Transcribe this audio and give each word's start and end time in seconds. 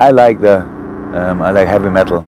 I 0.00 0.12
like 0.12 0.40
the 0.40 0.60
um, 1.12 1.42
I 1.42 1.50
like 1.50 1.68
heavy 1.68 1.90
metal. 1.90 2.24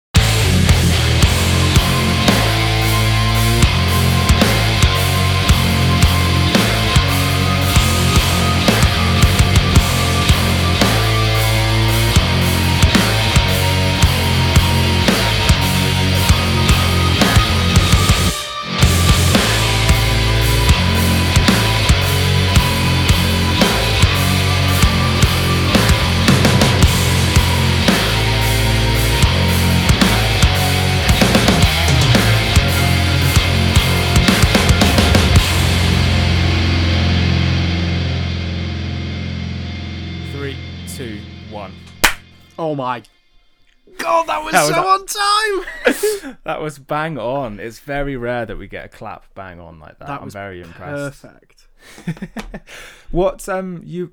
Was 44.52 44.70
That 44.70 44.94
was 44.94 45.12
so 45.12 45.24
a- 45.26 46.26
on 46.26 46.26
time. 46.34 46.38
That 46.44 46.62
was 46.62 46.80
bang 46.80 47.18
on. 47.18 47.60
It's 47.60 47.80
very 47.80 48.16
rare 48.18 48.46
that 48.46 48.58
we 48.58 48.68
get 48.68 48.86
a 48.86 48.90
clap 48.90 49.34
bang 49.36 49.60
on 49.60 49.80
like 49.80 50.00
that. 50.00 50.08
That 50.08 50.22
I'm 50.22 50.30
very 50.30 50.62
impressed. 50.62 51.22
Perfect. 51.22 51.68
What's 53.12 53.48
um 53.48 53.82
you? 53.86 54.12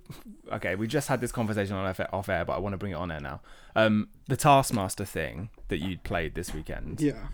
Okay, 0.52 0.74
we 0.74 0.86
just 0.86 1.08
had 1.08 1.20
this 1.20 1.32
conversation 1.32 1.74
on 1.76 1.86
off 1.86 2.00
off 2.12 2.28
air, 2.28 2.44
but 2.44 2.54
I 2.54 2.58
want 2.58 2.72
to 2.74 2.78
bring 2.78 2.92
it 2.92 2.96
on 2.96 3.10
air 3.10 3.20
now. 3.20 3.40
Um, 3.74 4.08
the 4.28 4.36
Taskmaster 4.36 5.04
thing 5.04 5.50
that 5.68 5.78
you 5.78 5.98
played 5.98 6.34
this 6.34 6.54
weekend. 6.54 7.00
Yeah. 7.00 7.26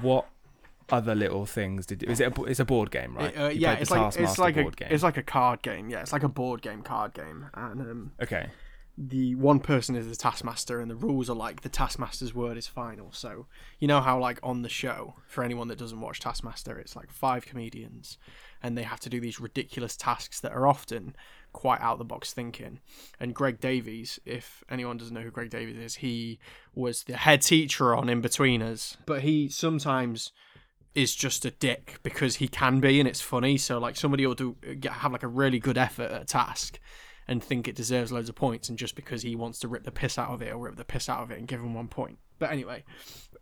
What 0.00 0.26
other 0.90 1.14
little 1.14 1.46
things 1.46 1.86
did? 1.86 2.02
Is 2.02 2.20
it? 2.20 2.36
A, 2.36 2.42
it's 2.44 2.60
a 2.60 2.64
board 2.64 2.90
game, 2.90 3.16
right? 3.16 3.34
It, 3.34 3.38
uh, 3.40 3.48
yeah, 3.48 3.72
it's 3.74 3.90
like 3.90 4.06
it's 4.08 4.16
Taskmaster 4.16 4.42
like 4.42 4.56
a 4.56 4.92
it's 4.94 5.02
like 5.02 5.16
a 5.16 5.22
card 5.22 5.62
game. 5.62 5.88
Yeah, 5.88 6.00
it's 6.00 6.12
like 6.12 6.22
a 6.24 6.28
board 6.28 6.62
game 6.62 6.82
card 6.82 7.14
game, 7.14 7.46
and 7.54 7.80
um, 7.80 8.12
okay. 8.22 8.48
The 9.08 9.34
one 9.34 9.60
person 9.60 9.96
is 9.96 10.08
the 10.08 10.16
taskmaster, 10.16 10.80
and 10.80 10.90
the 10.90 10.96
rules 10.96 11.30
are 11.30 11.36
like 11.36 11.62
the 11.62 11.68
taskmaster's 11.68 12.34
word 12.34 12.58
is 12.58 12.66
final. 12.66 13.12
So 13.12 13.46
you 13.78 13.88
know 13.88 14.00
how 14.00 14.18
like 14.18 14.38
on 14.42 14.62
the 14.62 14.68
show, 14.68 15.14
for 15.26 15.42
anyone 15.42 15.68
that 15.68 15.78
doesn't 15.78 16.00
watch 16.00 16.20
Taskmaster, 16.20 16.78
it's 16.78 16.94
like 16.94 17.10
five 17.10 17.46
comedians, 17.46 18.18
and 18.62 18.76
they 18.76 18.82
have 18.82 19.00
to 19.00 19.08
do 19.08 19.20
these 19.20 19.40
ridiculous 19.40 19.96
tasks 19.96 20.40
that 20.40 20.52
are 20.52 20.66
often 20.66 21.16
quite 21.52 21.80
out 21.80 21.98
the 21.98 22.04
box 22.04 22.32
thinking. 22.32 22.80
And 23.18 23.34
Greg 23.34 23.58
Davies, 23.58 24.20
if 24.26 24.62
anyone 24.70 24.98
doesn't 24.98 25.14
know 25.14 25.22
who 25.22 25.30
Greg 25.30 25.50
Davies 25.50 25.78
is, 25.78 25.96
he 25.96 26.38
was 26.74 27.04
the 27.04 27.16
head 27.16 27.42
teacher 27.42 27.94
on 27.94 28.08
In 28.08 28.20
between 28.20 28.62
us 28.62 28.96
but 29.06 29.22
he 29.22 29.48
sometimes 29.48 30.32
is 30.94 31.14
just 31.14 31.44
a 31.44 31.50
dick 31.50 31.98
because 32.02 32.36
he 32.36 32.48
can 32.48 32.80
be 32.80 32.98
and 32.98 33.08
it's 33.08 33.20
funny 33.20 33.56
so 33.56 33.78
like 33.78 33.96
somebody 33.96 34.26
will 34.26 34.34
do 34.34 34.56
have 34.90 35.12
like 35.12 35.22
a 35.22 35.28
really 35.28 35.58
good 35.58 35.78
effort 35.78 36.10
at 36.10 36.22
a 36.22 36.24
task 36.24 36.80
and 37.30 37.42
think 37.42 37.66
it 37.66 37.74
deserves 37.74 38.12
loads 38.12 38.28
of 38.28 38.34
points 38.34 38.68
and 38.68 38.76
just 38.76 38.94
because 38.94 39.22
he 39.22 39.34
wants 39.34 39.58
to 39.60 39.68
rip 39.68 39.84
the 39.84 39.90
piss 39.90 40.18
out 40.18 40.28
of 40.28 40.42
it 40.42 40.52
or 40.52 40.58
rip 40.58 40.76
the 40.76 40.84
piss 40.84 41.08
out 41.08 41.22
of 41.22 41.30
it 41.30 41.38
and 41.38 41.48
give 41.48 41.60
him 41.60 41.72
one 41.72 41.88
point. 41.88 42.18
But 42.38 42.50
anyway 42.50 42.84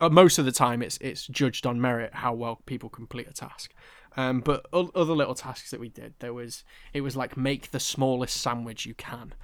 uh, 0.01 0.09
most 0.09 0.39
of 0.39 0.45
the 0.45 0.53
time 0.53 0.83
it's 0.83 0.99
it's 0.99 1.27
judged 1.27 1.67
on 1.67 1.81
merit 1.81 2.15
how 2.15 2.33
well 2.33 2.61
people 2.67 2.89
complete 2.89 3.29
a 3.29 3.33
task. 3.33 3.73
Um, 4.17 4.41
but 4.41 4.67
o- 4.73 4.91
other 4.95 5.13
little 5.13 5.35
tasks 5.35 5.71
that 5.71 5.81
we 5.81 5.89
did 5.89 6.15
there 6.21 6.35
was 6.35 6.65
it 6.93 7.01
was 7.01 7.17
like 7.17 7.37
make 7.37 7.71
the 7.71 7.81
smallest 7.81 8.41
sandwich 8.41 8.87
you 8.87 8.95
can. 8.95 9.35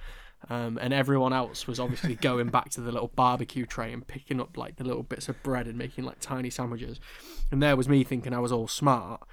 Um, 0.47 0.77
and 0.79 0.93
everyone 0.93 1.33
else 1.33 1.65
was 1.65 1.79
obviously 1.79 2.15
going 2.21 2.49
back 2.49 2.69
to 2.71 2.81
the 2.81 2.91
little 2.91 3.11
barbecue 3.15 3.65
tray 3.65 3.91
and 3.91 4.05
picking 4.05 4.39
up 4.39 4.57
like 4.57 4.75
the 4.75 4.83
little 4.83 5.03
bits 5.03 5.27
of 5.27 5.41
bread 5.41 5.65
and 5.67 5.77
making 5.77 6.03
like 6.03 6.19
tiny 6.19 6.49
sandwiches. 6.49 6.99
And 7.51 7.63
there 7.63 7.75
was 7.75 7.89
me 7.89 8.03
thinking 8.03 8.33
I 8.33 8.39
was 8.39 8.51
all 8.51 8.67
smart, 8.67 9.23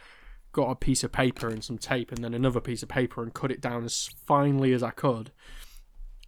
got 0.52 0.70
a 0.70 0.74
piece 0.76 1.02
of 1.02 1.12
paper 1.12 1.48
and 1.48 1.64
some 1.64 1.78
tape, 1.78 2.12
and 2.12 2.22
then 2.22 2.34
another 2.34 2.60
piece 2.60 2.82
of 2.82 2.88
paper 2.88 3.22
and 3.22 3.32
cut 3.34 3.50
it 3.50 3.60
down 3.60 3.84
as 3.84 4.10
finely 4.26 4.72
as 4.72 4.82
I 4.82 4.90
could, 4.90 5.30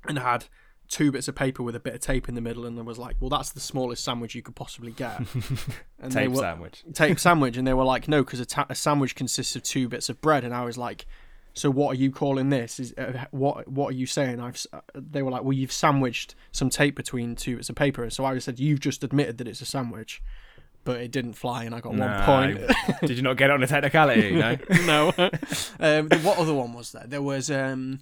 and 0.09 0.19
had 0.19 0.47
two 0.89 1.11
bits 1.11 1.29
of 1.29 1.35
paper 1.35 1.62
with 1.62 1.75
a 1.75 1.81
bit 1.81 1.95
of 1.95 2.01
tape 2.01 2.29
in 2.29 2.34
the 2.34 2.41
middle, 2.41 2.67
and 2.67 2.77
then 2.77 2.84
was 2.84 2.99
like, 2.99 3.17
"Well, 3.21 3.31
that's 3.31 3.53
the 3.53 3.61
smallest 3.61 4.05
sandwich 4.05 4.34
you 4.34 4.43
could 4.43 4.55
possibly 4.57 4.93
get." 4.93 5.21
And 5.99 6.13
Tape 6.13 6.31
were- 6.33 6.37
sandwich. 6.37 6.84
tape 6.93 7.19
sandwich, 7.19 7.57
and 7.57 7.67
they 7.67 7.73
were 7.75 7.84
like, 7.84 8.09
"No, 8.09 8.23
because 8.23 8.41
a, 8.41 8.45
ta- 8.47 8.67
a 8.69 8.75
sandwich 8.75 9.15
consists 9.15 9.57
of 9.57 9.63
two 9.63 9.89
bits 9.89 10.09
of 10.11 10.21
bread." 10.21 10.45
And 10.45 10.53
I 10.55 10.65
was 10.65 10.77
like, 10.77 11.07
"So 11.55 11.71
what 11.71 11.93
are 11.93 11.99
you 11.99 12.11
calling 12.11 12.51
this? 12.51 12.79
Is 12.79 12.93
uh, 12.99 13.25
what 13.31 13.67
what 13.69 13.89
are 13.89 13.97
you 13.97 14.05
saying?" 14.07 14.41
I've 14.41 14.63
uh, 14.75 14.81
they 14.95 15.23
were 15.23 15.31
like, 15.31 15.43
"Well, 15.43 15.55
you've 15.55 15.73
sandwiched 15.73 16.34
some 16.53 16.69
tape 16.69 16.95
between 16.97 17.37
two 17.37 17.57
bits 17.57 17.71
of 17.71 17.77
paper." 17.77 18.09
So 18.11 18.27
I 18.27 18.37
said, 18.39 18.59
"You've 18.61 18.81
just 18.81 19.03
admitted 19.03 19.39
that 19.39 19.49
it's 19.49 19.63
a 19.63 19.67
sandwich." 19.67 20.23
But 20.84 21.00
it 21.00 21.11
didn't 21.11 21.33
fly, 21.33 21.65
and 21.65 21.75
I 21.75 21.81
got 21.81 21.95
one 21.95 22.22
point. 22.22 22.61
Did 23.00 23.17
you 23.17 23.22
not 23.22 23.39
get 23.39 23.49
it 23.49 23.55
on 23.55 23.62
a 23.62 23.67
technicality? 23.67 24.33
No. 24.34 24.59
no. 24.84 25.31
um, 25.81 26.09
what 26.22 26.39
other 26.39 26.53
one 26.53 26.75
was 26.75 26.93
there? 26.93 27.05
There 27.06 27.22
was 27.22 27.50
um, 27.50 28.00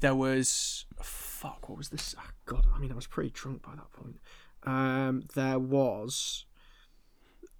there 0.00 0.14
was 0.14 0.84
fuck. 1.02 1.68
What 1.68 1.78
was 1.78 1.88
this? 1.88 2.14
Oh, 2.18 2.30
God, 2.44 2.66
I 2.74 2.78
mean, 2.78 2.92
I 2.92 2.94
was 2.94 3.06
pretty 3.06 3.30
drunk 3.30 3.62
by 3.62 3.72
that 3.74 3.90
point. 3.92 4.16
Um, 4.64 5.24
there 5.34 5.58
was 5.58 6.44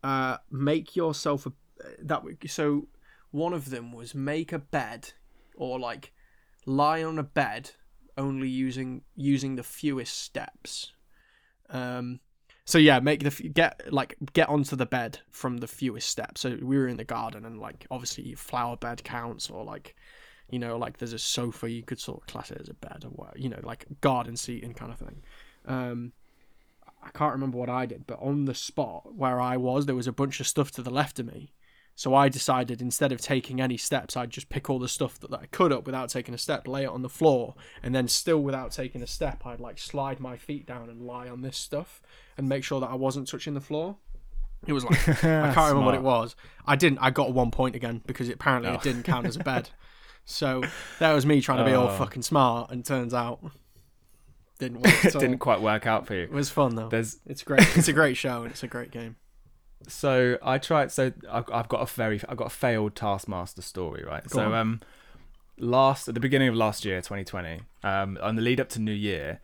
uh, 0.03 0.37
make 0.51 0.95
yourself 0.95 1.47
a 1.47 1.53
that 2.03 2.23
so 2.47 2.87
one 3.31 3.53
of 3.53 3.71
them 3.71 3.93
was 3.93 4.15
make 4.15 4.53
a 4.53 4.59
bed 4.59 5.13
or 5.57 5.79
like 5.79 6.13
lie 6.67 7.03
on 7.03 7.19
a 7.19 7.23
bed 7.23 7.71
only 8.17 8.49
using 8.49 9.03
using 9.17 9.57
the 9.57 9.63
fewest 9.63 10.17
steps. 10.17 10.93
Um, 11.71 12.21
so 12.67 12.79
yeah, 12.79 12.99
make 13.01 13.23
the 13.23 13.49
get 13.49 13.93
like 13.93 14.17
get 14.33 14.49
onto 14.49 14.75
the 14.75 14.87
bed 14.87 15.19
from 15.31 15.59
the 15.59 15.67
fewest 15.67 16.09
steps. 16.09 16.41
So 16.41 16.59
we 16.63 16.79
were 16.79 16.89
in 16.89 16.97
the 16.97 17.05
garden, 17.05 17.45
and 17.45 17.59
like 17.59 17.87
obviously 17.91 18.35
flower 18.35 18.77
bed 18.77 19.05
counts, 19.05 19.51
or 19.51 19.65
like 19.65 19.95
you 20.51 20.59
know 20.59 20.77
like 20.77 20.99
there's 20.99 21.13
a 21.13 21.19
sofa 21.19 21.71
you 21.71 21.83
could 21.83 22.01
sort 22.01 22.23
of 22.23 22.27
class 22.27 22.51
it 22.51 22.61
as 22.61 22.69
a 22.69 22.75
bed 22.75 23.05
or 23.05 23.11
what 23.11 23.39
you 23.39 23.49
know 23.49 23.61
like 23.63 23.87
garden 24.01 24.37
seating 24.37 24.73
kind 24.73 24.93
of 24.93 24.99
thing. 24.99 25.23
Um, 25.67 26.13
I 27.03 27.11
can't 27.11 27.33
remember 27.33 27.59
what 27.59 27.69
I 27.69 27.85
did, 27.85 28.07
but 28.07 28.19
on 28.23 28.47
the 28.47 28.55
spot 28.55 29.15
where 29.15 29.41
I 29.41 29.59
was, 29.59 29.85
there 29.85 29.95
was 29.95 30.07
a 30.07 30.13
bunch 30.13 30.41
of 30.41 30.49
stuff 30.49 30.71
to 30.73 30.83
the 30.83 30.91
left 30.91 31.19
of 31.19 31.27
me. 31.27 31.53
So 31.97 32.15
I 32.15 32.29
decided 32.29 32.83
instead 32.83 33.13
of 33.13 33.21
taking 33.21 33.61
any 33.61 33.77
steps, 33.77 34.17
I'd 34.17 34.31
just 34.31 34.49
pick 34.49 34.69
all 34.69 34.79
the 34.81 34.89
stuff 34.89 35.19
that, 35.21 35.31
that 35.31 35.41
I 35.41 35.47
could 35.47 35.73
up 35.73 35.87
without 35.87 36.09
taking 36.09 36.35
a 36.35 36.39
step, 36.39 36.67
lay 36.67 36.83
it 36.85 36.89
on 36.89 37.03
the 37.03 37.09
floor, 37.09 37.55
and 37.85 37.95
then 37.95 38.09
still 38.09 38.41
without 38.43 38.73
taking 38.73 39.01
a 39.03 39.07
step, 39.07 39.47
I'd 39.47 39.61
like 39.61 39.79
slide 39.79 40.19
my 40.19 40.37
feet 40.37 40.67
down 40.67 40.91
and 40.91 41.03
lie 41.03 41.29
on 41.29 41.43
this 41.43 41.57
stuff 41.57 42.03
and 42.37 42.49
make 42.49 42.65
sure 42.65 42.81
that 42.81 42.91
I 42.91 42.95
wasn't 42.95 43.29
touching 43.29 43.55
the 43.55 43.61
floor. 43.61 43.97
It 44.67 44.73
was 44.73 44.85
like 44.85 45.09
I 45.09 45.53
can't 45.55 45.57
remember 45.69 45.83
what 45.87 45.95
it 45.95 46.03
was. 46.03 46.35
I 46.67 46.75
didn't. 46.75 46.99
I 47.01 47.11
got 47.11 47.33
one 47.33 47.51
point 47.51 47.77
again 47.77 48.03
because 48.07 48.29
it, 48.29 48.35
apparently 48.37 48.73
it 48.73 48.83
didn't 48.83 49.03
count 49.05 49.27
as 49.27 49.37
a 49.37 49.45
bed. 49.45 49.71
So 50.27 50.63
that 51.01 51.13
was 51.13 51.27
me 51.27 51.43
trying 51.43 51.59
to 51.59 51.65
be 51.67 51.75
all 51.75 51.89
Oh. 51.89 51.99
fucking 51.99 52.23
smart, 52.23 52.71
and 52.71 52.83
turns 52.83 53.13
out 53.13 53.41
didn't 54.59 54.81
work. 54.81 55.03
Didn't 55.13 55.37
quite 55.37 55.61
work 55.61 55.87
out 55.87 56.07
for 56.07 56.15
you. 56.15 56.23
It 56.23 56.31
was 56.33 56.49
fun 56.49 56.77
though. 56.77 56.89
There's 56.89 57.19
It's 57.27 57.43
great. 57.43 57.61
It's 57.77 57.89
a 57.89 57.93
great 57.93 58.17
show 58.17 58.43
and 58.43 58.51
it's 58.51 58.63
a 58.63 58.67
great 58.67 58.91
game. 58.91 59.17
So 59.89 60.39
I 60.43 60.59
tried. 60.59 60.93
So 60.93 61.13
I've, 61.31 61.45
I've 61.53 61.69
got 61.69 61.83
a 61.83 61.87
very, 61.87 62.21
I've 62.29 62.37
got 62.37 62.47
a 62.47 62.51
failed 62.51 62.95
Taskmaster 62.97 63.63
story, 63.63 64.03
right? 64.07 64.23
Go 64.29 64.39
so 64.39 64.47
on. 64.47 64.55
um, 64.55 64.81
last 65.59 66.09
at 66.09 66.15
the 66.15 66.21
beginning 66.21 66.49
of 66.49 66.55
last 66.55 66.85
year, 66.85 67.01
2020, 67.01 67.61
um, 67.83 68.19
on 68.23 68.37
the 68.37 68.43
lead 68.43 68.61
up 68.61 68.69
to 68.71 68.81
New 68.81 68.93
Year, 68.93 69.41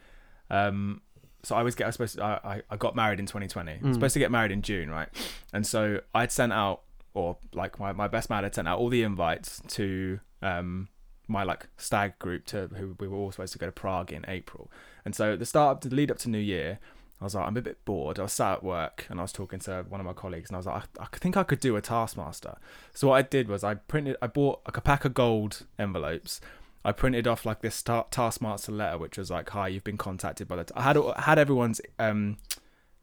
um, 0.51 1.03
so 1.43 1.57
I 1.57 1.63
was 1.63 1.75
get, 1.75 1.85
I 1.85 1.87
was 1.89 1.95
supposed 1.95 2.17
to, 2.17 2.25
I, 2.25 2.63
I- 2.71 2.77
got 2.77 2.95
married 2.95 3.19
in 3.19 3.27
2020. 3.27 3.73
I 3.73 3.79
was 3.83 3.95
supposed 3.95 4.13
to 4.15 4.19
get 4.19 4.31
married 4.31 4.51
in 4.53 4.61
June, 4.63 4.91
right? 4.91 5.09
And 5.53 5.67
so 5.67 6.01
I'd 6.15 6.31
sent 6.33 6.53
out, 6.53 6.83
or 7.15 7.37
like 7.55 7.79
my, 7.81 7.93
my 7.93 8.09
best 8.09 8.29
man 8.31 8.43
had 8.43 8.55
sent 8.55 8.69
out 8.69 8.79
all 8.79 8.89
the 8.89 9.03
invites 9.03 9.61
to 9.69 10.21
um 10.43 10.89
my 11.29 11.43
like 11.45 11.69
stag 11.77 12.19
group 12.19 12.45
to 12.47 12.69
who 12.77 12.97
we 12.99 13.07
were 13.07 13.17
all 13.17 13.31
supposed 13.31 13.53
to 13.53 13.59
go 13.59 13.67
to 13.67 13.73
Prague 13.73 14.13
in 14.13 14.25
April. 14.29 14.71
And 15.05 15.15
so 15.15 15.33
at 15.35 15.39
the 15.39 15.47
start 15.47 15.85
of 15.85 15.91
the 15.91 15.95
lead 15.97 16.11
up 16.11 16.19
to 16.19 16.29
New 16.29 16.39
Year, 16.39 16.79
I 17.21 17.25
was 17.25 17.35
like, 17.35 17.47
I'm 17.47 17.57
a 17.57 17.63
bit 17.63 17.85
bored. 17.85 18.19
I 18.19 18.23
was 18.23 18.33
sat 18.33 18.55
at 18.55 18.65
work 18.65 19.07
and 19.11 19.21
I 19.21 19.23
was 19.23 19.33
talking 19.33 19.59
to 19.61 19.85
one 19.89 20.01
of 20.01 20.07
my 20.07 20.15
colleagues, 20.15 20.49
and 20.49 20.57
I 20.57 20.59
was 20.59 20.67
like, 20.67 20.83
I, 20.99 21.03
I 21.03 21.07
think 21.13 21.37
I 21.37 21.43
could 21.43 21.61
do 21.61 21.77
a 21.77 21.83
Taskmaster. 21.83 22.57
So 22.95 23.09
what 23.09 23.17
I 23.17 23.23
did 23.23 23.49
was 23.49 23.63
I 23.63 23.75
printed, 23.75 24.17
I 24.23 24.27
bought 24.27 24.63
like 24.67 24.77
a 24.77 24.81
pack 24.81 25.05
of 25.05 25.13
gold 25.13 25.67
envelopes. 25.79 26.41
I 26.83 26.93
printed 26.93 27.27
off 27.27 27.45
like 27.45 27.61
this 27.61 27.83
ta- 27.83 28.07
Taskmaster 28.11 28.73
letter, 28.73 28.97
which 28.97 29.19
was 29.19 29.31
like, 29.31 29.51
"Hi, 29.51 29.69
you've 29.69 29.85
been 29.85 29.99
contacted 29.99 30.49
by 30.49 30.57
the." 30.57 30.65
T-. 30.65 30.73
I 30.75 30.83
had 30.83 30.97
I 30.97 31.21
had 31.21 31.39
everyone's 31.39 31.81
um 31.99 32.39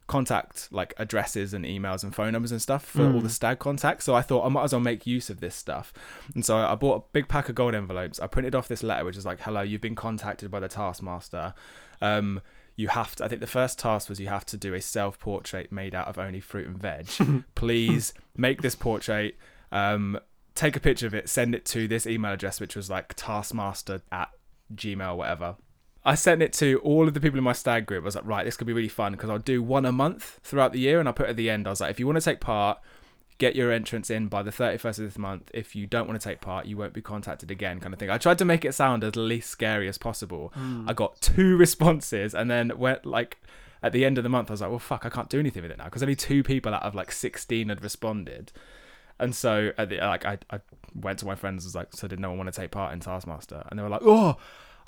contact 0.08 0.70
like 0.72 0.94
addresses 0.98 1.54
and 1.54 1.66
emails 1.66 2.02
and 2.02 2.16
phone 2.16 2.32
numbers 2.32 2.54
and 2.54 2.62
stuff 2.62 2.86
for 2.86 3.12
all 3.12 3.20
the 3.20 3.30
stag 3.30 3.60
contacts. 3.60 4.06
So 4.06 4.16
I 4.16 4.22
thought 4.22 4.46
I 4.46 4.50
might 4.50 4.64
as 4.64 4.72
well 4.72 4.80
make 4.80 5.06
use 5.06 5.30
of 5.30 5.42
this 5.42 5.54
stuff. 5.54 5.94
And 6.34 6.46
so 6.46 6.58
I 6.58 6.76
bought 6.76 7.04
a 7.04 7.06
big 7.12 7.28
pack 7.28 7.50
of 7.50 7.56
gold 7.56 7.76
envelopes. 7.76 8.20
I 8.20 8.28
printed 8.28 8.56
off 8.56 8.70
this 8.70 8.84
letter, 8.84 9.06
which 9.06 9.18
is 9.18 9.26
like, 9.26 9.42
"Hello, 9.42 9.62
you've 9.62 9.82
been 9.82 9.96
contacted 9.96 10.50
by 10.50 10.60
the 10.60 10.70
Taskmaster." 10.70 11.54
Um, 12.02 12.42
you 12.78 12.88
have 12.88 13.16
to. 13.18 13.26
I 13.26 13.28
think 13.28 13.42
the 13.42 13.48
first 13.48 13.80
task 13.80 14.08
was 14.08 14.20
you 14.20 14.28
have 14.28 14.46
to 14.46 14.56
do 14.56 14.74
a 14.74 14.80
self 14.80 15.20
portrait 15.20 15.72
made 15.72 15.94
out 15.94 16.08
of 16.08 16.18
only 16.18 16.40
fruit 16.40 16.68
and 16.68 16.78
veg. 16.78 17.08
Please 17.56 18.14
make 18.38 18.62
this 18.62 18.76
portrait. 18.76 19.36
Um, 19.72 20.20
take 20.56 20.76
a 20.78 20.80
picture 20.80 21.08
of 21.08 21.14
it. 21.14 21.28
Send 21.28 21.56
it 21.56 21.66
to 21.66 21.88
this 21.88 22.08
email 22.08 22.32
address, 22.32 22.62
which 22.62 22.76
was 22.76 22.90
like 22.90 23.14
taskmaster 23.16 24.02
at 24.12 24.30
gmail 24.74 25.18
whatever. 25.18 25.56
I 26.06 26.16
sent 26.16 26.42
it 26.42 26.54
to 26.54 26.80
all 26.80 27.08
of 27.08 27.14
the 27.14 27.20
people 27.20 27.38
in 27.38 27.44
my 27.44 27.52
stag 27.52 27.86
group. 27.86 28.04
I 28.04 28.06
was 28.06 28.16
like, 28.16 28.26
right, 28.26 28.46
this 28.46 28.56
could 28.56 28.68
be 28.68 28.74
really 28.74 28.88
fun 28.88 29.12
because 29.12 29.30
I'll 29.30 29.40
do 29.40 29.62
one 29.62 29.86
a 29.86 29.92
month 29.92 30.40
throughout 30.44 30.72
the 30.72 30.80
year, 30.80 31.00
and 31.02 31.10
I 31.10 31.12
put 31.12 31.28
at 31.28 31.36
the 31.36 31.50
end, 31.50 31.68
I 31.68 31.72
was 31.72 31.82
like, 31.82 31.92
if 31.92 32.00
you 32.00 32.06
want 32.06 32.18
to 32.18 32.24
take 32.24 32.40
part, 32.40 32.80
get 33.38 33.56
your 33.56 33.72
entrance 33.72 34.10
in 34.10 34.28
by 34.28 34.42
the 34.42 34.52
31st 34.52 35.00
of 35.00 35.06
this 35.06 35.18
month. 35.18 35.52
If 35.54 35.76
you 35.76 35.86
don't 35.86 36.08
want 36.08 36.20
to 36.20 36.28
take 36.28 36.42
part, 36.42 36.66
you 36.66 36.78
won't 36.78 36.94
be 36.94 37.02
contacted 37.02 37.52
again, 37.52 37.80
kind 37.80 37.94
of 37.94 38.00
thing. 38.00 38.10
I 38.10 38.18
tried 38.18 38.40
to 38.40 38.46
make 38.46 38.66
it 38.66 38.74
sound 38.74 39.04
as 39.04 39.16
least 39.16 39.50
scary 39.50 39.88
as 39.88 39.98
possible. 39.98 40.52
Hmm. 40.56 40.90
I 40.90 40.94
got 40.94 41.22
two 41.22 41.58
responses, 41.66 42.34
and 42.34 42.50
then 42.50 42.78
went 42.78 43.06
like 43.06 43.38
at 43.84 43.92
the 43.92 44.06
end 44.06 44.18
of 44.18 44.24
the 44.24 44.30
month, 44.30 44.50
I 44.50 44.54
was 44.54 44.62
like, 44.62 44.70
well, 44.70 44.80
fuck, 44.80 45.06
I 45.06 45.10
can't 45.10 45.30
do 45.30 45.40
anything 45.40 45.62
with 45.62 45.72
it 45.72 45.78
now 45.78 45.86
because 45.86 46.02
only 46.02 46.16
two 46.16 46.44
people 46.44 46.74
out 46.74 46.84
of 46.84 46.96
like 46.96 47.12
16 47.12 47.70
had 47.70 47.84
responded. 47.84 48.52
And 49.20 49.36
so 49.36 49.72
at 49.78 49.90
the, 49.90 49.98
like 49.98 50.26
I, 50.26 50.38
I 50.50 50.60
went 50.96 51.20
to 51.20 51.26
my 51.26 51.36
friends 51.36 51.64
and 51.64 51.70
was 51.70 51.76
like, 51.76 51.94
so 51.94 52.08
did 52.08 52.20
no 52.20 52.30
one 52.30 52.38
want 52.40 52.54
to 52.54 52.60
take 52.60 52.72
part 52.72 52.94
in 52.94 53.00
Taskmaster? 53.00 53.64
And 53.70 53.78
they 53.78 53.84
were 53.84 53.90
like, 53.90 54.02
oh, 54.04 54.38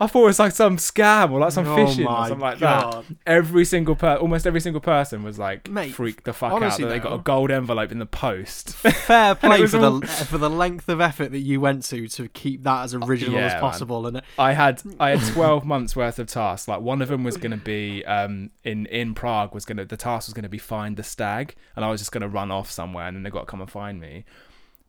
I 0.02 0.08
thought 0.08 0.22
it 0.24 0.28
was 0.28 0.40
like 0.40 0.54
some 0.54 0.78
scam 0.78 1.32
or 1.32 1.40
like 1.40 1.52
some 1.52 1.68
Oh 1.68 1.76
phishing 1.76 2.10
or 2.10 2.28
something 2.28 2.40
like 2.40 2.60
God. 2.60 3.06
that. 3.06 3.16
Every 3.28 3.66
single 3.66 3.96
per, 3.96 4.16
almost 4.16 4.48
every 4.48 4.62
single 4.62 4.80
person 4.80 5.24
was 5.24 5.38
like, 5.38 5.70
Mate, 5.70 5.94
freaked 5.94 6.24
the 6.24 6.32
fuck 6.32 6.54
out 6.54 6.78
that 6.78 6.88
they 6.88 7.00
got 7.00 7.14
a 7.14 7.18
gold 7.18 7.52
envelope 7.52 7.92
in 7.92 8.00
the 8.00 8.06
post. 8.06 8.70
Fair 8.78 9.36
play 9.36 9.66
for 9.68 9.78
all- 9.78 10.00
the 10.00 10.08
for 10.08 10.38
the 10.38 10.50
length 10.50 10.88
of 10.88 11.02
effort 11.02 11.32
that 11.32 11.40
you 11.40 11.60
went 11.60 11.84
to 11.86 12.08
to 12.08 12.30
keep 12.30 12.64
that 12.64 12.84
as 12.84 12.94
original 12.96 13.36
yeah, 13.36 13.48
as 13.48 13.54
man. 13.54 13.62
possible. 13.62 14.08
And 14.08 14.22
I 14.38 14.54
had 14.54 14.82
I 15.00 15.10
had 15.18 15.34
twelve 15.34 15.66
months 15.66 15.96
worth 15.98 16.18
of 16.18 16.28
tasks. 16.28 16.68
Like 16.68 16.80
one 16.80 17.02
of 17.02 17.10
them 17.10 17.26
was 17.26 17.36
going 17.36 17.52
to 17.52 17.58
be 17.58 18.06
um 18.06 18.52
in 18.64 18.86
in 18.86 19.14
Prague 19.14 19.54
was 19.54 19.66
going 19.66 19.78
to 19.78 19.86
the 19.86 19.98
task 19.98 20.28
was 20.30 20.34
going 20.34 20.44
to 20.44 20.50
be 20.50 20.58
find 20.60 20.96
the 20.96 21.04
stag, 21.04 21.56
and 21.76 21.84
I 21.84 21.90
was 21.90 22.00
just 22.00 22.14
going 22.14 22.22
to 22.22 22.30
run 22.30 22.52
off 22.52 22.72
somewhere, 22.72 23.06
and 23.08 23.18
then 23.18 23.24
they 23.24 23.30
got 23.30 23.42
to 23.42 23.46
come 23.48 23.60
and 23.60 23.70
find 23.70 24.00
me. 24.00 24.24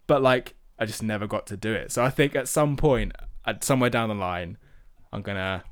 But 0.07 0.23
like 0.23 0.55
I 0.79 0.87
just 0.87 1.03
never 1.03 1.27
got 1.27 1.47
to 1.49 1.57
do 1.57 1.73
it. 1.73 1.91
So 1.91 2.05
I 2.05 2.11
think 2.11 2.35
at 2.37 2.47
some 2.49 2.77
point, 2.77 3.13
at 3.45 3.65
somewhere 3.65 3.91
down 3.91 4.09
the 4.09 4.15
line, 4.15 4.57
I'm 5.13 5.23
gonna 5.23 5.65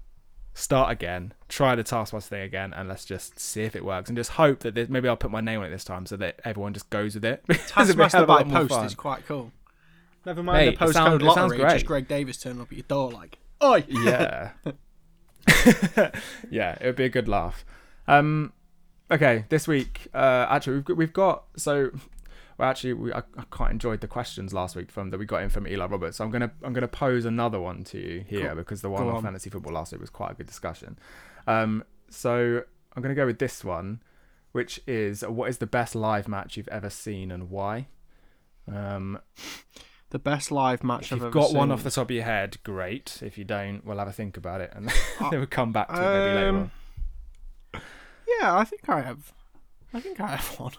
start 0.55 0.90
again, 0.90 1.32
try 1.49 1.75
the 1.76 1.82
taskmaster 1.85 2.31
thing 2.31 2.43
again, 2.43 2.73
and 2.75 2.88
let's 2.88 3.05
just 3.05 3.38
see 3.38 3.62
if 3.62 3.76
it 3.76 3.85
works, 3.85 4.08
and 4.11 4.17
just 4.19 4.31
hope 4.32 4.61
that 4.61 4.75
this, 4.75 4.88
maybe 4.88 5.08
I'll 5.08 5.17
put 5.17 5.31
my 5.31 5.40
name 5.40 5.61
on 5.61 5.67
it 5.67 5.70
this 5.70 5.85
time, 5.85 6.06
so 6.06 6.17
that 6.17 6.40
everyone 6.44 6.75
just 6.75 6.90
goes 6.90 7.14
with 7.14 7.25
it. 7.25 7.44
Because 7.49 7.88
it'd 7.90 7.96
be 7.96 8.02
a 8.02 8.06
Taskmaster 8.08 8.17
hell 8.19 8.25
of 8.25 8.31
a 8.31 8.44
by 8.44 8.50
post 8.58 8.70
fun. 8.75 8.87
is 8.87 8.94
quite 8.94 9.26
cool. 9.26 9.52
Never 10.26 10.43
mind 10.43 10.58
Mate, 10.67 10.79
the 10.79 10.85
it 10.87 10.93
sound- 10.93 11.20
postcode 11.23 11.35
sounds 11.35 11.52
lottery. 11.52 11.58
Just 11.58 11.70
great. 11.70 11.87
Greg 11.87 12.08
Davies 12.08 12.38
turning 12.38 12.61
up 12.61 12.69
at 12.73 12.76
your 12.76 12.85
door 12.88 13.11
like, 13.12 13.38
"Oi!" 13.62 13.85
yeah 13.88 14.50
yeah 16.50 16.76
it 16.81 16.85
would 16.87 16.96
be 16.96 17.05
a 17.05 17.08
good 17.08 17.29
laugh 17.29 17.64
um 18.06 18.52
okay 19.11 19.44
this 19.49 19.67
week 19.67 20.08
uh 20.12 20.46
actually 20.50 20.75
we've 20.76 20.85
got, 20.85 20.96
we've 20.96 21.12
got 21.12 21.44
so 21.56 21.90
well 22.59 22.69
actually 22.69 22.93
we, 22.93 23.13
I, 23.13 23.19
I 23.37 23.43
quite 23.51 23.71
enjoyed 23.71 24.01
the 24.01 24.09
questions 24.09 24.53
last 24.53 24.77
week 24.77 24.91
from 24.91 25.11
that 25.11 25.19
we 25.19 25.25
got 25.25 25.43
in 25.43 25.49
from 25.49 25.67
Eli 25.67 25.87
Roberts 25.87 26.17
so 26.19 26.25
I'm 26.25 26.31
gonna 26.31 26.51
I'm 26.63 26.73
gonna 26.73 26.89
pose 26.89 27.25
another 27.25 27.61
one 27.61 27.85
to 27.85 27.99
you 27.99 28.25
here 28.29 28.49
Go- 28.51 28.55
because 28.57 28.83
the 28.83 28.91
one 28.91 29.05
on 29.05 29.15
on. 29.17 29.23
fantasy 29.23 29.49
football 29.51 29.73
last 29.73 29.93
week 29.93 30.01
was 30.01 30.11
quite 30.11 30.33
a 30.33 30.35
good 30.35 30.47
discussion 30.47 30.99
um 31.47 31.83
so 32.11 32.63
I'm 32.97 33.03
gonna 33.03 33.15
go 33.15 33.27
with 33.27 33.39
this 33.39 33.65
one 33.65 34.03
which 34.53 34.81
is 34.87 35.23
what 35.23 35.49
is 35.49 35.59
the 35.59 35.67
best 35.67 35.95
live 35.95 36.27
match 36.29 36.57
you've 36.57 36.69
ever 36.69 36.91
seen 36.91 37.31
and 37.31 37.49
why 37.51 37.87
um 38.67 39.19
The 40.11 40.19
best 40.19 40.51
live 40.51 40.83
match 40.83 41.07
if 41.07 41.13
I've 41.13 41.17
you've 41.19 41.23
ever 41.27 41.31
got 41.33 41.49
seen. 41.49 41.59
one 41.59 41.71
off 41.71 41.83
the 41.85 41.91
top 41.91 42.07
of 42.09 42.11
your 42.11 42.25
head, 42.25 42.57
great. 42.65 43.19
If 43.23 43.37
you 43.37 43.45
don't, 43.45 43.85
we'll 43.85 43.99
have 43.99 44.09
a 44.09 44.13
think 44.13 44.39
about 44.39 44.63
it, 44.63 44.73
and 44.75 44.89
then 45.21 45.31
we'll 45.33 45.47
come 45.47 45.71
back 45.71 45.89
to 45.89 45.95
it 45.95 45.99
maybe 45.99 46.35
later 46.35 46.49
Um, 46.49 46.57
on. 46.57 46.71
Yeah, 48.41 48.57
I 48.57 48.65
think 48.65 48.89
I 48.89 49.01
have. 49.03 49.33
I 49.93 50.01
think 50.01 50.19
I 50.19 50.29
have 50.37 50.47
one. 50.59 50.73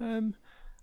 Um, 0.00 0.34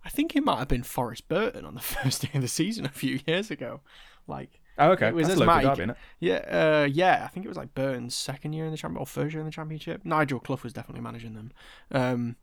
I 0.07 0.09
think 0.09 0.37
it 0.37 0.43
might 0.45 0.59
have 0.59 0.69
been 0.69 0.83
Forest 0.83 1.27
Burton 1.27 1.65
on 1.65 1.75
the 1.75 1.81
first 1.95 2.21
day 2.21 2.29
of 2.33 2.41
the 2.41 2.47
season 2.47 2.85
a 2.85 2.89
few 2.89 3.19
years 3.27 3.51
ago. 3.51 3.81
Like, 4.25 4.61
Oh, 4.79 4.91
okay. 4.91 5.09
it 5.09 5.13
was 5.15 5.27
That's 5.27 5.39
local 5.39 5.75
derby, 5.75 5.91
innit? 5.91 5.95
yeah, 6.19 6.35
uh, 6.83 6.87
yeah, 6.89 7.23
I 7.25 7.27
think 7.27 7.45
it 7.45 7.49
was 7.49 7.57
like 7.57 7.73
Burton's 7.75 8.15
second 8.15 8.53
year 8.53 8.63
in 8.65 8.71
the 8.71 8.77
championship 8.77 9.01
or 9.01 9.05
first 9.07 9.33
year 9.33 9.41
in 9.41 9.45
the 9.47 9.51
championship. 9.51 10.05
Nigel 10.05 10.39
Clough 10.39 10.59
was 10.63 10.71
definitely 10.71 11.01
managing 11.01 11.33
them. 11.33 11.51
Um, 11.91 12.35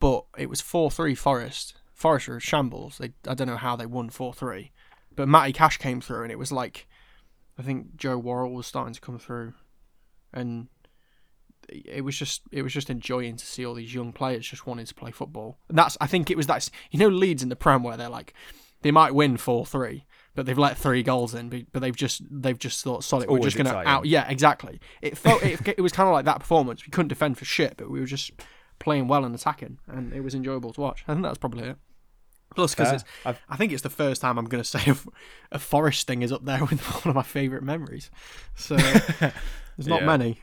but 0.00 0.24
it 0.38 0.48
was 0.48 0.60
four 0.62 0.90
three 0.90 1.14
Forest. 1.14 1.74
Forest 1.92 2.28
were 2.28 2.40
shambles. 2.40 2.98
They, 2.98 3.12
I 3.28 3.34
don't 3.34 3.48
know 3.48 3.56
how 3.56 3.76
they 3.76 3.86
won 3.86 4.08
four 4.08 4.32
three, 4.32 4.70
but 5.14 5.28
Matty 5.28 5.52
Cash 5.52 5.76
came 5.78 6.00
through, 6.00 6.22
and 6.22 6.32
it 6.32 6.38
was 6.38 6.52
like, 6.52 6.86
I 7.58 7.62
think 7.62 7.96
Joe 7.96 8.16
Worrall 8.18 8.52
was 8.54 8.66
starting 8.66 8.94
to 8.94 9.00
come 9.00 9.18
through, 9.18 9.52
and 10.32 10.68
it 11.72 12.02
was 12.04 12.16
just 12.16 12.42
it 12.50 12.62
was 12.62 12.72
just 12.72 12.90
enjoying 12.90 13.36
to 13.36 13.46
see 13.46 13.64
all 13.66 13.74
these 13.74 13.94
young 13.94 14.12
players 14.12 14.46
just 14.48 14.66
wanting 14.66 14.86
to 14.86 14.94
play 14.94 15.10
football. 15.10 15.58
And 15.68 15.76
that's 15.78 15.96
I 16.00 16.06
think 16.06 16.30
it 16.30 16.36
was 16.36 16.46
that 16.46 16.68
you 16.90 16.98
know 16.98 17.08
Leeds 17.08 17.42
in 17.42 17.48
the 17.48 17.56
Prem 17.56 17.82
where 17.82 17.96
they're 17.96 18.08
like 18.08 18.34
they 18.82 18.90
might 18.90 19.14
win 19.14 19.36
four 19.36 19.64
three, 19.64 20.04
but 20.34 20.44
they've 20.46 20.58
let 20.58 20.76
three 20.76 21.02
goals 21.02 21.34
in, 21.34 21.48
but- 21.48 21.66
but 21.72 21.80
they've 21.82 21.94
just 21.96 22.22
they've 22.30 22.58
just 22.58 22.82
thought 22.82 23.04
solid. 23.04 23.28
We're 23.30 23.38
just 23.40 23.56
gonna 23.56 23.70
exciting. 23.70 23.88
out. 23.90 24.06
Yeah, 24.06 24.28
exactly. 24.28 24.80
It 25.00 25.16
felt 25.16 25.42
it, 25.42 25.60
it 25.78 25.80
was 25.80 25.92
kind 25.92 26.08
of 26.08 26.12
like 26.12 26.24
that 26.24 26.40
performance. 26.40 26.84
We 26.86 26.90
couldn't 26.90 27.08
defend 27.08 27.38
for 27.38 27.44
shit, 27.44 27.74
but 27.76 27.90
we 27.90 28.00
were 28.00 28.06
just 28.06 28.30
playing 28.78 29.06
well 29.08 29.24
and 29.24 29.34
attacking, 29.34 29.78
and 29.86 30.12
it 30.12 30.20
was 30.22 30.34
enjoyable 30.34 30.72
to 30.72 30.80
watch. 30.80 31.04
I 31.06 31.12
think 31.12 31.22
that's 31.24 31.38
probably 31.38 31.68
it. 31.68 31.76
Plus, 32.54 32.74
because 32.74 33.02
I 33.24 33.56
think 33.56 33.72
it's 33.72 33.82
the 33.82 33.88
first 33.88 34.20
time 34.20 34.36
I'm 34.36 34.44
going 34.44 34.62
to 34.64 34.68
say 34.68 34.90
a, 34.90 34.96
a 35.52 35.58
forest 35.58 36.06
thing 36.06 36.20
is 36.20 36.32
up 36.32 36.44
there 36.44 36.62
with 36.64 36.80
one 37.04 37.10
of 37.10 37.14
my 37.14 37.22
favourite 37.22 37.62
memories. 37.64 38.10
So 38.56 38.76
there's 38.76 39.86
not 39.88 40.00
Yeah. 40.00 40.06
many. 40.06 40.40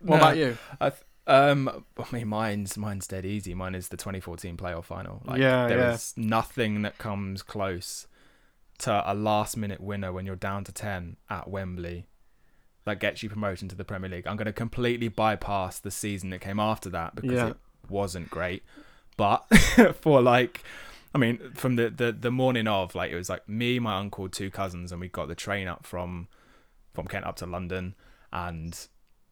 What 0.00 0.16
No. 0.16 0.16
about 0.16 0.36
you? 0.36 0.58
I 0.80 0.90
th- 0.90 1.02
um, 1.26 1.84
I 1.98 2.04
mean, 2.12 2.28
mine's 2.28 2.76
mine's 2.76 3.06
dead 3.06 3.24
easy. 3.24 3.54
Mine 3.54 3.74
is 3.74 3.88
the 3.88 3.96
2014 3.96 4.56
playoff 4.56 4.84
final. 4.84 5.22
Like, 5.24 5.40
Yeah, 5.40 5.66
there 5.68 5.78
yeah. 5.78 5.92
is 5.94 6.14
nothing 6.16 6.82
that 6.82 6.98
comes 6.98 7.42
close 7.42 8.06
to 8.78 9.02
a 9.10 9.14
last 9.14 9.56
minute 9.56 9.80
winner 9.80 10.12
when 10.12 10.26
you're 10.26 10.36
down 10.36 10.64
to 10.64 10.72
10 10.72 11.16
at 11.28 11.48
Wembley 11.48 12.06
that 12.84 12.98
gets 12.98 13.22
you 13.22 13.28
promoted 13.28 13.68
to 13.70 13.76
the 13.76 13.84
Premier 13.84 14.08
League. 14.08 14.26
I'm 14.26 14.36
going 14.36 14.46
to 14.46 14.52
completely 14.54 15.08
bypass 15.08 15.78
the 15.78 15.90
season 15.90 16.30
that 16.30 16.40
came 16.40 16.58
after 16.58 16.88
that 16.90 17.14
because 17.14 17.32
Yeah. 17.32 17.48
it 17.48 17.56
wasn't 17.88 18.30
great. 18.30 18.64
But 19.18 19.40
for 20.00 20.22
like, 20.22 20.64
I 21.14 21.18
mean, 21.18 21.52
from 21.54 21.76
the, 21.76 21.90
the 21.90 22.10
the 22.10 22.30
morning 22.30 22.66
of, 22.66 22.94
like, 22.94 23.10
it 23.12 23.16
was 23.16 23.28
like 23.28 23.46
me, 23.48 23.78
my 23.78 23.98
uncle, 23.98 24.28
two 24.30 24.50
cousins, 24.50 24.92
and 24.92 25.00
we 25.00 25.08
got 25.08 25.28
the 25.28 25.34
train 25.34 25.68
up 25.68 25.84
from 25.86 26.28
from 26.94 27.06
Kent 27.06 27.26
up 27.26 27.36
to 27.36 27.46
London, 27.46 27.94
and 28.32 28.88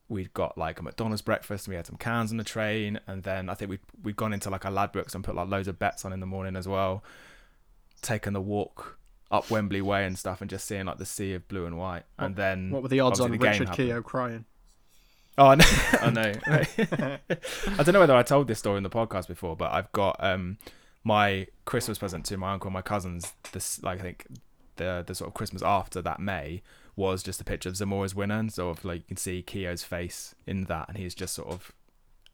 we'd 0.08 0.32
got 0.32 0.56
like 0.56 0.80
a 0.80 0.82
McDonald's 0.82 1.22
breakfast 1.22 1.66
and 1.66 1.72
we 1.72 1.76
had 1.76 1.86
some 1.86 1.96
cans 1.96 2.30
on 2.30 2.38
the 2.38 2.44
train 2.44 2.98
and 3.06 3.22
then 3.22 3.48
I 3.48 3.54
think 3.54 3.70
we'd 3.70 3.80
we'd 4.02 4.16
gone 4.16 4.32
into 4.32 4.50
like 4.50 4.64
a 4.64 4.68
Ladbrokes 4.68 5.14
and 5.14 5.22
put 5.22 5.34
like 5.34 5.48
loads 5.48 5.68
of 5.68 5.78
bets 5.78 6.04
on 6.04 6.12
in 6.12 6.20
the 6.20 6.26
morning 6.26 6.56
as 6.56 6.66
well. 6.66 7.04
Taken 8.00 8.32
the 8.32 8.40
walk 8.40 8.98
up 9.30 9.50
Wembley 9.50 9.82
Way 9.82 10.06
and 10.06 10.18
stuff 10.18 10.40
and 10.40 10.48
just 10.48 10.66
seeing 10.66 10.86
like 10.86 10.98
the 10.98 11.04
sea 11.04 11.34
of 11.34 11.46
blue 11.48 11.66
and 11.66 11.76
white. 11.76 12.04
And 12.18 12.36
then 12.36 12.70
What 12.70 12.82
were 12.82 12.88
the 12.88 13.00
odds 13.00 13.20
on 13.20 13.30
the 13.30 13.38
Richard. 13.38 13.72
Keogh 13.72 14.02
crying? 14.02 14.44
Oh, 15.36 15.48
I 15.48 15.54
know. 15.56 15.64
I 16.00 16.10
know. 16.10 16.32
I 17.78 17.82
don't 17.82 17.92
know 17.92 18.00
whether 18.00 18.16
I 18.16 18.22
told 18.22 18.48
this 18.48 18.58
story 18.58 18.78
in 18.78 18.82
the 18.82 18.90
podcast 18.90 19.28
before, 19.28 19.56
but 19.56 19.72
I've 19.72 19.92
got 19.92 20.16
um 20.20 20.58
my 21.04 21.46
Christmas 21.64 21.98
present 21.98 22.24
to 22.26 22.36
my 22.36 22.52
uncle 22.54 22.68
and 22.68 22.74
my 22.74 22.82
cousins. 22.82 23.32
This 23.52 23.82
like 23.82 24.00
I 24.00 24.02
think 24.02 24.26
the 24.76 25.04
the 25.06 25.14
sort 25.14 25.28
of 25.28 25.34
Christmas 25.34 25.62
after 25.62 26.00
that 26.02 26.18
May 26.20 26.62
was 26.98 27.22
just 27.22 27.40
a 27.40 27.44
picture 27.44 27.68
of 27.68 27.76
Zamora's 27.76 28.14
winner, 28.14 28.38
and 28.38 28.52
sort 28.52 28.76
of 28.76 28.84
like 28.84 28.98
you 28.98 29.06
can 29.08 29.16
see 29.16 29.42
Keogh's 29.42 29.84
face 29.84 30.34
in 30.46 30.64
that, 30.64 30.88
and 30.88 30.98
he's 30.98 31.14
just 31.14 31.32
sort 31.32 31.48
of 31.48 31.72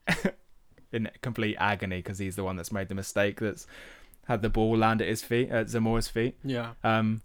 in 0.92 1.10
complete 1.22 1.56
agony 1.58 1.98
because 1.98 2.18
he's 2.18 2.34
the 2.34 2.42
one 2.42 2.56
that's 2.56 2.72
made 2.72 2.88
the 2.88 2.94
mistake 2.94 3.40
that's 3.40 3.66
had 4.26 4.40
the 4.42 4.48
ball 4.48 4.76
land 4.76 5.02
at 5.02 5.08
his 5.08 5.22
feet 5.22 5.50
at 5.50 5.66
Zamora's 5.66 6.08
feet. 6.08 6.36
Yeah. 6.42 6.72
Um, 6.82 7.20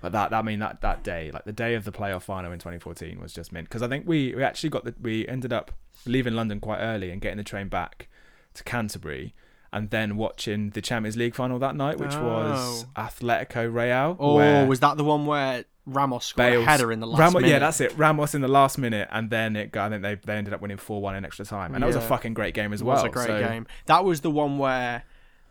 but 0.00 0.12
that, 0.12 0.30
that 0.30 0.38
I 0.38 0.42
mean 0.42 0.60
that 0.60 0.80
that 0.80 1.04
day, 1.04 1.30
like 1.30 1.44
the 1.44 1.52
day 1.52 1.74
of 1.74 1.84
the 1.84 1.92
playoff 1.92 2.22
final 2.22 2.50
in 2.50 2.58
2014, 2.58 3.20
was 3.20 3.34
just 3.34 3.52
mint 3.52 3.68
because 3.68 3.82
I 3.82 3.88
think 3.88 4.08
we 4.08 4.34
we 4.34 4.42
actually 4.42 4.70
got 4.70 4.84
the 4.84 4.94
we 5.00 5.28
ended 5.28 5.52
up 5.52 5.72
leaving 6.06 6.34
London 6.34 6.60
quite 6.60 6.78
early 6.78 7.10
and 7.10 7.20
getting 7.20 7.36
the 7.36 7.44
train 7.44 7.68
back 7.68 8.08
to 8.54 8.64
Canterbury, 8.64 9.34
and 9.72 9.90
then 9.90 10.16
watching 10.16 10.70
the 10.70 10.80
Champions 10.82 11.16
League 11.16 11.34
final 11.34 11.58
that 11.60 11.76
night, 11.76 11.98
which 11.98 12.14
was 12.16 12.86
Atletico 12.96 13.72
Real. 13.72 14.16
Oh, 14.18 14.36
where 14.36 14.66
was 14.66 14.80
that 14.80 14.96
the 14.96 15.04
one 15.04 15.26
where 15.26 15.64
Ramos 15.86 16.24
scored 16.26 16.50
Bale's- 16.52 16.66
a 16.66 16.70
header 16.70 16.92
in 16.92 17.00
the 17.00 17.06
last 17.06 17.18
Ramos, 17.18 17.34
minute? 17.42 17.48
yeah, 17.50 17.58
that's 17.58 17.80
it. 17.80 17.96
Ramos 17.96 18.34
in 18.34 18.40
the 18.42 18.48
last 18.48 18.78
minute, 18.78 19.08
and 19.10 19.30
then 19.30 19.56
it. 19.56 19.72
got- 19.72 19.86
I 19.86 19.90
think 19.90 20.02
they 20.02 20.14
they 20.16 20.36
ended 20.38 20.52
up 20.54 20.60
winning 20.60 20.76
four 20.76 21.00
one 21.00 21.14
in 21.16 21.24
extra 21.24 21.44
time, 21.44 21.74
and 21.74 21.82
that 21.82 21.86
was 21.86 21.96
a 21.96 22.00
fucking 22.00 22.34
great 22.34 22.54
game 22.54 22.72
as 22.72 22.80
It 22.80 22.84
well. 22.84 22.96
was 22.96 23.04
a 23.04 23.08
great 23.08 23.26
so- 23.26 23.40
game. 23.48 23.66
That 23.86 24.04
was 24.04 24.20
the 24.20 24.30
one 24.30 24.58
where 24.58 25.04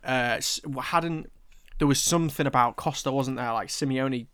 uh, 0.04 0.40
hadn't 0.82 1.30
there 1.78 1.86
was 1.88 2.00
something 2.00 2.46
about 2.46 2.76
Costa, 2.76 3.10
wasn't 3.12 3.36
there? 3.38 3.52
Like 3.52 3.68
Simeone, 3.68 4.26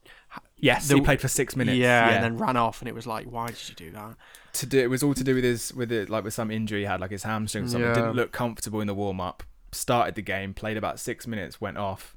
Yes, 0.58 0.88
The- 0.88 0.96
he 0.96 1.00
played 1.00 1.20
for 1.20 1.28
six 1.28 1.54
minutes. 1.54 1.76
yeah, 1.78 2.08
and 2.10 2.24
then 2.24 2.38
ran 2.38 2.56
off, 2.56 2.80
and 2.80 2.88
it 2.88 2.94
was 2.94 3.06
like, 3.06 3.26
why 3.26 3.46
did 3.48 3.68
you 3.68 3.74
do 3.74 3.90
that? 3.92 4.16
to 4.54 4.64
do 4.64 4.78
it 4.78 4.88
was 4.88 5.02
all 5.02 5.12
to 5.12 5.22
do 5.22 5.34
with 5.34 5.44
his 5.44 5.74
with 5.74 5.92
it 5.92 6.08
like 6.08 6.24
with 6.24 6.32
some 6.32 6.50
injury 6.50 6.80
he 6.80 6.86
had 6.86 6.98
like 6.98 7.10
his 7.10 7.24
hamstring 7.24 7.64
or 7.64 7.68
something 7.68 7.86
Yeah. 7.90 7.94
didn't 7.94 8.14
look 8.16 8.32
comfortable 8.32 8.80
in 8.80 8.86
the 8.86 8.94
warm 8.94 9.20
up 9.20 9.42
started 9.72 10.14
the 10.14 10.22
game 10.22 10.54
played 10.54 10.76
about 10.76 10.98
six 10.98 11.26
minutes 11.26 11.60
went 11.60 11.76
off 11.78 12.16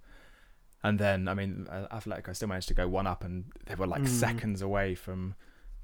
and 0.84 0.98
then 1.00 1.28
I 1.28 1.34
mean 1.34 1.68
Atletico 1.70 2.36
still 2.36 2.48
managed 2.48 2.68
to 2.70 2.74
go 2.74 2.88
one 2.88 3.08
up 3.08 3.24
and 3.24 3.46
they 3.66 3.76
were 3.76 3.88
like 3.88 4.04
Mm. 4.04 4.08
seconds 4.08 4.62
away 4.62 4.96
from 4.96 5.36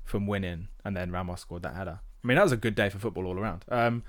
from 0.04 0.28
winning 0.28 0.68
and 0.84 0.96
then 0.96 1.12
Ramos 1.12 1.42
scored 1.42 1.64
that 1.64 1.76
header 1.76 2.00
I 2.24 2.28
mean 2.28 2.36
that 2.38 2.44
was 2.44 2.52
a 2.52 2.58
good 2.58 2.76
day 2.76 2.90
for 2.90 3.00
football 3.00 3.26
all 3.26 3.38
around 3.40 3.66
um 3.70 4.04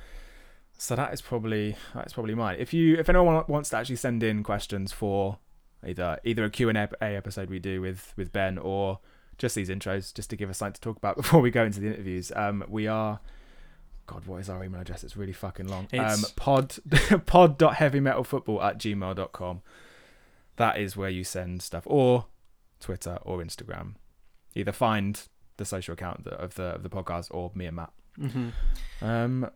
so 0.79 0.95
that 0.95 1.13
is 1.13 1.23
probably 1.23 1.77
that's 1.95 2.13
probably 2.13 2.35
mine 2.35 2.57
if 2.59 2.73
you 2.75 2.97
if 2.99 3.09
anyone 3.09 3.43
wants 3.49 3.71
to 3.71 3.77
actually 3.79 3.97
send 3.97 4.23
in 4.23 4.43
questions 4.43 4.93
for 4.93 5.39
either 5.87 6.19
either 6.25 6.45
a 6.45 6.51
Q&A 6.51 6.89
episode 7.01 7.49
we 7.51 7.59
do 7.59 7.81
with 7.81 8.13
with 8.17 8.33
Ben 8.33 8.59
or 8.59 9.01
just 9.39 9.55
these 9.55 9.69
intros, 9.69 10.15
just 10.15 10.31
to 10.31 10.37
give 10.37 10.49
us 10.49 10.57
something 10.57 10.73
to 10.73 10.81
talk 10.81 10.97
about 10.97 11.15
before 11.23 11.41
we 11.43 11.51
go 11.51 11.63
into 11.65 11.79
the 11.79 11.87
interviews. 11.89 12.33
Um, 12.35 12.65
we 12.69 12.87
are. 12.87 13.21
God, 14.07 14.25
what 14.27 14.41
is 14.41 14.49
our 14.49 14.63
email 14.63 14.81
address? 14.81 15.03
It's 15.05 15.17
really 15.17 15.33
fucking 15.33 15.67
long. 15.69 15.89
Um, 15.93 16.01
It's- 16.01 16.31
pod 16.37 16.77
pod.heavymetalfootball 17.27 18.63
at 18.63 18.79
gmail.com. 18.79 19.63
That 20.57 20.79
is 20.79 20.97
where 20.97 21.11
you 21.11 21.25
send 21.25 21.63
stuff, 21.63 21.83
or 21.87 22.27
Twitter 22.81 23.19
or 23.23 23.39
Instagram. 23.43 23.95
Either 24.55 24.73
find 24.73 25.21
the 25.59 25.65
social 25.65 25.93
account 25.95 26.27
of 26.29 26.55
the 26.55 26.65
of 26.67 26.83
the, 26.83 26.89
podcast 26.91 27.29
or 27.31 27.51
me 27.55 27.67
and 27.67 27.77
Matt. 27.77 27.91
hmm 28.19 28.49
Um, 29.03 29.51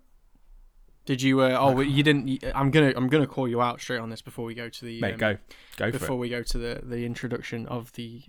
Did 1.06 1.22
you? 1.22 1.40
Uh, 1.40 1.56
oh, 1.58 1.72
well, 1.72 1.84
you 1.84 2.02
didn't. 2.02 2.44
I'm 2.54 2.70
gonna. 2.70 2.92
I'm 2.96 3.08
gonna 3.08 3.26
call 3.26 3.48
you 3.48 3.62
out 3.62 3.80
straight 3.80 3.98
on 4.00 4.10
this 4.10 4.20
before 4.20 4.44
we 4.44 4.54
go 4.54 4.68
to 4.68 4.84
the. 4.84 5.00
mate, 5.00 5.14
um, 5.14 5.18
go, 5.18 5.36
go 5.76 5.86
for 5.92 5.98
before 5.98 6.18
we 6.18 6.28
go 6.28 6.42
to 6.42 6.58
the 6.58 6.80
the 6.84 7.06
introduction 7.06 7.66
of 7.66 7.92
the 7.92 8.22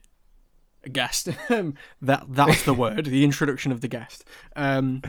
guest. 0.91 1.29
Um, 1.49 1.73
that 2.01 2.25
that's 2.29 2.63
the 2.63 2.73
word. 2.85 3.05
The 3.05 3.23
introduction 3.25 3.71
of 3.73 3.81
the 3.81 3.87
guest. 3.89 4.23
Um, 4.55 5.01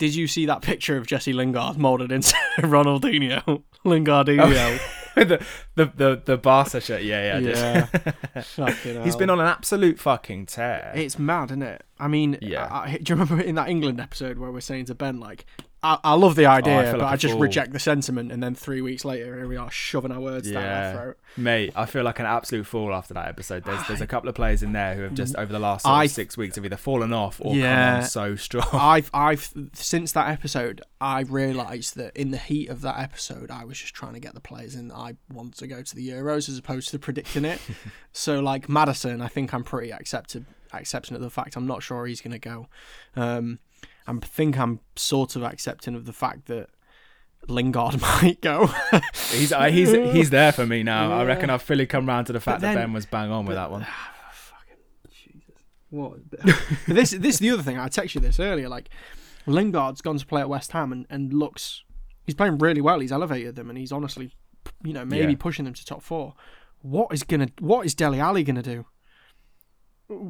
did 0.00 0.14
you 0.16 0.26
see 0.26 0.46
that 0.46 0.62
picture 0.62 0.96
of 0.96 1.06
Jesse 1.06 1.32
Lingard 1.32 1.76
molded 1.78 2.10
into 2.10 2.34
Ronaldinho? 2.58 3.62
Lingardinho. 3.84 4.40
Oh, 4.42 5.14
the, 5.24 5.44
the 5.76 5.92
the 5.94 6.22
the 6.24 6.36
Barca 6.36 6.80
shirt. 6.80 7.02
Yeah, 7.02 7.38
yeah. 7.38 7.86
Yeah. 8.34 9.02
He's 9.04 9.16
been 9.16 9.30
on 9.30 9.38
an 9.40 9.46
absolute 9.46 9.98
fucking 9.98 10.46
tear. 10.46 10.92
It's 10.94 11.18
mad, 11.18 11.50
isn't 11.50 11.62
it? 11.62 11.82
I 11.98 12.08
mean, 12.08 12.38
Yeah. 12.40 12.64
I, 12.66 12.92
I- 12.92 12.96
do 13.02 13.12
you 13.12 13.20
remember 13.20 13.40
in 13.42 13.54
that 13.56 13.68
England 13.68 14.00
episode 14.00 14.38
where 14.38 14.50
we're 14.50 14.60
saying 14.60 14.86
to 14.86 14.94
Ben 14.94 15.20
like, 15.20 15.44
I, 15.82 15.98
I 16.04 16.14
love 16.14 16.34
the 16.36 16.44
idea, 16.46 16.78
Oh, 16.78 16.82
feel 16.82 16.92
but 16.92 17.00
like 17.00 17.12
I 17.12 17.16
just 17.16 17.32
fool. 17.32 17.40
reject 17.40 17.72
the 17.72 17.78
sentiment, 17.78 18.30
and 18.32 18.42
then 18.42 18.54
three 18.54 18.82
weeks 18.82 19.04
later, 19.04 19.36
here 19.36 19.48
we 19.48 19.56
are 19.56 19.70
shoving 19.70 20.12
our 20.12 20.20
words 20.20 20.50
down 20.50 20.62
Yeah. 20.62 20.88
our 20.88 20.92
throat. 20.92 21.18
Mate, 21.38 21.72
I 21.74 21.86
feel 21.86 22.02
like 22.04 22.18
an 22.18 22.26
absolute 22.26 22.66
fool 22.66 22.92
after 22.94 23.14
that 23.14 23.28
episode. 23.28 23.64
There's 23.64 23.86
there's 23.88 24.00
a 24.02 24.06
couple 24.06 24.28
of 24.28 24.34
players 24.34 24.62
in 24.62 24.72
there 24.72 24.94
who 24.94 25.02
have 25.02 25.14
just 25.14 25.36
over 25.36 25.50
the 25.52 25.58
last 25.58 25.86
I- 25.86 26.06
six 26.06 26.36
weeks 26.36 26.56
have 26.56 26.64
either 26.66 26.76
fallen 26.76 27.12
off 27.14 27.40
or 27.42 27.54
Yeah. 27.54 27.92
come 27.94 28.02
on 28.02 28.08
so 28.08 28.36
strong. 28.36 28.68
I've 28.72 29.10
I've 29.14 29.52
since 29.72 30.12
that 30.12 30.28
episode, 30.28 30.82
I 31.00 31.20
realised 31.22 31.96
that 31.96 32.14
in 32.16 32.30
the 32.30 32.36
heat 32.38 32.68
of 32.68 32.82
that 32.82 32.98
episode, 32.98 33.50
I 33.50 33.64
was 33.64 33.78
just 33.78 33.94
trying 33.94 34.14
to 34.14 34.20
get 34.20 34.34
the 34.34 34.40
players 34.40 34.74
in 34.74 34.92
I 34.92 35.16
want 35.32 35.56
to 35.58 35.66
go 35.66 35.82
to 35.82 35.96
the 35.96 36.08
Euros 36.10 36.48
as 36.50 36.58
opposed 36.58 36.90
to 36.90 36.98
predicting 36.98 37.44
it. 37.46 37.60
so 38.12 38.40
like 38.40 38.68
Maddison, 38.68 39.22
I 39.22 39.28
think 39.28 39.54
I'm 39.54 39.64
pretty 39.64 39.92
accepted 39.92 40.44
accepting 40.72 41.16
of 41.16 41.20
the 41.22 41.30
fact 41.30 41.56
I'm 41.56 41.66
not 41.66 41.82
sure 41.82 42.06
he's 42.06 42.20
going 42.20 42.30
to 42.32 42.38
go. 42.38 42.68
Um, 43.16 43.58
I 44.06 44.12
think 44.22 44.58
I'm 44.58 44.80
sort 44.96 45.36
of 45.36 45.42
accepting 45.42 45.94
of 45.94 46.04
the 46.06 46.12
fact 46.12 46.46
that 46.46 46.68
Lingard 47.48 48.00
might 48.22 48.40
go. 48.40 48.68
He's 49.30 49.52
uh, 49.52 49.64
he's 49.70 49.90
he's 50.12 50.30
there 50.30 50.52
for 50.52 50.66
me 50.66 50.82
now. 50.82 51.12
I 51.12 51.24
reckon 51.24 51.50
I've 51.50 51.62
fully 51.62 51.86
come 51.86 52.06
round 52.06 52.26
to 52.28 52.32
the 52.32 52.40
fact 52.40 52.60
then- 52.60 52.74
that 52.74 52.80
Ben 52.80 52.92
was 52.92 53.06
bang 53.06 53.30
on 53.30 53.46
with 53.46 53.56
that 53.56 53.70
one. 53.70 53.86
Ah, 53.88 54.12
fucking 54.32 54.76
Jesus! 55.10 55.62
What? 55.90 56.14
This 56.86 57.10
this 57.12 57.34
is 57.34 57.38
the 57.38 57.50
other 57.50 57.62
thing. 57.62 57.78
I 57.78 57.88
texted 57.88 58.16
you 58.16 58.20
this 58.20 58.40
earlier. 58.40 58.68
Like 58.68 58.90
Lingard's 59.46 60.00
gone 60.02 60.18
to 60.18 60.26
play 60.26 60.40
at 60.40 60.48
West 60.48 60.72
Ham 60.72 60.92
and, 60.92 61.06
and 61.08 61.32
looks 61.32 61.82
he's 62.26 62.34
playing 62.34 62.58
really 62.58 62.80
well. 62.80 63.00
He's 63.00 63.12
elevated 63.12 63.56
them 63.56 63.68
and 63.70 63.78
he's 63.78 63.92
honestly, 63.92 64.32
you 64.84 64.92
know, 64.92 65.04
maybe 65.04 65.32
Yeah. 65.32 65.38
pushing 65.38 65.64
them 65.64 65.74
to 65.74 65.84
top 65.84 66.02
four. 66.02 66.34
What 66.82 67.12
is 67.12 67.22
gonna 67.22 67.48
What 67.58 67.86
is 67.86 67.94
Dele 67.94 68.20
Alli 68.20 68.42
gonna 68.44 68.62
do? 68.62 68.86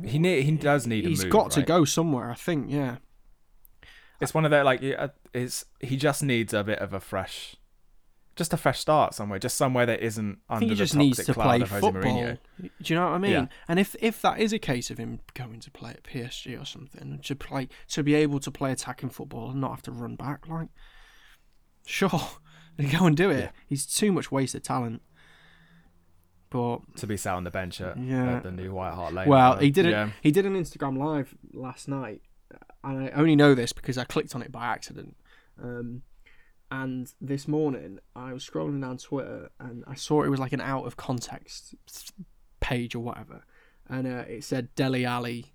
He 0.04 0.18
ne- 0.18 0.42
he 0.42 0.52
does 0.52 0.86
need 0.86 1.04
He's 1.06 1.20
a 1.20 1.24
move. 1.24 1.32
He's 1.32 1.32
got 1.32 1.50
to 1.52 1.62
go 1.62 1.84
somewhere. 1.84 2.30
I 2.30 2.34
think. 2.34 2.70
Yeah. 2.70 2.96
It's 4.20 4.34
one 4.34 4.44
of 4.44 4.50
the 4.50 4.62
like 4.64 4.82
it's 5.32 5.64
he 5.80 5.96
just 5.96 6.22
needs 6.22 6.52
a 6.52 6.62
bit 6.64 6.78
of 6.78 6.92
a 6.92 7.00
fresh, 7.00 7.56
just 8.36 8.52
a 8.52 8.56
fresh 8.56 8.78
start 8.80 9.14
somewhere, 9.14 9.38
just 9.38 9.56
somewhere 9.56 9.86
that 9.86 10.00
isn't 10.00 10.38
under 10.48 10.64
he 10.64 10.70
the 10.70 10.76
just 10.76 10.92
toxic 10.92 10.98
needs 11.06 11.24
to 11.24 11.34
cloud 11.34 11.44
play 11.46 11.60
of 11.62 11.70
Jose 11.70 11.80
football. 11.80 12.02
Mourinho. 12.12 12.38
Do 12.60 12.68
you 12.84 12.94
know 12.96 13.06
what 13.06 13.12
I 13.14 13.18
mean? 13.18 13.30
Yeah. 13.32 13.46
And 13.68 13.78
if 13.80 13.96
if 14.00 14.20
that 14.22 14.38
is 14.38 14.52
a 14.52 14.58
case 14.58 14.90
of 14.90 14.98
him 14.98 15.20
going 15.34 15.60
to 15.60 15.70
play 15.70 15.90
at 15.90 16.02
PSG 16.04 16.60
or 16.60 16.64
something, 16.64 17.18
to 17.22 17.34
play 17.34 17.68
to 17.88 18.02
be 18.02 18.14
able 18.14 18.40
to 18.40 18.50
play 18.50 18.72
attacking 18.72 19.10
football 19.10 19.50
and 19.50 19.60
not 19.60 19.70
have 19.70 19.82
to 19.82 19.92
run 19.92 20.16
back, 20.16 20.46
like 20.48 20.68
sure, 21.86 22.10
go 22.92 23.06
and 23.06 23.16
do 23.16 23.30
it. 23.30 23.38
Yeah. 23.40 23.50
He's 23.66 23.86
too 23.86 24.12
much 24.12 24.30
wasted 24.30 24.64
talent. 24.64 25.02
But 26.50 26.80
To 26.96 27.06
be 27.06 27.16
sat 27.16 27.34
on 27.34 27.44
the 27.44 27.50
bench 27.50 27.80
at, 27.80 27.96
Yeah. 27.96 28.36
at 28.38 28.42
the 28.42 28.50
new 28.50 28.72
White 28.74 28.92
Hart 28.94 29.14
Lane. 29.14 29.28
well, 29.28 29.52
uh, 29.52 29.58
he 29.58 29.70
did 29.70 29.86
it. 29.86 29.90
Yeah. 29.90 30.10
He 30.20 30.32
did 30.32 30.44
an 30.46 30.54
Instagram 30.54 30.98
live 30.98 31.32
last 31.52 31.86
night, 31.86 32.22
and 32.82 33.04
I 33.04 33.10
only 33.10 33.36
know 33.36 33.54
this 33.54 33.72
because 33.72 33.98
I 33.98 34.04
clicked 34.04 34.34
on 34.34 34.42
it 34.42 34.52
by 34.52 34.66
accident. 34.66 35.16
Um, 35.62 36.02
and 36.70 37.12
this 37.20 37.48
morning, 37.48 37.98
I 38.14 38.32
was 38.32 38.48
scrolling 38.48 38.80
down 38.80 38.98
Twitter 38.98 39.50
and 39.58 39.84
I 39.86 39.94
saw 39.94 40.22
it 40.22 40.28
was 40.28 40.40
like 40.40 40.52
an 40.52 40.60
out 40.60 40.86
of 40.86 40.96
context 40.96 41.74
page 42.60 42.94
or 42.94 43.00
whatever, 43.00 43.44
and 43.88 44.06
uh, 44.06 44.24
it 44.28 44.44
said 44.44 44.74
Dele 44.74 45.04
Alli, 45.04 45.52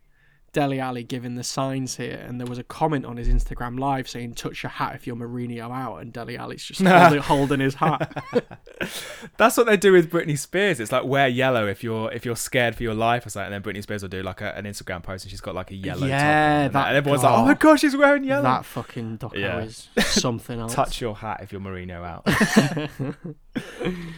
Dele 0.55 0.79
Alli 0.79 1.03
giving 1.03 1.35
the 1.35 1.43
signs 1.43 1.97
here, 1.97 2.23
and 2.25 2.39
there 2.39 2.47
was 2.47 2.57
a 2.57 2.63
comment 2.63 3.05
on 3.05 3.17
his 3.17 3.27
Instagram 3.27 3.77
live 3.77 4.07
saying 4.07 4.35
"Touch 4.35 4.63
your 4.63 4.69
hat 4.69 4.95
if 4.95 5.05
you're 5.05 5.17
Mourinho 5.17 5.69
out," 5.69 5.97
and 5.97 6.13
Dele 6.13 6.37
Alli's 6.37 6.63
just 6.63 6.79
holding, 6.87 7.19
holding 7.19 7.59
his 7.59 7.75
hat. 7.75 8.23
That's 9.37 9.57
what 9.57 9.65
they 9.65 9.75
do 9.75 9.91
with 9.91 10.09
Britney 10.09 10.37
Spears. 10.39 10.79
It's 10.79 10.93
like 10.93 11.03
wear 11.03 11.27
yellow 11.27 11.67
if 11.67 11.83
you're 11.83 12.09
if 12.13 12.23
you're 12.25 12.37
scared 12.37 12.73
for 12.73 12.83
your 12.83 12.93
life 12.93 13.25
or 13.25 13.29
something. 13.31 13.53
And 13.53 13.65
then 13.65 13.73
Britney 13.73 13.83
Spears 13.83 14.01
will 14.01 14.07
do 14.09 14.23
like 14.23 14.39
a, 14.39 14.55
an 14.57 14.63
Instagram 14.63 15.03
post 15.03 15.25
and 15.25 15.31
she's 15.31 15.41
got 15.41 15.55
like 15.55 15.71
a 15.71 15.75
yellow. 15.75 16.07
Yeah, 16.07 16.69
that- 16.69 16.87
and 16.87 16.95
everyone's 16.95 17.23
like, 17.23 17.37
"Oh 17.37 17.43
my 17.45 17.53
gosh, 17.55 17.81
she's 17.81 17.97
wearing 17.97 18.23
yellow." 18.23 18.43
that 18.43 18.63
fucking 18.63 19.17
doco 19.17 19.35
Yeah. 19.37 19.59
is 19.59 19.89
something 20.05 20.57
else. 20.57 20.73
Touch 20.73 21.01
your 21.01 21.15
hat 21.17 21.41
if 21.43 21.51
you're 21.51 21.59
Mourinho 21.59 22.01
out. 22.05 22.25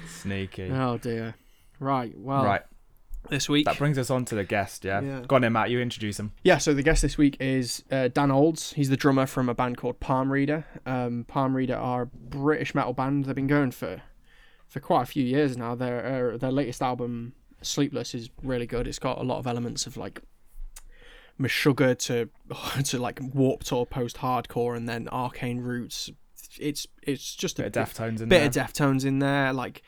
Sneaky. 0.08 0.70
Oh 0.72 1.00
dear. 1.00 1.36
Right. 1.80 2.14
Well, 2.18 2.44
right, 2.46 2.62
this 3.30 3.48
week. 3.50 3.66
that 3.66 3.78
brings 3.78 3.98
us 3.98 4.10
on 4.10 4.26
to 4.26 4.36
the 4.36 4.44
guest. 4.44 4.86
Yeah, 4.86 5.02
Yeah. 5.02 5.22
go 5.28 5.36
on 5.38 5.42
then, 5.42 5.54
Matt. 5.54 5.70
You 5.70 5.80
introduce 5.80 6.20
him. 6.20 6.32
Yeah. 6.44 6.58
So 6.58 6.74
the 6.74 6.84
guest 6.84 7.02
this 7.02 7.18
week 7.18 7.38
is 7.40 7.84
uh, 7.92 8.08
Dan 8.10 8.32
Olds. 8.32 8.74
He's 8.74 8.90
the 8.90 8.98
drummer 8.98 9.26
from 9.26 9.50
a 9.50 9.54
band 9.54 9.78
called 9.78 10.00
Palm 10.00 10.32
Reader. 10.32 10.66
Um, 10.86 11.26
Palm 11.28 11.56
Reader 11.56 11.76
are 11.76 12.04
a 12.04 12.06
British 12.06 12.74
metal 12.76 12.94
band. 12.94 13.26
They've 13.26 13.36
been 13.36 13.48
going 13.48 13.72
for 13.72 14.02
for 14.68 14.80
quite 14.80 15.04
a 15.04 15.06
few 15.06 15.24
years 15.24 15.56
now. 15.58 15.76
Their 15.76 16.34
uh, 16.34 16.38
their 16.38 16.52
latest 16.52 16.82
album, 16.82 17.34
Sleepless, 17.62 18.14
is 18.14 18.30
really 18.44 18.66
good. 18.68 18.88
It's 18.88 19.00
got 19.00 19.18
a 19.20 19.24
lot 19.24 19.40
of 19.40 19.48
elements 19.48 19.88
of 19.88 19.96
like 19.98 20.22
Meshuggah 21.40 21.98
to 22.00 22.30
to 22.84 23.00
like 23.00 23.20
Warped 23.34 23.72
or 23.72 23.86
post 23.86 24.18
hardcore, 24.18 24.76
and 24.76 24.88
then 24.90 25.08
Arcane 25.10 25.60
Roots. 25.60 26.10
It's 26.60 26.88
it's 27.04 27.36
just 27.36 27.60
a 27.60 27.64
Bit 27.64 27.78
of 27.78 27.90
Deftones 27.94 28.22
in 28.22 28.30
bit 28.30 28.52
there. 28.54 28.64
of 28.64 28.72
Deftones 28.74 29.06
in 29.06 29.20
there, 29.20 29.54
like 29.54 29.84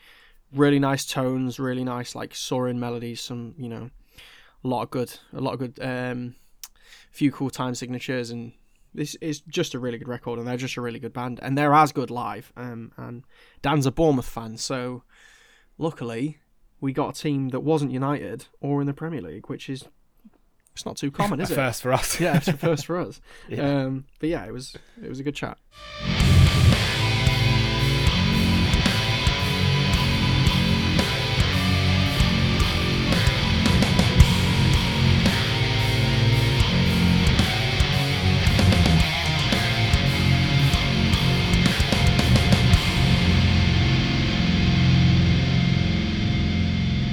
really 0.52 0.78
nice 0.78 1.04
tones, 1.04 1.58
really 1.58 1.84
nice 1.84 2.14
like 2.14 2.34
soaring 2.34 2.78
melodies, 2.78 3.20
some 3.20 3.54
you 3.58 3.68
know, 3.68 3.90
a 4.64 4.68
lot 4.68 4.82
of 4.82 4.90
good, 4.90 5.12
a 5.32 5.40
lot 5.40 5.54
of 5.54 5.58
good, 5.60 5.78
um, 5.82 6.34
few 7.12 7.30
cool 7.32 7.50
time 7.50 7.74
signatures, 7.74 8.30
and 8.30 8.52
this 8.94 9.14
is 9.16 9.40
just 9.40 9.74
a 9.74 9.78
really 9.78 9.98
good 9.98 10.08
record, 10.08 10.38
and 10.38 10.46
they're 10.48 10.56
just 10.56 10.76
a 10.76 10.80
really 10.80 10.98
good 10.98 11.12
band, 11.12 11.40
and 11.42 11.56
they're 11.56 11.74
as 11.74 11.92
good 11.92 12.10
live. 12.10 12.52
Um, 12.56 12.92
and 12.96 13.24
Dan's 13.62 13.86
a 13.86 13.90
Bournemouth 13.92 14.28
fan, 14.28 14.56
so 14.56 15.02
luckily 15.78 16.38
we 16.80 16.92
got 16.92 17.16
a 17.16 17.20
team 17.20 17.50
that 17.50 17.60
wasn't 17.60 17.90
United 17.92 18.46
or 18.60 18.80
in 18.80 18.86
the 18.86 18.94
Premier 18.94 19.20
League, 19.20 19.48
which 19.48 19.68
is 19.68 19.84
it's 20.72 20.86
not 20.86 20.96
too 20.96 21.10
common, 21.10 21.40
is 21.40 21.50
it? 21.52 21.54
first 21.54 21.82
for 21.82 21.92
us. 21.92 22.18
Yeah, 22.20 22.36
it's 22.36 22.48
a 22.48 22.54
first 22.54 22.86
for 22.86 22.96
us. 22.98 23.20
Yeah. 23.48 23.82
Um, 23.82 24.04
but 24.18 24.28
yeah, 24.28 24.46
it 24.46 24.52
was 24.52 24.76
it 25.02 25.08
was 25.08 25.20
a 25.20 25.22
good 25.22 25.34
chat. 25.34 25.58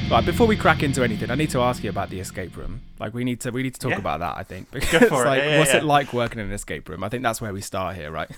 Right, 0.10 0.26
before 0.26 0.48
we 0.48 0.56
crack 0.56 0.84
into 0.84 1.04
anything, 1.04 1.30
I 1.30 1.36
need 1.36 1.50
to 1.50 1.60
ask 1.60 1.84
you 1.84 1.90
about 1.90 2.10
the 2.10 2.22
escape 2.22 2.56
room. 2.56 2.80
Like, 2.98 3.14
we 3.14 3.26
need 3.26 3.42
to 3.42 3.52
we 3.52 3.62
need 3.62 3.74
to 3.74 3.80
talk 3.80 3.92
Yeah. 3.92 3.98
about 3.98 4.22
that. 4.22 4.38
I 4.38 4.44
think 4.44 4.72
because 4.72 5.10
for 5.10 5.26
it. 5.26 5.28
like, 5.28 5.40
Yeah, 5.40 5.50
yeah, 5.50 5.60
what's 5.60 5.74
it 5.74 5.84
like 5.84 6.14
working 6.14 6.40
in 6.40 6.46
an 6.46 6.54
escape 6.54 6.88
room? 6.88 7.04
I 7.04 7.10
think 7.10 7.24
that's 7.24 7.42
where 7.42 7.52
we 7.52 7.60
start 7.60 7.98
here, 7.98 8.10
right? 8.10 8.30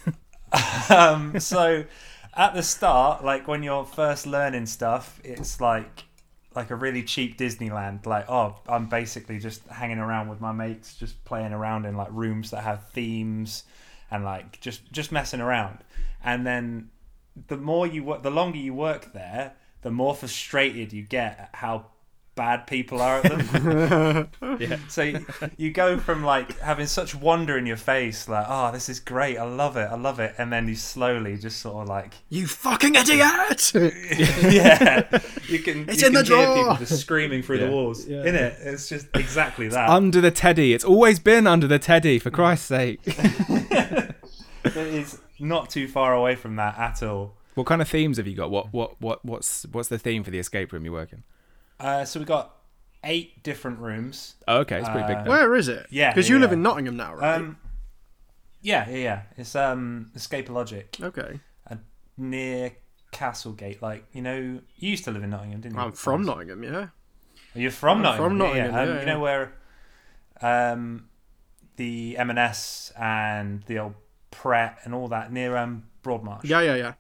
um, 0.89 1.39
so 1.39 1.85
at 2.33 2.55
the 2.55 2.63
start, 2.63 3.23
like 3.23 3.47
when 3.47 3.61
you're 3.61 3.85
first 3.85 4.25
learning 4.25 4.65
stuff, 4.65 5.21
it's 5.23 5.61
like 5.61 6.05
like 6.55 6.71
a 6.71 6.75
really 6.75 7.03
cheap 7.03 7.37
Disneyland. 7.37 8.07
Like, 8.07 8.27
oh, 8.29 8.55
I'm 8.67 8.87
basically 8.87 9.37
just 9.37 9.65
hanging 9.67 9.99
around 9.99 10.27
with 10.29 10.41
my 10.41 10.51
mates, 10.51 10.95
just 10.95 11.23
playing 11.23 11.53
around 11.53 11.85
in 11.85 11.95
like 11.95 12.09
rooms 12.11 12.49
that 12.49 12.63
have 12.63 12.87
themes 12.89 13.63
and 14.09 14.23
like 14.25 14.59
just 14.59 14.91
just 14.91 15.11
messing 15.11 15.39
around. 15.39 15.77
And 16.23 16.47
then 16.47 16.89
the 17.47 17.57
more 17.57 17.85
you 17.85 18.03
work, 18.03 18.23
the 18.23 18.31
longer 18.31 18.57
you 18.57 18.73
work 18.73 19.13
there, 19.13 19.53
the 19.81 19.91
more 19.91 20.13
frustrated 20.15 20.93
you 20.93 21.03
get 21.03 21.39
at 21.39 21.49
how 21.53 21.85
bad 22.35 22.67
people 22.67 23.01
are 23.01 23.17
at 23.21 23.23
them. 23.23 24.29
Yeah. 24.59 24.77
so 24.87 25.01
you, 25.03 25.25
you 25.57 25.71
go 25.71 25.97
from 25.97 26.23
like 26.23 26.57
having 26.59 26.85
such 26.87 27.13
wonder 27.13 27.57
in 27.57 27.65
your 27.65 27.75
face, 27.77 28.27
like, 28.29 28.45
oh, 28.47 28.71
this 28.71 28.87
is 28.89 28.99
great, 29.01 29.37
I 29.37 29.43
love 29.43 29.75
it, 29.77 29.89
I 29.91 29.95
love 29.95 30.19
it, 30.19 30.35
and 30.37 30.51
then 30.51 30.67
you 30.69 30.75
slowly 30.75 31.37
just 31.37 31.59
sort 31.59 31.83
of 31.83 31.89
like, 31.89 32.13
you 32.29 32.47
fucking 32.47 32.95
idiot! 32.95 33.71
yeah, 34.53 35.19
you 35.47 35.59
can. 35.59 35.89
It's 35.89 36.01
you 36.01 36.07
in 36.07 36.13
can 36.13 36.13
the 36.13 36.23
hear 36.23 36.45
drawer. 36.45 36.55
people 36.55 36.75
just 36.77 36.99
screaming 37.01 37.41
through 37.41 37.59
Yeah. 37.59 37.65
the 37.65 37.71
walls. 37.71 38.05
Yeah. 38.07 38.23
In 38.25 38.35
it, 38.35 38.55
it's 38.61 38.87
just 38.89 39.07
exactly 39.15 39.67
that. 39.69 39.89
Under 39.89 40.21
the 40.21 40.31
teddy. 40.31 40.73
It's 40.73 40.85
always 40.85 41.19
been 41.19 41.45
under 41.45 41.67
the 41.67 41.79
teddy, 41.79 42.19
for 42.19 42.31
Christ's 42.31 42.65
sake. 42.67 42.99
it 43.05 44.15
is 44.77 45.19
not 45.39 45.69
too 45.69 45.87
far 45.87 46.13
away 46.13 46.35
from 46.35 46.55
that 46.57 46.77
at 46.77 47.03
all. 47.03 47.35
What 47.55 47.65
kind 47.65 47.81
of 47.81 47.89
themes 47.89 48.17
have 48.17 48.27
you 48.27 48.35
got? 48.35 48.51
What 48.51 48.73
what 48.73 49.01
what 49.01 49.23
what's 49.25 49.65
what's 49.71 49.89
the 49.89 49.99
theme 49.99 50.23
for 50.23 50.31
the 50.31 50.39
escape 50.39 50.71
room 50.71 50.85
you 50.85 50.91
work 50.91 51.13
in? 51.13 51.23
Uh, 51.79 52.05
so 52.05 52.19
we 52.19 52.25
got 52.25 52.55
eight 53.03 53.43
different 53.43 53.79
rooms. 53.79 54.35
Oh, 54.47 54.59
okay, 54.59 54.79
it's 54.79 54.89
pretty 54.89 55.07
big. 55.07 55.17
Uh, 55.17 55.23
Where 55.25 55.55
is 55.55 55.67
it? 55.67 55.87
Yeah, 55.89 56.11
because 56.11 56.29
you 56.29 56.39
live 56.39 56.51
yeah. 56.51 56.55
in 56.55 56.61
Nottingham 56.61 56.97
now, 56.97 57.15
right? 57.15 57.35
Um, 57.35 57.57
yeah, 58.61 58.89
yeah, 58.89 58.97
yeah. 58.97 59.21
It's 59.37 59.55
um 59.55 60.11
Escapologic 60.15 61.01
okay, 61.01 61.39
near 62.17 62.73
Castlegate. 63.11 63.81
Like 63.81 64.05
you 64.13 64.21
know, 64.21 64.37
you 64.37 64.89
used 64.89 65.05
to 65.05 65.11
live 65.11 65.23
in 65.23 65.29
Nottingham, 65.29 65.61
didn't 65.61 65.75
you? 65.75 65.81
I'm 65.81 65.91
from 65.93 66.23
Nottingham. 66.23 66.63
Yeah. 66.63 66.87
You're 67.55 67.71
from 67.71 67.97
I'm 67.97 68.03
Nottingham. 68.03 68.29
from 68.29 68.37
Nottingham, 68.37 68.73
Yeah. 68.73 68.81
Um, 68.81 68.89
yeah, 68.89 68.99
you 68.99 69.05
know 69.05 69.19
where 69.19 69.53
um 70.41 71.09
the 71.77 72.17
M&S 72.17 72.91
and 72.99 73.63
the 73.63 73.79
old 73.79 73.95
Pret 74.31 74.79
and 74.83 74.93
all 74.93 75.07
that 75.07 75.31
near 75.31 75.55
um 75.57 75.85
Broadmarsh. 76.03 76.43
Yeah, 76.43 76.61
yeah, 76.61 76.75
yeah. 76.75 76.93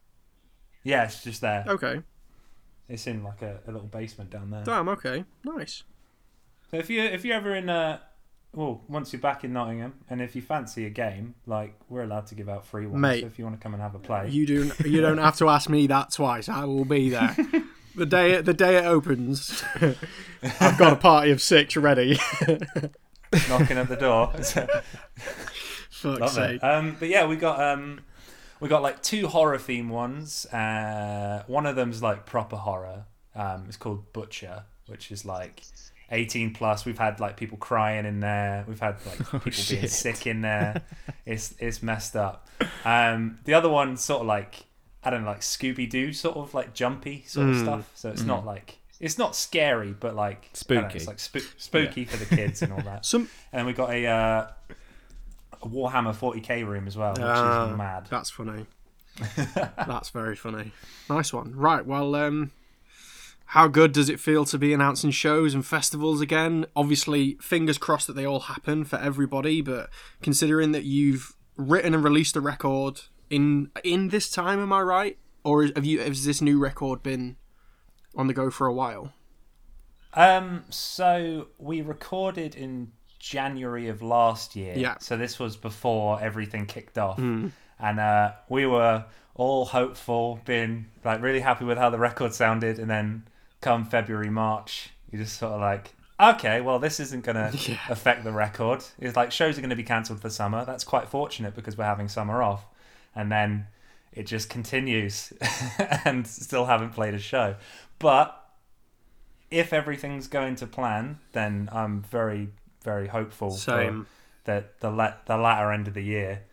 Yeah, 0.83 1.03
it's 1.05 1.23
just 1.23 1.41
there. 1.41 1.65
Okay. 1.67 2.01
It's 2.87 3.05
in 3.07 3.23
like 3.23 3.41
a, 3.41 3.59
a 3.67 3.71
little 3.71 3.87
basement 3.87 4.29
down 4.31 4.49
there. 4.49 4.63
Damn. 4.63 4.89
Okay. 4.89 5.25
Nice. 5.43 5.83
So 6.71 6.77
if 6.77 6.89
you 6.89 7.01
if 7.01 7.23
you're 7.25 7.35
ever 7.35 7.55
in 7.55 7.69
uh 7.69 7.99
well, 8.51 8.81
once 8.87 9.13
you're 9.13 9.21
back 9.21 9.43
in 9.43 9.53
Nottingham, 9.53 9.93
and 10.09 10.21
if 10.21 10.35
you 10.35 10.41
fancy 10.41 10.85
a 10.87 10.89
game, 10.89 11.35
like 11.45 11.75
we're 11.87 12.01
allowed 12.03 12.25
to 12.27 12.35
give 12.35 12.49
out 12.49 12.65
free 12.65 12.87
ones. 12.87 12.99
Mate. 12.99 13.21
so 13.21 13.27
if 13.27 13.37
you 13.37 13.45
want 13.45 13.59
to 13.59 13.63
come 13.63 13.73
and 13.75 13.83
have 13.83 13.93
a 13.93 13.99
play, 13.99 14.29
You 14.29 14.47
do. 14.47 14.71
You 14.83 15.01
don't 15.01 15.19
have 15.19 15.37
to 15.37 15.49
ask 15.49 15.69
me 15.69 15.85
that 15.87 16.11
twice. 16.11 16.49
I 16.49 16.65
will 16.65 16.85
be 16.85 17.09
there. 17.09 17.35
The 17.95 18.05
day 18.05 18.39
the 18.39 18.53
day 18.53 18.77
it 18.77 18.85
opens, 18.85 19.61
I've 20.61 20.77
got 20.77 20.93
a 20.93 20.95
party 20.95 21.31
of 21.31 21.41
six 21.41 21.75
ready. 21.75 22.17
knocking 23.49 23.77
at 23.77 23.89
the 23.89 23.97
door. 23.99 24.31
Fuck's 25.89 26.03
Love 26.03 26.29
sake. 26.31 26.55
it. 26.57 26.63
Um, 26.63 26.95
but 26.99 27.09
yeah, 27.09 27.25
we 27.25 27.35
got 27.35 27.59
um, 27.61 28.01
we 28.59 28.67
got 28.69 28.81
like 28.81 29.01
two 29.01 29.27
horror 29.27 29.57
theme 29.57 29.89
ones. 29.89 30.45
Uh, 30.47 31.43
one 31.47 31.65
of 31.65 31.75
them's 31.75 32.01
like 32.03 32.25
proper 32.25 32.55
horror. 32.57 33.05
Um, 33.35 33.65
it's 33.67 33.77
called 33.77 34.11
Butcher, 34.13 34.63
which 34.87 35.11
is 35.11 35.23
like 35.25 35.61
18 36.11 36.53
plus. 36.53 36.85
We've 36.85 36.97
had 36.97 37.19
like 37.19 37.37
people 37.37 37.57
crying 37.57 38.05
in 38.05 38.19
there. 38.19 38.65
We've 38.67 38.79
had 38.79 38.97
like 39.05 39.17
people 39.31 39.39
being 39.39 39.87
sick 39.87 40.27
in 40.27 40.41
there. 40.41 40.81
It's 41.25 41.55
it's 41.59 41.81
messed 41.83 42.15
up. 42.15 42.47
Um, 42.85 43.39
the 43.45 43.53
other 43.53 43.69
one's 43.69 44.01
sort 44.03 44.21
of 44.21 44.27
like 44.27 44.65
I 45.03 45.09
don't 45.09 45.21
know, 45.23 45.29
like 45.29 45.41
Scooby 45.41 45.89
Doo, 45.89 46.11
sort 46.11 46.35
of 46.37 46.53
like 46.53 46.73
jumpy 46.73 47.23
sort 47.27 47.49
of 47.49 47.55
Mm. 47.55 47.61
stuff. 47.63 47.91
So 47.95 48.09
it's 48.09 48.23
not 48.23 48.45
like 48.45 48.79
it's 48.99 49.17
not 49.17 49.33
scary, 49.35 49.93
but 49.97 50.13
like 50.15 50.41
don't 50.67 50.81
know, 50.83 50.89
Spooky. 50.89 50.97
it's 50.97 51.07
like 51.07 51.17
spoo- 51.17 51.53
spooky 51.57 52.03
for 52.03 52.17
the 52.17 52.35
kids 52.35 52.61
and 52.61 52.73
all 52.73 52.81
that. 52.81 53.05
Some. 53.05 53.29
And 53.53 53.65
we 53.65 53.71
got 53.71 53.91
a, 53.91 54.05
uh, 54.05 54.47
a 55.61 55.67
Warhammer 55.67 56.15
40k 56.15 56.65
room 56.67 56.87
as 56.87 56.97
well, 56.97 57.11
which 57.13 57.21
Ah, 57.21 57.71
is 57.71 57.77
mad. 57.77 58.07
That's 58.09 58.29
funny. 58.29 58.65
That's 59.55 60.09
very 60.11 60.35
funny. 60.35 60.71
Nice 61.09 61.33
one. 61.33 61.55
Right. 61.55 61.85
Well, 61.85 62.15
um, 62.15 62.51
how 63.47 63.67
good 63.67 63.91
does 63.91 64.09
it 64.09 64.19
feel 64.19 64.45
to 64.45 64.57
be 64.57 64.73
announcing 64.73 65.11
shows 65.11 65.53
and 65.53 65.65
festivals 65.65 66.21
again? 66.21 66.65
Obviously, 66.75 67.35
fingers 67.41 67.77
crossed 67.77 68.07
that 68.07 68.13
they 68.13 68.25
all 68.25 68.41
happen 68.41 68.85
for 68.85 68.97
everybody. 68.97 69.61
But 69.61 69.89
considering 70.21 70.71
that 70.71 70.85
you've 70.85 71.35
written 71.57 71.93
and 71.93 72.03
released 72.03 72.35
a 72.35 72.41
record 72.41 73.01
in 73.29 73.71
in 73.83 74.09
this 74.09 74.29
time, 74.29 74.59
am 74.61 74.71
I 74.71 74.81
right? 74.81 75.17
Or 75.43 75.63
have 75.63 75.85
you 75.85 75.99
has 75.99 76.25
this 76.25 76.41
new 76.41 76.59
record 76.59 77.03
been 77.03 77.35
on 78.15 78.27
the 78.27 78.33
go 78.33 78.49
for 78.49 78.67
a 78.67 78.73
while? 78.73 79.13
Um, 80.13 80.63
so 80.69 81.47
we 81.57 81.81
recorded 81.81 82.55
in 82.55 82.91
January 83.19 83.87
of 83.89 84.01
last 84.01 84.55
year. 84.55 84.73
Yeah. 84.77 84.97
So 84.99 85.17
this 85.17 85.37
was 85.39 85.55
before 85.57 86.19
everything 86.21 86.65
kicked 86.65 86.97
off, 86.97 87.19
and 87.19 87.99
uh, 87.99 88.31
we 88.49 88.65
were 88.65 89.05
all 89.35 89.65
hopeful, 89.65 90.39
being 90.45 90.85
like 91.05 91.21
really 91.21 91.39
happy 91.41 91.65
with 91.65 91.77
how 91.77 91.89
the 91.89 91.99
record 91.99 92.33
sounded, 92.33 92.79
and 92.79 92.89
then 92.89 93.23
come 93.61 93.85
February, 93.85 94.29
March, 94.29 94.89
you 95.11 95.19
just 95.19 95.37
sort 95.37 95.53
of 95.53 95.61
like. 95.61 95.93
Okay, 96.21 96.59
well, 96.59 96.79
this 96.79 96.99
isn't 96.99 97.23
going 97.23 97.35
to 97.51 97.71
Yeah. 97.71 97.77
affect 97.89 98.25
the 98.25 98.33
record. 98.33 98.83
It's 98.99 99.15
like 99.15 99.31
shows 99.31 99.57
are 99.57 99.61
going 99.61 99.69
to 99.69 99.75
be 99.77 99.83
cancelled 99.83 100.19
for 100.19 100.29
summer. 100.29 100.65
That's 100.65 100.83
quite 100.83 101.07
fortunate 101.07 101.55
because 101.55 101.77
we're 101.77 101.85
having 101.85 102.09
summer 102.09 102.43
off. 102.43 102.65
And 103.15 103.31
then 103.31 103.67
it 104.11 104.23
just 104.27 104.49
continues 104.49 105.31
and 106.03 106.27
still 106.27 106.65
haven't 106.65 106.89
played 106.89 107.13
a 107.13 107.19
show. 107.19 107.55
But 107.99 108.35
if 109.49 109.71
everything's 109.71 110.27
going 110.27 110.55
to 110.57 110.67
plan, 110.67 111.19
then 111.31 111.69
I'm 111.71 112.01
very, 112.01 112.49
very 112.83 113.07
hopeful 113.07 113.51
for 113.51 113.57
Same. 113.57 114.07
that 114.45 114.79
the 114.79 114.89
la- 114.89 115.13
the 115.25 115.37
latter 115.37 115.71
end 115.71 115.87
of 115.87 115.93
the 115.93 116.03
year. 116.03 116.43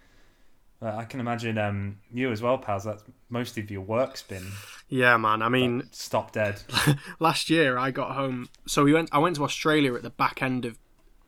Uh, 0.82 0.94
I 0.94 1.04
can 1.04 1.20
imagine 1.20 1.56
um, 1.56 1.98
you 2.12 2.30
as 2.30 2.42
well, 2.42 2.58
pals. 2.58 2.84
That's 2.84 3.02
most 3.30 3.56
of 3.56 3.70
your 3.70 3.80
work's 3.80 4.22
been 4.22 4.46
Yeah, 4.88 5.16
man. 5.16 5.40
I 5.40 5.48
mean, 5.48 5.88
stop 5.90 6.32
dead. 6.32 6.62
last 7.18 7.48
year 7.48 7.78
I 7.78 7.90
got 7.90 8.14
home. 8.14 8.48
So 8.66 8.84
we 8.84 8.92
went. 8.92 9.08
I 9.10 9.18
went 9.18 9.36
to 9.36 9.44
Australia 9.44 9.94
at 9.94 10.02
the 10.02 10.10
back 10.10 10.42
end 10.42 10.66
of 10.66 10.78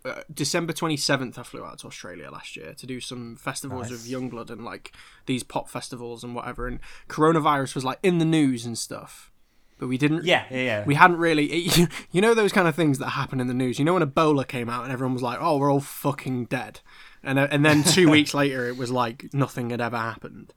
uh, 0.04 0.20
December 0.32 0.74
twenty 0.74 0.98
seventh. 0.98 1.38
I 1.38 1.42
flew 1.44 1.64
out 1.64 1.78
to 1.78 1.87
Australia 1.87 2.30
last 2.30 2.56
year 2.56 2.74
to 2.74 2.87
do 2.87 3.00
some 3.00 3.37
festivals 3.37 3.90
Nice. 3.90 4.00
of 4.04 4.06
Yungblud 4.06 4.50
and 4.50 4.64
like 4.66 4.92
these 5.24 5.42
pop 5.42 5.70
festivals 5.70 6.22
and 6.22 6.34
whatever. 6.34 6.66
And 6.66 6.78
coronavirus 7.08 7.74
was 7.74 7.84
like 7.87 7.98
in 8.02 8.18
the 8.18 8.24
news 8.26 8.66
and 8.66 8.76
stuff, 8.76 9.32
but 9.79 9.88
we 9.88 9.97
didn't. 9.99 10.25
Yeah, 10.25 10.45
yeah, 10.51 10.57
yeah. 10.62 10.85
We 10.85 10.95
hadn't 10.95 11.19
really, 11.19 11.47
it, 11.67 11.88
you 12.11 12.21
know, 12.21 12.35
those 12.35 12.53
kind 12.53 12.69
of 12.69 12.75
things 12.75 12.99
that 12.99 13.11
happen 13.11 13.41
in 13.41 13.47
the 13.47 13.55
news. 13.55 13.79
You 13.79 13.85
know, 13.85 13.95
when 13.95 14.03
Ebola 14.03 14.47
came 14.47 14.69
out 14.69 14.85
and 14.85 14.93
everyone 14.93 15.14
was 15.14 15.23
like, 15.23 15.38
"Oh, 15.41 15.57
we're 15.59 15.73
all 15.73 15.81
fucking 15.81 16.47
dead," 16.47 16.81
and 17.23 17.38
uh, 17.38 17.49
and 17.51 17.64
then 17.64 17.83
two 17.83 18.11
weeks 18.17 18.35
later, 18.35 18.69
it 18.69 18.77
was 18.77 18.91
like 18.91 19.31
nothing 19.33 19.71
had 19.71 19.81
ever 19.81 19.97
happened 19.99 20.53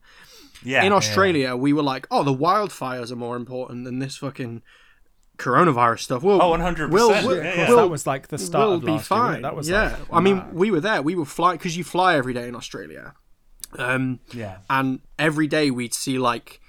yeah, 0.64 0.82
in 0.82 0.92
yeah, 0.92 0.96
Australia, 0.96 1.56
we 1.56 1.72
were 1.72 1.82
like, 1.82 2.06
"Oh, 2.10 2.22
the 2.22 2.34
wildfires 2.34 3.10
are 3.10 3.16
more 3.16 3.36
important 3.36 3.84
than 3.84 3.98
this 3.98 4.16
fucking 4.16 4.62
coronavirus 5.38 6.00
stuff." 6.00 6.22
Well, 6.22 6.40
Oh, 6.40 6.52
100%. 6.52 6.90
We'll, 6.90 7.10
Yeah, 7.10 7.26
we'll, 7.26 7.36
yeah. 7.36 7.54
Course, 7.56 7.68
we'll- 7.68 7.76
that 7.78 7.88
was 7.88 8.06
like 8.06 8.28
the 8.28 8.38
start 8.38 8.68
we'll 8.68 8.76
of 8.76 8.84
be 8.84 8.92
last 8.92 9.10
year. 9.10 9.18
wasn't 9.18 9.32
fine. 9.34 9.42
That 9.42 9.56
was 9.56 9.68
yeah. 9.68 9.82
like, 9.98 9.98
I 10.12 10.20
mean, 10.20 10.36
mad. 10.36 10.54
we 10.54 10.70
were 10.70 10.80
there. 10.80 11.02
We 11.02 11.14
were 11.14 11.24
fly 11.24 11.52
because 11.52 11.76
you 11.76 11.84
fly 11.84 12.16
every 12.16 12.34
day 12.34 12.46
in 12.48 12.54
Australia, 12.54 13.14
um, 13.78 14.20
Yeah. 14.32 14.58
and 14.70 15.00
every 15.18 15.46
day 15.46 15.70
we'd 15.70 15.94
see 15.94 16.18
like 16.18 16.60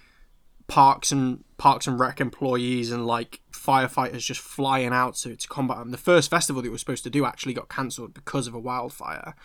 parks 0.68 1.12
and 1.12 1.44
parks 1.58 1.88
and 1.88 2.00
rec 2.00 2.20
employees 2.20 2.92
and 2.92 3.06
like 3.06 3.42
firefighters 3.52 4.20
just 4.20 4.42
flying 4.42 4.94
out 4.94 5.16
to 5.16 5.36
to 5.36 5.48
combat 5.48 5.78
them. 5.78 5.92
The 5.92 5.98
first 5.98 6.30
festival 6.30 6.62
that 6.62 6.68
we 6.68 6.72
were 6.72 6.78
supposed 6.78 7.04
to 7.04 7.10
do 7.10 7.26
actually 7.26 7.54
got 7.54 7.70
cancelled 7.70 8.14
because 8.14 8.48
of 8.48 8.54
a 8.54 8.60
wildfire. 8.60 9.36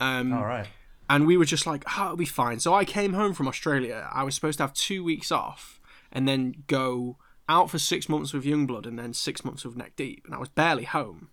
Um, 0.00 0.32
All 0.32 0.44
right. 0.44 0.66
and 1.08 1.26
we 1.26 1.36
were 1.36 1.44
just 1.44 1.66
like, 1.66 1.84
oh, 1.96 2.04
it'll 2.06 2.16
be 2.16 2.24
fine. 2.24 2.58
So 2.60 2.74
I 2.74 2.84
came 2.84 3.12
home 3.12 3.34
from 3.34 3.46
Australia. 3.46 4.08
I 4.12 4.24
was 4.24 4.34
supposed 4.34 4.58
to 4.58 4.64
have 4.64 4.72
two 4.72 5.04
weeks 5.04 5.30
off 5.30 5.80
and 6.10 6.26
then 6.26 6.64
go 6.66 7.18
out 7.48 7.70
for 7.70 7.78
six 7.78 8.08
months 8.08 8.32
with 8.32 8.44
Yungblud 8.44 8.86
and 8.86 8.98
then 8.98 9.12
six 9.12 9.44
months 9.44 9.64
with 9.64 9.76
Neck 9.76 9.94
Deep, 9.96 10.24
and 10.26 10.34
I 10.34 10.38
was 10.38 10.48
barely 10.48 10.84
home. 10.84 11.28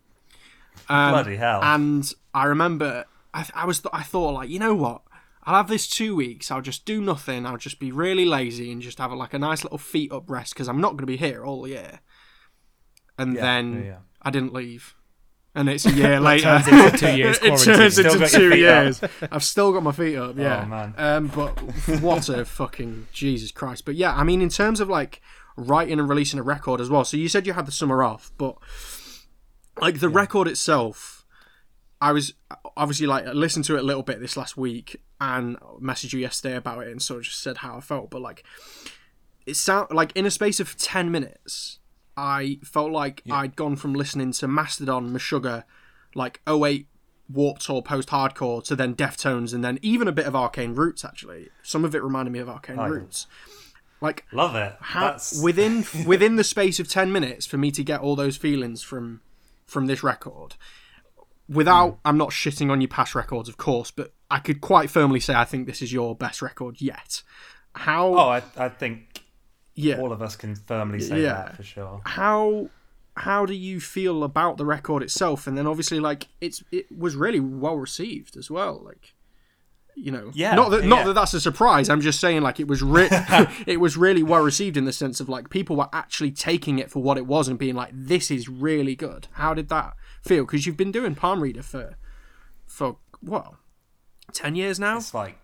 Um, 0.87 1.11
Bloody 1.11 1.35
hell. 1.35 1.61
And 1.63 2.11
I 2.33 2.45
remember, 2.45 3.05
I, 3.33 3.47
I 3.53 3.65
was, 3.65 3.81
I 3.93 4.03
thought 4.03 4.33
like, 4.33 4.49
you 4.49 4.59
know 4.59 4.75
what? 4.75 5.01
I'll 5.49 5.55
have 5.55 5.67
this 5.67 5.87
two 5.87 6.15
weeks. 6.15 6.51
I'll 6.51 6.61
just 6.61 6.85
do 6.85 7.01
nothing. 7.01 7.47
I'll 7.47 7.57
just 7.57 7.79
be 7.79 7.91
really 7.91 8.23
lazy 8.23 8.71
and 8.71 8.83
just 8.83 8.99
have 8.99 9.11
like 9.11 9.33
a 9.33 9.39
nice 9.39 9.63
little 9.63 9.79
feet 9.79 10.11
up 10.11 10.29
rest 10.29 10.53
because 10.53 10.69
I'm 10.69 10.79
not 10.79 10.89
going 10.89 10.99
to 10.99 11.05
be 11.07 11.17
here 11.17 11.43
all 11.43 11.67
year. 11.67 12.01
And 13.17 13.33
Yeah, 13.33 13.41
then 13.41 13.73
yeah, 13.73 13.83
yeah. 13.85 13.97
I 14.21 14.29
didn't 14.29 14.53
leave. 14.53 14.93
And 15.55 15.67
it's 15.67 15.87
a 15.87 15.91
year 15.91 16.19
later. 16.29 16.61
turns 16.63 16.99
two 17.01 17.17
years 17.17 17.39
it 17.41 17.57
turns 17.57 17.97
into 17.97 18.27
two 18.27 18.55
years. 18.55 19.01
I've 19.31 19.43
still 19.43 19.73
got 19.73 19.81
my 19.81 19.91
feet 19.91 20.17
up. 20.17 20.37
Yeah. 20.37 20.61
Oh, 20.65 20.67
man. 20.67 20.93
Um, 20.97 21.27
but 21.29 21.59
what 21.99 22.29
a 22.29 22.45
fucking 22.45 23.07
Jesus 23.11 23.51
Christ. 23.51 23.85
But 23.85 23.95
yeah, 23.95 24.13
I 24.15 24.23
mean, 24.23 24.43
in 24.43 24.49
terms 24.49 24.79
of 24.79 24.87
like 24.87 25.19
writing 25.57 25.99
and 25.99 26.07
releasing 26.07 26.39
a 26.39 26.43
record 26.43 26.79
as 26.79 26.91
well. 26.91 27.03
So 27.03 27.17
you 27.17 27.27
said 27.27 27.47
you 27.47 27.53
had 27.53 27.65
the 27.65 27.71
summer 27.71 28.03
off, 28.03 28.31
but 28.37 28.55
like 29.81 29.99
the 29.99 30.09
record 30.09 30.47
itself, 30.47 31.18
I 32.01 32.11
was 32.11 32.33
obviously 32.77 33.07
like 33.07 33.25
I 33.25 33.31
listened 33.31 33.65
to 33.65 33.75
it 33.75 33.79
a 33.79 33.83
little 33.83 34.03
bit 34.03 34.19
this 34.19 34.37
last 34.37 34.55
week 34.55 35.01
and 35.19 35.59
messaged 35.81 36.13
you 36.13 36.19
yesterday 36.19 36.55
about 36.55 36.83
it 36.83 36.91
and 36.91 37.01
sort 37.01 37.19
of 37.19 37.25
just 37.25 37.41
said 37.41 37.57
how 37.57 37.77
I 37.77 37.81
felt. 37.81 38.09
But 38.09 38.21
like, 38.21 38.43
it 39.45 39.55
sound 39.55 39.91
like 39.91 40.11
in 40.13 40.25
a 40.25 40.31
space 40.31 40.59
of 40.59 40.77
ten 40.77 41.11
minutes, 41.11 41.79
I 42.15 42.59
felt 42.63 42.91
like 42.91 43.23
I'd 43.29 43.55
gone 43.55 43.75
from 43.75 43.93
listening 43.93 44.31
to 44.33 44.47
Mastodon, 44.47 45.09
Meshuggah, 45.09 45.63
like 46.15 46.41
08 46.47 46.87
Warped 47.31 47.65
Tour 47.65 47.81
post 47.81 48.09
hardcore 48.09 48.63
to 48.65 48.75
then 48.75 48.95
Deftones 48.95 49.53
and 49.53 49.63
then 49.63 49.77
even 49.81 50.07
a 50.07 50.11
bit 50.11 50.25
of 50.25 50.35
Arcane 50.35 50.73
Roots 50.73 51.05
actually. 51.05 51.49
Some 51.61 51.85
of 51.85 51.93
it 51.93 52.03
reminded 52.03 52.31
me 52.31 52.39
of 52.39 52.49
Arcane 52.49 52.77
yeah. 52.77 52.87
Roots. 52.87 53.27
Like 54.01 54.25
Love 54.31 54.55
it. 54.55 54.75
how 54.79 55.11
That's 55.11 55.41
within 55.43 55.85
within 56.05 56.37
the 56.37 56.43
space 56.43 56.79
of 56.79 56.87
10 56.87 57.11
minutes 57.11 57.45
for 57.45 57.57
me 57.57 57.71
to 57.71 57.83
get 57.83 58.01
all 58.01 58.15
those 58.15 58.37
feelings 58.37 58.81
from 58.81 59.21
from 59.67 59.85
this 59.85 60.01
record 60.01 60.55
without 61.49 61.99
I'm 62.05 62.17
not 62.17 62.29
shitting 62.29 62.71
on 62.71 62.79
your 62.81 62.87
past 62.89 63.15
records 63.15 63.49
of 63.49 63.57
course 63.57 63.91
but 63.91 64.13
I 64.29 64.39
could 64.39 64.61
quite 64.61 64.89
firmly 64.89 65.19
say 65.19 65.33
I 65.33 65.45
think 65.45 65.65
this 65.67 65.81
is 65.81 65.91
your 65.91 66.15
best 66.15 66.41
record 66.41 66.79
yet 66.81 67.23
how 67.75 68.07
Oh, 68.13 68.29
I, 68.29 68.43
I 68.57 68.69
think 68.69 69.23
yeah 69.75 69.99
all 69.99 70.11
of 70.11 70.21
us 70.21 70.35
can 70.35 70.55
firmly 70.55 70.99
say 70.99 71.21
Yeah. 71.23 71.33
that 71.33 71.55
for 71.57 71.63
sure. 71.63 72.01
how 72.05 72.69
how 73.17 73.45
do 73.45 73.53
you 73.53 73.79
feel 73.81 74.23
about 74.23 74.57
the 74.57 74.65
record 74.65 75.03
itself 75.03 75.47
and 75.47 75.57
then 75.57 75.67
obviously 75.67 75.99
like 75.99 76.27
it's 76.39 76.63
it 76.71 76.85
was 76.95 77.15
really 77.15 77.39
well 77.39 77.75
received 77.77 78.37
as 78.37 78.49
well 78.51 78.81
like 78.83 79.13
you 79.95 80.11
know 80.11 80.31
Yeah, 80.33 80.55
not 80.55 80.69
that 80.71 80.85
not 80.85 80.99
yeah. 80.99 81.03
that 81.05 81.13
that's 81.13 81.33
a 81.33 81.41
surprise 81.41 81.89
i'm 81.89 81.99
just 81.99 82.19
saying 82.21 82.41
like 82.41 82.59
it 82.59 82.67
was 82.67 82.81
re- 82.81 83.09
it 83.67 83.79
was 83.81 83.97
really 83.97 84.23
well 84.23 84.41
received 84.41 84.77
in 84.77 84.85
the 84.85 84.93
sense 84.93 85.19
of 85.19 85.27
like 85.27 85.49
people 85.49 85.75
were 85.75 85.89
actually 85.91 86.31
taking 86.31 86.79
it 86.79 86.89
for 86.89 87.01
what 87.03 87.17
it 87.17 87.25
was 87.25 87.47
and 87.49 87.59
being 87.59 87.75
like 87.75 87.89
this 87.93 88.31
is 88.31 88.47
really 88.47 88.95
good 88.95 89.27
how 89.33 89.53
did 89.53 89.67
that 89.69 89.93
feel 90.23 90.45
because 90.45 90.65
you've 90.65 90.77
been 90.77 90.91
doing 90.91 91.15
palm 91.15 91.41
reader 91.41 91.63
for 91.63 91.95
for 92.65 92.97
what 93.21 93.53
10 94.33 94.55
years 94.55 94.79
now 94.79 94.97
It's 94.97 95.13
like, 95.13 95.37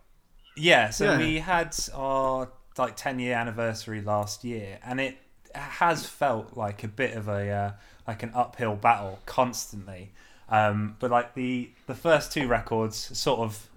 yeah. 0.56 0.90
So 0.92 1.12
Yeah. 1.12 1.18
we 1.18 1.40
had 1.40 1.76
our 1.94 2.50
like 2.78 2.96
10 2.96 3.20
year 3.20 3.36
anniversary 3.36 4.02
last 4.02 4.44
year, 4.44 4.80
and 4.84 5.00
it 5.00 5.18
has 5.56 6.06
felt 6.06 6.56
like 6.58 6.84
a 6.84 6.88
bit 6.88 7.16
of 7.16 7.28
a 7.28 7.50
uh, 7.50 7.72
like 8.08 8.22
an 8.24 8.32
uphill 8.36 8.76
battle 8.76 9.20
constantly. 9.26 10.12
Um, 10.50 10.96
but 11.00 11.10
like 11.10 11.34
the 11.34 11.72
the 11.88 11.96
first 11.96 12.32
two 12.32 12.48
records 12.48 13.18
sort 13.18 13.40
of 13.40 13.68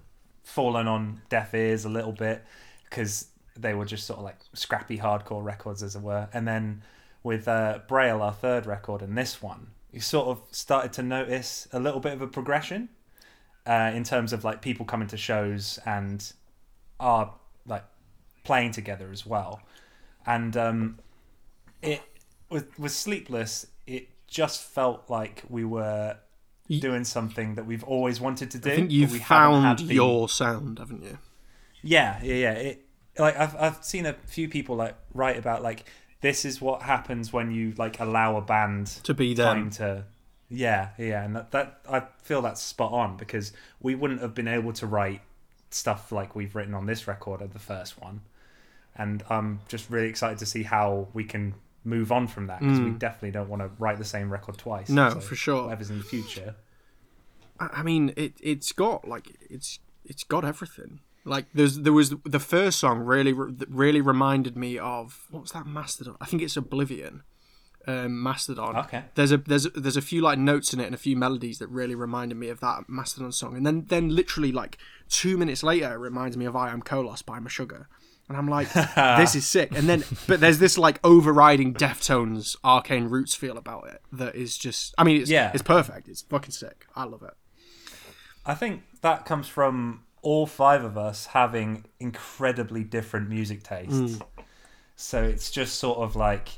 fallen 0.43 0.87
on 0.87 1.21
deaf 1.29 1.53
ears 1.53 1.85
a 1.85 1.89
little 1.89 2.11
bit 2.11 2.43
because 2.89 3.27
they 3.57 3.73
were 3.73 3.85
just 3.85 4.05
sort 4.05 4.19
of 4.19 4.25
like 4.25 4.37
scrappy 4.53 4.97
hardcore 4.99 5.43
records 5.43 5.83
as 5.83 5.95
it 5.95 6.01
were 6.01 6.27
and 6.33 6.47
then 6.47 6.81
with 7.23 7.47
uh, 7.47 7.79
braille 7.87 8.21
our 8.21 8.31
third 8.33 8.65
record 8.65 9.01
and 9.01 9.17
this 9.17 9.41
one 9.43 9.67
you 9.91 9.99
sort 9.99 10.27
of 10.27 10.41
started 10.51 10.93
to 10.93 11.03
notice 11.03 11.67
a 11.71 11.79
little 11.79 11.99
bit 11.99 12.13
of 12.13 12.21
a 12.21 12.27
progression 12.27 12.89
uh, 13.65 13.91
in 13.93 14.03
terms 14.03 14.33
of 14.33 14.43
like 14.43 14.61
people 14.61 14.85
coming 14.85 15.07
to 15.07 15.17
shows 15.17 15.79
and 15.85 16.33
are 16.99 17.33
like 17.65 17.83
playing 18.43 18.71
together 18.71 19.09
as 19.11 19.25
well 19.25 19.61
and 20.25 20.57
um 20.57 20.99
it 21.81 22.01
with 22.49 22.77
with 22.79 22.91
sleepless 22.91 23.67
it 23.87 24.09
just 24.27 24.61
felt 24.61 25.09
like 25.09 25.43
we 25.49 25.63
were 25.63 26.17
doing 26.79 27.03
something 27.03 27.55
that 27.55 27.65
we've 27.65 27.83
always 27.83 28.19
wanted 28.21 28.51
to 28.51 28.57
do 28.59 28.71
i 28.71 28.75
think 28.75 28.91
you've 28.91 29.11
we 29.11 29.19
found 29.19 29.79
the- 29.79 29.93
your 29.93 30.29
sound 30.29 30.79
haven't 30.79 31.03
you 31.03 31.17
yeah, 31.81 32.19
yeah, 32.21 32.35
yeah. 32.35 32.51
It 32.51 32.85
like 33.17 33.37
I've 33.37 33.55
I've 33.55 33.83
seen 33.83 34.05
a 34.05 34.13
few 34.25 34.49
people 34.49 34.75
like 34.75 34.95
write 35.13 35.37
about 35.37 35.63
like 35.63 35.85
this 36.21 36.45
is 36.45 36.61
what 36.61 36.81
happens 36.81 37.31
when 37.31 37.51
you 37.51 37.73
like 37.77 37.99
allow 37.99 38.37
a 38.37 38.41
band 38.41 38.87
to 39.03 39.13
be 39.13 39.33
time 39.35 39.63
them 39.63 39.69
to 39.71 40.05
yeah, 40.49 40.89
yeah, 40.97 41.23
and 41.23 41.35
that, 41.35 41.51
that 41.51 41.79
I 41.89 42.03
feel 42.23 42.41
that's 42.41 42.61
spot 42.61 42.91
on 42.91 43.17
because 43.17 43.53
we 43.79 43.93
wouldn't 43.93 44.21
have 44.21 44.33
been 44.33 44.47
able 44.47 44.73
to 44.73 44.87
write 44.87 45.21
stuff 45.69 46.11
like 46.11 46.35
we've 46.35 46.55
written 46.55 46.73
on 46.73 46.87
this 46.87 47.07
record 47.07 47.41
of 47.41 47.53
the 47.53 47.59
first 47.59 48.01
one, 48.01 48.21
and 48.95 49.23
I'm 49.29 49.59
just 49.67 49.89
really 49.91 50.09
excited 50.09 50.39
to 50.39 50.47
see 50.47 50.63
how 50.63 51.07
we 51.13 51.23
can 51.23 51.53
move 51.85 52.11
on 52.11 52.27
from 52.27 52.47
that 52.47 52.59
because 52.59 52.79
we 52.79 52.89
definitely 52.89 53.31
don't 53.31 53.47
want 53.47 53.61
to 53.61 53.69
write 53.77 53.97
the 53.99 54.05
same 54.05 54.31
record 54.31 54.57
twice. 54.57 54.89
Mm. 54.89 54.95
No, 54.95 55.09
So 55.11 55.19
for 55.19 55.35
sure. 55.35 55.63
Whatever's 55.65 55.91
in 55.91 55.99
the 55.99 56.03
future. 56.03 56.55
I 57.59 57.67
I 57.73 57.83
mean, 57.83 58.13
it 58.17 58.33
it's 58.41 58.71
got 58.71 59.07
like 59.07 59.27
it's 59.51 59.77
it's 60.03 60.23
got 60.23 60.43
everything. 60.43 60.99
Like 61.25 61.47
there's 61.53 61.79
there 61.79 61.93
was 61.93 62.11
the 62.25 62.39
first 62.39 62.79
song 62.79 62.99
really 62.99 63.33
really 63.33 64.01
reminded 64.01 64.57
me 64.57 64.77
of 64.77 65.25
what's 65.29 65.51
that 65.51 65.65
Mastodon? 65.67 66.15
I 66.21 66.25
think 66.25 66.41
it's 66.41 66.57
Oblivion. 66.57 67.23
Um, 67.87 68.21
Mastodon. 68.21 68.75
Okay. 68.77 69.03
There's 69.15 69.31
a 69.31 69.37
there's 69.37 69.65
a, 69.65 69.69
there's 69.69 69.97
a 69.97 70.01
few 70.01 70.21
like 70.21 70.37
notes 70.37 70.73
in 70.73 70.79
it 70.79 70.85
and 70.85 70.93
a 70.93 70.97
few 70.97 71.15
melodies 71.15 71.59
that 71.59 71.69
really 71.69 71.95
reminded 71.95 72.37
me 72.37 72.49
of 72.49 72.59
that 72.59 72.83
Mastodon 72.87 73.31
song. 73.31 73.55
And 73.57 73.65
then 73.65 73.85
then 73.87 74.09
literally 74.15 74.51
like 74.51 74.77
two 75.09 75.37
minutes 75.37 75.63
later, 75.63 75.93
it 75.93 75.97
reminds 75.97 76.37
me 76.37 76.45
of 76.45 76.55
I 76.55 76.69
Am 76.71 76.81
Kolos 76.81 77.25
by 77.25 77.39
Meshuggah. 77.39 77.85
And 78.27 78.37
I'm 78.37 78.47
like, 78.47 78.71
this 79.17 79.33
is 79.33 79.47
sick. 79.47 79.71
And 79.75 79.89
then, 79.89 80.03
but 80.27 80.39
there's 80.39 80.59
this 80.59 80.77
like 80.77 80.99
overriding 81.03 81.73
Deftones 81.73 82.55
arcane 82.63 83.05
roots 83.05 83.33
feel 83.33 83.57
about 83.57 83.87
it 83.87 84.01
that 84.11 84.35
is 84.35 84.55
just, 84.55 84.93
I 84.99 85.03
mean, 85.03 85.19
it's, 85.21 85.31
Yeah. 85.31 85.49
it's 85.51 85.63
perfect. 85.63 86.07
It's 86.07 86.21
fucking 86.21 86.51
sick. 86.51 86.85
I 86.95 87.05
love 87.05 87.23
it. 87.23 87.33
I 88.45 88.53
think 88.53 88.83
that 89.01 89.25
comes 89.25 89.47
from 89.47 90.03
all 90.21 90.45
five 90.45 90.83
of 90.83 90.97
us 90.97 91.27
having 91.27 91.85
incredibly 91.99 92.83
different 92.83 93.29
music 93.29 93.63
tastes. 93.63 93.95
Mm. 93.95 94.21
So 94.95 95.23
it's 95.23 95.49
just 95.51 95.75
sort 95.75 95.99
of 95.99 96.15
like 96.15 96.49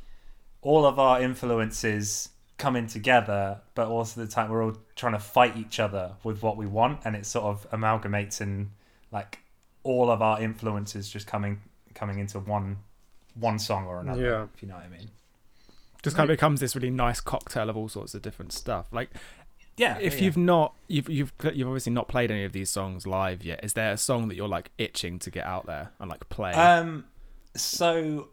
all 0.61 0.85
of 0.85 0.99
our 0.99 1.21
influences 1.21 2.29
coming 2.57 2.87
together, 2.87 3.59
but 3.75 3.87
also 3.87 4.21
the 4.21 4.31
time 4.31 4.49
we're 4.49 4.63
all 4.63 4.77
trying 4.95 5.13
to 5.13 5.19
fight 5.19 5.57
each 5.57 5.79
other 5.79 6.13
with 6.23 6.43
what 6.43 6.57
we 6.57 6.67
want, 6.67 6.99
and 7.05 7.15
it 7.15 7.25
sort 7.25 7.45
of 7.45 7.69
amalgamates 7.71 8.41
in 8.41 8.71
like 9.11 9.39
all 9.83 10.11
of 10.11 10.21
our 10.21 10.41
influences 10.41 11.09
just 11.09 11.27
coming 11.27 11.59
coming 11.93 12.19
into 12.19 12.39
one 12.39 12.77
one 13.35 13.59
song 13.59 13.85
or 13.85 13.99
another. 13.99 14.21
Yeah. 14.21 14.47
If 14.53 14.61
you 14.61 14.67
know 14.67 14.75
what 14.75 14.85
I 14.85 14.89
mean. 14.89 15.09
Just 16.03 16.15
kind 16.15 16.27
of 16.27 16.33
becomes 16.33 16.59
this 16.59 16.75
really 16.75 16.89
nice 16.89 17.19
cocktail 17.19 17.69
of 17.69 17.77
all 17.77 17.87
sorts 17.87 18.15
of 18.15 18.23
different 18.23 18.53
stuff. 18.53 18.87
Like 18.91 19.11
Yeah. 19.77 19.97
if 19.99 20.15
yeah. 20.15 20.25
you've 20.25 20.37
not 20.37 20.75
you've 20.87 21.09
you've 21.09 21.33
you've 21.53 21.67
obviously 21.67 21.93
not 21.93 22.07
played 22.07 22.29
any 22.29 22.43
of 22.43 22.51
these 22.51 22.69
songs 22.69 23.07
live 23.07 23.43
yet 23.43 23.63
is 23.63 23.73
there 23.73 23.93
a 23.93 23.97
song 23.97 24.27
that 24.27 24.35
you're 24.35 24.47
like 24.47 24.71
itching 24.77 25.17
to 25.19 25.31
get 25.31 25.45
out 25.45 25.65
there 25.65 25.91
and 25.99 26.09
like 26.09 26.27
play 26.29 26.51
Um, 26.51 27.05
so 27.55 28.29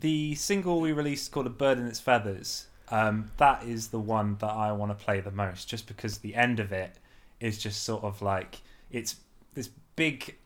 the 0.00 0.34
single 0.34 0.80
we 0.80 0.92
released 0.92 1.32
called 1.32 1.46
"A 1.46 1.50
Bird 1.50 1.78
in 1.78 1.86
Its 1.86 2.00
Feathers." 2.00 2.66
Um, 2.90 3.30
that 3.38 3.64
is 3.64 3.88
the 3.88 4.00
one 4.00 4.36
that 4.40 4.50
I 4.50 4.72
want 4.72 4.96
to 4.96 5.04
play 5.04 5.20
the 5.20 5.30
most, 5.30 5.68
just 5.68 5.86
because 5.86 6.18
the 6.18 6.34
end 6.34 6.60
of 6.60 6.72
it 6.72 6.96
is 7.40 7.58
just 7.58 7.84
sort 7.84 8.04
of 8.04 8.20
like 8.22 8.60
it's 8.90 9.16
this 9.54 9.70
big, 9.96 10.36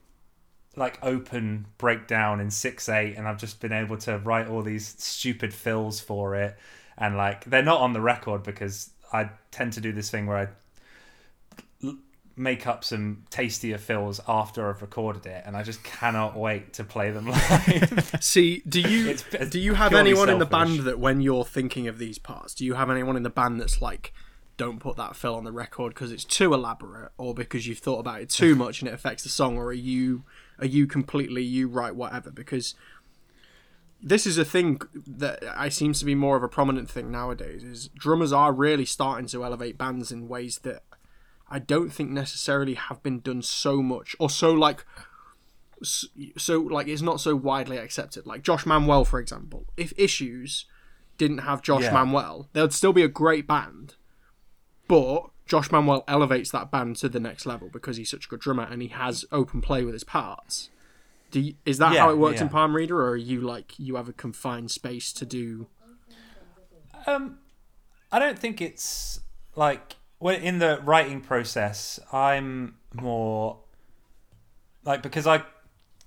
like 0.77 0.99
open 1.03 1.67
breakdown 1.79 2.41
in 2.41 2.51
six 2.51 2.89
eight, 2.89 3.15
and 3.17 3.27
I've 3.27 3.39
just 3.39 3.61
been 3.61 3.73
able 3.73 3.97
to 3.99 4.19
write 4.19 4.49
all 4.49 4.63
these 4.63 4.95
stupid 4.99 5.53
fills 5.53 6.01
for 6.01 6.37
it, 6.37 6.57
and 6.97 7.17
like 7.17 7.45
they're 7.47 7.63
not 7.63 7.81
on 7.81 7.93
the 7.93 8.01
record 8.01 8.43
because 8.43 8.91
I 9.13 9.31
tend 9.51 9.73
to 9.75 9.81
do 9.81 9.93
this 9.93 10.11
thing 10.11 10.27
where 10.27 10.37
I 10.39 10.49
make 12.39 12.67
up 12.67 12.85
some 12.85 13.25
tastier 13.31 13.79
fills 13.79 14.21
after 14.29 14.69
I've 14.69 14.83
recorded 14.83 15.25
it, 15.25 15.43
and 15.47 15.57
I 15.57 15.63
just 15.63 15.83
cannot 15.85 16.37
wait 16.37 16.75
to 16.75 16.85
play 16.85 17.11
them 17.11 17.27
live. 17.31 18.17
See, 18.21 18.63
do 18.69 18.81
you 18.81 19.09
It's- 19.11 19.25
it's 19.33 19.51
do 19.51 19.59
you 19.59 19.75
have 19.75 19.95
anyone 19.95 20.29
in 20.29 20.39
the 20.39 20.45
band 20.47 20.81
that 20.81 20.99
when 20.99 21.21
you're 21.23 21.45
thinking 21.47 21.89
of 21.89 21.99
these 21.99 22.19
parts, 22.19 22.53
do 22.55 22.65
you 22.67 22.75
have 22.75 22.91
anyone 22.91 23.17
in 23.17 23.23
the 23.23 23.31
band 23.31 23.59
that's 23.61 23.81
like, 23.81 24.13
don't 24.59 24.81
put 24.81 24.97
that 24.97 25.17
fill 25.17 25.35
on 25.35 25.45
the 25.45 25.53
record 25.53 25.95
because 25.95 26.13
it's 26.13 26.25
too 26.25 26.53
elaborate, 26.53 27.11
or 27.17 27.33
because 27.33 27.67
you've 27.67 27.79
thought 27.79 28.01
about 28.01 28.21
it 28.21 28.29
too 28.29 28.55
much 28.65 28.81
and 28.83 28.89
it 28.89 28.93
affects 28.95 29.23
the 29.23 29.29
song, 29.31 29.57
or 29.57 29.67
are 29.69 29.73
you 29.73 30.25
are 30.59 30.67
you 30.67 30.87
completely 30.87 31.43
you 31.43 31.69
write 31.69 31.95
whatever? 31.97 32.31
Because 32.31 32.75
this 34.03 34.27
is 34.27 34.39
a 34.39 34.45
thing 34.45 34.81
that 35.07 35.43
I 35.57 35.69
seems 35.69 35.99
to 36.01 36.05
be 36.05 36.15
more 36.15 36.37
of 36.37 36.43
a 36.43 36.49
prominent 36.49 36.91
thing 36.91 37.11
nowadays. 37.11 37.65
Is 37.65 37.89
drummers 37.89 38.33
are 38.33 38.53
really 38.53 38.85
starting 38.85 39.27
to 39.29 39.45
elevate 39.45 39.79
bands 39.79 40.13
in 40.13 40.29
ways 40.29 40.61
that 40.63 40.83
I 41.49 41.59
don't 41.59 41.91
think 41.91 42.11
necessarily 42.11 42.75
have 42.75 43.03
been 43.03 43.21
done 43.21 43.43
so 43.43 43.83
much 43.83 44.17
or 44.19 44.29
so 44.29 44.53
like 44.53 44.85
so 45.83 46.61
like 46.61 46.89
it's 46.89 47.03
not 47.03 47.21
so 47.21 47.37
widely 47.37 47.79
accepted. 47.79 48.27
Like 48.27 48.43
Josh 48.43 48.67
Manuel, 48.67 49.05
for 49.05 49.19
example, 49.19 49.67
if 49.77 49.93
Issues 49.97 50.67
didn't 51.19 51.39
have 51.39 51.63
Josh 51.63 51.85
Yeah. 51.85 51.93
Manuel, 51.93 52.49
there'd 52.53 52.73
still 52.73 52.93
be 52.93 53.03
a 53.03 53.09
great 53.09 53.47
band, 53.47 53.95
but 54.89 55.31
Josh 55.47 55.71
Manuel 55.71 56.05
elevates 56.09 56.51
that 56.51 56.71
band 56.71 56.97
to 56.97 57.09
the 57.09 57.21
next 57.21 57.47
level 57.47 57.69
because 57.73 57.97
he's 57.97 58.11
such 58.11 58.27
a 58.27 58.29
good 58.29 58.41
drummer 58.41 58.65
and 58.65 58.83
he 58.83 58.89
has 58.89 59.25
open 59.31 59.61
play 59.61 59.85
with 59.85 59.95
his 59.95 60.05
parts. 60.05 60.71
Do 61.31 61.41
you, 61.41 61.55
is 61.65 61.79
that 61.79 61.93
Yeah, 61.93 62.01
how 62.01 62.11
it 62.11 62.19
works 62.19 62.41
in. 62.41 62.49
Palm 62.49 62.75
Reader, 62.75 63.01
or 63.01 63.11
are 63.11 63.17
you 63.17 63.41
like 63.41 63.79
you 63.79 63.97
have 63.97 64.09
a 64.09 64.13
confined 64.13 64.71
space 64.71 65.13
to 65.15 65.27
do? 65.27 65.67
Um, 67.07 67.39
I 68.11 68.19
don't 68.19 68.39
think 68.39 68.61
it's 68.61 69.21
like 69.55 69.97
when 70.19 70.41
in 70.41 70.59
the 70.59 70.81
writing 70.85 71.21
process. 71.21 71.99
I'm 72.13 72.77
more 72.95 73.59
like 74.85 75.03
because 75.03 75.27
I 75.27 75.43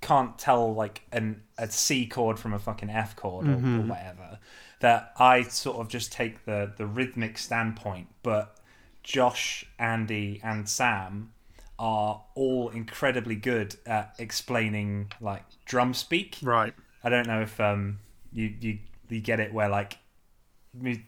can't 0.00 0.38
tell 0.38 0.74
like 0.74 1.02
an 1.12 1.42
a 1.58 1.70
C 1.70 2.06
chord 2.06 2.38
from 2.38 2.52
a 2.54 2.58
fucking 2.58 2.90
F 2.90 3.16
chord 3.16 3.46
or, 3.46 3.52
or 3.52 3.82
whatever. 3.82 4.38
That 4.80 5.12
I 5.18 5.42
sort 5.42 5.76
of 5.76 5.88
just 5.88 6.10
take 6.12 6.44
the 6.46 6.72
the 6.76 6.86
rhythmic 6.86 7.36
standpoint, 7.38 8.08
but 8.22 8.56
Josh, 9.02 9.64
Andy, 9.78 10.40
and 10.42 10.68
Sam 10.68 11.32
are 11.80 12.22
all 12.34 12.68
incredibly 12.68 13.34
good 13.34 13.74
at 13.86 14.14
explaining 14.18 15.10
like 15.20 15.42
drum 15.64 15.94
speak. 15.94 16.38
Right. 16.42 16.74
I 17.02 17.08
don't 17.08 17.26
know 17.26 17.40
if 17.40 17.58
um 17.58 17.98
you 18.32 18.54
you 18.60 18.78
you 19.08 19.20
get 19.20 19.40
it 19.40 19.52
where 19.52 19.68
like 19.68 19.96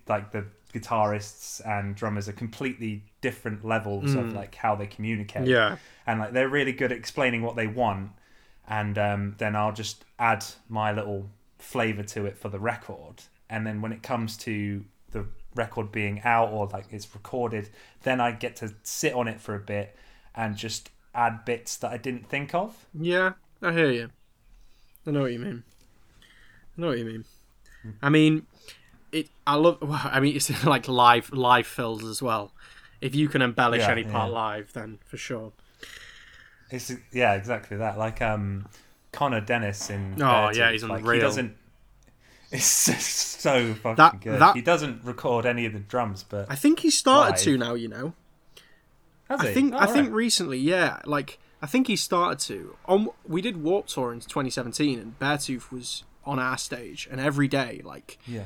like 0.09 0.33
the 0.33 0.47
guitarists 0.73 1.61
and 1.69 1.95
drummers 1.95 2.29
are 2.29 2.33
completely 2.33 3.05
different 3.21 3.65
levels 3.65 4.15
of 4.15 4.33
like 4.33 4.55
how 4.55 4.75
they 4.75 4.87
communicate. 4.87 5.47
Yeah. 5.47 5.77
And 6.07 6.19
like 6.19 6.33
they're 6.33 6.49
really 6.49 6.73
good 6.73 6.91
at 6.91 6.99
explaining 6.99 7.43
what 7.43 7.55
they 7.55 7.67
want 7.67 8.13
and 8.67 8.97
um, 8.97 9.35
then 9.37 9.55
I'll 9.55 9.73
just 9.73 10.05
add 10.19 10.45
my 10.69 10.93
little 10.93 11.29
flavor 11.59 12.03
to 12.03 12.25
it 12.27 12.39
for 12.39 12.49
the 12.49 12.59
record. 12.59 13.23
And 13.51 13.67
then 13.67 13.83
when 13.83 13.93
it 13.93 14.03
comes 14.03 14.37
to 14.39 14.85
the 15.11 15.27
record 15.55 15.93
being 15.93 16.23
out 16.25 16.51
or 16.51 16.67
like 16.69 16.87
it's 16.91 17.13
recorded, 17.15 17.69
then 18.03 18.21
I 18.21 18.33
get 18.33 18.57
to 18.57 18.73
sit 18.83 19.13
on 19.13 19.29
it 19.29 19.41
for 19.41 19.55
a 19.55 19.61
bit 19.61 19.95
and 20.35 20.57
just 20.57 20.91
add 21.15 21.45
bits 21.45 21.77
that 21.77 21.91
I 21.93 21.97
didn't 21.97 22.29
think 22.29 22.55
of. 22.55 22.87
Yeah, 22.95 23.33
I 23.61 23.73
hear 23.73 23.91
you. 23.91 24.11
I 25.07 25.11
know 25.11 25.23
what 25.23 25.33
you 25.33 25.39
mean. 25.39 25.63
I 26.77 26.81
know 26.81 26.89
what 26.89 26.99
you 26.99 27.05
mean. 27.05 27.25
I 28.01 28.09
mean, 28.09 28.47
it. 29.11 29.29
I 29.47 29.57
love. 29.57 29.79
Well, 29.83 30.01
I 30.05 30.21
mean, 30.21 30.37
it's 30.37 30.65
like 30.65 30.89
live 30.89 31.33
live 31.33 31.67
fills 31.67 32.05
as 32.05 32.23
well. 32.23 32.53
If 33.01 33.15
you 33.17 33.29
can 33.29 33.43
embellish 33.43 33.81
Yeah, 33.81 33.91
any 33.91 34.05
part 34.05 34.29
yeah. 34.31 34.35
live, 34.37 34.73
then 34.73 34.99
for 35.05 35.17
sure. 35.17 35.53
It's 36.71 36.91
yeah, 37.13 37.35
exactly 37.35 37.77
that. 37.79 37.99
Like 37.99 38.23
um, 38.23 38.67
Connor 39.11 39.41
Denis 39.41 39.91
in 39.91 40.23
Oh, 40.23 40.51
yeah, 40.55 40.71
he's 40.73 40.85
like, 40.85 41.01
unreal. 41.01 41.15
He 41.17 41.21
doesn't. 41.21 41.57
It's 42.55 42.65
so 42.65 43.73
fucking 43.75 43.97
That- 43.97 44.21
good. 44.21 44.39
that- 44.41 44.55
He 44.55 44.61
doesn't 44.63 45.05
record 45.05 45.47
any 45.47 45.65
of 45.67 45.73
the 45.73 45.79
drums, 45.81 46.23
but 46.23 46.51
I 46.51 46.55
think 46.55 46.81
he 46.81 46.91
started 46.91 47.33
Live. 47.33 47.41
to 47.41 47.59
now. 47.59 47.75
You 47.75 47.89
know. 47.89 48.13
Has 49.33 49.41
I 49.41 49.49
he? 49.49 49.55
think 49.55 49.75
Oh, 49.75 49.79
I 49.79 49.87
think 49.87 50.09
right. 50.09 50.15
recently, 50.15 50.59
yeah, 50.59 51.01
like 51.05 51.39
I 51.61 51.67
think 51.67 51.87
he 51.89 51.97
started 51.97 52.39
to. 52.47 52.77
On 52.87 53.09
we 53.27 53.41
did 53.43 53.63
Warped 53.63 53.91
Tour 53.91 54.13
in 54.13 54.21
2017, 54.21 54.99
and 54.99 55.19
Beartooth 55.19 55.71
was 55.71 56.05
on 56.25 56.39
our 56.39 56.57
stage, 56.59 57.09
and 57.11 57.21
every 57.21 57.49
day, 57.49 57.81
like 57.85 58.19
yeah, 58.27 58.45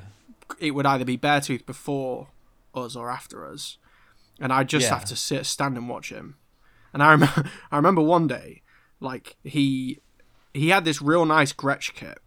it 0.58 0.70
would 0.72 0.86
either 0.86 1.04
be 1.04 1.18
Beartooth 1.18 1.66
before 1.66 2.28
us 2.74 2.94
or 2.96 3.10
after 3.10 3.46
us, 3.46 3.78
and 4.40 4.52
I'd 4.52 4.68
just 4.68 4.84
Yeah. 4.88 4.94
have 4.94 5.04
to 5.06 5.16
sit, 5.16 5.46
stand, 5.46 5.76
and 5.76 5.88
watch 5.88 6.10
him. 6.10 6.36
And 6.92 7.02
I 7.02 7.12
remember, 7.12 7.50
I 7.70 7.76
remember 7.76 8.02
one 8.02 8.26
day, 8.26 8.62
like 9.00 9.36
he 9.44 10.00
he 10.54 10.68
had 10.70 10.84
this 10.84 11.02
real 11.02 11.26
nice 11.26 11.52
Gretsch 11.52 11.92
kit, 11.94 12.18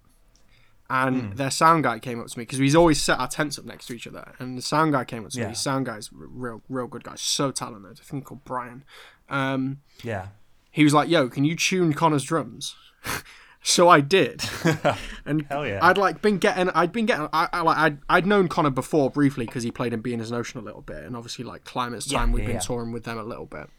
and 0.90 1.22
Hmm. 1.22 1.36
their 1.36 1.52
sound 1.52 1.84
guy 1.84 2.00
came 2.00 2.20
up 2.20 2.28
to 2.28 2.38
me 2.40 2.44
because 2.44 2.60
we'd 2.60 2.76
always 2.76 3.02
set 3.02 3.20
our 3.20 3.28
tents 3.28 3.60
up 3.60 3.66
next 3.66 3.86
to 3.88 3.94
each 3.94 4.08
other, 4.08 4.34
and 4.40 4.58
the 4.58 4.62
sound 4.62 4.92
guy 4.94 5.04
came 5.06 5.24
up 5.26 5.32
to 5.32 5.40
Yeah. 5.40 5.50
me. 5.50 5.54
Sound 5.54 5.86
guy's 5.86 6.10
real, 6.12 6.62
real 6.70 6.88
good 6.88 7.04
guy, 7.04 7.14
so 7.16 7.52
talented. 7.52 8.00
I 8.02 8.04
think 8.04 8.26
called 8.26 8.44
Brian. 8.46 8.84
Um, 9.30 9.82
yeah. 10.04 10.28
he 10.72 10.84
was 10.84 10.94
like, 10.94 11.10
"Yo, 11.10 11.30
can 11.30 11.44
you 11.46 11.56
tune 11.56 11.94
Connor's 11.94 12.24
drums?" 12.24 12.76
so 13.62 13.88
I 13.90 14.02
did, 14.02 14.44
and 15.26 15.46
Hell 15.48 15.68
yeah. 15.68 15.80
I'd 15.82 15.98
like 15.98 16.22
been 16.22 16.38
getting, 16.38 16.70
I'd 16.70 16.92
been 16.92 17.06
getting, 17.06 17.28
I, 17.34 17.48
I 17.54 17.62
like, 17.62 17.78
I'd, 17.78 17.98
I'd 18.10 18.26
known 18.26 18.48
Connor 18.48 18.70
before 18.72 19.10
briefly 19.12 19.46
because 19.46 19.64
he 19.64 19.72
played 19.72 19.94
in 19.94 20.00
Being 20.02 20.22
an 20.22 20.34
Ocean 20.34 20.60
a 20.60 20.64
little 20.64 20.82
bit, 20.82 21.04
and 21.04 21.16
obviously 21.16 21.44
like 21.46 21.66
Climate's 21.66 22.12
Yeah, 22.12 22.20
time, 22.20 22.32
we've 22.32 22.44
yeah, 22.46 22.54
been 22.54 22.62
touring 22.62 22.92
with 22.92 23.04
them 23.04 23.18
a 23.18 23.24
little 23.24 23.46
bit. 23.46 23.70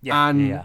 Yeah, 0.00 0.28
And- 0.28 0.48
yeah, 0.48 0.64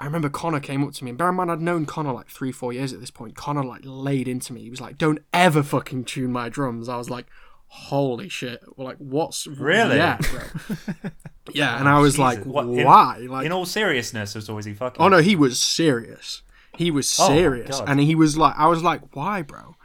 I 0.00 0.06
remember 0.06 0.28
Connor 0.28 0.60
came 0.60 0.82
up 0.82 0.92
to 0.94 1.04
me, 1.04 1.10
and 1.10 1.18
bear 1.18 1.28
in 1.28 1.36
mind 1.36 1.50
I'd 1.50 1.60
known 1.62 1.86
Connor 1.86 2.12
like 2.12 2.28
three, 2.28 2.50
four 2.52 2.72
years 2.72 2.92
at 2.92 3.00
this 3.00 3.10
point. 3.10 3.36
Connor 3.36 3.64
like 3.64 3.82
laid 3.84 4.26
into 4.28 4.52
me. 4.52 4.62
He 4.62 4.70
was 4.70 4.80
like, 4.80 4.98
"Don't 4.98 5.20
ever 5.32 5.62
fucking 5.62 6.04
tune 6.04 6.32
my 6.32 6.48
drums." 6.48 6.88
I 6.88 6.96
was 6.96 7.10
like, 7.10 7.26
"Holy 7.68 8.28
shit!" 8.28 8.60
Like, 8.76 8.96
what's 8.98 9.46
Really? 9.46 9.96
Yeah, 9.96 10.18
bro. 10.18 11.10
yeah, 11.52 11.78
and 11.78 11.88
I 11.88 12.00
was 12.00 12.18
like, 12.18 12.38
Jesus. 12.38 12.52
What, 12.52 12.66
in- 12.66 12.84
"Why?" 12.84 13.18
like, 13.28 13.46
in 13.46 13.52
all 13.52 13.66
seriousness, 13.66 14.34
was 14.34 14.48
always 14.48 14.64
he 14.64 14.74
fucking? 14.74 15.00
Oh 15.00 15.08
no, 15.08 15.18
he 15.18 15.36
was 15.36 15.60
serious. 15.60 16.42
He 16.76 16.90
was 16.90 17.14
Oh, 17.20 17.28
serious, 17.28 17.78
God. 17.78 17.88
and 17.88 18.00
he 18.00 18.16
was 18.16 18.36
like, 18.36 18.54
I 18.58 18.66
was 18.66 18.82
like, 18.82 19.14
why, 19.14 19.42
bro? 19.42 19.76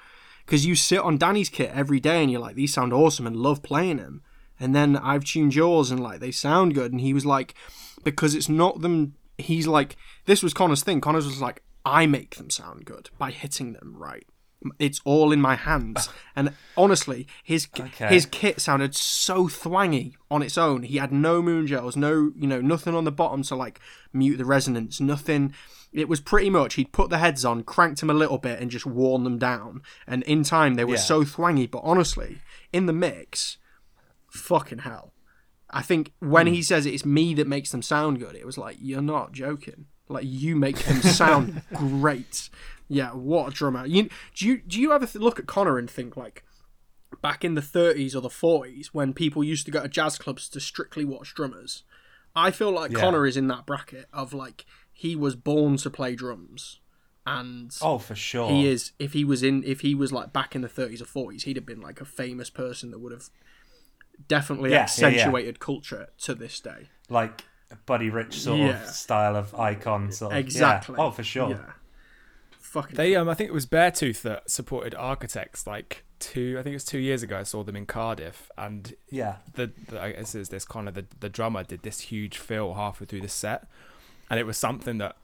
Because 0.43 0.65
you 0.65 0.73
sit 0.73 0.97
on 1.01 1.19
Danny's 1.19 1.49
kit 1.49 1.69
every 1.71 1.99
day, 1.99 2.23
and 2.23 2.31
you're 2.31 2.41
like, 2.41 2.55
these 2.55 2.73
sound 2.73 2.91
awesome, 2.93 3.27
and 3.27 3.35
love 3.35 3.61
playing 3.61 3.97
them. 3.97 4.23
And 4.59 4.73
then 4.75 4.97
I've 4.97 5.23
tuned 5.23 5.53
yours, 5.53 5.91
and 5.91 5.99
like 6.01 6.19
they 6.19 6.31
sound 6.31 6.73
good. 6.73 6.91
And 6.91 6.99
he 6.99 7.13
was 7.13 7.27
like, 7.27 7.53
because 8.03 8.33
it's 8.33 8.49
not 8.49 8.81
them. 8.81 9.13
He's 9.39 9.67
like, 9.67 9.95
this 10.25 10.43
was 10.43 10.53
Connor's 10.53 10.83
thing. 10.83 11.01
Connor's 11.01 11.25
was 11.25 11.41
like, 11.41 11.63
I 11.85 12.05
make 12.05 12.35
them 12.35 12.49
sound 12.49 12.85
good 12.85 13.09
by 13.17 13.31
hitting 13.31 13.73
them 13.73 13.95
right. 13.97 14.25
It's 14.77 14.99
all 15.05 15.31
in 15.31 15.39
my 15.39 15.55
hands. 15.55 16.09
And 16.35 16.53
honestly, 16.77 17.27
his 17.43 17.67
Okay. 17.77 18.07
his 18.07 18.25
kit 18.25 18.59
sounded 18.61 18.95
so 18.95 19.47
thwangy 19.47 20.15
on 20.29 20.41
its 20.41 20.57
own. 20.57 20.83
He 20.83 20.97
had 20.97 21.11
no 21.11 21.41
moon 21.41 21.65
gels, 21.67 21.95
no 21.97 22.31
you 22.35 22.47
know 22.47 22.61
nothing 22.61 22.93
on 22.95 23.03
the 23.05 23.11
bottom 23.11 23.41
to 23.43 23.55
like 23.55 23.79
mute 24.13 24.37
the 24.37 24.45
resonance, 24.45 24.99
nothing. 25.01 25.53
It 25.91 26.07
was 26.07 26.19
pretty 26.21 26.49
much 26.49 26.75
he'd 26.75 26.91
put 26.91 27.09
the 27.09 27.17
heads 27.17 27.43
on, 27.43 27.63
cranked 27.63 27.99
them 28.01 28.09
a 28.09 28.13
little 28.13 28.37
bit, 28.37 28.59
and 28.61 28.69
just 28.69 28.85
worn 28.85 29.23
them 29.23 29.37
down. 29.39 29.81
And 30.05 30.23
in 30.23 30.43
time, 30.43 30.75
they 30.75 30.85
were 30.85 30.95
Yeah. 30.95 30.99
so 31.01 31.23
thwangy. 31.23 31.69
But 31.69 31.81
honestly, 31.83 32.39
in 32.71 32.85
the 32.85 32.93
mix, 32.93 33.57
fucking 34.29 34.79
hell. 34.79 35.13
I 35.71 35.81
think 35.81 36.13
when 36.19 36.47
Hmm. 36.47 36.53
he 36.53 36.61
says 36.63 36.85
it's 36.85 37.05
me 37.05 37.33
that 37.35 37.47
makes 37.47 37.71
them 37.71 37.81
sound 37.81 38.19
good, 38.19 38.35
it 38.35 38.45
was 38.45 38.57
like 38.57 38.77
you're 38.81 39.01
not 39.01 39.31
joking. 39.31 39.85
Like 40.07 40.25
you 40.27 40.55
make 40.55 40.77
them 40.79 41.01
sound 41.01 41.61
great. 41.73 42.49
Yeah, 42.87 43.11
what 43.11 43.49
a 43.49 43.51
drummer. 43.51 43.85
You 43.85 44.09
do 44.35 44.47
you 44.47 44.57
do 44.65 44.81
you 44.81 44.91
ever 44.93 45.05
th- 45.05 45.21
look 45.21 45.37
at 45.39 45.45
Connor 45.45 45.77
and 45.77 45.89
think 45.89 46.17
like 46.17 46.43
back 47.21 47.43
in 47.45 47.53
the 47.55 47.61
30s 47.61 48.15
or 48.15 48.21
the 48.21 48.29
40s 48.29 48.87
when 48.87 49.13
people 49.13 49.43
used 49.43 49.65
to 49.65 49.71
go 49.71 49.81
to 49.83 49.87
jazz 49.89 50.17
clubs 50.17 50.49
to 50.49 50.59
strictly 50.59 51.05
watch 51.05 51.33
drummers? 51.35 51.83
I 52.35 52.49
feel 52.51 52.71
like 52.71 52.91
Yeah. 52.91 52.99
Connor 52.99 53.27
is 53.27 53.37
in 53.37 53.47
that 53.49 53.65
bracket 53.67 54.07
of 54.11 54.33
like 54.33 54.65
he 54.91 55.15
was 55.15 55.35
born 55.35 55.77
to 55.77 55.89
play 55.91 56.15
drums 56.15 56.79
and 57.27 57.75
Oh, 57.81 57.99
for 57.99 58.15
sure. 58.15 58.49
he 58.49 58.67
is 58.67 58.91
if 58.97 59.13
he 59.13 59.23
was 59.23 59.43
in 59.43 59.63
if 59.63 59.81
he 59.81 59.93
was 59.93 60.11
like 60.11 60.33
back 60.33 60.55
in 60.55 60.61
the 60.61 60.67
30s 60.69 61.01
or 61.01 61.05
40s 61.31 61.43
he'd 61.43 61.57
have 61.57 61.65
been 61.65 61.81
like 61.81 62.01
a 62.01 62.05
famous 62.05 62.49
person 62.49 62.89
that 62.91 62.99
would 62.99 63.11
have 63.11 63.29
definitely 64.27 64.71
Yeah, 64.71 64.87
yeah, 64.97 65.07
yeah. 65.07 65.07
accentuated 65.07 65.59
culture 65.59 66.09
to 66.19 66.35
this 66.35 66.59
day 66.59 66.89
like 67.09 67.43
Buddy 67.85 68.09
Rich 68.09 68.39
sort 68.41 68.59
Yeah. 68.59 68.81
of 68.83 68.89
style 68.89 69.35
of 69.35 69.53
icon. 69.55 70.11
Sort 70.11 70.31
of. 70.31 70.37
yeah. 70.37 70.39
exactly 70.43 70.95
Oh, 70.97 71.11
for 71.11 71.23
sure. 71.23 71.49
yeah 71.51 71.73
fucking 72.59 72.95
They 72.95 73.15
um 73.15 73.29
I 73.29 73.33
think 73.33 73.49
it 73.49 73.53
was 73.53 73.65
Beartooth 73.65 74.21
that 74.23 74.49
supported 74.49 74.93
Architects 74.95 75.65
like 75.65 76.03
two 76.19 76.57
I 76.59 76.63
think 76.63 76.73
it 76.73 76.75
was 76.75 76.85
two 76.85 76.99
years 76.99 77.23
ago 77.23 77.37
I 77.39 77.43
saw 77.43 77.63
them 77.63 77.75
in 77.75 77.85
Cardiff 77.85 78.51
and 78.57 78.93
Yeah. 79.09 79.37
the, 79.53 79.71
the 79.87 80.01
I 80.01 80.11
guess 80.11 80.35
it's 80.35 80.49
this 80.49 80.65
kind 80.65 80.87
of 80.87 80.93
the, 80.93 81.05
the 81.19 81.29
drummer 81.29 81.63
did 81.63 81.83
this 81.83 82.01
huge 82.01 82.37
fill 82.37 82.73
halfway 82.75 83.05
through 83.07 83.21
the 83.21 83.29
set 83.29 83.67
and 84.29 84.39
it 84.39 84.45
was 84.45 84.57
something 84.57 84.97
that 84.99 85.15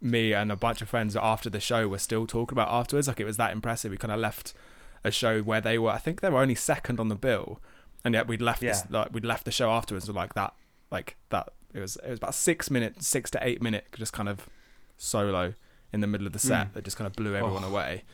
me 0.00 0.32
and 0.32 0.52
a 0.52 0.56
bunch 0.56 0.80
of 0.80 0.88
friends 0.88 1.16
after 1.16 1.50
the 1.50 1.58
show 1.58 1.88
were 1.88 1.98
still 1.98 2.26
talking 2.26 2.54
about 2.54 2.68
afterwards 2.68 3.08
like 3.08 3.18
it 3.18 3.24
was 3.24 3.36
that 3.36 3.50
impressive 3.52 3.90
we 3.90 3.96
kind 3.96 4.12
of 4.12 4.20
left 4.20 4.54
a 5.02 5.10
show 5.10 5.40
where 5.42 5.60
they 5.60 5.78
were 5.78 5.90
I 5.90 5.98
think 5.98 6.20
they 6.20 6.30
were 6.30 6.40
only 6.40 6.54
second 6.54 7.00
on 7.00 7.08
the 7.08 7.16
bill 7.16 7.60
and 8.04 8.14
yet 8.14 8.26
we'd 8.28 8.40
left 8.42 8.60
this, 8.60 8.84
like 8.90 9.12
we'd 9.12 9.24
left 9.24 9.44
the 9.44 9.50
show 9.52 9.70
afterwards 9.70 10.06
with 10.06 10.16
like 10.16 10.34
that 10.34 10.54
like 10.90 11.16
that 11.30 11.48
it 11.74 11.80
was 11.80 11.96
it 11.96 12.10
was 12.10 12.18
about 12.18 12.34
six 12.34 12.70
minutes 12.70 13.06
six 13.06 13.30
to 13.30 13.38
eight 13.42 13.60
minute 13.60 13.86
just 13.96 14.12
kind 14.12 14.28
of 14.28 14.48
solo 14.96 15.54
in 15.92 16.00
the 16.00 16.06
middle 16.06 16.26
of 16.26 16.32
the 16.32 16.38
set 16.38 16.72
that 16.74 16.84
just 16.84 16.96
kind 16.96 17.06
of 17.06 17.14
blew 17.14 17.34
everyone 17.34 17.64
Oh. 17.64 17.68
away 17.68 18.04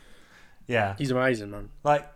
Yeah. 0.66 0.94
he's 0.98 1.10
amazing 1.10 1.50
man 1.50 1.68
like 1.82 2.06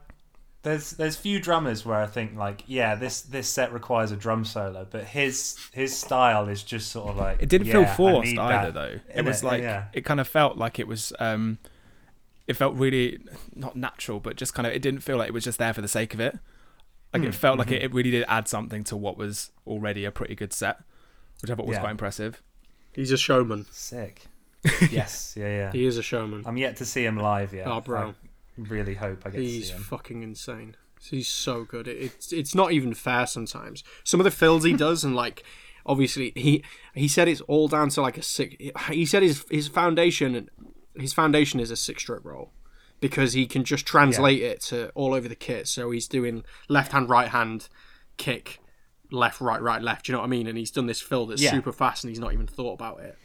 there's 0.63 0.91
there's 0.93 1.15
few 1.17 1.41
drummers 1.41 1.87
where 1.87 2.01
I 2.01 2.07
think 2.07 2.37
like 2.37 2.65
yeah 2.67 2.97
this 2.97 3.21
this 3.23 3.49
set 3.49 3.73
requires 3.73 4.11
a 4.11 4.17
drum 4.17 4.45
solo 4.45 4.87
but 4.91 5.05
his 5.05 5.57
his 5.73 5.97
style 5.97 6.49
is 6.49 6.63
just 6.65 6.91
sort 6.91 7.11
of 7.11 7.17
like 7.17 7.41
It 7.41 7.49
didn't 7.49 7.69
yeah, 7.69 7.85
feel 7.85 7.95
forced 7.95 8.37
either, 8.37 8.73
that. 8.73 8.75
though. 8.75 8.99
It 9.15 9.23
Innit? 9.23 9.25
was 9.27 9.45
like 9.45 9.63
yeah. 9.63 9.85
it 9.93 10.05
kind 10.05 10.19
of 10.21 10.27
felt 10.27 10.57
like 10.59 10.79
it 10.81 10.89
was. 10.89 11.13
um 11.21 11.59
It 12.49 12.55
felt 12.57 12.75
really 12.75 13.21
not 13.55 13.77
natural, 13.77 14.19
but 14.21 14.35
just 14.37 14.53
kind 14.55 14.67
of. 14.67 14.73
It 14.73 14.83
didn't 14.83 15.01
feel 15.01 15.17
like 15.19 15.29
it 15.29 15.33
was 15.35 15.45
just 15.45 15.59
there 15.59 15.73
for 15.73 15.81
the 15.83 15.89
sake 15.89 16.13
of 16.15 16.19
it. 16.21 16.39
Like 17.13 17.23
Hmm, 17.23 17.29
it 17.29 17.35
felt 17.35 17.59
like 17.59 17.69
mm-hmm. 17.69 17.77
it, 17.77 17.83
it 17.85 17.95
really 17.95 18.11
did 18.11 18.25
add 18.29 18.49
something 18.49 18.85
to 18.85 18.97
what 18.97 19.17
was 19.17 19.51
already 19.67 20.05
a 20.05 20.11
pretty 20.11 20.35
good 20.35 20.53
set, 20.53 20.79
which 21.41 21.51
I 21.51 21.55
thought 21.55 21.67
was 21.67 21.77
Yeah. 21.77 21.81
quite 21.81 21.91
impressive. 21.93 22.43
he's 22.93 23.13
a 23.13 23.17
showman 23.19 23.67
sick 23.71 24.27
yes 24.91 25.35
yeah 25.37 25.47
yeah 25.49 25.73
he 25.73 25.87
is 25.87 25.97
a 25.99 26.03
showman 26.03 26.43
I'm 26.45 26.57
yet 26.57 26.77
to 26.77 26.85
see 26.85 27.05
him 27.05 27.17
live 27.17 27.55
yet 27.55 27.67
Oh, 27.69 27.81
bro. 27.81 28.09
I 28.11 28.15
really 28.57 28.95
hope 28.95 29.23
I 29.25 29.31
get 29.31 29.37
to 29.39 29.43
He's 29.45 29.69
see 29.69 29.73
him 29.75 29.83
fucking 29.83 30.23
insane. 30.23 30.75
He's 31.01 31.29
so 31.29 31.63
good. 31.65 31.87
It, 31.87 31.97
it's 31.99 32.33
it's 32.33 32.55
not 32.57 32.73
even 32.73 32.93
fair 32.93 33.27
sometimes. 33.29 33.85
Some 34.03 34.19
of 34.19 34.25
the 34.25 34.33
fills 34.33 34.65
he 34.65 34.73
does, 34.73 35.05
and 35.05 35.15
like, 35.15 35.45
obviously 35.87 36.33
he 36.35 36.65
he 36.93 37.07
said 37.07 37.29
it's 37.29 37.41
all 37.43 37.69
down 37.69 37.89
to 37.91 38.03
like 38.03 38.19
a 38.19 38.23
six. 38.23 38.57
He 38.91 39.07
said 39.07 39.23
his 39.23 39.45
his 39.49 39.69
foundation 39.69 40.51
his 40.97 41.13
foundation 41.13 41.61
is 41.61 41.71
a 41.71 41.77
six 41.77 42.03
stroke 42.03 42.25
roll 42.25 42.51
because 43.01 43.33
he 43.33 43.47
can 43.47 43.65
just 43.65 43.87
translate 43.87 44.43
it 44.43 44.61
to 44.63 44.91
all 44.91 45.15
over 45.15 45.29
the 45.29 45.35
kit. 45.37 45.69
So 45.69 45.91
he's 45.91 46.09
doing 46.09 46.45
left 46.69 46.93
hand, 46.93 47.09
right 47.09 47.29
hand, 47.29 47.69
kick, 48.17 48.61
left, 49.11 49.41
right, 49.41 49.61
right, 49.61 49.81
left. 49.83 50.07
Do 50.07 50.13
You 50.13 50.15
know 50.15 50.21
what 50.21 50.27
I 50.27 50.31
mean? 50.31 50.47
And 50.47 50.59
he's 50.59 50.71
done 50.71 50.87
this 50.87 51.01
fill 51.01 51.27
that's 51.27 51.43
Yeah. 51.43 51.53
super 51.53 51.73
fast, 51.73 52.05
and 52.05 52.11
he's 52.11 52.21
not 52.21 52.33
even 52.33 52.47
thought 52.47 52.75
about 52.75 53.01
it. 53.01 53.17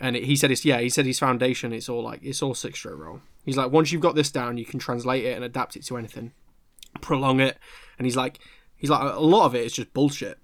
And 0.00 0.16
it, 0.16 0.24
he 0.24 0.34
said 0.36 0.50
it's 0.50 0.64
yeah. 0.64 0.80
He 0.80 0.88
said 0.88 1.06
his 1.06 1.18
foundation. 1.18 1.72
It's 1.72 1.88
all 1.88 2.02
like 2.02 2.20
it's 2.22 2.42
all 2.42 2.54
six 2.54 2.78
stroke 2.78 2.98
roll. 2.98 3.20
He's 3.44 3.56
like 3.56 3.70
once 3.70 3.92
you've 3.92 4.02
got 4.02 4.14
this 4.14 4.30
down, 4.30 4.56
you 4.58 4.64
can 4.64 4.80
translate 4.80 5.24
it 5.24 5.36
and 5.36 5.44
adapt 5.44 5.76
it 5.76 5.84
to 5.86 5.96
anything, 5.96 6.32
prolong 7.00 7.40
it. 7.40 7.58
And 7.98 8.06
he's 8.06 8.16
like 8.16 8.38
he's 8.76 8.90
like 8.90 9.02
a 9.14 9.20
lot 9.20 9.46
of 9.46 9.54
it 9.54 9.64
is 9.64 9.72
just 9.72 9.92
bullshit. 9.94 10.38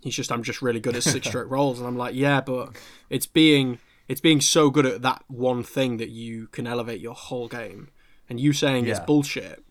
He's 0.00 0.14
just 0.16 0.32
I'm 0.32 0.42
just 0.42 0.60
really 0.60 0.80
good 0.80 0.96
at 0.96 1.02
six 1.04 1.26
stroke 1.28 1.50
rolls, 1.50 1.78
and 1.78 1.86
I'm 1.86 1.96
like 1.96 2.14
yeah, 2.16 2.40
but 2.40 2.70
it's 3.08 3.26
being 3.26 3.78
it's 4.08 4.20
being 4.20 4.40
so 4.40 4.70
good 4.70 4.86
at 4.86 5.02
that 5.02 5.22
one 5.28 5.62
thing 5.62 5.98
that 5.98 6.10
you 6.10 6.48
can 6.48 6.66
elevate 6.66 7.00
your 7.00 7.14
whole 7.14 7.46
game. 7.48 7.88
And 8.28 8.40
you 8.40 8.52
saying 8.52 8.86
it's 8.86 9.00
bullshit, 9.00 9.62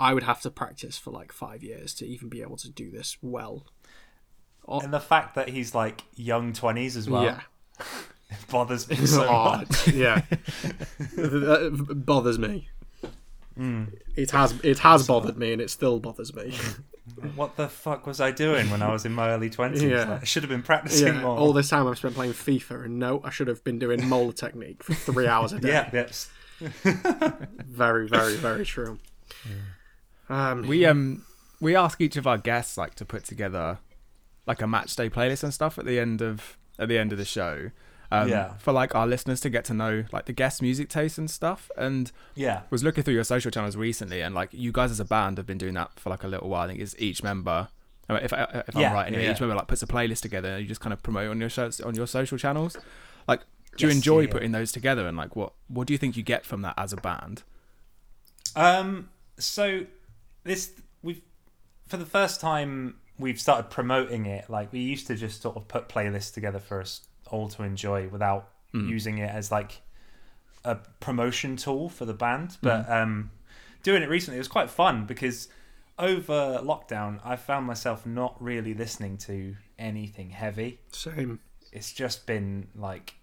I 0.00 0.14
would 0.14 0.22
have 0.24 0.40
to 0.42 0.50
practice 0.50 0.96
for 0.98 1.10
like 1.10 1.32
five 1.32 1.62
years 1.62 1.94
to 1.94 2.06
even 2.06 2.28
be 2.28 2.42
able 2.42 2.56
to 2.58 2.70
do 2.70 2.90
this 2.90 3.16
well. 3.22 3.66
and 4.68 4.92
the 4.92 5.00
fact 5.00 5.34
that 5.34 5.48
he's 5.50 5.74
like 5.74 6.02
young 6.14 6.52
20s 6.52 6.96
as 6.96 7.08
well 7.10 7.24
yeah, 7.24 7.40
It 8.30 8.36
bothers 8.50 8.88
me 8.88 8.96
so 9.06 9.26
Oh, 9.28 9.44
much. 9.58 9.88
yeah, 9.92 10.22
that 11.16 12.02
bothers 12.06 12.38
me. 12.38 12.68
Mm. 13.58 13.94
It 14.16 14.30
has 14.32 14.52
it 14.64 14.80
has 14.80 15.06
bothered 15.06 15.38
me, 15.38 15.52
and 15.52 15.62
it 15.62 15.70
still 15.70 16.00
bothers 16.00 16.34
me. 16.34 16.52
What 17.36 17.56
the 17.56 17.68
fuck 17.68 18.04
was 18.06 18.20
I 18.20 18.32
doing 18.32 18.68
when 18.70 18.82
I 18.82 18.90
was 18.90 19.04
in 19.04 19.12
my 19.12 19.28
early 19.30 19.48
twenties? 19.48 19.82
Yeah. 19.82 20.04
Like, 20.10 20.22
I 20.22 20.24
should 20.24 20.42
have 20.42 20.50
been 20.50 20.62
practicing 20.64 21.14
yeah, 21.14 21.20
more. 21.20 21.38
all 21.38 21.52
this 21.52 21.68
time 21.68 21.86
I've 21.86 21.98
spent 21.98 22.14
playing 22.16 22.32
FIFA, 22.32 22.86
and 22.86 22.98
no, 22.98 23.20
I 23.22 23.30
should 23.30 23.46
have 23.46 23.62
been 23.62 23.78
doing 23.78 24.08
Moeller 24.08 24.32
technique 24.32 24.82
for 24.82 24.94
three 24.94 25.28
hours 25.28 25.52
a 25.52 25.60
day. 25.60 25.68
yeah, 25.68 25.88
yes. 25.92 26.30
Very, 27.66 28.06
very, 28.08 28.36
very 28.36 28.64
true. 28.64 28.98
Um, 30.28 30.62
We 30.66 30.84
um 30.86 31.24
we 31.60 31.74
ask 31.76 32.00
each 32.00 32.16
of 32.16 32.26
our 32.26 32.38
guests 32.38 32.76
like 32.76 32.94
to 32.96 33.04
put 33.04 33.24
together 33.24 33.78
like 34.46 34.60
a 34.62 34.66
match 34.66 34.94
day 34.96 35.08
playlist 35.10 35.42
and 35.42 35.52
stuff 35.54 35.78
at 35.78 35.84
the 35.86 35.98
end 35.98 36.20
of 36.22 36.56
at 36.78 36.88
the 36.88 36.98
end 36.98 37.12
of 37.12 37.18
the 37.18 37.24
show. 37.24 37.70
Um, 38.12 38.28
Yeah. 38.28 38.54
For 38.58 38.72
like 38.72 38.94
our 38.94 39.06
listeners 39.06 39.40
to 39.40 39.50
get 39.50 39.64
to 39.66 39.74
know 39.74 40.04
like 40.12 40.26
the 40.26 40.32
guest 40.32 40.62
music 40.62 40.88
taste 40.88 41.18
and 41.18 41.30
stuff. 41.30 41.70
And 41.76 42.12
Yeah. 42.34 42.62
was 42.70 42.84
looking 42.84 43.02
through 43.02 43.14
your 43.14 43.24
social 43.24 43.50
channels 43.50 43.76
recently, 43.76 44.20
and 44.20 44.34
like 44.34 44.50
you 44.52 44.72
guys 44.72 44.90
as 44.90 45.00
a 45.00 45.04
band 45.04 45.38
have 45.38 45.46
been 45.46 45.58
doing 45.58 45.74
that 45.74 45.98
for 45.98 46.10
like 46.10 46.22
a 46.24 46.28
little 46.28 46.48
while. 46.48 46.62
I 46.64 46.68
think 46.68 46.80
it's 46.80 46.94
each 46.98 47.22
member. 47.22 47.68
I 48.08 48.12
mean, 48.12 48.22
If, 48.24 48.32
I- 48.34 48.64
if 48.68 48.74
Yeah, 48.74 48.88
I'm 48.88 48.94
right, 48.94 49.06
anyway, 49.08 49.24
yeah, 49.24 49.32
each 49.32 49.40
member 49.40 49.56
like 49.56 49.66
puts 49.66 49.82
a 49.82 49.86
playlist 49.86 50.20
together, 50.20 50.50
and 50.50 50.60
you 50.62 50.68
just 50.68 50.80
kind 50.82 50.92
of 50.92 51.02
promote 51.02 51.30
on 51.30 51.40
your 51.40 51.48
shows 51.50 51.80
on 51.80 51.94
your 51.94 52.06
social 52.06 52.36
channels. 52.38 52.76
Like, 53.26 53.40
do 53.76 53.84
you 53.84 53.88
Yes, 53.88 53.96
enjoy 53.96 54.20
yeah, 54.20 54.26
yeah. 54.26 54.32
putting 54.32 54.52
those 54.52 54.72
together, 54.72 55.06
and 55.06 55.16
like, 55.16 55.34
what 55.36 55.52
what 55.68 55.86
do 55.86 55.92
you 55.94 55.98
think 55.98 56.16
you 56.16 56.22
get 56.22 56.44
from 56.46 56.62
that 56.62 56.74
as 56.76 56.92
a 56.92 56.96
band? 56.96 57.42
Um. 58.56 59.08
So 59.38 59.86
this 60.44 60.72
we've 61.02 61.20
for 61.88 61.96
the 61.96 62.06
first 62.06 62.40
time 62.40 62.96
we've 63.18 63.40
started 63.40 63.70
promoting 63.70 64.26
it. 64.26 64.48
Like 64.48 64.72
we 64.72 64.80
used 64.80 65.06
to 65.08 65.16
just 65.16 65.42
sort 65.42 65.56
of 65.56 65.68
put 65.68 65.88
playlists 65.88 66.32
together 66.32 66.58
for 66.58 66.80
us 66.80 67.02
all 67.30 67.48
to 67.48 67.62
enjoy 67.62 68.08
without 68.08 68.48
using 68.72 69.18
it 69.18 69.30
as 69.32 69.52
like 69.52 69.82
a 70.64 70.74
promotion 70.98 71.54
tool 71.56 71.88
for 71.88 72.04
the 72.04 72.12
band. 72.14 72.56
But 72.60 72.90
um, 72.90 73.30
doing 73.84 74.02
it 74.02 74.08
recently 74.08 74.36
it 74.36 74.40
was 74.40 74.48
quite 74.48 74.68
fun 74.68 75.06
because 75.06 75.46
over 75.96 76.60
lockdown 76.60 77.20
I 77.24 77.36
found 77.36 77.66
myself 77.66 78.04
not 78.04 78.34
really 78.42 78.74
listening 78.74 79.16
to 79.18 79.54
anything 79.78 80.30
heavy. 80.30 80.80
same. 80.90 81.38
It's 81.70 81.92
just 81.92 82.26
been 82.26 82.66
like 82.74 83.14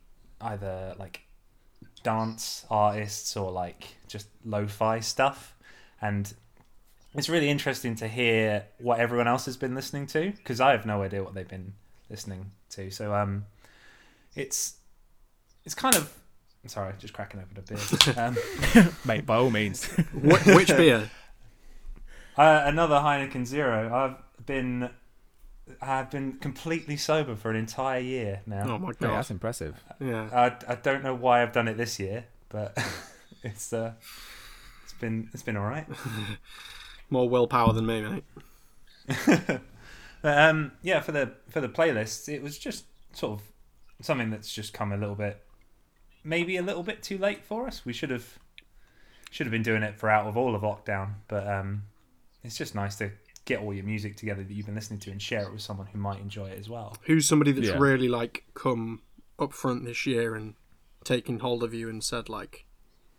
either 0.43 0.95
like 0.97 1.21
dance 2.04 2.65
artists 2.69 3.38
or 3.38 3.51
like 3.51 3.95
just 4.08 4.27
lo-fi 4.43 4.99
stuff 4.99 5.56
and 6.01 6.34
it's 7.13 7.30
really 7.30 7.49
interesting 7.49 7.95
to 7.95 8.08
hear 8.08 8.65
what 8.80 8.99
everyone 8.99 9.27
else 9.27 9.45
has 9.45 9.58
been 9.58 9.75
listening 9.75 10.08
to 10.08 10.32
because 10.32 10.62
I 10.62 10.71
have 10.71 10.86
no 10.86 11.01
idea 11.04 11.23
what 11.23 11.34
they've 11.34 11.47
been 11.47 11.73
listening 12.10 12.51
to. 12.71 12.89
So 12.89 13.13
um, 13.13 13.45
it's 14.36 14.75
it's 15.65 15.75
kind 15.75 15.95
of 15.95 16.13
sorry, 16.67 16.93
just 16.99 17.13
cracking 17.13 17.41
open 17.41 17.58
a 17.58 17.62
beer. 17.62 18.15
Um, 18.17 18.93
Mate, 19.06 19.25
by 19.25 19.36
all 19.36 19.51
means. 19.51 19.86
Wh- 19.86 20.56
which 20.56 20.69
beer? 20.69 21.10
uh, 22.38 22.63
another 22.65 22.95
Heineken 22.95 23.45
Zero. 23.45 23.93
I've 23.93 24.45
been 24.45 24.89
I've 25.82 26.10
been 26.10 26.34
completely 26.34 26.97
sober 26.97 27.36
for 27.36 27.50
an 27.50 27.56
entire 27.56 28.00
year 28.00 28.41
now. 28.45 28.63
Oh 28.63 28.78
my 28.80 28.88
Mate, 28.88 29.00
god! 29.00 29.17
that's 29.17 29.32
impressive. 29.32 29.84
Yeah, 30.00 30.30
I, 30.34 30.71
I 30.71 30.76
don't 30.76 31.04
know 31.04 31.15
why 31.15 31.41
I've 31.41 31.54
done 31.54 31.67
it 31.67 31.78
this 31.78 32.00
year, 32.00 32.26
but 32.50 32.78
it's 33.43 33.71
uh, 33.71 33.93
it's 34.84 34.93
been 34.93 35.30
it's 35.34 35.43
been 35.43 35.58
all 35.58 35.65
right. 35.65 35.88
more 37.10 37.30
willpower 37.30 37.74
than 37.74 37.86
me, 37.86 38.02
mate. 38.02 39.60
But, 40.21 40.38
um, 40.38 40.74
yeah, 40.84 41.00
for 41.00 41.12
the 41.12 41.32
for 41.50 41.62
the 41.62 41.69
playlists, 41.69 42.30
it 42.32 42.43
was 42.43 42.58
just 42.58 42.86
sort 43.13 43.39
of 43.39 43.45
something 44.06 44.30
that's 44.30 44.54
just 44.54 44.74
come 44.74 44.91
a 44.91 44.97
little 44.97 45.15
bit, 45.15 45.43
maybe 46.24 46.58
a 46.58 46.62
little 46.62 46.84
bit 46.84 47.02
too 47.02 47.17
late 47.17 47.43
for 47.43 47.65
us. 47.67 47.86
We 47.86 47.93
should 47.93 48.12
have 48.12 48.38
should 49.32 49.47
have 49.47 49.52
been 49.52 49.63
doing 49.63 49.82
it 49.82 49.97
for 49.97 50.10
out 50.10 50.28
of 50.28 50.38
all 50.38 50.54
of 50.54 50.62
lockdown, 50.62 51.13
but 51.28 51.47
um, 51.47 51.84
it's 52.43 52.58
just 52.58 52.76
nice 52.76 52.95
to 52.97 53.12
get 53.52 53.62
all 53.62 53.74
your 53.74 53.84
music 53.86 54.16
together 54.18 54.44
that 54.44 54.54
you've 54.54 54.66
been 54.66 54.76
listening 54.76 55.00
to 55.02 55.12
and 55.12 55.22
share 55.22 55.44
it 55.44 55.52
with 55.52 55.62
someone 55.62 55.88
who 55.88 55.98
might 56.00 56.20
enjoy 56.20 56.48
it 56.50 56.58
as 56.60 56.70
well. 56.70 56.96
Who's 57.04 57.28
somebody 57.28 57.52
that's 57.52 57.68
Yeah. 57.68 57.78
really 57.78 58.08
like 58.08 58.46
come 58.54 59.02
up 59.40 59.54
front 59.54 59.86
this 59.86 60.06
year 60.06 60.36
and 60.36 60.56
taken 61.04 61.40
hold 61.40 61.64
of 61.64 61.74
you 61.74 61.90
and 61.90 62.04
said 62.04 62.30
like, 62.30 62.66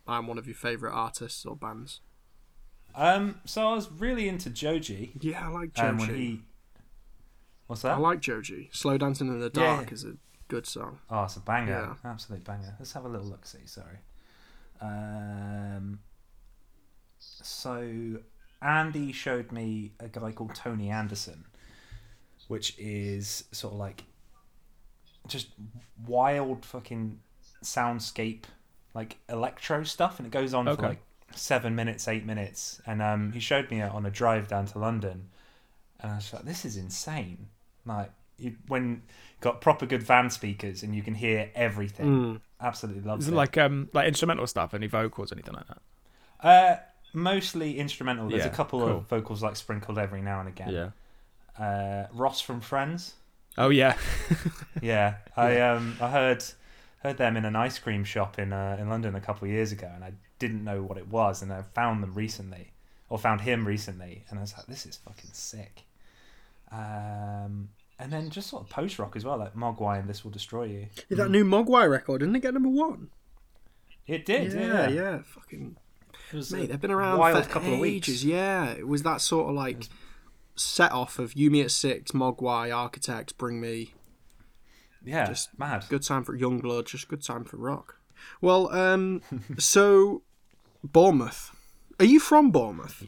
"I'm 0.06 0.26
one 0.26 0.38
of 0.38 0.46
your 0.46 0.54
favorite 0.56 0.92
artists 0.92 1.44
or 1.44 1.56
bands." 1.56 2.00
Um, 2.94 3.40
so 3.44 3.68
I 3.68 3.74
was 3.74 3.90
really 3.90 4.28
into 4.28 4.50
Joji. 4.50 5.12
Yeah, 5.20 5.46
I 5.46 5.48
like 5.50 5.72
Joji. 5.74 5.88
Um, 5.88 5.96
when 5.98 6.14
he, 6.14 6.40
what's 7.66 7.82
that? 7.82 7.92
I 7.92 7.96
like 7.98 8.20
Joji. 8.20 8.68
Slow 8.72 8.98
Dancing 8.98 9.28
in 9.28 9.38
the 9.40 9.50
Yeah. 9.54 9.76
Dark 9.76 9.92
is 9.92 10.04
a 10.04 10.16
good 10.48 10.66
song. 10.66 10.98
Oh, 11.08 11.24
it's 11.24 11.36
a 11.36 11.40
banger. 11.40 11.96
Yeah. 12.04 12.10
Absolute 12.10 12.44
banger. 12.44 12.76
Let's 12.78 12.92
have 12.92 13.04
a 13.04 13.08
little 13.08 13.26
look 13.26 13.46
see, 13.46 13.64
sorry. 13.66 13.98
Um 14.80 16.00
so 17.18 18.18
Andy 18.62 19.12
showed 19.12 19.52
me 19.52 19.92
a 20.00 20.08
guy 20.08 20.32
called 20.32 20.54
Tony 20.54 20.90
Anderson, 20.90 21.44
which 22.48 22.74
is 22.78 23.44
sort 23.52 23.74
of 23.74 23.78
like 23.78 24.04
just 25.28 25.48
wild 26.06 26.64
fucking 26.64 27.20
soundscape 27.62 28.42
like 28.94 29.16
electro 29.28 29.84
stuff 29.84 30.18
and 30.18 30.26
it 30.26 30.30
goes 30.32 30.52
on 30.52 30.68
Okay. 30.68 30.80
for 30.80 30.88
like 30.88 31.02
seven 31.34 31.74
minutes, 31.74 32.08
eight 32.08 32.24
minutes. 32.26 32.80
And 32.86 33.00
um 33.00 33.32
he 33.32 33.40
showed 33.40 33.70
me 33.70 33.80
it 33.80 33.90
on 33.90 34.04
a 34.06 34.10
drive 34.10 34.48
down 34.48 34.66
to 34.66 34.78
London 34.78 35.28
and 36.00 36.12
I 36.12 36.16
was 36.16 36.32
like, 36.32 36.44
This 36.44 36.64
is 36.64 36.76
insane. 36.76 37.48
Like 37.86 38.10
you 38.38 38.56
when 38.68 39.02
got 39.40 39.60
proper 39.60 39.86
good 39.86 40.02
van 40.02 40.28
speakers 40.30 40.82
and 40.82 40.94
you 40.94 41.02
can 41.02 41.14
hear 41.14 41.50
everything. 41.54 42.06
Mm. 42.06 42.40
Absolutely 42.60 43.02
love 43.02 43.20
Is 43.20 43.28
it. 43.28 43.32
it 43.32 43.36
like 43.36 43.56
um 43.56 43.88
like 43.92 44.08
instrumental 44.08 44.46
stuff, 44.46 44.74
any 44.74 44.86
vocals, 44.88 45.32
anything 45.32 45.54
like 45.54 45.66
that? 45.68 45.78
uh, 46.46 46.76
mostly 47.14 47.78
instrumental. 47.78 48.28
There's 48.28 48.44
Yeah, 48.44 48.50
a 48.50 48.54
couple 48.54 48.80
cool. 48.80 48.88
of 48.98 49.08
vocals 49.08 49.42
like 49.42 49.56
sprinkled 49.56 49.98
every 49.98 50.22
now 50.22 50.40
and 50.40 50.48
again. 50.48 50.70
Yeah. 50.70 50.90
Uh, 51.64 52.06
Ross 52.12 52.40
from 52.40 52.60
Friends. 52.60 53.14
Oh 53.58 53.68
yeah. 53.68 53.96
Yeah, 54.82 55.16
I 55.36 55.60
um 55.60 55.96
I 56.00 56.10
heard 56.10 56.42
heard 57.02 57.18
them 57.18 57.36
in 57.36 57.44
an 57.44 57.54
ice 57.54 57.78
cream 57.78 58.02
shop 58.04 58.38
in 58.38 58.52
uh, 58.52 58.76
in 58.80 58.88
London 58.88 59.14
a 59.14 59.20
couple 59.20 59.46
of 59.46 59.52
years 59.52 59.70
ago, 59.72 59.90
and 59.94 60.02
I 60.02 60.12
didn't 60.38 60.64
know 60.64 60.82
what 60.82 60.98
it 60.98 61.06
was, 61.08 61.42
and 61.42 61.52
I 61.52 61.62
found 61.62 62.02
them 62.02 62.14
recently, 62.14 62.72
or 63.08 63.18
found 63.18 63.42
him 63.42 63.66
recently, 63.66 64.24
and 64.28 64.38
I 64.38 64.42
was 64.42 64.54
like, 64.56 64.66
this 64.66 64.86
is 64.86 64.96
fucking 64.96 65.30
sick. 65.32 65.82
Um, 66.72 67.68
and 67.98 68.12
then 68.12 68.30
just 68.30 68.48
sort 68.48 68.62
of 68.64 68.70
post 68.70 68.98
rock 68.98 69.14
as 69.14 69.24
well, 69.24 69.36
like 69.38 69.54
Mogwai 69.54 70.00
and 70.00 70.08
This 70.08 70.24
Will 70.24 70.30
Destroy 70.32 70.64
You. 70.64 70.86
Yeah, 71.08 71.18
that 71.18 71.30
new 71.30 71.44
Mogwai 71.44 71.88
record 71.88 72.20
didn't 72.20 72.34
it 72.36 72.40
get 72.40 72.54
number 72.54 72.70
one? 72.70 73.10
It 74.06 74.26
did, 74.26 74.52
yeah, 74.52 74.88
yeah. 74.88 74.88
yeah. 74.88 75.18
Fucking 75.24 75.60
It 75.62 75.68
was 75.68 75.76
mate, 76.32 76.64
a 76.64 76.66
they've 76.68 76.80
been 76.80 76.90
around 76.90 77.18
wild 77.18 77.44
for 77.44 77.50
couple 77.50 77.74
of 77.74 77.80
weeks. 77.80 78.08
ages. 78.08 78.24
Yeah, 78.24 78.70
it 78.72 78.86
was 78.86 79.02
that 79.02 79.20
sort 79.20 79.48
of 79.50 79.54
like 79.54 79.88
set 80.56 80.92
off 80.92 81.18
of 81.18 81.34
You 81.34 81.50
Me 81.50 81.60
At 81.62 81.70
Six, 81.70 82.12
Mogwai, 82.12 82.74
Architects, 82.76 83.32
Bring 83.32 83.60
Me. 83.60 83.94
Yeah, 85.04 85.26
Just 85.26 85.58
mad. 85.58 85.84
Good 85.88 86.02
time 86.02 86.22
for 86.24 86.36
Yungblud. 86.38 86.86
Just 86.86 87.08
good 87.08 87.22
time 87.24 87.44
for 87.44 87.56
rock. 87.56 87.96
Well, 88.40 88.72
um, 88.72 89.20
so 89.58 90.22
Bournemouth. 90.84 91.50
Are 91.98 92.04
you 92.04 92.20
from 92.20 92.50
Bournemouth? 92.50 93.06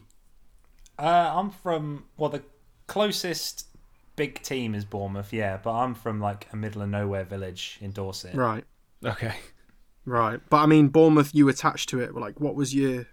Uh, 0.99 1.31
I'm 1.35 1.49
from 1.51 2.05
well, 2.17 2.29
the 2.29 2.43
closest 2.87 3.67
big 4.15 4.41
team 4.41 4.73
is 4.75 4.85
Bournemouth, 4.85 5.33
yeah, 5.33 5.57
but 5.61 5.71
I'm 5.73 5.93
from 5.95 6.19
like 6.21 6.47
a 6.53 6.55
middle 6.55 6.81
of 6.81 6.89
nowhere 6.89 7.23
village 7.25 7.77
in 7.81 7.91
Dorset. 7.91 8.33
Right, 8.35 8.63
Okay. 9.03 9.35
right. 10.05 10.39
But 10.49 10.57
I 10.57 10.65
mean, 10.65 10.87
Bournemouth. 10.89 11.33
You 11.33 11.47
attached 11.49 11.89
to 11.89 11.99
it. 11.99 12.13
Like, 12.15 12.39
what 12.39 12.55
was 12.55 12.73
your? 12.75 13.07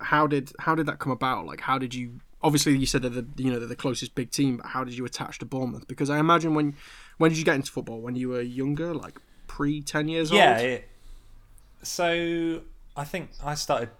How 0.00 0.26
did 0.26 0.52
how 0.58 0.74
did 0.74 0.86
that 0.86 0.98
come 0.98 1.12
about? 1.12 1.46
Like, 1.46 1.60
how 1.60 1.78
did 1.78 1.94
you? 1.94 2.20
Obviously, 2.42 2.76
you 2.76 2.86
said 2.86 3.02
they're 3.02 3.10
the 3.10 3.26
you 3.36 3.50
know 3.52 3.58
they're 3.58 3.68
the 3.68 3.76
closest 3.76 4.14
big 4.14 4.30
team, 4.30 4.56
but 4.58 4.66
how 4.66 4.82
did 4.84 4.96
you 4.96 5.04
attach 5.04 5.38
to 5.40 5.44
Bournemouth? 5.44 5.86
Because 5.86 6.08
I 6.10 6.18
imagine 6.18 6.54
when 6.54 6.74
when 7.18 7.30
did 7.30 7.38
you 7.38 7.44
get 7.44 7.56
into 7.56 7.70
football? 7.70 8.00
When 8.00 8.14
you 8.16 8.28
were 8.30 8.40
younger, 8.40 8.94
like 8.94 9.18
pre 9.46 9.82
ten 9.82 10.08
years 10.08 10.30
Yeah. 10.30 10.56
old. 10.56 10.62
Yeah. 10.66 10.78
so 11.82 12.62
I 12.96 13.04
think 13.04 13.30
I 13.42 13.54
started 13.54 13.90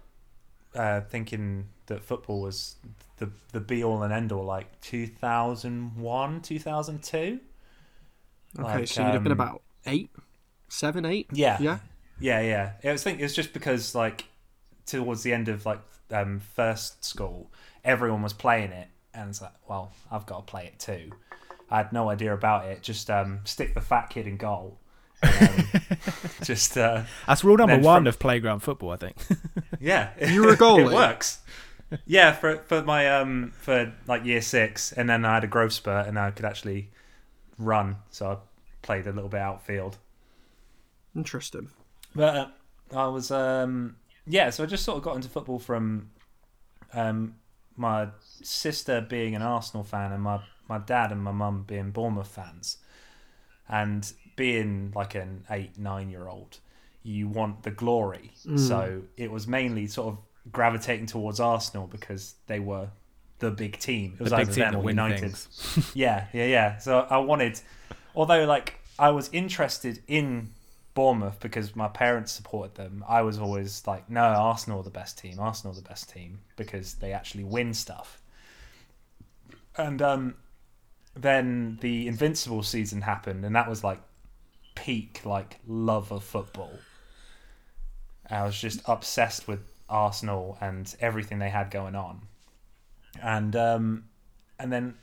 uh, 0.75 1.01
thinking 1.01 1.67
that 1.87 2.03
football 2.03 2.41
was 2.41 2.75
the 3.17 3.29
the 3.51 3.59
be 3.59 3.83
all 3.83 4.01
and 4.03 4.11
end 4.13 4.31
all 4.31 4.43
like 4.45 4.79
2001, 4.81 6.41
2002. 6.41 7.39
Okay, 8.59 8.63
Like, 8.63 8.87
so 8.87 9.01
you'd 9.05 9.13
have 9.13 9.23
been 9.23 9.31
um, 9.31 9.39
about 9.39 9.61
eight, 9.85 10.09
seven, 10.67 11.05
eight. 11.05 11.27
Yeah. 11.31 11.57
Yeah. 11.61 11.79
Yeah, 12.19 12.41
yeah. 12.41 12.71
It 12.83 12.91
was 12.91 13.03
think 13.03 13.19
it's 13.21 13.33
just 13.33 13.53
because 13.53 13.95
like 13.95 14.25
towards 14.85 15.23
the 15.23 15.33
end 15.33 15.47
of 15.47 15.65
like 15.65 15.79
um, 16.11 16.39
first 16.39 17.03
school, 17.05 17.51
everyone 17.83 18.21
was 18.21 18.33
playing 18.33 18.71
it, 18.71 18.87
and 19.13 19.29
it's 19.29 19.41
like, 19.41 19.53
well, 19.67 19.91
I've 20.11 20.25
got 20.25 20.45
to 20.45 20.51
play 20.51 20.65
it 20.65 20.79
too. 20.79 21.11
I 21.69 21.77
had 21.77 21.93
no 21.93 22.09
idea 22.09 22.33
about 22.33 22.65
it. 22.65 22.81
Just 22.81 23.09
um, 23.09 23.39
stick 23.45 23.73
the 23.73 23.81
fat 23.81 24.09
kid 24.09 24.27
in 24.27 24.37
goal. 24.37 24.77
Um, 25.23 25.67
just 26.43 26.77
uh, 26.77 27.03
That's 27.27 27.43
rule 27.43 27.57
number 27.57 27.77
one 27.79 28.01
from- 28.01 28.07
of 28.07 28.19
playground 28.19 28.59
football, 28.59 28.91
I 28.91 28.97
think. 28.97 29.15
yeah, 29.79 30.09
You 30.25 30.43
were 30.43 30.53
a 30.53 30.57
goalie? 30.57 30.87
it 30.91 30.93
works. 30.93 31.39
Yeah, 32.05 32.31
for 32.31 32.57
for 32.67 32.81
my 32.83 33.09
um 33.19 33.51
for 33.59 33.93
like 34.07 34.23
year 34.23 34.41
six, 34.41 34.93
and 34.93 35.09
then 35.09 35.25
I 35.25 35.33
had 35.35 35.43
a 35.43 35.47
growth 35.47 35.73
spurt, 35.73 36.07
and 36.07 36.17
I 36.17 36.31
could 36.31 36.45
actually 36.45 36.89
run. 37.57 37.97
So 38.11 38.31
I 38.31 38.37
played 38.81 39.07
a 39.07 39.11
little 39.11 39.29
bit 39.29 39.41
outfield. 39.41 39.97
Interesting. 41.15 41.69
But 42.15 42.35
uh, 42.35 42.47
I 42.95 43.07
was, 43.07 43.31
um, 43.31 43.97
yeah, 44.27 44.49
so 44.49 44.63
I 44.63 44.67
just 44.67 44.83
sort 44.83 44.97
of 44.97 45.03
got 45.03 45.15
into 45.15 45.29
football 45.29 45.59
from 45.59 46.09
um, 46.93 47.35
my 47.75 48.07
sister 48.41 49.01
being 49.01 49.35
an 49.35 49.41
Arsenal 49.41 49.83
fan 49.83 50.11
and 50.11 50.21
my, 50.23 50.39
my 50.67 50.77
dad 50.79 51.11
and 51.11 51.23
my 51.23 51.31
mum 51.31 51.63
being 51.67 51.91
Bournemouth 51.91 52.27
fans. 52.27 52.77
And 53.69 54.11
being 54.35 54.91
like 54.95 55.15
an 55.15 55.45
eight, 55.49 55.77
nine 55.77 56.09
year 56.09 56.27
old, 56.27 56.57
you 57.03 57.27
want 57.29 57.63
the 57.63 57.71
glory. 57.71 58.31
So 58.57 59.03
it 59.15 59.31
was 59.31 59.47
mainly 59.47 59.87
sort 59.87 60.09
of 60.13 60.17
gravitating 60.51 61.05
towards 61.05 61.39
Arsenal 61.39 61.87
because 61.87 62.35
they 62.47 62.59
were 62.59 62.89
the 63.39 63.51
big 63.51 63.79
team. 63.79 64.15
It 64.19 64.23
was 64.23 64.31
The 64.31 64.37
either 64.37 64.51
them 64.51 64.75
or 64.75 64.89
United. 64.89 65.35
Yeah, 65.93 66.27
yeah, 66.33 66.45
yeah. 66.45 66.77
So 66.79 67.07
I 67.09 67.17
wanted, 67.19 67.61
although 68.15 68.45
like 68.45 68.79
I 68.99 69.11
was 69.11 69.29
interested 69.31 70.01
in 70.07 70.49
Bournemouth 70.93 71.39
because 71.39 71.75
my 71.75 71.87
parents 71.87 72.31
supported 72.31 72.75
them. 72.75 73.03
I 73.07 73.21
was 73.21 73.39
always 73.39 73.85
like, 73.87 74.09
no, 74.09 74.21
Arsenal 74.21 74.81
are 74.81 74.83
the 74.83 74.89
best 74.89 75.17
team. 75.17 75.39
Arsenal 75.39 75.73
are 75.73 75.81
the 75.81 75.87
best 75.87 76.09
team 76.11 76.39
because 76.57 76.95
they 76.95 77.13
actually 77.13 77.43
win 77.43 77.73
stuff. 77.73 78.21
And 79.77 80.01
um, 80.01 80.35
then 81.15 81.77
the 81.81 82.07
Invincible 82.07 82.63
season 82.63 83.01
happened, 83.01 83.45
and 83.45 83.55
that 83.55 83.69
was 83.69 83.83
like 83.83 84.01
peak 84.75 85.21
like 85.25 85.59
love 85.65 86.11
of 86.11 86.23
football. 86.23 86.73
I 88.29 88.43
was 88.43 88.59
just 88.59 88.81
obsessed 88.85 89.47
with 89.47 89.59
Arsenal 89.89 90.57
and 90.61 90.93
everything 90.99 91.39
they 91.39 91.49
had 91.49 91.71
going 91.71 91.95
on, 91.95 92.21
and 93.21 93.55
um, 93.55 94.05
and 94.59 94.71
then 94.73 94.95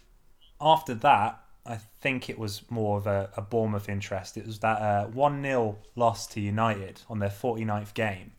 after 0.61 0.95
that, 0.95 1.41
I 1.69 1.77
think 2.01 2.31
it 2.31 2.39
was 2.39 2.63
more 2.71 2.97
of 2.97 3.07
a, 3.07 3.29
a 3.37 3.43
Bournemouth 3.43 3.89
interest. 3.89 4.39
It 4.39 4.47
was 4.47 4.61
that 4.61 4.81
uh, 4.81 5.07
1 5.09 5.43
0 5.43 5.77
loss 5.97 6.27
to 6.29 6.41
United 6.41 7.03
on 7.11 7.19
their 7.19 7.29
49th 7.29 7.93
game, 7.93 8.33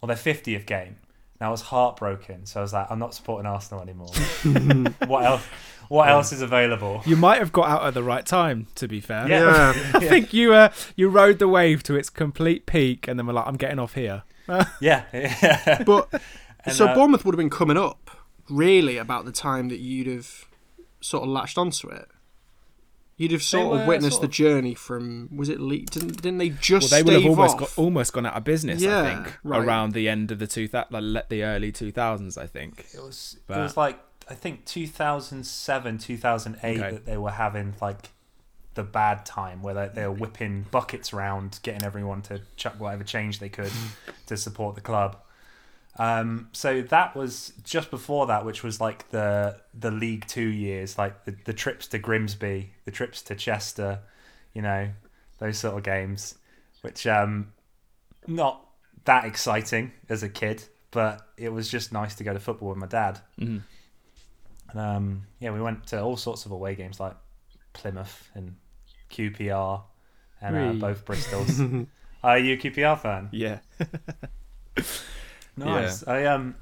or 0.00 0.06
their 0.06 0.16
50th 0.16 0.64
game. 0.64 0.96
And 1.38 1.46
I 1.46 1.50
was 1.50 1.60
heartbroken. 1.60 2.46
So 2.46 2.60
I 2.60 2.62
was 2.62 2.72
like, 2.72 2.90
I'm 2.90 2.98
not 2.98 3.14
supporting 3.14 3.46
Arsenal 3.46 3.82
anymore. 3.82 4.08
what 5.06 5.24
else? 5.24 5.42
What 5.88 6.08
else 6.08 6.32
is 6.32 6.40
available? 6.40 7.02
You 7.04 7.16
might 7.16 7.40
have 7.40 7.52
got 7.52 7.68
out 7.68 7.84
at 7.84 7.92
the 7.92 8.02
right 8.02 8.24
time, 8.24 8.68
to 8.76 8.88
be 8.88 9.00
fair. 9.00 9.28
Yeah. 9.28 9.74
Yeah. 9.74 9.90
I 9.94 10.08
think 10.08 10.32
you 10.32 10.54
uh, 10.54 10.72
you 10.96 11.10
rode 11.10 11.38
the 11.38 11.48
wave 11.48 11.82
to 11.84 11.94
its 11.94 12.08
complete 12.08 12.64
peak, 12.64 13.06
and 13.06 13.18
then 13.18 13.26
were 13.26 13.34
like, 13.34 13.46
"I'm 13.46 13.56
getting 13.56 13.78
off 13.78 13.94
here." 13.94 14.22
Yeah. 14.80 15.04
yeah. 15.12 15.82
But 15.84 16.08
And, 16.64 16.74
so 16.74 16.86
uh, 16.86 16.94
Bournemouth 16.94 17.24
would 17.24 17.34
have 17.34 17.38
been 17.38 17.50
coming 17.50 17.76
up 17.76 18.10
really 18.48 18.96
about 18.98 19.24
the 19.24 19.32
time 19.32 19.68
that 19.68 19.78
you'd 19.78 20.06
have 20.06 20.46
sort 21.00 21.22
of 21.22 21.28
latched 21.28 21.58
onto 21.58 21.88
it. 21.88 22.08
You'd 23.16 23.30
have 23.32 23.42
sort 23.44 23.68
were 23.68 23.80
of 23.82 23.86
witnessed 23.86 24.16
sort 24.16 24.22
the 24.22 24.28
journey 24.32 24.74
from 24.74 25.28
was 25.36 25.48
it 25.48 25.60
Le- 25.60 25.78
didn't, 25.78 26.20
didn't 26.22 26.38
they 26.38 26.48
Well, 26.48 26.58
just 26.60 26.90
they 26.90 27.02
would 27.02 27.14
have 27.14 27.26
almost 27.26 27.58
got, 27.58 27.78
almost 27.78 28.12
gone 28.12 28.26
out 28.26 28.34
of 28.34 28.42
business. 28.44 28.84
I 28.84 29.14
think 29.14 29.38
right. 29.44 29.64
around 29.64 29.92
the 29.92 30.08
end 30.08 30.32
of 30.32 30.38
the 30.40 30.46
two 30.48 30.66
thou- 30.68 30.86
like 30.90 31.28
the 31.28 31.44
early 31.44 31.70
two 31.70 31.92
thousands. 31.92 32.36
I 32.36 32.46
think. 32.46 32.86
It 32.92 33.00
was 33.00 33.38
But- 33.46 33.58
it 33.58 33.62
was 33.62 33.76
like 33.76 33.98
I 34.28 34.34
think 34.34 34.64
2007, 34.64 35.98
2008 35.98 36.78
Okay. 36.80 36.90
that 36.90 37.06
they 37.06 37.16
were 37.16 37.30
having 37.30 37.74
like 37.80 38.10
the 38.74 38.82
bad 38.82 39.24
time 39.24 39.62
where 39.62 39.74
they, 39.74 39.88
they 39.94 40.06
were 40.06 40.12
whipping 40.12 40.66
buckets 40.72 41.12
around, 41.12 41.60
getting 41.62 41.84
everyone 41.84 42.22
to 42.22 42.40
chuck 42.56 42.74
whatever 42.80 43.04
change 43.04 43.38
they 43.38 43.48
could 43.48 43.70
to 44.26 44.36
support 44.36 44.74
the 44.74 44.80
club. 44.80 45.16
Um, 45.96 46.48
so 46.52 46.82
that 46.82 47.14
was 47.14 47.52
just 47.62 47.90
before 47.90 48.26
that, 48.26 48.44
which 48.44 48.62
was 48.64 48.80
like 48.80 49.08
the 49.10 49.60
the 49.72 49.90
League 49.90 50.26
Two 50.26 50.48
years, 50.48 50.98
like 50.98 51.24
the, 51.24 51.36
the 51.44 51.52
trips 51.52 51.86
to 51.88 51.98
Grimsby, 51.98 52.72
the 52.84 52.90
trips 52.90 53.22
to 53.22 53.34
Chester, 53.34 54.00
you 54.54 54.62
know, 54.62 54.90
those 55.38 55.58
sort 55.58 55.76
of 55.76 55.84
games, 55.84 56.34
which 56.80 57.06
um, 57.06 57.52
not 58.26 58.66
that 59.04 59.24
exciting 59.24 59.92
as 60.08 60.22
a 60.22 60.28
kid, 60.28 60.64
but 60.90 61.28
it 61.36 61.50
was 61.50 61.68
just 61.68 61.92
nice 61.92 62.14
to 62.16 62.24
go 62.24 62.32
to 62.32 62.40
football 62.40 62.70
with 62.70 62.78
my 62.78 62.86
dad. 62.86 63.20
Mhm. 63.38 63.62
And, 64.70 64.80
um, 64.80 65.26
yeah, 65.38 65.50
we 65.52 65.60
went 65.60 65.86
to 65.88 66.02
all 66.02 66.16
sorts 66.16 66.46
of 66.46 66.50
away 66.52 66.74
games 66.74 66.98
like 66.98 67.14
Plymouth 67.72 68.30
and 68.34 68.56
QPR 69.10 69.82
and 70.40 70.56
uh, 70.56 70.72
both 70.88 71.04
Bristols. 71.04 71.86
Are 72.24 72.38
you 72.38 72.54
a 72.54 72.56
QPR 72.56 72.98
fan? 72.98 73.28
Yeah. 73.30 73.58
Nice. 75.56 76.06
I 76.06 76.24
um, 76.26 76.54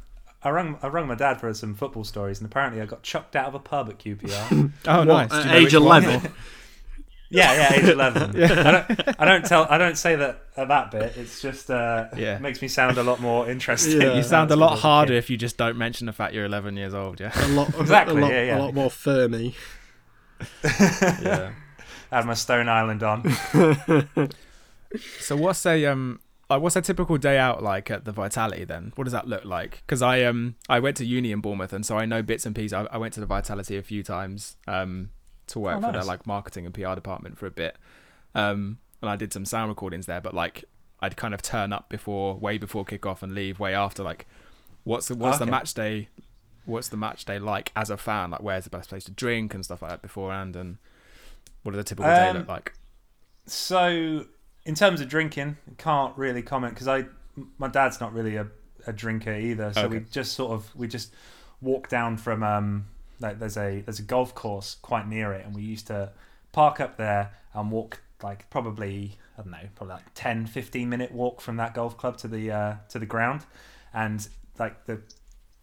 I 0.42 0.50
rang 0.50 0.76
I 0.82 0.88
rang 0.88 1.06
my 1.06 1.14
dad 1.14 1.40
for 1.40 1.52
some 1.54 1.74
football 1.74 2.04
stories, 2.04 2.40
and 2.40 2.46
apparently 2.50 2.80
I 2.82 2.86
got 2.86 3.02
chucked 3.02 3.36
out 3.36 3.46
of 3.46 3.54
a 3.54 3.58
pub 3.60 3.88
at 3.88 3.98
QPR. 3.98 4.72
Oh, 4.86 4.98
What, 4.98 5.06
nice. 5.06 5.32
at 5.32 5.50
Do 5.50 5.56
age 5.56 5.74
eleven. 5.74 6.20
yeah, 7.30 7.52
yeah, 7.54 7.74
age 7.74 7.88
eleven. 7.88 8.42
I 8.42 8.70
don't 8.70 9.20
I 9.20 9.24
don't 9.24 9.44
tell 9.46 9.66
I 9.70 9.78
don't 9.78 9.96
say 9.96 10.16
that 10.16 10.42
at 10.56 10.68
that 10.68 10.90
bit. 10.90 11.16
It's 11.16 11.40
just 11.40 11.70
uh, 11.70 12.08
Yeah. 12.16 12.38
makes 12.38 12.60
me 12.60 12.68
sound 12.68 12.98
a 12.98 13.02
lot 13.02 13.20
more 13.20 13.48
interesting. 13.50 14.00
Yeah. 14.00 14.08
You 14.10 14.16
You 14.16 14.22
sound 14.22 14.50
a 14.50 14.56
lot 14.56 14.66
when 14.66 14.70
I 14.70 14.74
was 14.74 14.80
a 14.80 14.82
harder 14.82 15.12
if 15.14 15.30
you 15.30 15.36
just 15.38 15.56
don't 15.56 15.78
mention 15.78 16.06
the 16.06 16.12
fact 16.12 16.34
you're 16.34 16.44
11 16.44 16.76
years 16.76 16.92
old. 16.92 17.20
Yeah. 17.20 17.30
A 17.34 17.48
lot, 17.48 17.68
Exactly, 17.80 18.18
A 18.18 18.20
lot, 18.20 18.30
yeah, 18.32 18.42
yeah. 18.44 18.58
a 18.58 18.60
lot 18.60 18.74
more 18.74 18.90
firmy. 18.90 19.54
yeah. 20.64 21.52
I 22.10 22.16
had 22.16 22.26
my 22.26 22.34
Stone 22.34 22.68
Island 22.68 23.02
on. 23.02 23.22
So 25.20 25.36
what's 25.36 25.64
a 25.64 25.86
um 25.86 26.20
like 26.52 26.62
what's 26.62 26.76
a 26.76 26.82
typical 26.82 27.16
day 27.18 27.38
out 27.38 27.62
like 27.62 27.90
at 27.90 28.04
the 28.04 28.12
Vitality 28.12 28.64
then? 28.64 28.92
What 28.96 29.04
does 29.04 29.12
that 29.12 29.26
look 29.28 29.44
like? 29.44 29.82
Because 29.86 30.02
I 30.02 30.22
um 30.24 30.56
I 30.68 30.78
went 30.80 30.96
to 30.98 31.04
uni 31.04 31.32
in 31.32 31.40
Bournemouth 31.40 31.72
and 31.72 31.84
so 31.84 31.96
I 31.98 32.06
know 32.06 32.22
bits 32.22 32.46
and 32.46 32.54
pieces. 32.54 32.72
I, 32.72 32.82
I 32.90 32.98
went 32.98 33.14
to 33.14 33.20
the 33.20 33.26
Vitality 33.26 33.76
a 33.76 33.82
few 33.82 34.02
times 34.02 34.56
um 34.66 35.10
to 35.48 35.58
work 35.60 35.76
Oh, 35.78 35.80
for 35.80 35.92
their 35.92 36.04
like 36.04 36.26
marketing 36.26 36.64
and 36.66 36.74
PR 36.74 36.94
department 36.94 37.38
for 37.38 37.46
a 37.46 37.50
bit, 37.50 37.76
um 38.34 38.78
and 39.00 39.10
I 39.10 39.16
did 39.16 39.32
some 39.32 39.44
sound 39.44 39.68
recordings 39.68 40.06
there. 40.06 40.20
But 40.20 40.34
like 40.34 40.64
I'd 41.00 41.16
kind 41.16 41.34
of 41.34 41.42
turn 41.42 41.72
up 41.72 41.88
before 41.88 42.36
way 42.36 42.58
before 42.58 42.84
kickoff 42.84 43.22
and 43.22 43.34
leave 43.34 43.58
way 43.58 43.74
after. 43.74 44.02
Like 44.02 44.26
what's 44.84 45.08
the 45.08 45.14
what's 45.16 45.38
the 45.38 45.46
match 45.46 45.74
day? 45.74 46.08
What's 46.64 46.88
the 46.88 46.96
match 46.96 47.24
day 47.24 47.38
like 47.38 47.72
as 47.74 47.90
a 47.90 47.96
fan? 47.96 48.30
Like 48.30 48.42
where's 48.42 48.64
the 48.64 48.70
best 48.70 48.88
place 48.88 49.04
to 49.04 49.10
drink 49.10 49.52
and 49.54 49.64
stuff 49.64 49.82
like 49.82 49.90
that 49.90 50.02
beforehand? 50.02 50.54
And 50.54 50.78
what 51.62 51.72
does 51.72 51.80
a 51.80 51.84
typical 51.84 52.12
day 52.14 52.30
Um, 52.30 52.36
look 52.38 52.48
like? 52.48 52.74
So, 53.46 54.26
in 54.64 54.74
terms 54.74 55.00
of 55.00 55.08
drinking, 55.08 55.56
can't 55.78 56.16
really 56.16 56.42
comment 56.42 56.74
because 56.74 56.88
I, 56.88 57.06
my 57.58 57.68
dad's 57.68 58.00
not 58.00 58.12
really 58.12 58.36
a, 58.36 58.46
a 58.86 58.92
drinker 58.92 59.34
either. 59.34 59.72
So 59.72 59.86
Okay. 59.86 59.98
we 59.98 60.04
just 60.10 60.32
sort 60.34 60.52
of 60.52 60.74
we 60.76 60.86
just 60.88 61.12
walk 61.60 61.88
down 61.88 62.16
from 62.16 62.42
um 62.42 62.86
like 63.20 63.38
there's 63.38 63.56
a 63.56 63.80
there's 63.82 63.98
a 64.00 64.02
golf 64.04 64.34
course 64.34 64.76
quite 64.82 65.08
near 65.08 65.32
it, 65.32 65.44
and 65.46 65.54
we 65.54 65.62
used 65.62 65.86
to 65.88 66.10
park 66.52 66.80
up 66.80 66.96
there 66.96 67.32
and 67.54 67.70
walk 67.70 68.00
like 68.22 68.48
probably 68.50 69.18
I 69.38 69.42
don't 69.42 69.50
know 69.52 69.68
probably 69.74 69.94
like 69.94 70.04
10, 70.14 70.46
15 70.46 70.88
minute 70.88 71.12
walk 71.12 71.40
from 71.40 71.56
that 71.56 71.74
golf 71.74 71.96
club 71.96 72.16
to 72.18 72.28
the 72.28 72.50
uh, 72.50 72.74
to 72.90 72.98
the 72.98 73.06
ground, 73.06 73.44
and 73.94 74.26
like 74.58 74.84
the 74.86 75.00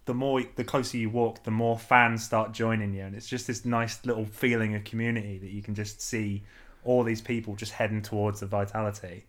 the 0.05 0.13
more 0.13 0.41
the 0.55 0.63
closer 0.63 0.97
you 0.97 1.09
walk, 1.09 1.43
the 1.43 1.51
more 1.51 1.77
fans 1.77 2.23
start 2.23 2.51
joining 2.51 2.93
you, 2.93 3.03
and 3.03 3.15
it's 3.15 3.27
just 3.27 3.45
this 3.47 3.63
nice 3.63 4.03
little 4.05 4.25
feeling 4.25 4.73
of 4.75 4.83
community 4.83 5.37
that 5.37 5.51
you 5.51 5.61
can 5.61 5.75
just 5.75 6.01
see 6.01 6.43
all 6.83 7.03
these 7.03 7.21
people 7.21 7.55
just 7.55 7.71
heading 7.73 8.01
towards 8.01 8.39
the 8.39 8.45
vitality, 8.45 9.25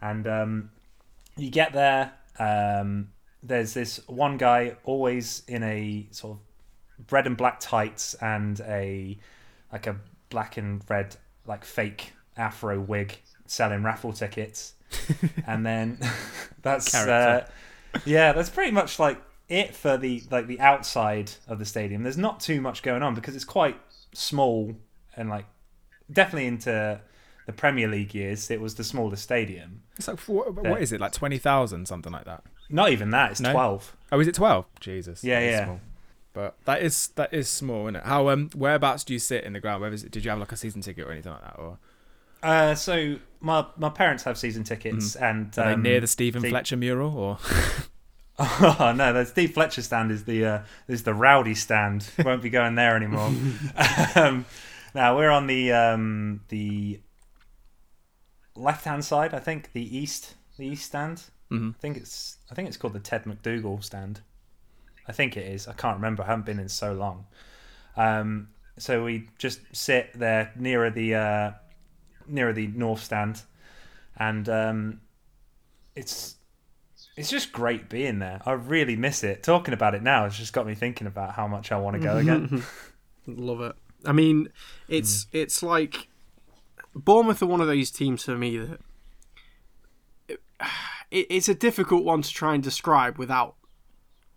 and 0.00 0.26
um, 0.26 0.70
you 1.36 1.50
get 1.50 1.72
there. 1.72 2.12
Um, 2.38 3.08
there's 3.42 3.74
this 3.74 4.00
one 4.08 4.36
guy 4.36 4.76
always 4.84 5.42
in 5.46 5.62
a 5.62 6.06
sort 6.10 6.38
of 6.38 7.12
red 7.12 7.26
and 7.26 7.36
black 7.36 7.60
tights 7.60 8.14
and 8.14 8.60
a 8.60 9.18
like 9.72 9.86
a 9.86 9.96
black 10.30 10.56
and 10.56 10.82
red 10.88 11.16
like 11.46 11.64
fake 11.64 12.12
afro 12.36 12.80
wig 12.80 13.18
selling 13.46 13.82
raffle 13.82 14.12
tickets, 14.12 14.74
and 15.46 15.64
then 15.64 15.98
that's 16.62 16.94
uh, 16.94 17.46
yeah, 18.04 18.32
that's 18.32 18.50
pretty 18.50 18.72
much 18.72 18.98
like 18.98 19.20
it 19.48 19.74
for 19.74 19.96
the 19.96 20.22
like 20.30 20.46
the 20.46 20.60
outside 20.60 21.32
of 21.48 21.58
the 21.58 21.64
stadium. 21.64 22.02
There's 22.02 22.18
not 22.18 22.40
too 22.40 22.60
much 22.60 22.82
going 22.82 23.02
on 23.02 23.14
because 23.14 23.34
it's 23.34 23.44
quite 23.44 23.78
small 24.12 24.74
and 25.16 25.28
like 25.28 25.46
definitely 26.12 26.46
into 26.46 27.00
the 27.46 27.52
Premier 27.52 27.88
League 27.88 28.14
years, 28.14 28.50
it 28.50 28.60
was 28.60 28.74
the 28.74 28.84
smallest 28.84 29.22
stadium. 29.22 29.82
It's 29.96 30.08
like 30.08 30.18
what, 30.20 30.54
what 30.54 30.82
is 30.82 30.92
it 30.92 31.00
like 31.00 31.12
twenty 31.12 31.38
thousand 31.38 31.86
something 31.86 32.12
like 32.12 32.24
that? 32.24 32.42
Not 32.68 32.90
even 32.90 33.10
that. 33.10 33.32
It's 33.32 33.40
No? 33.40 33.52
twelve. 33.52 33.96
Oh, 34.10 34.18
is 34.20 34.26
it 34.28 34.34
twelve? 34.34 34.66
Jesus. 34.80 35.22
Yeah, 35.22 35.40
yeah. 35.40 35.64
small. 35.64 35.80
But 36.32 36.56
that 36.64 36.82
is 36.82 37.08
that 37.16 37.32
is 37.32 37.48
small, 37.48 37.84
isn't 37.86 37.96
it? 37.96 38.02
How 38.04 38.28
um 38.28 38.50
whereabouts 38.54 39.04
do 39.04 39.12
you 39.12 39.18
sit 39.18 39.44
in 39.44 39.52
the 39.54 39.60
ground? 39.60 39.80
Where 39.80 39.92
is 39.92 40.04
it? 40.04 40.10
Did 40.10 40.24
you 40.24 40.30
have 40.30 40.38
like 40.40 40.52
a 40.52 40.56
season 40.56 40.82
ticket 40.82 41.06
or 41.06 41.12
anything 41.12 41.32
like 41.32 41.42
that? 41.42 41.58
Or 41.58 41.78
Uh, 42.42 42.74
so 42.74 43.16
my 43.40 43.64
my 43.76 43.88
parents 43.88 44.24
have 44.24 44.36
season 44.36 44.62
tickets, 44.64 45.16
and 45.16 45.52
Mm. 45.52 45.58
are 45.64 45.72
um, 45.72 45.82
they 45.82 45.90
near 45.90 46.00
the 46.00 46.06
Stephen 46.06 46.42
Fletcher 46.42 46.76
mural? 46.76 47.16
Or 47.16 47.38
Oh 48.38 48.92
no, 48.94 49.14
the 49.14 49.24
Steve 49.24 49.54
Fletcher 49.54 49.80
stand 49.80 50.10
is 50.12 50.24
the 50.24 50.44
uh, 50.44 50.58
is 50.88 51.04
the 51.04 51.14
rowdy 51.14 51.54
stand. 51.54 52.06
Won't 52.24 52.42
be 52.42 52.50
going 52.50 52.74
there 52.74 52.94
anymore. 52.94 53.32
um, 54.14 54.44
now 54.96 55.16
we're 55.16 55.30
on 55.30 55.46
the 55.46 55.72
um, 55.72 56.40
the 56.48 57.00
left 58.56 58.84
hand 58.84 59.04
side. 59.04 59.34
I 59.34 59.38
think 59.38 59.72
the 59.72 59.96
east 59.96 60.34
the 60.56 60.66
east 60.66 60.86
stand. 60.86 61.22
Mhm. 61.52 61.74
I 61.76 61.78
think 61.78 61.96
it's 61.98 62.38
I 62.50 62.54
think 62.54 62.66
it's 62.68 62.76
called 62.76 62.94
the 62.94 63.00
Ted 63.00 63.26
MacDougall 63.26 63.82
stand. 63.82 64.22
I 65.06 65.12
think 65.12 65.36
it 65.36 65.46
is. 65.46 65.68
I 65.68 65.74
can't 65.74 65.96
remember. 65.96 66.22
I 66.24 66.26
haven't 66.26 66.46
been 66.46 66.58
in 66.58 66.68
so 66.68 66.92
long. 66.92 67.26
Um, 67.96 68.48
so 68.78 69.04
we 69.04 69.28
just 69.38 69.60
sit 69.72 70.18
there 70.18 70.52
nearer 70.56 70.90
the 70.90 71.14
uh, 71.14 71.50
nearer 72.26 72.52
the 72.52 72.66
north 72.68 73.02
stand, 73.02 73.42
and 74.16 74.48
um, 74.48 75.00
it's 75.94 76.36
it's 77.16 77.30
just 77.30 77.52
great 77.52 77.88
being 77.88 78.18
there. 78.18 78.40
I 78.46 78.52
really 78.52 78.96
miss 78.96 79.22
it. 79.22 79.42
Talking 79.42 79.74
about 79.74 79.94
it 79.94 80.02
now 80.02 80.24
has 80.24 80.36
just 80.36 80.52
got 80.54 80.66
me 80.66 80.74
thinking 80.74 81.06
about 81.06 81.34
how 81.34 81.46
much 81.46 81.70
I 81.70 81.76
want 81.78 81.96
to 81.96 82.02
go 82.02 82.16
again. 82.16 82.62
Love 83.26 83.60
it. 83.60 83.76
I 84.04 84.12
mean, 84.12 84.48
it's 84.88 85.24
Mm. 85.24 85.28
it's 85.32 85.62
like 85.62 86.08
Bournemouth 86.94 87.42
are 87.42 87.46
one 87.46 87.60
of 87.60 87.66
those 87.66 87.90
teams 87.90 88.24
for 88.24 88.36
me 88.36 88.56
that 88.58 88.80
it, 91.10 91.26
it's 91.30 91.48
a 91.48 91.54
difficult 91.54 92.04
one 92.04 92.22
to 92.22 92.30
try 92.32 92.54
and 92.54 92.62
describe 92.62 93.18
without 93.18 93.54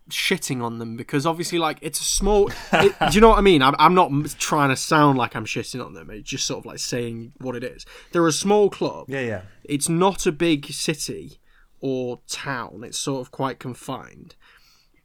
shitting 0.09 0.63
on 0.63 0.79
them 0.79 0.97
because 0.97 1.23
obviously 1.25 1.59
like 1.59 1.77
it's 1.83 2.01
a 2.01 2.03
small 2.03 2.49
it, 2.73 2.95
do 3.11 3.13
you 3.13 3.21
know 3.21 3.29
what 3.29 3.37
i 3.37 3.41
mean? 3.41 3.61
I'm, 3.61 3.75
I'm 3.77 3.93
not 3.93 4.11
trying 4.39 4.69
to 4.69 4.75
sound 4.75 5.17
like 5.19 5.35
i'm 5.35 5.45
shitting 5.45 5.85
on 5.85 5.93
them. 5.93 6.09
It's 6.09 6.27
just 6.29 6.45
sort 6.47 6.59
of 6.59 6.65
like 6.65 6.79
saying 6.79 7.33
what 7.37 7.55
it 7.55 7.63
is. 7.63 7.85
They're 8.11 8.25
a 8.27 8.31
small 8.31 8.69
club. 8.69 9.05
Yeah, 9.07 9.21
yeah, 9.21 9.41
it's 9.63 9.87
not 9.87 10.25
a 10.25 10.31
big 10.31 10.65
city 10.67 11.39
or 11.79 12.21
town. 12.27 12.83
It's 12.83 12.97
sort 12.99 13.21
of 13.21 13.31
quite 13.31 13.59
confined. 13.59 14.35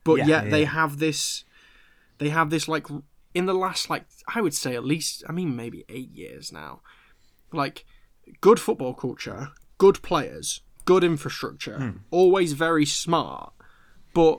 But 0.04 0.18
Yeah, 0.18 0.26
yet 0.26 0.44
yeah, 0.44 0.50
they 0.50 0.64
have 0.64 0.98
this 0.98 1.44
they 2.18 2.30
have 2.30 2.48
this 2.50 2.66
like 2.66 2.86
in 3.34 3.46
the 3.46 3.54
last 3.54 3.90
like 3.90 4.04
i 4.34 4.40
would 4.40 4.54
say 4.54 4.74
at 4.74 4.84
least 4.84 5.22
i 5.28 5.32
mean 5.32 5.54
maybe 5.56 5.84
eight 5.88 6.10
years 6.12 6.52
now 6.52 6.80
like 7.52 7.84
good 8.40 8.60
football 8.60 8.94
culture 8.94 9.48
good 9.78 10.00
players 10.02 10.60
good 10.84 11.02
infrastructure 11.04 11.78
Hmm. 11.78 11.90
always 12.10 12.52
very 12.52 12.86
smart 12.86 13.52
but 14.14 14.38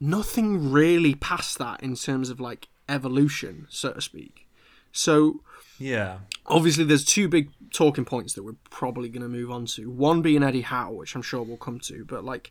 nothing 0.00 0.70
really 0.72 1.14
past 1.14 1.58
that 1.58 1.82
in 1.82 1.94
terms 1.94 2.30
of 2.30 2.40
like 2.40 2.68
evolution 2.88 3.66
so 3.68 3.92
to 3.92 4.00
speak 4.00 4.46
so 4.92 5.40
yeah. 5.78 6.18
obviously 6.46 6.84
there's 6.84 7.04
two 7.04 7.28
big 7.28 7.50
talking 7.72 8.04
points 8.04 8.32
that 8.34 8.42
we're 8.42 8.56
probably 8.70 9.08
going 9.08 9.22
to 9.22 9.28
move 9.28 9.50
on 9.50 9.66
to 9.66 9.90
one 9.90 10.22
being 10.22 10.42
eddie 10.42 10.62
howe 10.62 10.90
which 10.92 11.14
i'm 11.14 11.22
sure 11.22 11.42
we'll 11.42 11.56
come 11.56 11.78
to 11.78 12.04
but 12.06 12.24
like 12.24 12.50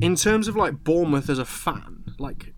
in 0.00 0.16
terms 0.16 0.48
of 0.48 0.56
like 0.56 0.82
bournemouth 0.82 1.28
as 1.30 1.38
a 1.38 1.44
fan 1.44 2.04
like 2.18 2.53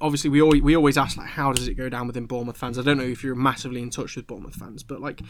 obviously 0.00 0.30
we 0.30 0.40
always, 0.40 0.62
we 0.62 0.76
always 0.76 0.96
ask 0.96 1.16
like 1.16 1.28
how 1.28 1.52
does 1.52 1.68
it 1.68 1.74
go 1.74 1.88
down 1.88 2.06
within 2.06 2.26
bournemouth 2.26 2.56
fans? 2.56 2.78
I 2.78 2.82
don't 2.82 2.96
know 2.98 3.04
if 3.04 3.22
you're 3.24 3.34
massively 3.34 3.82
in 3.82 3.90
touch 3.90 4.16
with 4.16 4.26
bournemouth 4.26 4.54
fans 4.54 4.82
but 4.82 5.00
like 5.00 5.20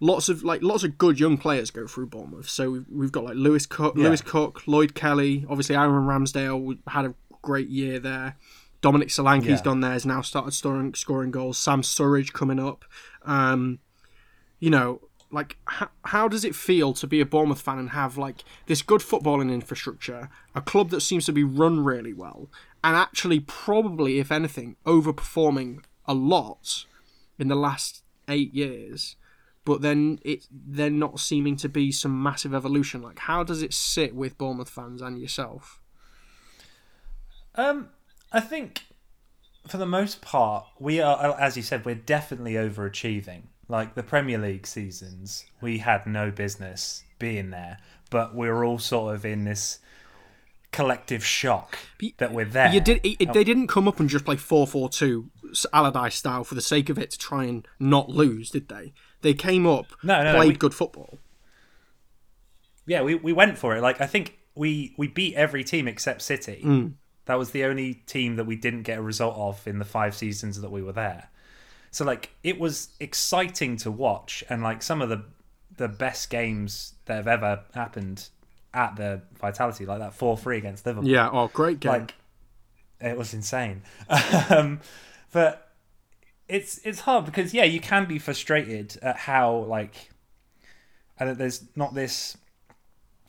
lots 0.00 0.28
of 0.28 0.42
like 0.42 0.62
lots 0.62 0.84
of 0.84 0.98
good 0.98 1.18
young 1.20 1.36
players 1.38 1.70
go 1.70 1.86
through 1.86 2.06
bournemouth. 2.06 2.48
So 2.48 2.70
we've, 2.70 2.84
we've 2.90 3.12
got 3.12 3.24
like 3.24 3.36
lewis 3.36 3.66
cook 3.66 3.94
Yeah. 3.96 4.04
lewis 4.04 4.20
cook 4.22 4.62
lloyd 4.66 4.94
kelly 4.94 5.44
obviously 5.48 5.76
aaron 5.76 6.04
ramsdale 6.06 6.78
had 6.88 7.04
a 7.06 7.14
great 7.42 7.68
year 7.68 7.98
there. 7.98 8.36
Dominic 8.80 9.08
solanke's 9.08 9.46
Yeah. 9.48 9.62
gone 9.62 9.80
there 9.80 9.92
has 9.92 10.04
now 10.04 10.20
started 10.20 10.52
scoring, 10.52 10.94
scoring 10.94 11.30
goals. 11.30 11.58
Sam 11.58 11.82
surridge 11.82 12.32
coming 12.32 12.58
up. 12.60 12.84
Um 13.24 13.78
you 14.60 14.70
know, 14.70 15.00
like 15.30 15.56
how, 15.66 15.88
how 16.04 16.28
does 16.28 16.44
it 16.44 16.54
feel 16.54 16.92
to 16.94 17.06
be 17.06 17.20
a 17.20 17.26
Bournemouth 17.26 17.60
fan 17.60 17.78
and 17.78 17.90
have 17.90 18.16
like 18.16 18.44
this 18.66 18.82
good 18.82 19.00
footballing 19.00 19.52
infrastructure, 19.52 20.30
a 20.54 20.60
club 20.60 20.90
that 20.90 21.00
seems 21.00 21.26
to 21.26 21.32
be 21.32 21.42
run 21.44 21.82
really 21.84 22.12
well, 22.12 22.48
and 22.84 22.94
actually 22.94 23.40
probably, 23.40 24.18
if 24.18 24.30
anything, 24.30 24.76
overperforming 24.84 25.82
a 26.06 26.12
lot 26.12 26.84
in 27.38 27.48
the 27.48 27.56
last 27.56 28.02
eight 28.28 28.54
years, 28.54 29.16
but 29.64 29.80
then 29.80 30.18
it 30.22 30.46
then 30.52 30.98
not 30.98 31.18
seeming 31.18 31.56
to 31.56 31.68
be 31.70 31.90
some 31.90 32.22
massive 32.22 32.54
evolution. 32.54 33.00
Like, 33.00 33.20
how 33.20 33.42
does 33.42 33.62
it 33.62 33.72
sit 33.72 34.14
with 34.14 34.36
Bournemouth 34.36 34.68
fans 34.68 35.00
and 35.00 35.18
yourself? 35.18 35.80
Um, 37.54 37.88
I 38.30 38.40
think 38.40 38.82
for 39.66 39.78
the 39.78 39.86
most 39.86 40.20
part, 40.20 40.66
we 40.78 41.00
are, 41.00 41.40
as 41.40 41.56
you 41.56 41.62
said, 41.62 41.86
we're 41.86 41.94
definitely 41.94 42.52
overachieving. 42.52 43.44
Like 43.66 43.94
the 43.94 44.02
Premier 44.02 44.36
League 44.36 44.66
seasons, 44.66 45.46
we 45.62 45.78
had 45.78 46.06
no 46.06 46.30
business 46.30 47.02
being 47.18 47.48
there, 47.48 47.78
but 48.10 48.34
we're 48.34 48.62
all 48.62 48.78
sort 48.78 49.14
of 49.14 49.24
in 49.24 49.44
this 49.44 49.78
collective 50.74 51.24
shock 51.24 51.78
that 52.18 52.32
we're 52.32 52.44
there. 52.44 52.72
You 52.74 52.80
did. 52.80 53.00
It, 53.04 53.16
it- 53.20 53.32
they 53.32 53.44
didn't 53.44 53.68
come 53.68 53.86
up 53.88 54.00
and 54.00 54.08
just 54.08 54.24
play 54.24 54.36
four 54.36 54.66
four 54.66 54.88
two 54.88 55.30
Allardyce 55.72 56.16
style 56.16 56.44
for 56.44 56.54
the 56.54 56.60
sake 56.60 56.88
of 56.88 56.98
it 56.98 57.10
to 57.12 57.18
try 57.18 57.44
and 57.44 57.66
not 57.78 58.08
lose, 58.10 58.50
did 58.50 58.68
they? 58.68 58.92
They 59.22 59.34
came 59.34 59.66
up, 59.66 59.86
No, 60.02 60.22
no, 60.22 60.32
no, 60.32 60.38
played 60.38 60.48
we- 60.54 60.56
good 60.56 60.74
football. 60.74 61.18
yeah, 62.86 63.02
we, 63.02 63.14
we 63.14 63.32
went 63.32 63.56
for 63.58 63.76
it. 63.76 63.80
Like 63.82 64.00
I 64.00 64.06
think 64.06 64.38
we 64.54 64.94
we 64.98 65.08
beat 65.08 65.34
every 65.34 65.64
team 65.64 65.88
except 65.88 66.22
City. 66.22 66.60
Mm. 66.64 66.94
That 67.26 67.38
was 67.38 67.50
the 67.52 67.64
only 67.64 67.94
team 67.94 68.36
that 68.36 68.44
we 68.44 68.56
didn't 68.56 68.82
get 68.82 68.98
a 68.98 69.02
result 69.02 69.36
of 69.36 69.66
in 69.66 69.78
the 69.78 69.84
five 69.84 70.14
seasons 70.14 70.60
that 70.60 70.70
we 70.70 70.82
were 70.82 70.92
there. 70.92 71.30
So 71.90 72.04
like 72.04 72.30
it 72.42 72.58
was 72.58 72.88
exciting 73.00 73.76
to 73.78 73.90
watch, 73.90 74.44
and 74.50 74.62
like 74.62 74.82
some 74.82 75.00
of 75.00 75.08
the 75.08 75.24
the 75.76 75.88
best 75.88 76.30
games 76.30 76.94
that 77.06 77.14
have 77.16 77.26
ever 77.28 77.62
happened 77.74 78.28
at 78.74 78.96
the 78.96 79.22
Vitality, 79.40 79.86
like 79.86 80.00
that 80.00 80.14
four 80.14 80.36
three 80.36 80.58
against 80.58 80.84
Liverpool. 80.84 81.08
Yeah. 81.08 81.30
Oh, 81.32 81.48
great 81.48 81.80
game. 81.80 81.92
like 81.92 82.14
it 83.00 83.16
was 83.16 83.34
insane. 83.34 83.82
um, 84.50 84.80
but 85.32 85.72
it's 86.48 86.78
it's 86.84 87.00
hard 87.00 87.24
because 87.24 87.54
yeah, 87.54 87.64
you 87.64 87.80
can 87.80 88.06
be 88.06 88.18
frustrated 88.18 88.98
at 89.02 89.16
how 89.16 89.56
like 89.56 90.10
and 91.18 91.30
that 91.30 91.38
there's 91.38 91.64
not 91.76 91.94
this 91.94 92.36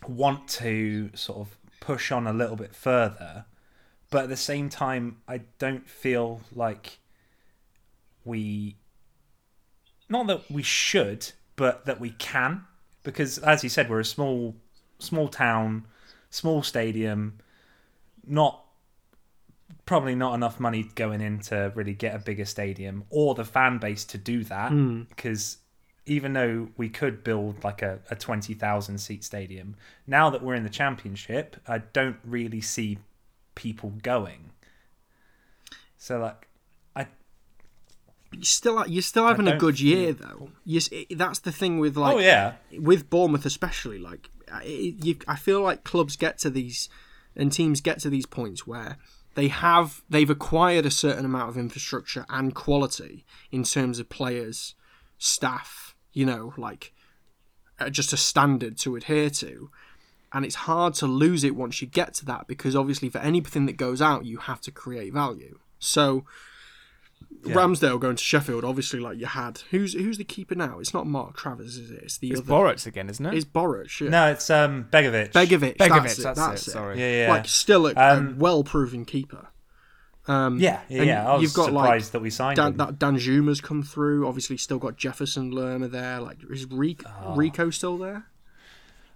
want 0.08 0.48
to 0.48 1.10
sort 1.14 1.40
of 1.40 1.58
push 1.80 2.12
on 2.12 2.28
a 2.28 2.34
little 2.34 2.56
bit 2.56 2.76
further, 2.76 3.46
but 4.10 4.24
at 4.24 4.30
the 4.30 4.38
same 4.38 4.70
time, 4.70 5.18
I 5.28 5.42
don't 5.60 5.90
feel 5.90 6.42
like 6.54 7.00
we 8.24 8.78
not 10.10 10.28
that 10.28 10.50
we 10.50 10.64
should, 10.64 11.32
but 11.56 11.86
that 11.86 12.00
we 12.00 12.12
can 12.12 12.66
because 13.04 13.38
as 13.40 13.64
you 13.64 13.70
said, 13.70 13.90
we're 13.90 14.00
a 14.00 14.06
small 14.06 14.56
small 15.06 15.28
town, 15.28 15.86
small 16.30 16.64
stadium, 16.64 17.40
not 18.28 18.66
probably 19.86 20.16
not 20.16 20.34
enough 20.34 20.60
money 20.60 20.90
going 20.96 21.22
in 21.22 21.40
to 21.40 21.72
really 21.76 21.94
get 21.94 22.16
a 22.16 22.20
bigger 22.20 22.46
stadium 22.46 23.04
or 23.10 23.36
the 23.36 23.46
fan 23.46 23.78
base 23.78 24.04
to 24.06 24.18
do 24.18 24.44
that 24.44 24.72
hmm. 24.72 25.04
because 25.04 25.58
even 26.08 26.34
though 26.34 26.70
we 26.78 26.88
could 26.88 27.24
build 27.24 27.64
like 27.64 27.82
a, 27.82 28.00
a 28.10 28.16
20,000 28.16 28.98
seat 28.98 29.24
stadium 29.24 29.76
now 30.08 30.30
that 30.30 30.42
we're 30.42 30.56
in 30.56 30.64
the 30.64 30.70
championship 30.70 31.58
I 31.68 31.80
don't 31.80 32.18
really 32.24 32.62
see 32.62 33.00
people 33.54 33.94
going 34.04 34.52
so 35.98 36.20
like 36.20 36.48
I 36.96 37.08
you're 38.32 38.44
still 38.44 38.86
you're 38.88 39.02
still 39.02 39.28
having 39.28 39.48
a 39.48 39.58
good 39.58 39.80
year 39.80 40.14
though. 40.14 40.50
You, 40.66 40.82
that's 41.12 41.40
the 41.40 41.52
thing 41.52 41.80
with 41.80 41.98
oh, 41.98 42.02
like 42.02 42.16
oh 42.18 42.20
yeah 42.20 42.54
with 42.80 43.10
Bournemouth 43.10 43.46
especially. 43.46 43.98
Like 43.98 44.30
it, 44.64 45.04
you, 45.04 45.18
I 45.28 45.36
feel 45.36 45.62
like 45.62 45.84
clubs 45.84 46.16
get 46.16 46.38
to 46.40 46.50
these 46.50 46.90
and 47.36 47.52
teams 47.52 47.82
get 47.82 48.00
to 48.00 48.10
these 48.10 48.26
points 48.26 48.66
where 48.66 48.98
they 49.36 49.50
have 49.50 50.02
they've 50.10 50.30
acquired 50.30 50.86
a 50.86 50.92
certain 50.92 51.26
amount 51.26 51.50
of 51.50 51.58
infrastructure 51.58 52.26
and 52.30 52.56
quality 52.56 53.26
in 53.52 53.64
terms 53.64 54.00
of 54.00 54.10
players, 54.10 54.76
staff. 55.18 55.96
You 56.14 56.26
know, 56.26 56.54
like 56.58 56.94
uh, 57.80 57.90
just 57.90 58.14
a 58.14 58.18
standard 58.18 58.78
to 58.80 58.96
adhere 58.96 59.30
to. 59.30 59.70
And 60.34 60.44
it's 60.44 60.56
hard 60.56 60.94
to 60.96 61.08
lose 61.08 61.44
it 61.44 61.56
once 61.56 61.82
you 61.82 61.88
get 61.88 62.14
to 62.16 62.26
that 62.26 62.48
because 62.48 62.76
obviously 62.76 63.10
for 63.10 63.20
anything 63.20 63.66
that 63.68 63.78
goes 63.78 64.02
out, 64.02 64.26
you 64.26 64.38
have 64.38 64.60
to 64.62 64.72
create 64.72 65.14
value. 65.14 65.60
So 65.80 66.26
Ramsdale 67.44 68.00
going 68.00 68.16
to 68.16 68.24
Sheffield, 68.24 68.64
obviously, 68.66 69.00
like 69.00 69.18
you 69.20 69.28
had. 69.28 69.60
Who's 69.72 69.94
who's 69.94 70.18
the 70.18 70.24
keeper 70.24 70.56
now? 70.56 70.80
It's 70.80 70.94
not 70.94 71.06
Mark 71.06 71.38
Travers, 71.38 71.78
is 71.78 71.92
it? 71.92 72.02
It's 72.04 72.18
the 72.18 72.32
It's 72.32 72.40
other. 72.42 72.50
Boruc 72.52 72.86
again, 72.88 73.10
isn't 73.10 73.26
it? 73.26 73.34
It's 73.36 73.46
Boruc. 73.46 74.00
Yeah. 74.00 74.10
no 74.10 74.32
it's 74.32 74.50
um 74.50 74.86
Begovic 74.92 75.32
Begovic. 75.32 75.78
Begovic, 75.78 76.04
that's, 76.04 76.20
it, 76.20 76.24
that's 76.24 76.40
that's 76.40 76.62
it, 76.64 76.68
it. 76.68 76.72
sorry. 76.72 77.00
yeah 77.00 77.26
yeah 77.26 77.30
Like 77.32 77.48
still 77.48 77.86
a, 77.88 77.94
a 77.96 78.18
Um, 78.18 78.40
well-proven 78.40 79.06
keeper. 79.06 79.48
Um, 80.28 80.58
yeah 80.60 80.82
yeah, 80.90 81.04
yeah 81.04 81.30
I 81.30 81.34
was 81.36 81.44
you've 81.44 81.54
got, 81.54 81.72
like, 81.72 82.04
that 82.06 82.20
we 82.20 82.32
signed 82.32 82.56
Dan, 82.56 82.72
him 82.72 82.78
that 82.78 82.98
Danjuma's 82.98 83.62
come 83.62 83.84
through. 83.84 84.28
Obviously, 84.28 84.58
still 84.58 84.80
got 84.80 84.98
Jefferson 84.98 85.52
Lerma 85.52 85.88
there. 85.88 86.20
Like, 86.20 86.38
is 86.50 86.66
Rico, 86.72 87.08
Oh. 87.24 87.36
Rico 87.36 87.70
still 87.70 87.98
there? 88.00 88.26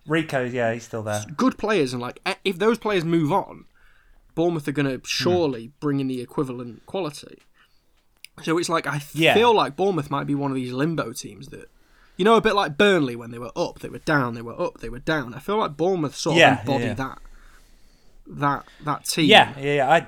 Rico 0.08 0.44
yeah 0.46 0.74
he's 0.74 0.84
still 0.84 1.04
there 1.04 1.24
Good 1.36 1.58
players, 1.58 1.94
and 1.94 2.02
like, 2.02 2.20
eh, 2.26 2.36
if 2.46 2.60
those 2.60 2.78
players 2.78 3.04
move 3.04 3.32
on, 3.32 3.66
Bournemouth 4.36 4.68
are 4.68 4.72
going 4.72 4.88
to 5.00 5.02
surely 5.08 5.72
bring 5.80 6.00
in 6.00 6.08
the 6.08 6.22
equivalent 6.22 6.86
quality. 6.86 7.40
So 8.44 8.58
it's 8.58 8.70
like 8.70 8.88
I 8.88 9.02
Yeah. 9.14 9.34
feel 9.34 9.54
like 9.54 9.76
Bournemouth 9.76 10.10
might 10.10 10.26
be 10.28 10.36
one 10.36 10.52
of 10.52 10.56
these 10.56 10.72
limbo 10.72 11.14
teams 11.14 11.48
that, 11.50 11.70
you 12.18 12.26
know, 12.26 12.36
a 12.36 12.42
bit 12.42 12.56
like 12.56 12.78
Burnley 12.78 13.16
when 13.16 13.32
they 13.32 13.40
were 13.40 13.52
up, 13.56 13.80
they 13.80 13.90
were 13.90 14.00
down, 14.00 14.34
they 14.36 14.42
were 14.42 14.60
up, 14.60 14.80
they 14.80 14.90
were 14.90 15.00
down. 15.00 15.34
I 15.34 15.40
feel 15.40 15.58
like 15.58 15.78
Bournemouth 15.78 16.16
sort 16.16 16.38
Yeah, 16.38 16.54
of 16.54 16.60
embody 16.68 16.86
yeah. 16.86 16.94
that, 16.96 17.20
that 18.28 18.66
that 18.86 19.06
team. 19.06 19.30
Yeah, 19.30 19.54
yeah, 19.60 19.74
yeah. 19.76 19.90
I 19.92 20.08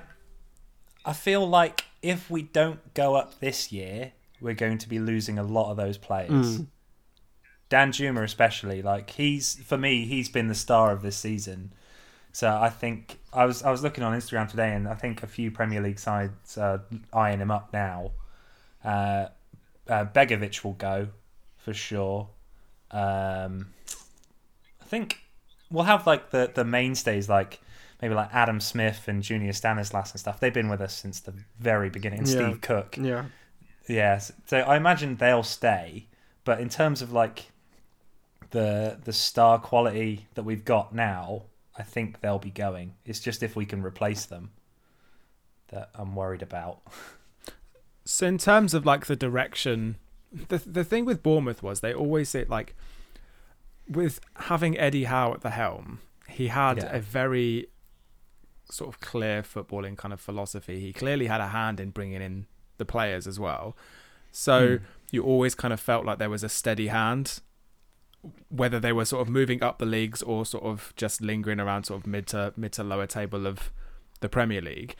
I 1.03 1.13
feel 1.13 1.47
like 1.47 1.85
if 2.01 2.29
we 2.29 2.43
don't 2.43 2.93
go 2.93 3.15
up 3.15 3.39
this 3.39 3.71
year, 3.71 4.11
we're 4.39 4.53
going 4.55 4.77
to 4.79 4.89
be 4.89 4.99
losing 4.99 5.37
a 5.39 5.43
lot 5.43 5.71
of 5.71 5.77
those 5.77 5.97
players. 5.97 6.59
Mm. 6.59 6.67
Danjuma 7.69 8.23
especially, 8.23 8.81
like 8.81 9.11
he's 9.11 9.55
for 9.63 9.77
me, 9.77 10.05
he's 10.05 10.27
been 10.29 10.47
the 10.47 10.55
star 10.55 10.91
of 10.91 11.01
this 11.01 11.15
season. 11.15 11.71
So 12.33 12.49
I 12.49 12.69
think 12.69 13.17
I 13.33 13.45
was 13.45 13.63
I 13.63 13.71
was 13.71 13.81
looking 13.81 14.03
on 14.03 14.17
Instagram 14.17 14.49
today, 14.49 14.73
and 14.73 14.87
I 14.87 14.93
think 14.95 15.23
a 15.23 15.27
few 15.27 15.51
Premier 15.51 15.81
League 15.81 15.99
sides 15.99 16.57
are 16.57 16.81
eyeing 17.13 17.39
him 17.39 17.51
up 17.51 17.71
now. 17.71 18.11
Uh, 18.83 19.27
uh, 19.87 20.05
Begovic 20.05 20.63
will 20.63 20.73
go 20.73 21.09
for 21.57 21.73
sure. 21.73 22.29
Um, 22.91 23.67
I 24.81 24.85
think 24.85 25.19
we'll 25.69 25.85
have 25.85 26.05
like 26.07 26.31
the 26.31 26.51
the 26.53 26.65
mainstays 26.65 27.29
like 27.29 27.59
maybe 28.01 28.13
like 28.15 28.29
Adam 28.33 28.59
Smith 28.59 29.07
and 29.07 29.21
Junior 29.21 29.53
Stanislas 29.53 30.11
and 30.11 30.19
stuff. 30.19 30.39
They've 30.39 30.53
been 30.53 30.69
with 30.69 30.81
us 30.81 30.93
since 30.93 31.19
the 31.19 31.33
very 31.59 31.89
beginning. 31.89 32.19
And 32.19 32.27
Yeah. 32.27 32.49
Steve 32.49 32.61
Cook. 32.61 32.97
Yeah. 32.97 33.25
Yes. 33.87 34.31
So 34.47 34.57
I 34.59 34.77
imagine 34.77 35.17
they'll 35.17 35.43
stay, 35.43 36.07
but 36.43 36.59
in 36.59 36.69
terms 36.69 37.01
of 37.01 37.11
like 37.11 37.51
the 38.51 38.99
the 39.03 39.13
star 39.13 39.59
quality 39.59 40.27
that 40.33 40.43
we've 40.43 40.65
got 40.65 40.93
now, 40.93 41.43
I 41.77 41.83
think 41.83 42.21
they'll 42.21 42.39
be 42.39 42.51
going. 42.51 42.93
It's 43.05 43.19
just 43.19 43.43
if 43.43 43.55
we 43.55 43.65
can 43.65 43.81
replace 43.83 44.25
them 44.25 44.51
that 45.69 45.89
I'm 45.95 46.15
worried 46.15 46.41
about. 46.41 46.81
So 48.13 48.27
in 48.27 48.37
terms 48.37 48.73
of 48.73 48.85
like 48.85 49.05
the 49.05 49.15
direction, 49.15 49.95
the 50.49 50.57
the 50.57 50.83
thing 50.83 51.05
with 51.05 51.23
Bournemouth 51.23 51.63
was 51.63 51.79
they 51.79 51.93
always 51.93 52.29
say 52.29 52.45
like, 52.45 52.75
with 53.87 54.19
having 54.35 54.77
Eddie 54.77 55.05
Howe 55.05 55.33
at 55.33 55.41
the 55.41 55.49
helm, 55.51 55.99
he 56.27 56.47
had 56.47 56.77
Yeah. 56.77 56.95
a 56.95 56.99
very 56.99 57.67
sort 58.69 58.89
of 58.93 58.99
clear 59.01 59.41
footballing 59.43 59.97
kind 59.97 60.13
of 60.13 60.19
philosophy. 60.21 60.79
He 60.79 60.93
clearly 60.93 61.27
had 61.27 61.41
a 61.41 61.47
hand 61.49 61.79
in 61.79 61.89
bringing 61.91 62.21
in 62.21 62.47
the 62.77 62.85
players 62.85 63.27
as 63.27 63.39
well. 63.39 63.75
So 64.31 64.77
Hmm. 64.77 64.83
you 65.11 65.23
always 65.23 65.55
kind 65.55 65.73
of 65.73 65.79
felt 65.79 66.05
like 66.05 66.19
there 66.19 66.29
was 66.29 66.43
a 66.43 66.49
steady 66.49 66.87
hand, 66.87 67.41
whether 68.49 68.79
they 68.79 68.93
were 68.93 69.05
sort 69.05 69.21
of 69.21 69.29
moving 69.29 69.61
up 69.63 69.79
the 69.79 69.85
leagues 69.85 70.21
or 70.21 70.45
sort 70.45 70.63
of 70.63 70.93
just 70.95 71.21
lingering 71.21 71.59
around 71.59 71.83
sort 71.85 72.01
of 72.01 72.07
mid 72.07 72.27
to 72.27 72.53
mid 72.55 72.71
to 72.73 72.83
lower 72.83 73.07
table 73.07 73.45
of 73.47 73.71
the 74.21 74.29
Premier 74.29 74.61
League. 74.61 74.95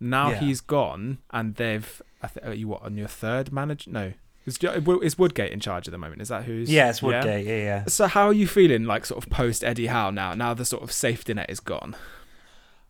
Now 0.00 0.30
Yeah. 0.30 0.38
he's 0.40 0.60
gone, 0.60 1.18
and 1.30 1.54
they've. 1.54 2.02
I 2.22 2.28
th- 2.28 2.46
are 2.46 2.54
you 2.54 2.68
what 2.68 2.82
on 2.82 2.96
your 2.96 3.08
third 3.08 3.52
manager? 3.52 3.90
No, 3.90 4.12
is, 4.46 4.58
is 4.62 5.18
Woodgate 5.18 5.52
in 5.52 5.60
charge 5.60 5.88
at 5.88 5.92
the 5.92 5.98
moment? 5.98 6.22
Is 6.22 6.28
that 6.28 6.44
who's? 6.44 6.70
Yeah, 6.70 6.90
it's 6.90 7.02
Woodgate. 7.02 7.46
Yeah, 7.46 7.56
yeah. 7.56 7.84
So 7.86 8.06
how 8.06 8.26
are 8.26 8.32
you 8.32 8.46
feeling, 8.46 8.84
like 8.84 9.04
sort 9.06 9.22
of 9.24 9.30
post 9.30 9.64
Eddie 9.64 9.86
Howe 9.88 10.10
now? 10.10 10.34
Now 10.34 10.54
the 10.54 10.64
sort 10.64 10.82
of 10.82 10.92
safety 10.92 11.34
net 11.34 11.50
is 11.50 11.60
gone. 11.60 11.96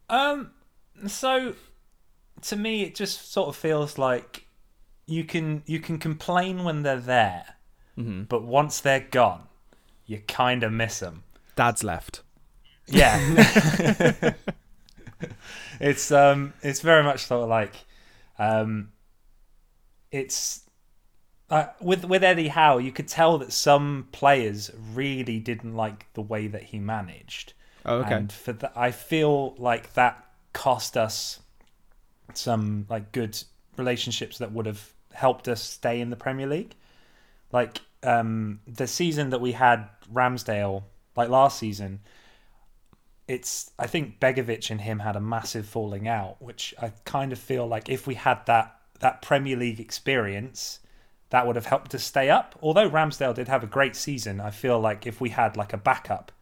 Um, 0.09 0.51
so 1.07 1.55
to 2.43 2.57
me, 2.57 2.83
it 2.83 2.95
just 2.95 3.33
sort 3.33 3.49
of 3.49 3.57
feels 3.57 3.99
like 3.99 4.47
you 5.07 5.25
can 5.25 5.63
you 5.67 5.81
can 5.81 5.99
complain 5.99 6.65
when 6.65 6.83
they're 6.83 7.01
there, 7.01 7.57
hmm 7.95 8.23
but 8.25 8.43
once 8.43 8.81
they're 8.81 9.07
gone, 9.11 9.43
you 10.07 10.19
kind 10.29 10.63
of 10.63 10.73
miss 10.73 10.99
them. 11.01 11.23
Dad's 11.57 11.83
left. 11.83 12.23
Yeah, 12.89 13.19
it's 15.81 16.11
um, 16.11 16.53
it's 16.63 16.81
very 16.81 17.03
much 17.03 17.27
sort 17.27 17.43
of 17.43 17.49
like, 17.49 17.75
um, 18.39 18.91
it's. 20.11 20.63
Uh, 21.49 21.69
with 21.81 22.05
with 22.05 22.25
Eddie 22.25 22.49
Howe, 22.49 22.79
you 22.79 22.91
could 22.91 23.07
tell 23.07 23.39
that 23.39 23.53
some 23.53 24.09
players 24.11 24.71
really 24.93 25.39
didn't 25.39 25.77
like 25.77 26.13
the 26.15 26.23
way 26.23 26.49
that 26.49 26.65
he 26.65 26.81
managed. 26.81 27.53
Oh, 27.85 27.99
okay. 27.99 28.15
And 28.15 28.33
for 28.33 28.53
that, 28.55 28.73
I 28.75 28.91
feel 28.91 29.55
like 29.57 29.95
that 29.95 30.25
cost 30.53 30.97
us 30.97 31.39
some 32.35 32.87
like 32.91 33.13
good 33.13 33.41
relationships 33.77 34.39
that 34.39 34.53
would 34.53 34.67
have 34.67 34.93
helped 35.13 35.49
us 35.49 35.63
stay 35.63 36.01
in 36.01 36.11
the 36.11 36.17
Premier 36.17 36.47
League. 36.47 36.75
Like 37.53 37.81
um, 38.03 38.61
the 38.67 38.87
season 38.87 39.31
that 39.31 39.41
we 39.41 39.53
had 39.53 39.89
Ramsdale, 40.13 40.83
like 41.17 41.29
last 41.29 41.59
season, 41.59 42.01
it's 43.29 43.71
I 43.79 43.87
think 43.87 44.21
Begovic 44.21 44.71
and 44.71 44.81
him 44.81 45.01
had 45.01 45.17
a 45.17 45.21
massive 45.21 45.67
falling 45.67 46.07
out, 46.09 46.41
which 46.41 46.75
I 46.81 46.93
kind 47.05 47.33
of 47.33 47.39
feel 47.39 47.67
like 47.67 47.89
if 47.89 48.07
we 48.07 48.15
had 48.15 48.45
that 48.47 48.79
that 49.01 49.23
Premier 49.23 49.57
League 49.57 49.81
experience, 49.81 50.81
that 51.31 51.47
would 51.47 51.57
have 51.57 51.67
helped 51.67 51.95
us 51.95 52.05
stay 52.05 52.31
up. 52.31 52.59
Although 52.63 52.89
Ramsdale 52.89 53.35
did 53.35 53.49
have 53.49 53.63
a 53.65 53.67
great 53.67 53.97
season, 53.97 54.41
I 54.41 54.51
feel 54.51 54.79
like 54.81 55.07
if 55.07 55.21
we 55.21 55.31
had 55.31 55.57
like 55.57 55.73
a 55.73 55.77
backup 55.79 56.33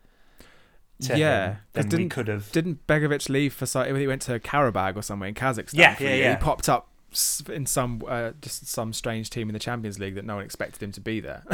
to 1.01 1.19
Yeah, 1.19 1.57
him, 1.75 1.89
we 1.91 2.09
could 2.09 2.29
have. 2.29 2.53
Didn't 2.53 2.87
Begovic 2.87 3.29
leave 3.29 3.53
for? 3.55 3.67
He 3.97 4.07
went 4.07 4.23
to 4.23 4.39
Karabag 4.39 4.97
or 4.97 5.03
somewhere 5.03 5.29
in 5.29 5.35
Kazakhstan. 5.35 5.75
Yeah, 5.75 5.97
yeah, 5.99 6.15
yeah. 6.15 6.31
He 6.31 6.37
popped 6.37 6.69
up 6.69 6.89
in 7.49 7.65
some 7.67 8.03
uh, 8.07 8.33
just 8.41 8.67
some 8.67 8.93
strange 8.93 9.31
team 9.31 9.49
in 9.49 9.53
the 9.53 9.59
Champions 9.59 9.99
League 9.99 10.15
that 10.17 10.25
no 10.25 10.37
one 10.37 10.45
expected 10.45 10.83
him 10.83 10.93
to 10.93 11.01
be 11.01 11.21
there. 11.21 11.43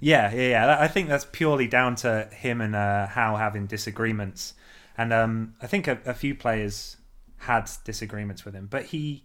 Yeah, 0.00 0.32
yeah, 0.32 0.48
yeah. 0.48 0.76
I 0.78 0.86
think 0.88 1.08
that's 1.08 1.24
purely 1.24 1.66
down 1.66 1.96
to 1.96 2.28
him 2.30 2.60
and 2.60 2.76
uh, 2.76 3.06
Howe 3.06 3.36
having 3.36 3.66
disagreements, 3.66 4.54
and 4.98 5.12
um, 5.12 5.54
I 5.62 5.66
think 5.66 5.86
a, 5.88 5.98
a 6.04 6.12
few 6.14 6.34
players 6.34 6.96
had 7.38 7.70
disagreements 7.84 8.44
with 8.44 8.54
him, 8.54 8.66
but 8.68 8.86
he 8.86 9.24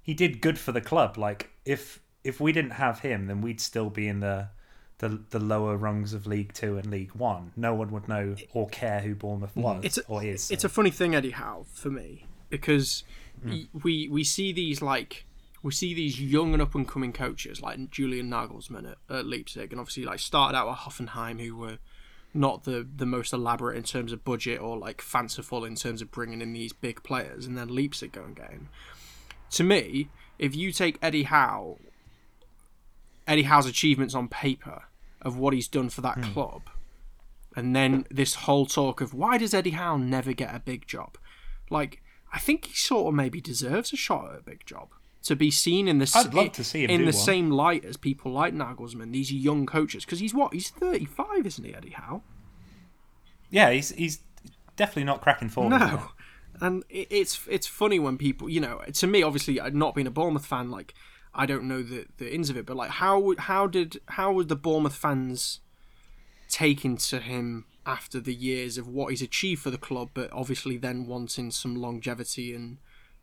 he 0.00 0.14
did 0.14 0.40
good 0.40 0.58
for 0.58 0.72
the 0.72 0.80
club. 0.80 1.16
Like 1.18 1.50
if 1.64 2.00
if 2.24 2.40
we 2.40 2.52
didn't 2.52 2.72
have 2.72 3.00
him, 3.00 3.26
then 3.26 3.40
we'd 3.42 3.60
still 3.60 3.90
be 3.90 4.08
in 4.08 4.20
the 4.20 4.48
the, 4.98 5.20
the 5.30 5.38
lower 5.40 5.76
rungs 5.76 6.14
of 6.14 6.26
League 6.26 6.52
Two 6.54 6.76
and 6.78 6.86
League 6.90 7.12
One. 7.14 7.52
No 7.56 7.74
one 7.74 7.90
would 7.90 8.08
know 8.08 8.36
or 8.52 8.68
care 8.68 9.00
who 9.00 9.14
Bournemouth 9.14 9.54
was 9.56 9.84
It's 9.84 9.98
a, 9.98 10.04
or 10.06 10.22
is. 10.24 10.50
it's 10.50 10.64
a 10.64 10.68
funny 10.68 10.90
thing, 10.90 11.14
Eddie 11.14 11.30
Howe, 11.32 11.66
for 11.72 11.90
me, 11.90 12.26
because 12.50 13.02
y- 13.44 13.66
we 13.82 14.08
we 14.08 14.22
see 14.24 14.52
these 14.52 14.80
like 14.80 15.26
we 15.62 15.72
see 15.72 15.92
these 15.94 16.20
young 16.20 16.52
and 16.54 16.62
up 16.62 16.74
and 16.74 16.86
coming 16.88 17.12
coaches 17.12 17.60
like 17.60 17.90
Julian 17.90 18.30
Nagelsmann 18.30 18.92
at, 18.92 18.98
at 19.14 19.26
Leipzig, 19.26 19.72
and 19.72 19.80
obviously 19.80 20.04
like 20.04 20.20
started 20.20 20.56
out 20.56 20.68
at 20.68 20.78
Hoffenheim, 20.78 21.40
who 21.44 21.56
were 21.56 21.78
not 22.34 22.64
the 22.64 22.86
the 22.96 23.06
most 23.06 23.32
elaborate 23.32 23.76
in 23.76 23.82
terms 23.82 24.12
of 24.12 24.24
budget 24.24 24.60
or 24.60 24.78
like 24.78 25.00
fanciful 25.00 25.64
in 25.64 25.74
terms 25.74 26.00
of 26.00 26.10
bringing 26.10 26.40
in 26.40 26.52
these 26.52 26.72
big 26.72 27.02
players, 27.02 27.46
and 27.46 27.56
then 27.56 27.68
Leipzig 27.68 28.12
go 28.12 28.22
and 28.24 28.36
get 28.36 28.50
him. 28.50 28.68
To 29.50 29.64
me, 29.64 30.08
if 30.38 30.54
you 30.56 30.72
take 30.72 30.98
Eddie 31.02 31.24
Howe, 31.24 31.78
Eddie 33.26 33.42
Howe's 33.42 33.66
achievements 33.66 34.14
on 34.14 34.28
paper 34.28 34.84
of 35.20 35.36
what 35.36 35.54
he's 35.54 35.68
done 35.68 35.90
for 35.90 36.00
that 36.00 36.16
hmm. 36.16 36.32
club, 36.32 36.62
and 37.54 37.76
then 37.76 38.06
this 38.10 38.34
whole 38.34 38.66
talk 38.66 39.00
of 39.00 39.14
why 39.14 39.38
does 39.38 39.54
Eddie 39.54 39.70
Howe 39.70 39.96
never 39.96 40.32
get 40.32 40.54
a 40.54 40.60
big 40.60 40.86
job? 40.86 41.18
Like, 41.70 42.02
I 42.32 42.38
think 42.38 42.66
he 42.66 42.74
sort 42.74 43.08
of 43.08 43.14
maybe 43.14 43.40
deserves 43.40 43.92
a 43.92 43.96
shot 43.96 44.32
at 44.32 44.40
a 44.40 44.42
big 44.42 44.64
job 44.66 44.88
to 45.24 45.36
be 45.36 45.50
seen 45.50 45.88
in 45.88 45.98
the 45.98 46.10
I'd 46.14 46.34
love 46.34 46.52
to 46.52 46.64
see 46.64 46.84
him 46.84 46.90
in 46.90 47.00
the 47.02 47.06
one. 47.06 47.12
same 47.12 47.50
light 47.50 47.84
as 47.84 47.96
people 47.96 48.32
like 48.32 48.54
Nagelsmann, 48.54 49.12
these 49.12 49.32
young 49.32 49.66
coaches, 49.66 50.04
because 50.04 50.20
he's 50.20 50.34
what 50.34 50.52
he's 50.52 50.70
thirty 50.70 51.04
five, 51.04 51.46
isn't 51.46 51.64
he, 51.64 51.74
Eddie 51.74 51.90
Howe? 51.90 52.22
yeah, 53.50 53.70
he's 53.70 53.90
he's 53.90 54.20
definitely 54.76 55.04
not 55.04 55.20
cracking 55.20 55.48
forward. 55.48 55.78
No, 55.78 56.08
and 56.60 56.82
it, 56.88 57.06
it's 57.10 57.46
it's 57.48 57.66
funny 57.66 57.98
when 57.98 58.18
people, 58.18 58.48
you 58.48 58.60
know, 58.60 58.80
to 58.92 59.06
me, 59.06 59.22
obviously, 59.22 59.60
not 59.72 59.94
being 59.94 60.06
a 60.06 60.10
Bournemouth 60.10 60.46
fan, 60.46 60.70
like 60.70 60.94
I 61.34 61.46
don't 61.46 61.64
know 61.64 61.82
the 61.82 62.06
the 62.18 62.34
ins 62.34 62.50
of 62.50 62.56
it, 62.56 62.66
but 62.66 62.76
like 62.76 62.90
how 62.90 63.34
how 63.38 63.66
did 63.66 64.00
how 64.06 64.32
would 64.32 64.48
the 64.48 64.56
Bournemouth 64.56 64.96
fans 64.96 65.60
taken 66.48 66.96
to 66.96 67.18
him 67.20 67.66
after 67.86 68.20
the 68.20 68.34
years 68.34 68.78
of 68.78 68.86
what 68.86 69.10
he's 69.10 69.22
achieved 69.22 69.62
for 69.62 69.70
the 69.70 69.78
club, 69.78 70.10
but 70.14 70.32
obviously 70.32 70.76
then 70.76 71.06
wanting 71.06 71.50
some 71.50 71.74
longevity 71.76 72.54
and 72.54 72.78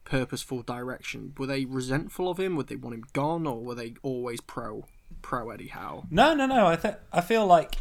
purposeful 0.09 0.63
direction? 0.63 1.33
Were 1.37 1.45
they 1.45 1.65
resentful 1.65 2.29
of 2.29 2.39
him? 2.39 2.55
Would 2.55 2.67
they 2.67 2.75
want 2.75 2.95
him 2.95 3.03
gone, 3.13 3.45
or 3.45 3.63
were 3.63 3.75
they 3.75 3.93
always 4.01 4.41
pro 4.41 4.85
pro 5.21 5.49
Eddie 5.51 5.67
Howe? 5.67 6.05
No, 6.09 6.33
no, 6.33 6.45
no. 6.45 6.67
I 6.67 6.75
th- 6.75 6.95
I 7.13 7.21
feel 7.21 7.45
like 7.45 7.75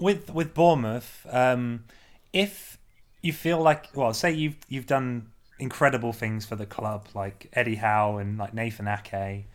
with 0.00 0.32
with 0.32 0.54
Bournemouth, 0.54 1.26
um, 1.30 1.84
if 2.32 2.78
you 3.22 3.32
feel 3.32 3.60
like, 3.60 3.88
well, 3.94 4.12
say 4.14 4.32
you've 4.32 4.56
you've 4.68 4.86
done 4.86 5.30
incredible 5.58 6.12
things 6.12 6.44
for 6.44 6.56
the 6.56 6.66
club, 6.66 7.06
like 7.14 7.48
Eddie 7.52 7.76
Howe 7.76 8.16
and 8.16 8.38
like 8.38 8.54
Nathan 8.54 8.88
Ake, 8.88 9.46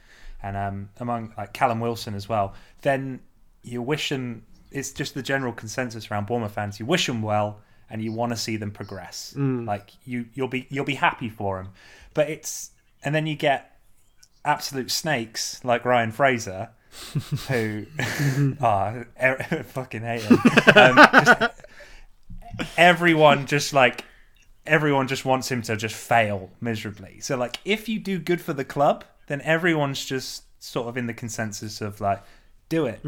and 0.42 0.56
um, 0.56 0.90
among 0.98 1.34
like 1.38 1.54
Callum 1.54 1.80
Wilson 1.80 2.14
as 2.16 2.30
well, 2.30 2.54
then 2.82 3.20
you 3.64 3.82
wish 3.82 4.10
them. 4.10 4.46
It's 4.72 4.92
just 4.92 5.16
the 5.16 5.24
general 5.24 5.52
consensus 5.52 6.12
around 6.12 6.28
Bournemouth 6.28 6.52
fans. 6.52 6.80
You 6.80 6.86
wish 6.86 7.08
them 7.08 7.24
well, 7.24 7.60
and 7.90 8.04
you 8.04 8.12
want 8.12 8.32
to 8.32 8.38
see 8.38 8.56
them 8.56 8.70
progress. 8.70 9.34
Like 9.66 9.92
you, 10.06 10.26
you'll 10.36 10.48
be 10.48 10.68
you'll 10.70 10.86
be 10.86 10.96
happy 10.96 11.28
for 11.30 11.58
them, 11.58 11.74
but 12.20 12.30
it's 12.30 12.72
and 13.02 13.16
then 13.16 13.26
you 13.26 13.36
get 13.38 13.78
absolute 14.44 14.92
snakes 14.92 15.64
like 15.64 15.86
Ryan 15.86 16.12
Fraser, 16.12 16.72
who 17.48 17.86
ah 18.62 19.04
er, 19.24 19.64
fucking 19.66 20.02
hate 20.02 20.24
him. 20.24 20.38
Um, 20.76 20.96
just, 20.98 21.52
everyone 22.76 23.46
just 23.46 23.72
like 23.72 24.04
everyone 24.66 25.08
just 25.08 25.24
wants 25.24 25.50
him 25.50 25.62
to 25.62 25.78
just 25.78 25.96
fail 25.96 26.50
miserably. 26.60 27.22
So 27.22 27.38
like 27.38 27.58
if 27.64 27.88
you 27.88 28.00
do 28.00 28.20
good 28.20 28.42
for 28.42 28.52
the 28.52 28.66
club, 28.66 29.06
then 29.28 29.40
everyone's 29.44 30.04
just 30.04 30.44
sort 30.62 30.90
of 30.90 30.98
in 30.98 31.08
the 31.08 31.14
consensus 31.14 31.80
of 31.80 32.02
like 32.02 32.22
do 32.68 32.86
it. 32.86 33.02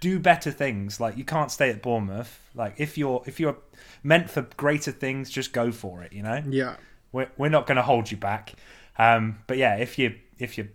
Do 0.00 0.18
better 0.18 0.50
things. 0.50 1.00
Like 1.00 1.18
you 1.18 1.24
can't 1.24 1.50
stay 1.50 1.68
at 1.68 1.82
Bournemouth. 1.82 2.40
Like 2.54 2.76
if 2.78 2.96
you're 2.96 3.22
if 3.26 3.38
you're 3.38 3.58
meant 4.02 4.30
for 4.30 4.48
greater 4.56 4.90
things, 4.90 5.28
just 5.28 5.52
go 5.52 5.70
for 5.70 6.02
it, 6.02 6.14
you 6.14 6.22
know? 6.22 6.42
Yeah. 6.48 6.76
We're, 7.14 7.30
we're 7.38 7.48
not 7.48 7.66
going 7.66 7.76
to 7.76 7.82
hold 7.82 8.10
you 8.10 8.16
back. 8.16 8.52
Um, 8.98 9.38
but 9.46 9.56
yeah, 9.56 9.76
if 9.76 9.98
you 9.98 10.16
if 10.38 10.58
you 10.58 10.68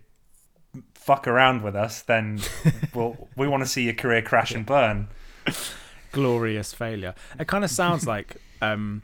fuck 0.94 1.28
around 1.28 1.62
with 1.62 1.76
us, 1.76 2.02
then 2.02 2.40
we'll, 2.94 3.28
we 3.36 3.46
want 3.46 3.62
to 3.62 3.68
see 3.68 3.84
your 3.84 3.94
career 3.94 4.22
crash 4.22 4.52
and 4.52 4.64
burn. 4.64 5.08
glorious 6.12 6.72
failure. 6.72 7.14
It 7.38 7.46
kind 7.46 7.62
of 7.62 7.70
sounds 7.70 8.06
like, 8.14 8.36
um, 8.62 9.02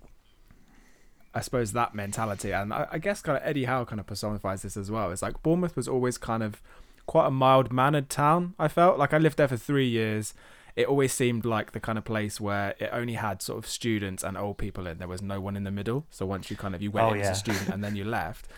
I 1.35 1.41
suppose 1.41 1.73
that 1.73 1.95
mentality, 1.95 2.53
and 2.53 2.73
I, 2.73 2.89
I 2.93 2.99
guess 2.99 3.21
kind 3.21 3.37
of 3.37 3.47
Eddie 3.47 3.65
Howe 3.65 3.85
kind 3.85 4.01
of 4.01 4.07
personifies 4.07 4.63
this 4.63 4.77
as 4.77 4.91
well. 4.91 5.11
It's 5.13 5.23
like 5.23 5.43
Bournemouth 5.43 5.77
was 5.77 5.89
always 5.89 6.17
kind 6.19 6.43
of 6.43 6.63
quite 7.07 7.27
a 7.27 7.31
mild 7.31 7.73
mannered 7.73 8.09
town. 8.09 8.55
I 8.59 8.69
felt 8.69 8.99
like 8.99 9.13
I 9.13 9.19
lived 9.19 9.37
there 9.37 9.49
for 9.49 9.57
three 9.59 9.89
years. 9.89 10.33
It 10.77 10.87
always 10.87 11.13
seemed 11.13 11.45
like 11.45 11.73
the 11.73 11.81
kind 11.81 11.99
of 11.99 12.05
place 12.05 12.41
where 12.41 12.75
it 12.79 12.91
only 12.93 13.15
had 13.15 13.43
sort 13.43 13.59
of 13.59 13.67
students 13.69 14.23
and 14.23 14.37
old 14.37 14.59
people 14.59 14.87
in. 14.87 14.99
There 14.99 15.09
was 15.09 15.23
no 15.23 15.41
one 15.41 15.57
in 15.57 15.65
the 15.65 15.71
middle. 15.71 16.07
So 16.11 16.27
once 16.27 16.51
you 16.51 16.57
kind 16.57 16.75
of 16.75 16.83
you 16.83 16.91
went 16.91 17.09
Oh, 17.09 17.13
in 17.13 17.19
as 17.21 17.31
a 17.31 17.35
student 17.35 17.71
and 17.71 17.83
then 17.83 17.95
you 17.97 18.05
left, 18.05 18.49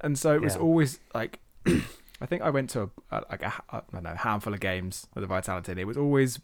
and 0.00 0.18
so 0.18 0.34
it 0.34 0.42
was 0.42 0.56
Yeah. 0.56 0.56
always 0.56 1.00
like. 1.14 1.40
I 2.20 2.26
think 2.26 2.42
I 2.42 2.50
went 2.50 2.70
to 2.70 2.82
a, 2.82 2.90
a, 3.10 3.22
like 3.30 3.42
a, 3.42 3.52
I 3.70 3.82
don't 3.92 4.04
know 4.04 4.14
handful 4.14 4.54
of 4.54 4.60
games 4.60 5.06
with 5.14 5.22
the 5.22 5.26
Vitality. 5.28 5.72
and 5.72 5.80
It 5.80 5.84
was 5.84 5.96
always 5.96 6.38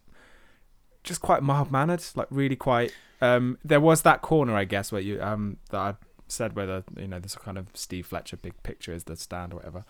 just 1.03 1.21
quite 1.21 1.43
mild 1.43 1.71
mannered, 1.71 2.03
like 2.15 2.29
really 2.31 2.57
quite. 2.57 2.95
Um, 3.21 3.59
there 3.65 3.81
was 3.81 4.03
that 4.03 4.23
corner, 4.23 4.55
I 4.55 4.65
guess, 4.65 4.93
where 4.93 5.01
you 5.01 5.21
um 5.23 5.59
that 5.71 5.79
I 5.79 5.95
said 6.29 6.55
where 6.57 6.67
the 6.67 6.85
you 6.97 7.09
know 7.09 7.19
this 7.21 7.35
kind 7.35 7.59
of 7.59 7.69
Steve 7.75 8.07
Fletcher 8.07 8.37
big 8.37 8.61
picture 8.63 8.93
is 8.93 9.05
the 9.05 9.17
stand 9.17 9.53
or 9.53 9.57
whatever. 9.57 9.85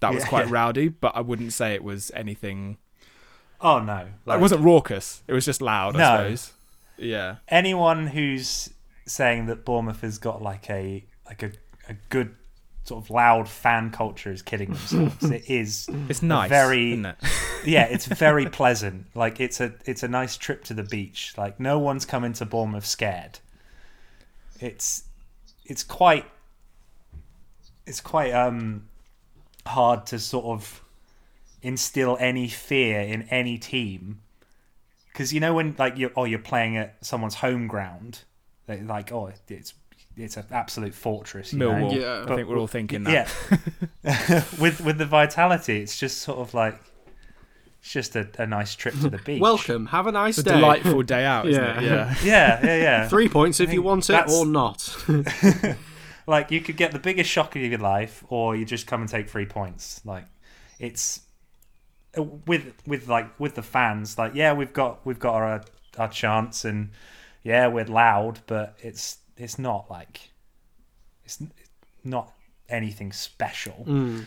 That 0.00 0.14
was 0.14 0.24
Yeah, 0.24 0.26
quite 0.26 0.48
yeah. 0.48 0.50
rowdy, 0.50 0.88
but 0.88 1.16
I 1.16 1.20
wouldn't 1.20 1.52
say 1.52 1.74
it 1.74 1.84
was 1.84 2.10
anything. 2.14 2.78
Oh 3.64 3.80
no, 3.80 4.06
it 4.26 4.38
wasn't 4.40 4.62
raucous. 4.62 5.22
It 5.26 5.32
was 5.32 5.44
just 5.44 5.60
loud. 5.62 5.96
I 5.96 5.98
No. 5.98 6.16
suppose. 6.34 6.52
Yeah. 6.98 7.36
anyone 7.48 8.06
who's 8.06 8.70
saying 9.06 9.46
that 9.46 9.64
Bournemouth 9.64 10.02
has 10.02 10.18
got 10.18 10.40
like 10.42 10.70
a 10.70 11.02
like 11.26 11.42
a, 11.42 11.50
a 11.88 11.94
good 12.10 12.34
sort 12.84 13.02
of 13.02 13.10
loud 13.10 13.48
fan 13.48 13.90
culture 13.90 14.30
is 14.30 14.42
kidding 14.42 14.68
themselves. 14.68 15.24
it 15.24 15.50
is 15.50 15.88
It's 16.08 16.22
nice, 16.22 16.50
very- 16.50 16.92
isn't 16.92 17.06
it? 17.06 17.16
yeah, 17.64 17.84
it's 17.86 18.04
very 18.26 18.46
pleasant. 18.46 19.06
Like 19.14 19.40
it's 19.40 19.60
a 19.60 19.72
it's 19.86 20.02
a 20.02 20.08
nice 20.08 20.36
trip 20.36 20.62
to 20.64 20.74
the 20.74 20.82
beach. 20.84 21.32
Like 21.36 21.58
no 21.58 21.78
one's 21.78 22.04
coming 22.04 22.32
to 22.34 22.44
Bournemouth 22.44 22.86
scared. 22.86 23.38
It's 24.60 25.04
it's 25.64 25.82
quite 25.82 26.26
it's 27.86 28.00
quite 28.00 28.32
um 28.32 28.86
hard 29.66 30.06
to 30.06 30.18
sort 30.18 30.44
of 30.44 30.83
instill 31.64 32.16
any 32.20 32.46
fear 32.48 33.00
in 33.00 33.22
any 33.30 33.58
team 33.58 34.20
because 35.12 35.32
you 35.32 35.40
know 35.40 35.54
when 35.54 35.74
like 35.78 35.96
you 35.96 36.10
oh 36.16 36.24
you're 36.24 36.38
playing 36.38 36.76
at 36.76 36.94
someone's 37.04 37.36
home 37.36 37.66
ground 37.66 38.20
they 38.66 38.80
like 38.82 39.10
oh 39.12 39.30
it's 39.48 39.74
it's 40.16 40.36
an 40.36 40.44
absolute 40.52 40.94
fortress 40.94 41.52
you 41.52 41.58
know? 41.58 41.70
Millwall. 41.72 42.00
Yeah. 42.00 42.24
I 42.32 42.36
think 42.36 42.48
we're 42.48 42.58
all 42.58 42.66
thinking 42.68 43.04
that. 43.04 43.28
yeah 44.02 44.44
with 44.60 44.80
with 44.82 44.98
the 44.98 45.06
vitality 45.06 45.80
it's 45.80 45.98
just 45.98 46.18
sort 46.18 46.38
of 46.38 46.52
like 46.54 46.78
it's 47.80 47.92
just 47.92 48.14
a, 48.16 48.28
a 48.38 48.46
nice 48.46 48.74
trip 48.74 48.94
to 49.00 49.10
the 49.10 49.18
beach 49.18 49.40
Welcome. 49.42 49.86
Have 49.86 50.06
a 50.06 50.12
nice 50.12 50.38
It's 50.38 50.46
a 50.48 50.52
day. 50.52 50.56
delightful 50.60 51.02
day 51.02 51.24
out, 51.26 51.46
isn't 51.46 51.62
Yeah. 51.62 51.78
it? 51.78 51.84
Yeah. 51.84 52.14
yeah 52.24 52.66
yeah 52.66 52.76
yeah 52.82 53.08
Three 53.08 53.28
points 53.28 53.60
if 53.60 53.68
you 53.72 53.80
think 53.82 53.84
want 53.86 54.08
it 54.10 54.30
or 54.30 54.46
not. 54.46 54.96
like 56.26 56.50
you 56.50 56.60
could 56.62 56.76
get 56.78 56.92
the 56.92 56.98
biggest 56.98 57.28
shock 57.30 57.54
of 57.56 57.62
your 57.62 57.78
life 57.78 58.24
or 58.28 58.56
you 58.56 58.64
just 58.64 58.86
come 58.86 59.00
and 59.02 59.10
take 59.10 59.28
three 59.28 59.44
points 59.46 60.00
like 60.06 60.24
it's 60.78 61.20
with 62.16 62.72
with 62.86 63.08
like 63.08 63.38
with 63.40 63.54
the 63.54 63.62
fans 63.62 64.18
like 64.18 64.34
yeah 64.34 64.52
we've 64.52 64.72
got 64.72 65.04
we've 65.04 65.18
got 65.18 65.34
our 65.34 65.64
our 65.98 66.08
chance 66.08 66.64
and 66.64 66.90
yeah 67.42 67.66
we're 67.66 67.84
loud 67.84 68.40
but 68.46 68.76
it's 68.80 69.18
it's 69.36 69.58
not 69.58 69.90
like 69.90 70.30
it's 71.24 71.42
not 72.02 72.32
anything 72.68 73.12
special 73.12 73.84
Mm, 73.86 74.20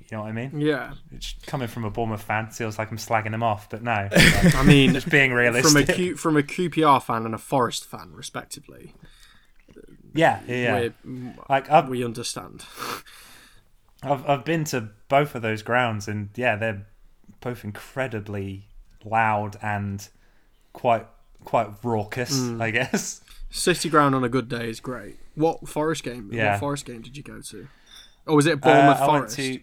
you 0.00 0.06
know 0.12 0.22
what 0.22 0.28
i 0.28 0.32
mean 0.32 0.60
yeah. 0.60 0.94
it's 1.12 1.34
coming 1.46 1.68
from 1.68 1.84
a 1.84 1.90
Bournemouth 1.90 2.22
fan 2.22 2.48
feels 2.48 2.78
like 2.78 2.90
i'm 2.90 2.96
slagging 2.96 3.30
them 3.30 3.42
off 3.42 3.70
but 3.70 3.82
no 3.82 4.08
like, 4.12 4.54
I 4.54 4.62
mean, 4.62 4.92
just 4.94 5.08
being 5.08 5.30
from 5.30 5.38
a 5.38 5.42
realistic 5.42 6.18
from 6.18 6.36
a 6.36 6.42
QPR 6.42 7.02
fan 7.02 7.24
and 7.24 7.34
a 7.34 7.38
Forest 7.38 7.86
fan, 7.86 8.10
respectively, 8.12 8.94
yeah 10.14 10.40
yeah, 10.46 10.80
yeah. 10.80 10.88
we 11.04 11.32
like 11.48 11.70
I've, 11.70 11.88
we 11.88 12.04
understand. 12.04 12.64
I've 14.02 14.28
I've 14.28 14.44
been 14.44 14.64
to 14.64 14.88
both 15.08 15.34
of 15.34 15.42
those 15.42 15.62
grounds, 15.62 16.08
and 16.08 16.30
yeah, 16.34 16.56
they're 16.56 16.86
both 17.40 17.64
incredibly 17.64 18.68
loud 19.04 19.56
and 19.62 20.08
quite 20.72 21.06
quite 21.44 21.68
raucous, 21.82 22.38
Mm. 22.38 22.60
I 22.62 22.70
guess. 22.70 23.22
City 23.50 23.88
ground 23.88 24.14
on 24.14 24.22
a 24.24 24.28
good 24.28 24.48
day 24.48 24.68
is 24.68 24.78
great. 24.80 25.16
What 25.34 25.66
Forest 25.68 26.04
game? 26.04 26.28
Yeah. 26.32 26.52
What 26.52 26.60
Forest 26.60 26.84
game 26.84 27.00
did 27.02 27.16
you 27.16 27.22
go 27.22 27.40
to? 27.40 27.68
Or 28.26 28.36
was 28.36 28.46
it 28.46 28.52
Uh, 28.54 28.56
Bournemouth 28.56 29.00
went 29.00 29.10
Forest? 29.10 29.36
to 29.36 29.60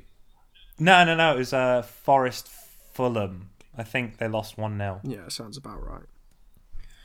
no, 0.79 1.03
no, 1.05 1.15
no. 1.15 1.35
It 1.35 1.37
was 1.39 1.53
uh, 1.53 1.81
Forest 1.83 2.47
Fulham. 2.93 3.49
I 3.77 3.83
think 3.83 4.17
they 4.17 4.27
lost 4.27 4.57
one 4.57 4.77
0 4.77 5.01
Yeah, 5.03 5.27
sounds 5.29 5.55
about 5.57 5.83
right. 5.85 6.03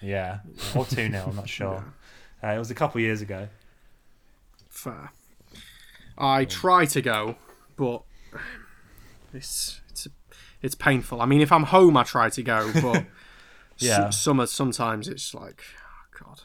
Yeah, 0.00 0.40
or 0.74 0.84
two 0.86 1.10
0 1.10 1.24
I'm 1.28 1.36
not 1.36 1.48
sure. 1.58 1.84
Uh, 2.42 2.48
it 2.48 2.58
was 2.58 2.70
a 2.70 2.74
couple 2.74 3.00
years 3.00 3.20
ago. 3.20 3.48
Fair. 4.70 5.12
I 6.18 6.44
try 6.46 6.86
to 6.86 7.00
go, 7.02 7.36
but 7.76 8.02
it's 9.34 9.80
it's 10.62 10.74
painful. 10.74 11.20
I 11.20 11.26
mean, 11.26 11.40
if 11.40 11.52
I'm 11.52 11.64
home, 11.64 11.96
I 11.96 12.02
try 12.04 12.30
to 12.30 12.42
go, 12.42 12.70
but 12.82 13.04
Yeah. 13.78 13.98
yeah. 14.02 14.10
summer 14.10 14.46
sometimes 14.46 15.08
it's 15.08 15.34
like, 15.34 15.62
oh, 15.78 16.24
God, 16.24 16.42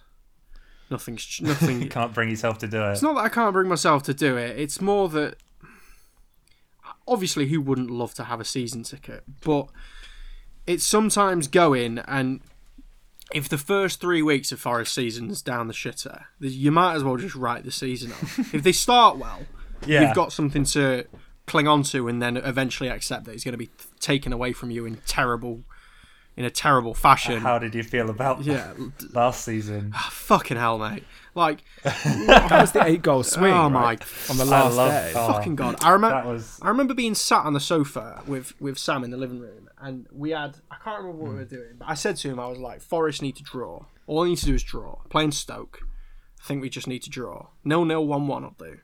nothing's 0.89 1.39
nothing. 1.41 1.82
You 1.84 1.89
can't 1.89 2.13
bring 2.13 2.30
yourself 2.30 2.57
to 2.59 2.68
do 2.68 2.82
it. 2.84 2.91
It's 2.93 3.01
not 3.01 3.13
that 3.15 3.22
I 3.22 3.30
can't 3.30 3.53
bring 3.53 3.68
myself 3.70 4.03
to 4.03 4.13
do 4.13 4.38
it. 4.38 4.59
It's 4.59 4.82
more 4.82 5.07
that 5.09 5.36
obviously 7.07 7.47
who 7.47 7.61
wouldn't 7.61 7.89
love 7.89 8.13
to 8.15 8.26
have 8.26 8.39
a 8.41 8.45
season 8.45 8.84
ticket, 8.84 9.24
but 9.41 9.68
it's 10.65 10.84
sometimes 10.86 11.47
going 11.47 11.99
and 11.99 12.41
if 13.34 13.49
the 13.49 13.57
first 13.57 13.99
three 13.99 14.22
weeks 14.22 14.51
of 14.53 14.59
Forest 14.59 14.93
season's 14.93 15.41
down 15.41 15.68
the 15.68 15.74
shitter, 15.74 16.24
you 16.39 16.72
might 16.72 16.95
as 16.95 17.03
well 17.03 17.18
just 17.18 17.36
write 17.36 17.65
the 17.65 17.72
season 17.72 18.11
off. 18.11 18.39
if 18.53 18.63
they 18.63 18.72
start 18.72 19.18
well, 19.18 19.39
yeah, 19.86 20.01
you've 20.01 20.15
got 20.15 20.32
something 20.32 20.63
to 20.65 21.05
cling 21.45 21.68
on 21.68 21.84
to 21.84 22.07
and 22.07 22.22
then 22.22 22.38
eventually 22.38 22.89
accept 22.89 23.26
that 23.26 23.32
it's 23.34 23.43
going 23.43 23.53
to 23.53 23.57
be 23.57 23.70
taken 23.99 24.33
away 24.33 24.53
from 24.53 24.71
you 24.71 24.85
in 24.85 24.97
terrible 25.05 25.63
in 26.37 26.45
a 26.45 26.51
terrible 26.51 26.93
fashion. 26.93 27.41
How 27.41 27.57
did 27.57 27.73
you 27.73 27.81
feel 27.81 28.11
about 28.11 28.43
yeah, 28.43 28.73
last 29.13 29.43
season? 29.43 29.91
Ah, 29.95 30.09
fucking 30.11 30.55
hell, 30.55 30.77
mate. 30.77 31.03
Like, 31.33 31.63
That 31.83 32.61
was 32.61 32.71
the 32.71 32.85
eight 32.85 33.01
goal 33.01 33.19
oh 33.19 33.21
swing. 33.23 33.51
oh 33.53 33.69
right? 33.71 33.99
my 33.99 34.29
On 34.29 34.37
the 34.37 34.43
I 34.43 34.47
last 34.47 34.75
love- 34.75 34.91
day. 34.91 35.13
oh, 35.15 35.33
fucking 35.33 35.55
god! 35.55 35.83
I 35.83 35.91
remember. 35.91 36.29
was 36.29 36.59
I 36.61 36.69
remember 36.69 36.93
being 36.93 37.15
sat 37.15 37.43
on 37.43 37.53
the 37.53 37.59
sofa 37.59 38.21
with 38.27 38.59
with 38.61 38.77
Sam 38.77 39.03
in 39.03 39.09
the 39.09 39.17
living 39.17 39.39
room, 39.39 39.67
and 39.81 40.07
we 40.11 40.29
had 40.29 40.57
I 40.69 40.75
can't 40.83 40.99
remember 40.99 41.23
what 41.23 41.29
we 41.31 41.35
were 41.37 41.43
hmm. 41.43 41.55
doing, 41.55 41.75
but 41.79 41.89
I 41.89 41.95
said 41.95 42.17
to 42.17 42.29
him, 42.29 42.39
I 42.39 42.47
was 42.47 42.59
like, 42.59 42.81
"Forest 42.81 43.21
need 43.23 43.35
to 43.37 43.43
draw. 43.43 43.85
All 44.05 44.23
I 44.23 44.27
need 44.29 44.37
to 44.37 44.45
do 44.45 44.53
is 44.53 44.63
draw. 44.63 44.99
Playing 45.09 45.31
Stoke, 45.31 45.79
I 46.41 46.45
think 46.47 46.61
we 46.61 46.69
just 46.69 46.87
need 46.87 47.01
to 47.03 47.09
draw. 47.09 47.47
Nil 47.63 47.83
nil 47.83 48.05
one 48.05 48.27
one 48.27 48.43
will 48.43 48.55
do." 48.57 48.77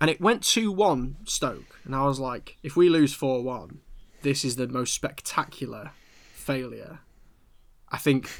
And 0.00 0.10
it 0.10 0.20
went 0.20 0.42
two 0.42 0.72
one 0.72 1.16
Stoke, 1.26 1.78
and 1.84 1.94
I 1.94 2.04
was 2.06 2.18
like, 2.18 2.56
"If 2.64 2.76
we 2.76 2.88
lose 2.88 3.14
four 3.14 3.42
one, 3.42 3.80
this 4.22 4.44
is 4.44 4.56
the 4.56 4.68
most 4.68 4.94
spectacular 4.94 5.92
failure." 6.32 7.00
I 7.92 7.98
think 7.98 8.30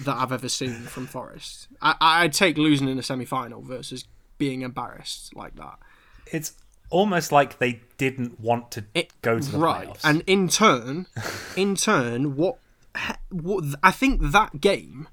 that 0.00 0.16
I've 0.16 0.32
ever 0.32 0.48
seen 0.48 0.72
from 0.72 1.06
Forest. 1.06 1.68
I, 1.82 1.94
I'd 2.00 2.32
take 2.32 2.56
losing 2.56 2.88
in 2.88 2.98
a 2.98 3.02
semi 3.02 3.26
final 3.26 3.60
versus 3.60 4.04
being 4.38 4.62
embarrassed 4.62 5.36
like 5.36 5.54
that. 5.56 5.78
it's 6.32 6.54
almost 6.90 7.30
like 7.32 7.58
they 7.58 7.80
didn't 7.98 8.40
want 8.40 8.70
to 8.72 8.84
It- 8.94 9.12
go 9.22 9.38
to 9.38 9.50
the 9.52 9.58
right 9.58 9.88
playoffs. 9.88 10.00
and 10.04 10.22
in 10.26 10.48
turn 10.48 11.06
in 11.56 11.74
turn 11.76 12.36
what, 12.36 12.58
what 13.30 13.64
i 13.82 13.90
think 13.90 14.20
that 14.22 14.60
game 14.60 15.08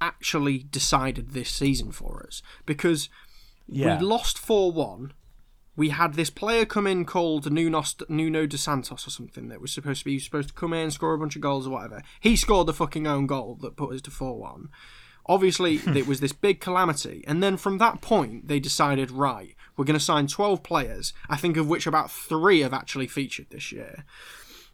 actually 0.00 0.58
decided 0.70 1.30
this 1.32 1.50
season 1.50 1.92
for 1.92 2.24
us 2.26 2.42
because 2.66 3.08
yeah, 3.68 3.98
we 3.98 4.04
lost 4.04 4.36
4-1 4.38 5.10
we 5.80 5.88
had 5.88 6.12
this 6.12 6.28
player 6.28 6.66
come 6.66 6.86
in 6.86 7.06
called 7.06 7.50
Nuno, 7.50 7.82
Nuno 8.10 8.44
de 8.44 8.58
Santos 8.58 9.06
or 9.06 9.10
something 9.10 9.48
that 9.48 9.62
was 9.62 9.72
supposed 9.72 10.00
to 10.00 10.04
be 10.04 10.18
supposed 10.18 10.48
to 10.48 10.54
come 10.54 10.74
in 10.74 10.90
score 10.90 11.14
a 11.14 11.18
bunch 11.18 11.36
of 11.36 11.40
goals 11.40 11.66
or 11.66 11.70
whatever. 11.70 12.02
He 12.20 12.36
scored 12.36 12.66
the 12.66 12.74
fucking 12.74 13.06
own 13.06 13.26
goal 13.26 13.56
that 13.62 13.76
put 13.76 13.94
us 13.94 14.02
to 14.02 14.10
4-1 14.10 14.68
obviously 15.24 15.76
it 15.96 16.06
was 16.06 16.20
this 16.20 16.32
big 16.32 16.60
calamity. 16.60 17.24
And 17.26 17.42
then 17.42 17.56
from 17.56 17.78
that 17.78 18.02
point 18.02 18.46
they 18.46 18.60
decided 18.60 19.10
right 19.10 19.56
we're 19.74 19.86
going 19.86 19.98
to 19.98 20.04
sign 20.04 20.26
12 20.26 20.62
players 20.62 21.14
i 21.30 21.36
think 21.38 21.56
of 21.56 21.66
which 21.66 21.86
about 21.86 22.10
three 22.10 22.60
have 22.60 22.74
actually 22.74 23.06
featured 23.06 23.46
this 23.48 23.72
year. 23.72 24.04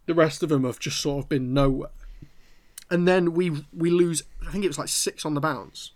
The 0.07 0.15
rest 0.15 0.43
of 0.43 0.49
them 0.49 0.65
have 0.65 0.81
just 0.81 1.01
sort 1.01 1.25
of 1.25 1.29
been 1.29 1.55
nowhere. 1.55 1.91
And 2.91 3.07
then 3.07 3.33
we 3.33 3.65
we 3.73 3.91
lose 3.91 4.25
i 4.45 4.51
think 4.51 4.65
it 4.65 4.69
was 4.69 4.79
like 4.79 4.89
six 4.89 5.25
on 5.25 5.35
the 5.35 5.41
bounce. 5.41 5.93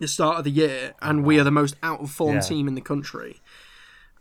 The 0.00 0.08
start 0.08 0.38
of 0.38 0.44
the 0.44 0.50
year 0.50 0.94
and 1.00 1.24
we 1.24 1.38
oh, 1.38 1.42
are 1.42 1.44
the 1.44 1.52
most 1.52 1.76
out 1.80 2.00
of 2.00 2.10
form 2.10 2.34
Yeah. 2.34 2.40
team 2.40 2.66
in 2.66 2.74
the 2.74 2.80
country 2.80 3.40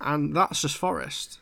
and 0.04 0.36
that's 0.36 0.62
just 0.62 0.78
forest 0.78 1.39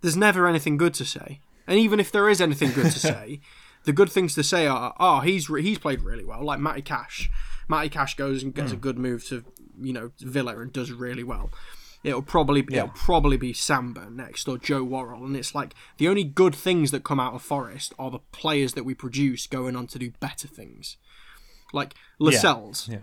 there's 0.00 0.16
never 0.16 0.46
anything 0.46 0.76
good 0.76 0.94
to 0.94 1.04
say. 1.04 1.40
And 1.66 1.78
even 1.78 2.00
if 2.00 2.10
there 2.10 2.28
is 2.28 2.40
anything 2.40 2.72
good 2.72 2.90
to 2.92 2.98
say 2.98 3.40
the 3.84 3.92
good 3.92 4.10
things 4.10 4.34
to 4.34 4.42
say 4.42 4.66
are 4.66 4.94
oh 4.98 5.20
he's 5.20 5.48
re- 5.48 5.62
he's 5.62 5.78
played 5.78 6.02
really 6.02 6.24
well. 6.24 6.42
Like 6.42 6.60
Matty 6.60 6.82
Cash. 6.82 7.30
Matty 7.68 7.88
Cash 7.88 8.16
goes 8.16 8.42
and 8.42 8.54
gets 8.54 8.72
a 8.72 8.76
mm. 8.76 8.80
good 8.80 8.98
move 8.98 9.24
to 9.28 9.44
you 9.80 9.92
know 9.92 10.10
Villa 10.18 10.58
and 10.58 10.72
does 10.72 10.92
really 10.92 11.24
well. 11.24 11.50
It'll 12.02 12.22
probably 12.22 12.64
Yeah. 12.68 12.84
it'll 12.84 12.94
probably 12.94 13.36
be 13.36 13.52
Samba 13.52 14.08
next 14.10 14.48
or 14.48 14.58
Joe 14.58 14.82
Worrall. 14.82 15.24
And 15.24 15.36
it's 15.36 15.54
like 15.54 15.74
the 15.98 16.08
only 16.08 16.24
good 16.24 16.54
things 16.54 16.90
that 16.92 17.04
come 17.04 17.20
out 17.20 17.34
of 17.34 17.42
Forest 17.42 17.94
are 17.98 18.10
the 18.10 18.20
players 18.32 18.72
that 18.72 18.84
we 18.84 18.94
produce 18.94 19.46
going 19.46 19.76
on 19.76 19.86
to 19.88 19.98
do 19.98 20.12
better 20.18 20.48
things. 20.48 20.96
Like 21.72 21.94
Lascelles. 22.18 22.88
Yeah. 22.88 22.98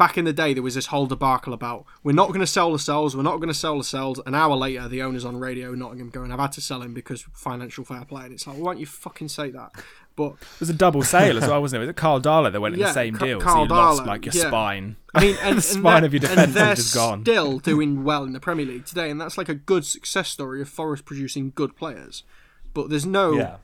Back 0.00 0.16
in 0.16 0.24
the 0.24 0.32
day, 0.32 0.54
there 0.54 0.62
was 0.62 0.76
this 0.76 0.86
whole 0.86 1.06
debacle 1.06 1.52
about 1.52 1.84
we're 2.02 2.12
not 2.12 2.28
going 2.28 2.40
to 2.40 2.46
sell 2.46 2.72
the 2.72 2.78
cells, 2.78 3.14
we're 3.14 3.22
not 3.22 3.36
going 3.36 3.48
to 3.48 3.54
sell 3.54 3.76
the 3.76 3.84
cells. 3.84 4.18
An 4.24 4.34
hour 4.34 4.56
later, 4.56 4.88
the 4.88 5.02
owners 5.02 5.26
on 5.26 5.36
radio 5.38 5.74
in 5.74 5.78
Nottingham 5.80 6.08
going, 6.08 6.32
I've 6.32 6.38
had 6.40 6.52
to 6.52 6.62
sell 6.62 6.80
him 6.80 6.94
because 6.94 7.26
financial 7.34 7.84
fair 7.84 8.06
play. 8.06 8.24
And 8.24 8.32
it's 8.32 8.46
like, 8.46 8.56
why 8.56 8.72
don't 8.72 8.80
you 8.80 8.86
fucking 8.86 9.28
say 9.28 9.50
that? 9.50 9.72
But 10.16 10.32
It 10.54 10.60
was 10.60 10.70
a 10.70 10.74
double 10.74 11.02
sale 11.02 11.36
as 11.36 11.46
well, 11.46 11.60
wasn't 11.60 11.80
it? 11.80 11.86
Was 11.86 11.88
it 11.90 11.96
Karl 11.96 12.18
Darlow 12.18 12.50
that 12.50 12.60
went 12.62 12.76
in 12.76 12.80
the 12.80 12.92
same 12.94 13.14
deal? 13.18 13.40
so 13.40 13.44
Carl 13.44 13.64
you 13.64 13.68
lost 13.68 14.06
like 14.06 14.24
your 14.24 14.34
yeah. 14.34 14.48
spine. 14.48 14.96
I 15.14 15.20
mean, 15.20 15.36
and, 15.42 15.58
the 15.58 15.62
spine 15.62 15.82
they're- 16.00 16.06
of 16.06 16.14
your 16.14 16.30
and 16.30 16.54
defence 16.54 16.78
is 16.78 16.94
gone. 16.94 17.20
Still 17.22 17.58
doing 17.58 18.02
well 18.02 18.24
in 18.24 18.32
the 18.32 18.40
Premier 18.40 18.64
League 18.64 18.86
today, 18.86 19.10
and 19.10 19.20
that's 19.20 19.36
like 19.36 19.50
a 19.50 19.54
good 19.54 19.84
success 19.84 20.30
story 20.30 20.62
of 20.62 20.70
Forest 20.70 21.04
producing 21.04 21.52
good 21.54 21.76
players. 21.76 22.24
But 22.72 22.88
there's 22.88 23.04
no 23.04 23.32
Yeah. 23.34 23.56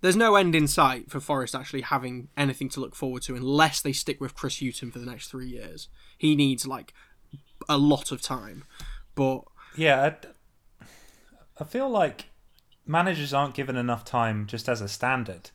There's 0.00 0.16
no 0.16 0.34
end 0.34 0.54
in 0.54 0.66
sight 0.66 1.10
for 1.10 1.20
Forest 1.20 1.54
actually 1.54 1.82
having 1.82 2.28
anything 2.36 2.68
to 2.70 2.80
look 2.80 2.94
forward 2.94 3.22
to 3.22 3.34
unless 3.36 3.80
they 3.80 3.92
stick 3.92 4.20
with 4.20 4.34
Chris 4.34 4.60
Hughton 4.60 4.90
for 4.90 4.98
the 4.98 5.06
next 5.06 5.28
three 5.28 5.48
years. 5.48 5.88
He 6.16 6.34
needs 6.36 6.66
like 6.66 6.94
a 7.68 7.76
lot 7.78 8.10
of 8.10 8.22
time. 8.22 8.64
But 9.14 9.42
Yeah, 9.76 10.12
I, 10.80 10.86
I 11.58 11.64
feel 11.64 11.88
like 11.88 12.26
managers 12.86 13.34
aren't 13.34 13.54
given 13.54 13.76
enough 13.76 14.04
time 14.04 14.46
just 14.46 14.68
as 14.68 14.80
a 14.80 14.88
standard. 14.88 15.50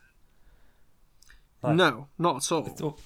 Like- 1.63 1.75
no, 1.75 2.07
not 2.17 2.37
at 2.37 2.51
all. 2.51 2.99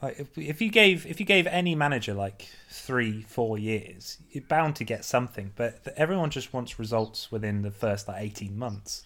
Like 0.00 0.20
if, 0.20 0.38
if 0.38 0.62
you 0.62 0.70
gave 0.70 1.06
if 1.06 1.18
you 1.18 1.26
gave 1.26 1.48
any 1.48 1.74
manager 1.74 2.14
like 2.14 2.48
three 2.70 3.22
four 3.22 3.58
years, 3.58 4.18
you're 4.30 4.44
bound 4.44 4.76
to 4.76 4.84
get 4.84 5.04
something. 5.04 5.52
But 5.56 5.88
everyone 5.96 6.30
just 6.30 6.52
wants 6.52 6.78
results 6.78 7.32
within 7.32 7.62
the 7.62 7.72
first 7.72 8.06
like 8.06 8.22
eighteen 8.22 8.56
months. 8.56 9.02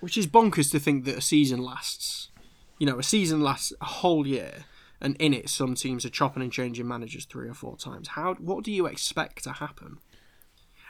Which 0.00 0.16
is 0.18 0.26
bonkers 0.26 0.70
to 0.72 0.78
think 0.80 1.04
that 1.04 1.18
a 1.18 1.20
season 1.20 1.60
lasts. 1.62 2.30
You 2.78 2.86
know, 2.86 2.98
a 2.98 3.02
season 3.02 3.42
lasts 3.42 3.72
a 3.80 3.84
whole 3.84 4.26
year, 4.26 4.64
and 5.00 5.14
in 5.16 5.34
it, 5.34 5.48
some 5.50 5.74
teams 5.74 6.04
are 6.06 6.10
chopping 6.10 6.42
and 6.42 6.50
changing 6.52 6.88
managers 6.88 7.26
three 7.26 7.48
or 7.48 7.54
four 7.54 7.76
times. 7.76 8.08
How? 8.08 8.34
What 8.34 8.64
do 8.64 8.72
you 8.72 8.86
expect 8.86 9.44
to 9.44 9.52
happen? 9.52 9.98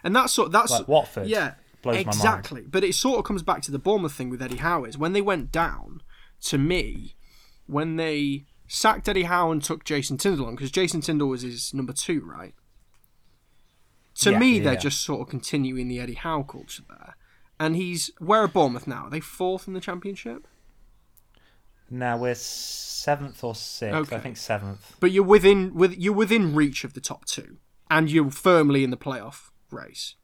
And 0.04 0.14
that's 0.14 0.32
sort. 0.32 0.52
That's 0.52 0.70
Like 0.70 0.86
Watford, 0.88 1.26
Yeah, 1.26 1.54
blows 1.82 1.96
my 1.96 2.02
mind. 2.04 2.06
exactly. 2.08 2.62
But 2.62 2.84
it 2.84 2.94
sort 2.94 3.18
of 3.18 3.24
comes 3.24 3.42
back 3.42 3.62
to 3.62 3.70
the 3.72 3.78
Bournemouth 3.78 4.12
thing 4.12 4.30
with 4.30 4.40
Eddie 4.40 4.56
Howe. 4.58 4.84
Is 4.84 4.96
when 4.96 5.12
they 5.12 5.20
went 5.22 5.50
down. 5.52 6.02
To 6.44 6.56
me, 6.56 7.16
when 7.66 7.96
they 7.96 8.46
sacked 8.66 9.06
Eddie 9.10 9.24
Howe 9.24 9.50
and 9.50 9.62
took 9.62 9.84
Jason 9.84 10.16
Tindall 10.16 10.46
on, 10.46 10.54
because 10.54 10.70
Jason 10.70 11.02
Tindall 11.02 11.28
was 11.28 11.42
his 11.42 11.74
number 11.74 11.92
two, 11.92 12.22
right? 12.24 12.54
To 14.20 14.30
Yeah, 14.30 14.38
me, 14.38 14.56
yeah, 14.58 14.64
they're 14.64 14.72
yeah. 14.74 14.78
just 14.78 15.02
sort 15.02 15.20
of 15.20 15.28
continuing 15.28 15.88
the 15.88 15.98
Eddie 16.00 16.14
Howe 16.14 16.42
culture 16.44 16.82
there. 16.88 16.99
And 17.60 17.76
he's 17.76 18.10
where 18.18 18.42
are 18.42 18.48
Bournemouth 18.48 18.86
now? 18.86 19.04
Are 19.04 19.10
they 19.10 19.20
fourth 19.20 19.68
in 19.68 19.74
the 19.74 19.80
championship? 19.80 20.48
Now 21.90 22.16
we're 22.16 22.34
seventh 22.34 23.44
or 23.44 23.54
sixth. 23.54 23.94
Okay. 23.94 24.16
I 24.16 24.20
think 24.20 24.38
seventh. 24.38 24.96
But 24.98 25.12
you're 25.12 25.22
within 25.22 25.74
with 25.74 25.96
you're 25.98 26.14
within 26.14 26.54
reach 26.54 26.84
of 26.84 26.94
the 26.94 27.02
top 27.02 27.26
two, 27.26 27.58
and 27.90 28.10
you're 28.10 28.30
firmly 28.30 28.82
in 28.82 28.88
the 28.88 28.96
playoff 28.96 29.50
race. 29.70 30.14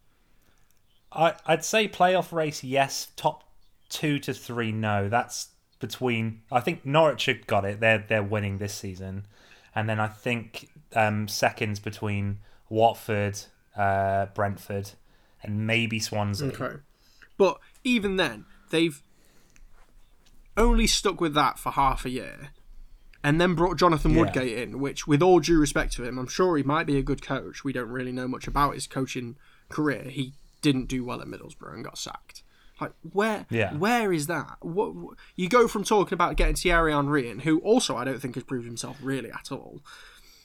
I 1.12 1.34
I'd 1.44 1.64
say 1.64 1.86
playoff 1.88 2.32
race 2.32 2.64
yes. 2.64 3.08
Top 3.16 3.44
two 3.90 4.18
to 4.20 4.32
three 4.32 4.72
no. 4.72 5.10
That's 5.10 5.48
between. 5.78 6.40
I 6.50 6.60
think 6.60 6.86
Norwich 6.86 7.26
have 7.26 7.46
got 7.46 7.66
it. 7.66 7.80
They're 7.80 8.04
they're 8.08 8.22
winning 8.22 8.56
this 8.56 8.72
season, 8.72 9.26
and 9.74 9.90
then 9.90 10.00
I 10.00 10.08
think 10.08 10.70
um, 10.94 11.28
seconds 11.28 11.80
between 11.80 12.38
Watford, 12.70 13.38
uh, 13.76 14.26
Brentford, 14.34 14.92
and 15.42 15.66
maybe 15.66 15.98
Swansea. 15.98 16.48
Okay. 16.48 16.76
But 17.36 17.58
even 17.84 18.16
then, 18.16 18.46
they've 18.70 19.02
only 20.56 20.86
stuck 20.86 21.20
with 21.20 21.34
that 21.34 21.58
for 21.58 21.72
half 21.72 22.04
a 22.04 22.10
year, 22.10 22.50
and 23.22 23.40
then 23.40 23.54
brought 23.54 23.76
Jonathan 23.78 24.12
Yeah. 24.12 24.20
Woodgate 24.20 24.58
in, 24.58 24.80
which, 24.80 25.06
with 25.06 25.22
all 25.22 25.40
due 25.40 25.58
respect 25.58 25.92
to 25.94 26.04
him, 26.04 26.18
I'm 26.18 26.28
sure 26.28 26.56
he 26.56 26.62
might 26.62 26.86
be 26.86 26.96
a 26.96 27.02
good 27.02 27.22
coach. 27.22 27.64
We 27.64 27.72
don't 27.72 27.88
really 27.90 28.12
know 28.12 28.28
much 28.28 28.46
about 28.46 28.74
his 28.74 28.86
coaching 28.86 29.36
career. 29.68 30.04
He 30.04 30.32
didn't 30.62 30.86
do 30.88 31.04
well 31.04 31.20
at 31.20 31.26
Middlesbrough 31.28 31.74
and 31.74 31.84
got 31.84 31.98
sacked. 31.98 32.42
Like 32.80 32.92
where? 33.12 33.46
Yeah. 33.50 33.74
Where 33.74 34.12
is 34.12 34.26
that? 34.26 34.58
What, 34.60 34.94
what 34.94 35.16
you 35.34 35.48
go 35.48 35.66
from 35.66 35.82
talking 35.82 36.14
about 36.14 36.36
getting 36.36 36.54
Thierry 36.56 36.92
Henry 36.92 37.28
in, 37.30 37.40
who 37.40 37.58
also 37.60 37.96
I 37.96 38.04
don't 38.04 38.20
think 38.20 38.34
has 38.34 38.44
proved 38.44 38.66
himself 38.66 38.98
really 39.02 39.30
at 39.30 39.50
all, 39.50 39.80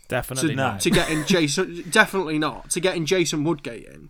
Definitely 0.08 0.50
to, 0.50 0.56
not. 0.56 0.80
to 0.82 0.89
getting 0.89 1.26
Jason 1.26 1.84
definitely 1.89 2.39
not 2.39 2.70
to 2.72 2.80
getting 2.80 3.06
Jason 3.06 3.44
Woodgate 3.44 3.86
in. 3.86 4.10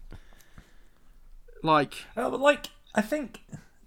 Like 1.63 2.05
Uh, 2.15 2.29
like 2.29 2.67
I 2.95 3.01
think 3.01 3.41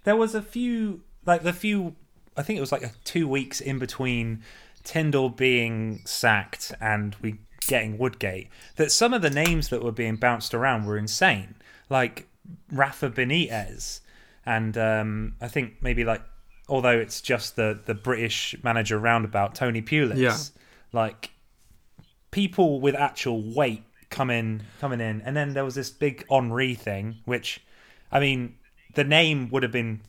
there 0.04 0.16
was 0.16 0.34
a 0.34 0.42
few 0.42 1.02
like 1.26 1.42
the 1.42 1.52
few 1.52 1.94
I 2.36 2.42
think 2.42 2.56
it 2.58 2.60
was 2.60 2.72
like 2.72 2.82
a 2.82 2.92
two 3.04 3.28
weeks 3.28 3.60
in 3.60 3.78
between 3.78 4.42
Tindall 4.82 5.30
being 5.30 6.02
sacked 6.04 6.72
and 6.80 7.16
we 7.22 7.38
getting 7.66 7.96
Woodgate 7.96 8.48
that 8.76 8.92
some 8.92 9.14
of 9.14 9.22
the 9.22 9.30
names 9.30 9.70
that 9.70 9.82
were 9.82 9.92
being 9.92 10.16
bounced 10.16 10.52
around 10.52 10.84
were 10.84 10.98
insane. 10.98 11.54
Like 11.88 12.28
Rafa 12.70 13.10
Benitez 13.10 14.00
and 14.44 14.76
um, 14.76 15.34
I 15.40 15.48
think 15.48 15.74
maybe 15.80 16.04
like 16.04 16.22
although 16.68 16.98
it's 16.98 17.20
just 17.20 17.56
the 17.56 17.80
the 17.84 17.94
British 17.94 18.54
manager 18.62 18.98
roundabout 18.98 19.54
Tony 19.54 19.82
Pulis. 19.82 20.18
Yeah. 20.18 20.36
Like 20.92 21.30
people 22.30 22.80
with 22.80 22.94
actual 22.94 23.42
weight 23.54 23.84
coming 24.14 24.62
coming 24.80 25.00
in, 25.00 25.20
and 25.22 25.36
then 25.36 25.54
there 25.54 25.64
was 25.64 25.74
this 25.74 25.90
big 25.90 26.24
Henry 26.30 26.74
thing, 26.74 27.16
which, 27.24 27.60
I 28.12 28.20
mean, 28.20 28.54
the 28.94 29.04
name 29.04 29.50
would 29.50 29.62
have 29.64 29.72
been 29.72 30.00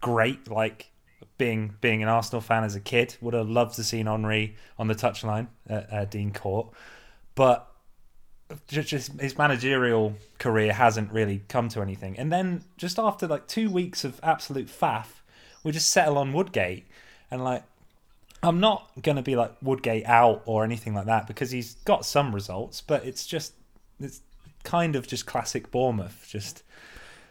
great. 0.00 0.50
Like 0.50 0.90
being 1.38 1.74
being 1.80 2.02
an 2.02 2.08
Arsenal 2.08 2.42
fan 2.42 2.62
as 2.62 2.76
a 2.76 2.80
kid, 2.80 3.16
would 3.20 3.34
have 3.34 3.48
loved 3.48 3.74
to 3.76 3.84
seen 3.84 4.06
Henry 4.06 4.54
on 4.78 4.86
the 4.86 4.94
touchline 4.94 5.48
at 5.66 5.92
uh, 5.92 6.04
Dean 6.04 6.32
Court, 6.32 6.68
but 7.34 7.64
just, 8.66 9.20
his 9.20 9.36
managerial 9.36 10.14
career 10.38 10.72
hasn't 10.72 11.12
really 11.12 11.42
come 11.48 11.68
to 11.68 11.82
anything. 11.82 12.18
And 12.18 12.32
then 12.32 12.64
just 12.76 12.98
after 12.98 13.26
like 13.26 13.46
two 13.46 13.70
weeks 13.70 14.04
of 14.04 14.20
absolute 14.22 14.68
faff, 14.68 15.20
we 15.62 15.72
just 15.72 15.90
settle 15.90 16.18
on 16.18 16.32
Woodgate, 16.32 16.86
and 17.30 17.42
like 17.42 17.64
I'm 18.42 18.60
not 18.60 18.90
gonna 19.02 19.22
be 19.22 19.36
like 19.36 19.52
Woodgate 19.62 20.06
out 20.06 20.42
or 20.46 20.64
anything 20.64 20.94
like 20.94 21.06
that 21.06 21.26
because 21.26 21.50
he's 21.50 21.74
got 21.84 22.04
some 22.04 22.34
results, 22.34 22.80
but 22.80 23.04
it's 23.04 23.26
just 23.26 23.54
it's 24.00 24.20
kind 24.64 24.94
of 24.96 25.06
just 25.06 25.26
classic 25.26 25.70
Bournemouth. 25.70 26.26
Just 26.28 26.62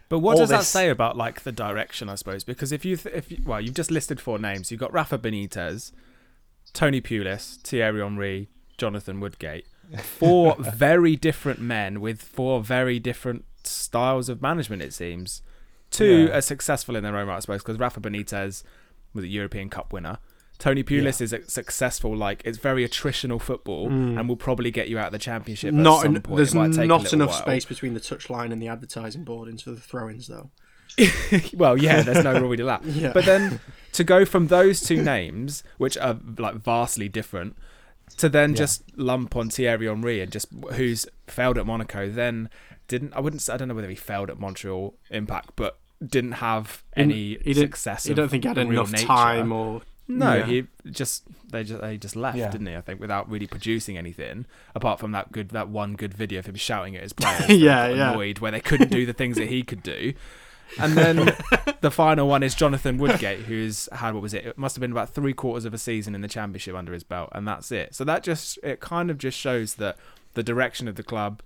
But 0.10 0.20
what 0.20 0.38
does 0.38 0.50
that 0.50 0.64
say 0.66 0.90
about 0.90 1.16
like 1.18 1.42
the 1.44 1.52
direction? 1.52 2.10
I 2.10 2.16
suppose 2.16 2.44
because 2.44 2.72
if 2.72 2.84
you 2.84 2.98
th- 2.98 3.16
if 3.16 3.32
you, 3.32 3.42
well, 3.46 3.62
you've 3.62 3.76
just 3.76 3.92
listed 3.92 4.20
four 4.20 4.38
names. 4.40 4.70
You've 4.72 4.80
got 4.80 4.92
Rafa 4.94 5.18
Benitez, 5.18 5.92
Tony 6.74 7.00
Pulis, 7.02 7.58
Thierry 7.62 8.02
Henry, 8.02 8.50
Jonathan 8.78 9.20
Woodgate. 9.20 9.66
Four 10.04 10.56
very 10.60 11.16
different 11.16 11.60
men 11.62 12.02
with 12.02 12.22
four 12.22 12.62
very 12.62 13.00
different 13.00 13.46
styles 13.64 14.28
of 14.28 14.42
management. 14.42 14.82
It 14.82 14.94
seems 14.94 15.42
two 15.90 16.28
Yeah. 16.28 16.38
are 16.38 16.42
successful 16.42 16.98
in 16.98 17.04
their 17.04 17.16
own 17.16 17.28
right, 17.28 17.38
I 17.38 17.40
suppose, 17.40 17.62
because 17.62 17.80
Rafa 17.80 18.02
Benitez 18.02 18.64
was 19.14 19.24
a 19.24 19.28
European 19.28 19.70
Cup 19.70 19.94
winner. 19.94 20.18
Tony 20.60 20.84
Pulis 20.84 21.22
is 21.22 21.34
a 21.34 21.48
successful, 21.50 22.16
like 22.16 22.42
it's 22.44 22.58
very 22.58 22.88
attritional 22.88 23.40
football, 23.40 23.90
mm. 23.90 24.20
and 24.20 24.28
will 24.28 24.36
probably 24.36 24.72
get 24.72 24.88
you 24.90 24.98
out 24.98 25.08
of 25.08 25.12
the 25.12 25.20
championship. 25.20 25.74
not 25.74 26.02
some 26.02 26.16
en- 26.16 26.22
point. 26.22 26.38
there's 26.38 26.54
It 26.54 26.58
might 26.58 26.74
take 26.74 26.88
not 26.88 27.14
enough 27.14 27.30
while. 27.30 27.42
space 27.42 27.66
between 27.66 27.94
the 27.94 28.00
touchline 28.00 28.52
and 28.52 28.62
the 28.62 28.68
advertising 28.68 29.24
boardings 29.24 29.62
for 29.62 29.72
the 29.72 29.80
throw-ins 29.80 30.28
though. 30.28 30.50
well, 31.54 31.78
yeah, 31.78 32.02
there's 32.02 32.24
no 32.24 32.40
Rory 32.40 32.58
Delap. 32.58 32.82
Yeah. 32.86 33.12
But 33.14 33.26
then 33.26 33.60
to 33.92 34.04
go 34.04 34.26
from 34.26 34.48
those 34.48 34.82
two 34.82 35.02
names, 35.02 35.64
which 35.78 35.98
are 35.98 36.18
like 36.38 36.56
vastly 36.56 37.08
different, 37.08 37.56
to 38.18 38.30
then 38.30 38.56
just 38.56 38.84
lump 38.98 39.36
on 39.36 39.50
Thierry 39.50 39.88
Henry 39.88 40.22
and 40.22 40.32
just 40.32 40.48
who's 40.74 41.06
failed 41.28 41.58
at 41.60 41.68
Monaco, 41.68 42.10
then 42.10 42.50
didn't 42.88 43.14
I 43.14 43.20
wouldn't 43.20 43.48
I 43.50 43.58
don't 43.58 43.68
know 43.68 43.76
whether 43.76 43.90
he 43.90 43.96
failed 43.96 44.32
at 44.32 44.40
Montreal 44.40 44.96
Impact, 45.12 45.52
but 45.56 45.78
didn't 46.04 46.34
have 46.34 46.84
any 46.96 47.14
he 47.14 47.54
didn't, 47.54 47.56
success. 47.56 48.08
You 48.08 48.16
don't 48.16 48.30
think 48.30 48.44
he 48.44 48.48
had 48.48 48.58
enough 48.58 48.92
nature. 48.92 49.06
time 49.06 49.52
or 49.52 49.82
No, 50.10 50.36
Yeah. 50.36 50.46
he 50.46 50.68
just 50.90 51.24
they 51.52 51.64
just 51.64 51.82
they 51.82 51.98
just 51.98 52.16
left, 52.16 52.38
Yeah. 52.38 52.50
didn't 52.50 52.68
he? 52.68 52.76
I 52.76 52.82
think 52.82 53.00
without 53.02 53.30
really 53.30 53.48
producing 53.48 53.98
anything 53.98 54.46
apart 54.74 55.00
from 55.00 55.12
that 55.12 55.32
good 55.32 55.50
that 55.50 55.68
one 55.70 55.96
good 55.96 56.14
video 56.14 56.40
of 56.40 56.46
him 56.46 56.56
shouting 56.56 56.96
at 56.96 57.04
his 57.04 57.14
players. 57.14 57.50
Yeah, 57.50 57.90
that 57.90 57.96
yeah. 57.98 58.12
Annoyed 58.12 58.40
where 58.40 58.52
they 58.52 58.62
couldn't 58.62 58.90
do 58.92 59.06
the 59.06 59.14
things 59.14 59.38
that 59.38 59.50
he 59.50 59.64
could 59.64 59.84
do. 59.84 60.14
And 60.80 60.94
then 60.98 61.34
the 61.82 61.92
final 61.92 62.28
one 62.28 62.44
is 62.44 62.54
Jonathan 62.56 62.98
Woodgate, 62.98 63.40
who's 63.42 63.88
had 63.92 64.14
what 64.14 64.22
was 64.22 64.34
it? 64.34 64.46
It 64.46 64.58
must 64.58 64.76
have 64.76 64.82
been 64.82 64.92
about 64.92 65.10
three 65.14 65.34
quarters 65.34 65.66
of 65.66 65.74
a 65.74 65.78
season 65.78 66.14
in 66.16 66.22
the 66.22 66.28
championship 66.28 66.76
under 66.76 66.94
his 66.94 67.04
belt, 67.04 67.30
and 67.34 67.48
that's 67.48 67.72
it. 67.72 67.96
So 67.96 68.04
that 68.06 68.24
just 68.24 68.60
it 68.64 68.80
kind 68.80 69.10
of 69.10 69.18
just 69.18 69.38
shows 69.38 69.76
that 69.76 69.98
the 70.34 70.44
direction 70.44 70.88
of 70.88 70.96
the 70.96 71.04
club. 71.04 71.42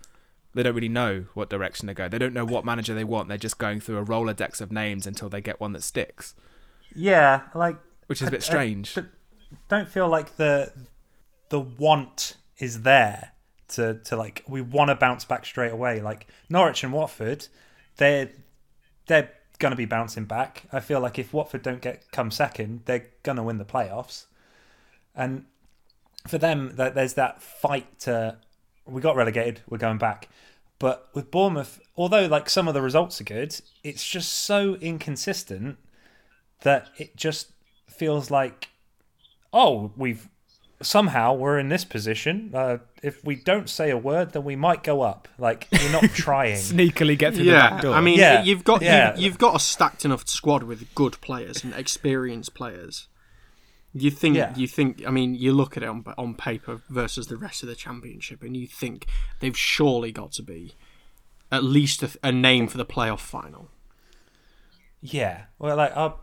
They 0.53 0.64
don't 0.64 0.76
really 0.76 0.89
know 0.89 1.28
what 1.34 1.49
direction 1.49 1.88
to 1.88 1.93
go. 1.93 2.09
They 2.09 2.18
don't 2.18 2.34
know 2.34 2.43
what 2.43 2.66
manager 2.66 2.93
they 2.93 3.05
want. 3.05 3.30
They're 3.30 3.38
just 3.38 3.57
going 3.57 3.80
through 3.80 3.99
a 3.99 4.03
rolodex 4.05 4.59
of 4.59 4.70
names 4.70 5.07
until 5.07 5.30
they 5.30 5.39
get 5.39 5.62
one 5.62 5.72
that 5.72 5.82
sticks, 5.82 6.36
yeah, 6.93 7.43
like 7.55 7.78
which 8.12 8.22
is 8.22 8.28
a 8.28 8.32
I- 8.32 8.32
bit 8.32 8.41
I 8.43 8.45
strange. 8.45 8.97
don't 9.70 9.88
feel 9.88 10.07
like 10.09 10.36
the 10.36 10.74
the 11.49 11.59
want 11.59 12.36
is 12.57 12.82
there 12.82 13.32
to 13.70 13.95
to 14.03 14.16
like 14.18 14.43
we 14.47 14.62
want 14.62 14.89
to 14.89 14.95
bounce 14.95 15.24
back 15.26 15.45
straight 15.45 15.72
away. 15.72 16.01
Like 16.01 16.28
Norwich 16.49 16.84
and 16.84 16.91
Watford, 16.91 17.47
they're 17.95 18.30
they're 19.07 19.32
gonna 19.59 19.78
be 19.78 19.86
bouncing 19.86 20.26
back. 20.26 20.64
I 20.74 20.82
feel 20.82 20.99
like 20.99 21.18
if 21.18 21.32
Watford 21.34 21.62
don't 21.62 21.82
get 21.82 22.12
come 22.12 22.32
second, 22.32 22.82
they're 22.86 23.07
gonna 23.24 23.43
win 23.43 23.57
the 23.59 23.66
playoffs. 23.66 24.26
And 25.16 25.45
for 26.28 26.38
them, 26.38 26.76
that 26.76 26.93
there's 26.95 27.14
that 27.14 27.41
fight 27.41 27.99
to 28.01 28.38
we 28.86 28.99
got 29.01 29.16
relegated, 29.16 29.62
we're 29.70 29.78
going 29.78 29.99
back. 29.99 30.28
But 30.80 31.07
with 31.14 31.32
Bournemouth, 31.32 31.80
although 31.95 32.26
like 32.26 32.49
some 32.49 32.68
of 32.68 32.74
the 32.74 32.82
results 32.82 33.22
are 33.22 33.24
good, 33.26 33.55
it's 33.84 34.05
just 34.05 34.34
so 34.34 34.76
inconsistent 34.76 35.78
that 36.64 36.89
it 36.97 37.16
just 37.16 37.51
feels 38.02 38.32
like, 38.32 38.70
oh, 39.54 39.91
we've 39.95 40.28
somehow 40.82 41.36
we're 41.36 41.60
in 41.60 41.70
this 41.70 41.86
position. 41.86 42.49
Uh, 42.52 42.80
if 43.04 43.24
we 43.24 43.36
don't 43.36 43.70
say 43.70 43.91
a 43.91 43.97
word, 43.97 44.32
then 44.34 44.43
we 44.43 44.56
might 44.56 44.82
go 44.82 45.04
up. 45.04 45.28
Like 45.38 45.68
you're 45.72 45.91
not 45.91 46.04
trying. 46.16 46.56
Sneakily 46.56 47.16
get 47.16 47.36
through 47.36 47.45
the 47.45 47.52
back 47.52 47.74
Yeah, 47.74 47.82
door. 47.82 47.93
I 47.93 48.02
mean, 48.02 48.18
Yeah, 48.18 48.41
you've 48.41 48.64
got 48.64 48.82
yeah. 48.82 49.12
you've, 49.12 49.22
you've 49.24 49.38
got 49.38 49.56
a 49.56 49.60
stacked 49.60 50.04
enough 50.04 50.28
squad 50.28 50.64
with 50.64 50.93
good 50.95 51.22
players 51.22 51.64
and 51.64 51.76
experienced 51.76 52.56
players. 52.56 53.08
You 53.93 54.10
think 54.10 54.36
Yeah. 54.36 54.56
you 54.58 54.68
think 54.68 55.06
I 55.06 55.12
mean 55.12 55.36
you 55.36 55.54
look 55.54 55.78
at 55.78 55.84
it 55.84 55.89
on 55.89 56.04
on 56.18 56.34
paper 56.34 56.82
versus 56.89 57.28
the 57.28 57.38
rest 57.38 57.62
of 57.62 57.70
the 57.70 57.76
championship 57.76 58.41
and 58.41 58.58
you 58.58 58.66
think 58.66 59.06
they've 59.41 59.56
surely 59.58 60.12
got 60.12 60.32
to 60.34 60.41
be 60.41 60.74
at 61.52 61.64
least 61.64 62.02
a, 62.02 62.10
a 62.24 62.32
name 62.32 62.68
for 62.68 62.78
the 62.80 62.86
playoff 62.95 63.20
final. 63.20 63.70
Yeah. 65.02 65.43
Well, 65.60 65.78
like 65.78 65.95
I'll 65.95 66.20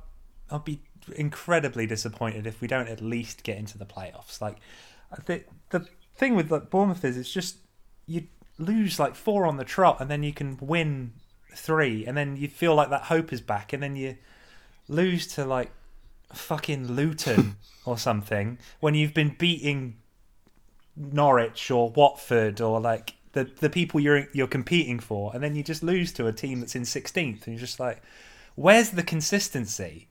I'll 0.51 0.59
be 0.61 0.81
incredibly 1.12 1.86
disappointed 1.86 2.46
if 2.46 2.61
we 2.61 2.68
don't 2.68 2.88
at 2.88 3.00
least 3.00 3.42
get 3.42 3.59
into 3.59 3.78
the 3.78 3.86
playoffs. 3.86 4.40
Like 4.40 4.56
I 5.12 5.16
think 5.16 5.44
the 5.70 5.86
thing 6.16 6.34
with 6.34 6.50
like 6.50 6.70
Bournemouth 6.70 7.04
is 7.04 7.16
it's 7.16 7.32
just 7.32 7.59
you 8.06 8.24
lose 8.59 8.98
like 8.98 9.14
four 9.14 9.46
on 9.46 9.56
the 9.56 9.64
trot 9.64 10.00
and 10.00 10.11
then 10.11 10.22
you 10.22 10.32
can 10.32 10.59
win 10.61 11.12
three 11.54 12.04
and 12.06 12.16
then 12.16 12.36
you 12.36 12.48
feel 12.48 12.74
like 12.74 12.90
that 12.90 13.02
hope 13.02 13.32
is 13.32 13.40
back 13.40 13.72
and 13.72 13.82
then 13.82 13.96
you 13.96 14.16
lose 14.88 15.26
to 15.26 15.44
like 15.44 15.70
fucking 16.32 16.88
Luton 16.88 17.56
or 17.84 17.96
something 17.96 18.59
when 18.80 18.94
you've 18.94 19.14
been 19.14 19.34
beating 19.38 19.96
Norwich 20.96 21.70
or 21.70 21.90
Watford 21.90 22.61
or 22.61 22.80
like 22.80 23.14
the 23.32 23.44
the 23.44 23.70
people 23.70 24.00
you're 24.00 24.26
you're 24.32 24.48
competing 24.48 24.98
for 24.98 25.30
and 25.34 25.42
then 25.42 25.54
you 25.54 25.62
just 25.62 25.82
lose 25.82 26.12
to 26.12 26.26
a 26.26 26.32
team 26.32 26.61
that's 26.61 26.74
in 26.74 26.82
16th 26.82 27.46
and 27.46 27.54
you're 27.54 27.61
just 27.61 27.78
like 27.78 28.02
where's 28.56 28.90
the 28.90 29.02
consistency 29.02 30.07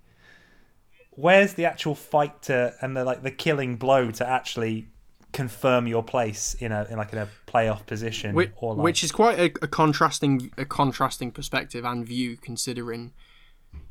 where's 1.18 1.55
the 1.55 1.65
actual 1.65 1.95
fight 1.95 2.43
to 2.43 2.74
and 2.82 2.95
the 2.95 3.03
like 3.03 3.24
the 3.24 3.32
killing 3.32 3.76
blow 3.76 4.11
to 4.11 4.26
actually 4.26 4.88
confirm 5.34 5.88
your 5.88 6.03
place 6.03 6.53
in 6.53 6.72
a 6.72 6.88
in 6.89 6.97
like 6.97 7.11
in 7.11 7.20
a 7.20 7.28
playoff 7.47 7.86
position 7.86 8.34
Which, 8.34 8.51
or 8.55 8.76
like, 8.76 8.84
which 8.84 9.03
is 9.03 9.11
quite 9.11 9.38
a, 9.38 9.45
a 9.63 9.68
contrasting 9.68 10.51
a 10.57 10.63
contrasting 10.63 11.32
perspective 11.32 11.84
and 11.84 12.05
view 12.05 12.38
considering 12.38 13.13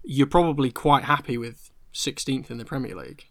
you're 0.03 0.27
probably 0.27 0.70
quite 0.70 1.05
happy 1.05 1.37
with 1.37 1.70
16th 1.93 2.51
in 2.51 2.59
the 2.59 2.64
Premier 2.64 2.95
League. 2.95 3.27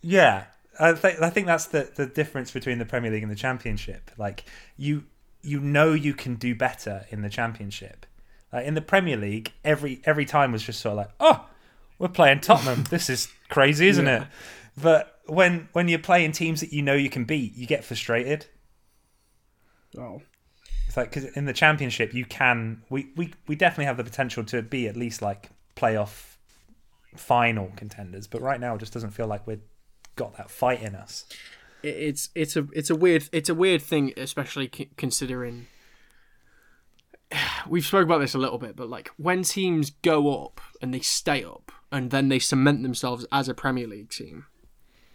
Yeah, 0.00 0.44
I 0.78 0.92
think 0.92 1.22
I 1.22 1.30
think 1.30 1.46
that's 1.46 1.66
the 1.66 1.90
the 1.94 2.06
difference 2.06 2.50
between 2.50 2.78
the 2.78 2.84
Premier 2.84 3.10
League 3.10 3.22
and 3.22 3.30
the 3.30 3.36
Championship. 3.36 4.10
Like 4.18 4.44
you 4.76 5.04
you 5.42 5.60
know 5.60 5.92
you 5.92 6.12
can 6.12 6.34
do 6.34 6.56
better 6.56 7.06
in 7.10 7.22
the 7.22 7.30
Championship. 7.30 8.04
Like 8.52 8.66
in 8.66 8.74
the 8.74 8.80
Premier 8.80 9.16
League, 9.16 9.52
every 9.64 10.00
every 10.04 10.24
time 10.24 10.52
was 10.52 10.62
just 10.62 10.80
sort 10.80 10.92
of 10.92 10.96
like, 10.98 11.10
oh, 11.20 11.46
we're 11.98 12.08
playing 12.08 12.40
Tottenham. 12.40 12.84
this 12.90 13.10
is 13.10 13.28
crazy, 13.48 13.88
isn't 13.88 14.06
it? 14.06 14.22
But 14.80 15.18
when 15.26 15.68
when 15.72 15.88
you're 15.88 15.98
playing 15.98 16.32
teams 16.32 16.60
that 16.60 16.72
you 16.72 16.82
know 16.82 16.94
you 16.94 17.10
can 17.10 17.24
beat, 17.24 17.54
you 17.56 17.66
get 17.66 17.84
frustrated. 17.84 18.46
Oh. 19.96 20.22
It's 20.86 20.96
like 20.96 21.10
because 21.10 21.24
in 21.36 21.44
the 21.44 21.52
Championship 21.52 22.14
you 22.14 22.24
can 22.24 22.82
we, 22.88 23.10
we 23.16 23.32
we 23.46 23.56
definitely 23.56 23.86
have 23.86 23.96
the 23.96 24.04
potential 24.04 24.44
to 24.44 24.62
be 24.62 24.88
at 24.88 24.96
least 24.96 25.20
like 25.20 25.50
playoff 25.76 26.36
final 27.16 27.72
contenders, 27.76 28.26
but 28.26 28.40
right 28.40 28.60
now 28.60 28.74
it 28.74 28.78
just 28.78 28.92
doesn't 28.92 29.10
feel 29.10 29.26
like 29.26 29.46
we've 29.46 29.62
got 30.16 30.36
that 30.36 30.50
fight 30.50 30.82
in 30.82 30.94
us. 30.94 31.24
it's 31.82 32.30
it's 32.34 32.56
a 32.56 32.66
it's 32.72 32.90
a 32.90 32.94
weird 32.94 33.28
it's 33.32 33.48
a 33.48 33.54
weird 33.54 33.82
thing, 33.82 34.12
especially 34.16 34.68
considering 34.96 35.66
we've 37.68 37.84
spoke 37.84 38.04
about 38.04 38.18
this 38.18 38.34
a 38.34 38.38
little 38.38 38.58
bit, 38.58 38.76
but 38.76 38.88
like 38.88 39.10
when 39.16 39.42
teams 39.42 39.90
go 39.90 40.44
up 40.44 40.60
and 40.80 40.94
they 40.94 41.00
stay 41.00 41.44
up 41.44 41.67
and 41.90 42.10
then 42.10 42.28
they 42.28 42.38
cement 42.38 42.82
themselves 42.82 43.26
as 43.32 43.48
a 43.48 43.54
Premier 43.54 43.86
League 43.86 44.10
team, 44.10 44.46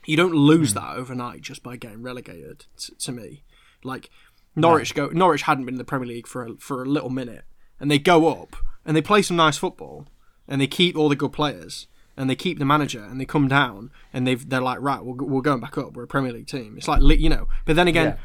you 0.06 0.18
don't 0.18 0.34
lose 0.34 0.72
hmm. 0.74 0.80
that 0.80 0.96
overnight 0.96 1.42
just 1.42 1.64
by 1.64 1.76
getting 1.76 2.02
relegated. 2.02 2.66
t- 2.78 2.94
to 2.98 3.12
me, 3.12 3.44
like 3.84 4.10
Norwich 4.56 4.94
go 4.94 5.08
Norwich 5.08 5.44
hadn't 5.44 5.66
been 5.66 5.76
in 5.76 5.80
the 5.80 5.86
Premier 5.86 6.08
League 6.08 6.28
for 6.28 6.46
a, 6.46 6.56
for 6.58 6.84
a 6.84 6.86
little 6.86 7.10
minute, 7.10 7.46
and 7.80 7.90
they 7.90 8.00
go 8.00 8.30
up 8.30 8.56
and 8.86 8.96
they 8.96 9.02
play 9.02 9.22
some 9.22 9.38
nice 9.38 9.58
football, 9.58 10.08
and 10.48 10.60
they 10.60 10.68
keep 10.68 10.98
all 10.98 11.10
the 11.10 11.16
good 11.16 11.34
players. 11.34 11.88
And 12.16 12.30
they 12.30 12.36
keep 12.36 12.60
the 12.60 12.66
manager, 12.66 13.04
and 13.04 13.20
they 13.20 13.26
come 13.26 13.48
down, 13.48 13.90
and 14.14 14.28
they've 14.28 14.48
they're 14.48 14.62
like, 14.62 14.80
right, 14.82 15.04
we're, 15.04 15.16
we're 15.16 15.42
going 15.42 15.62
back 15.62 15.80
up. 15.80 15.94
We're 15.94 16.04
a 16.04 16.08
Premier 16.08 16.32
League 16.32 16.46
team. 16.46 16.76
It's 16.78 16.88
like 16.88 17.02
you 17.20 17.28
know, 17.28 17.48
but 17.66 17.76
then 17.76 17.88
again, 17.88 18.06
Yeah. 18.06 18.16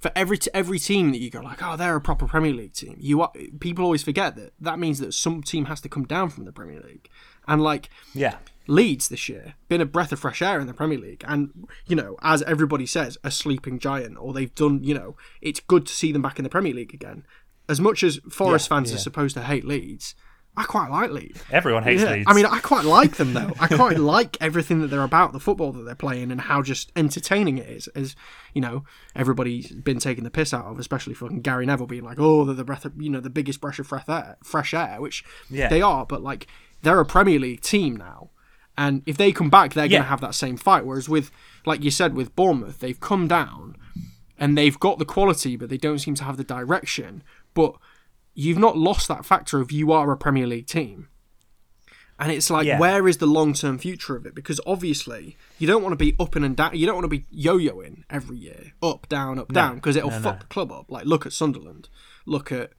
for 0.00 0.10
every 0.16 0.38
t- 0.38 0.50
every 0.54 0.78
team 0.78 1.12
that 1.12 1.18
you 1.18 1.28
go 1.28 1.42
like, 1.42 1.62
oh, 1.62 1.76
they're 1.76 1.94
a 1.94 2.00
proper 2.00 2.26
Premier 2.26 2.54
League 2.54 2.72
team. 2.72 2.96
You 2.98 3.20
are, 3.20 3.32
people 3.60 3.84
always 3.84 4.02
forget 4.02 4.34
that 4.36 4.54
that 4.60 4.78
means 4.78 4.98
that 5.00 5.12
some 5.12 5.42
team 5.42 5.66
has 5.66 5.82
to 5.82 5.90
come 5.90 6.04
down 6.04 6.30
from 6.30 6.46
the 6.46 6.52
Premier 6.52 6.80
League, 6.80 7.10
and 7.48 7.62
like 7.62 7.88
Yeah. 8.14 8.36
Leeds 8.66 9.08
this 9.08 9.28
year 9.28 9.54
been 9.68 9.82
a 9.82 9.84
breath 9.84 10.10
of 10.10 10.18
fresh 10.20 10.40
air 10.40 10.58
in 10.58 10.66
the 10.66 10.72
Premier 10.72 10.96
League, 10.98 11.22
and 11.28 11.66
you 11.86 11.94
know, 11.94 12.16
as 12.22 12.42
everybody 12.44 12.86
says, 12.86 13.18
a 13.22 13.30
sleeping 13.30 13.78
giant, 13.78 14.16
or 14.18 14.32
they've 14.32 14.54
done. 14.54 14.82
You 14.82 14.94
know, 14.94 15.16
it's 15.42 15.60
good 15.60 15.84
to 15.86 15.92
see 15.92 16.12
them 16.12 16.22
back 16.22 16.38
in 16.38 16.44
the 16.44 16.48
Premier 16.48 16.72
League 16.72 16.94
again. 16.94 17.26
As 17.68 17.78
much 17.80 18.02
as 18.02 18.20
Forest 18.30 18.68
Yeah, 18.70 18.76
fans 18.76 18.90
yeah. 18.90 18.96
are 18.96 19.00
supposed 19.00 19.34
to 19.36 19.42
hate 19.42 19.66
Leeds, 19.66 20.14
I 20.56 20.64
quite 20.64 20.88
like 20.90 21.10
Leeds. 21.10 21.42
Everyone 21.50 21.82
hates 21.82 22.02
Yeah, 22.02 22.12
Leeds. 22.12 22.24
I 22.26 22.32
mean, 22.32 22.46
I 22.46 22.58
quite 22.60 22.84
like 22.86 23.16
them 23.16 23.34
though. 23.34 23.52
I 23.60 23.66
quite 23.66 23.98
like 24.14 24.38
everything 24.40 24.80
that 24.80 24.86
they're 24.86 25.02
about, 25.02 25.32
the 25.34 25.40
football 25.40 25.72
that 25.72 25.82
they're 25.82 25.94
playing, 25.94 26.30
and 26.32 26.40
how 26.40 26.62
just 26.62 26.90
entertaining 26.96 27.58
it 27.58 27.68
is. 27.68 27.88
As 27.88 28.16
you 28.54 28.62
know, 28.62 28.84
everybody's 29.14 29.72
been 29.72 29.98
taking 29.98 30.24
the 30.24 30.30
piss 30.30 30.54
out 30.54 30.64
of, 30.64 30.78
especially 30.78 31.12
fucking 31.12 31.42
Gary 31.42 31.66
Neville 31.66 31.86
being 31.86 32.04
like, 32.04 32.18
"Oh, 32.18 32.44
they're 32.46 32.54
the 32.54 32.64
breath 32.64 32.86
of, 32.86 32.94
you 33.00 33.10
know, 33.10 33.20
the 33.20 33.28
biggest 33.30 33.60
breath 33.60 33.78
of 33.78 33.86
fresh 33.86 34.08
air," 34.08 34.38
fresh 34.42 34.72
air, 34.72 34.96
which 35.00 35.22
Yeah. 35.50 35.68
they 35.68 35.82
are. 35.82 36.06
But 36.06 36.22
like, 36.22 36.46
they're 36.84 37.00
a 37.00 37.04
Premier 37.04 37.38
League 37.38 37.60
team 37.62 37.96
now, 37.96 38.30
and 38.78 39.02
if 39.06 39.16
they 39.16 39.32
come 39.32 39.50
back, 39.50 39.72
they're 39.74 39.84
Yeah. 39.86 39.90
going 39.98 40.02
to 40.04 40.08
have 40.08 40.20
that 40.20 40.34
same 40.34 40.56
fight. 40.56 40.86
Whereas 40.86 41.08
with, 41.08 41.30
like 41.66 41.82
you 41.82 41.90
said, 41.90 42.14
with 42.14 42.34
Bournemouth, 42.36 42.78
they've 42.80 42.98
come 43.00 43.26
down, 43.26 43.76
and 44.38 44.56
they've 44.56 44.78
got 44.78 44.98
the 44.98 45.04
quality, 45.04 45.56
but 45.56 45.68
they 45.68 45.76
don't 45.78 45.98
seem 46.00 46.14
to 46.16 46.24
have 46.24 46.36
the 46.36 46.44
direction. 46.44 47.22
But 47.54 47.74
you've 48.34 48.58
not 48.58 48.76
lost 48.76 49.06
that 49.08 49.24
factor 49.24 49.60
of 49.60 49.70
you 49.70 49.92
are 49.92 50.10
a 50.10 50.16
Premier 50.16 50.46
League 50.46 50.66
team. 50.66 51.08
And 52.18 52.30
it's 52.30 52.48
like, 52.48 52.66
Yeah. 52.66 52.78
where 52.78 53.08
is 53.08 53.18
the 53.18 53.26
long 53.26 53.54
term 53.54 53.76
future 53.78 54.14
of 54.16 54.24
it? 54.26 54.34
Because 54.34 54.60
obviously, 54.66 55.36
you 55.58 55.66
don't 55.66 55.82
want 55.82 55.92
to 55.92 55.96
be 55.96 56.14
up 56.20 56.36
and 56.36 56.56
down. 56.56 56.76
You 56.76 56.86
don't 56.86 56.94
want 56.94 57.04
to 57.04 57.08
be 57.08 57.26
yo 57.30 57.58
yoing 57.58 58.04
every 58.08 58.36
year, 58.36 58.72
up, 58.82 59.08
down, 59.08 59.38
up, 59.38 59.52
down, 59.52 59.76
because 59.76 59.96
it'll 59.96 60.10
no, 60.10 60.20
fuck 60.20 60.34
no. 60.34 60.40
the 60.40 60.46
club 60.46 60.70
up. 60.72 60.90
Like, 60.90 61.06
look 61.06 61.26
at 61.26 61.32
Sunderland, 61.32 61.88
look 62.24 62.52
at, 62.52 62.70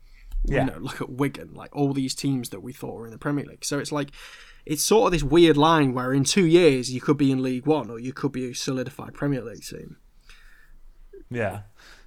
Yeah. 0.48 0.66
you 0.66 0.72
know, 0.72 0.78
look 0.80 1.02
at 1.02 1.10
Wigan, 1.10 1.54
like 1.54 1.76
all 1.76 1.94
these 1.94 2.14
teams 2.16 2.50
that 2.50 2.62
we 2.62 2.72
thought 2.74 2.96
were 2.96 3.06
in 3.06 3.12
the 3.12 3.18
Premier 3.18 3.46
League. 3.46 3.66
So 3.66 3.80
it's 3.80 3.92
like, 3.92 4.10
it's 4.66 4.84
sort 4.84 5.08
of 5.08 5.12
this 5.12 5.24
weird 5.24 5.58
line 5.58 5.94
where 5.94 6.14
in 6.14 6.24
two 6.24 6.46
years 6.46 6.92
you 6.92 7.02
could 7.02 7.18
be 7.18 7.32
in 7.32 7.42
League 7.44 7.66
One 7.66 7.90
or 7.90 8.00
you 8.00 8.14
could 8.14 8.32
be 8.32 8.50
a 8.50 8.54
solidified 8.56 9.14
Premier 9.14 9.42
League 9.42 9.64
team. 9.64 9.98
Yeah, 11.30 11.62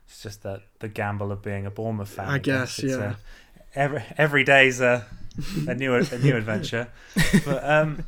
it's 0.07 0.23
just 0.23 0.43
that 0.45 0.63
the 0.79 0.89
gamble 0.89 1.33
of 1.33 1.43
being 1.43 1.67
a 1.67 1.71
Bournemouth 1.71 2.09
fan. 2.09 2.29
I 2.29 2.39
guess, 2.39 2.79
It's, 2.79 2.97
yeah. 2.97 2.97
uh, 2.97 3.15
every 3.75 4.03
every 4.17 4.45
day's 4.45 4.81
a 4.81 5.07
a 5.67 5.75
new 5.75 5.95
a 5.95 6.19
new 6.19 6.37
adventure, 6.37 6.89
but 7.45 7.69
um, 7.69 8.05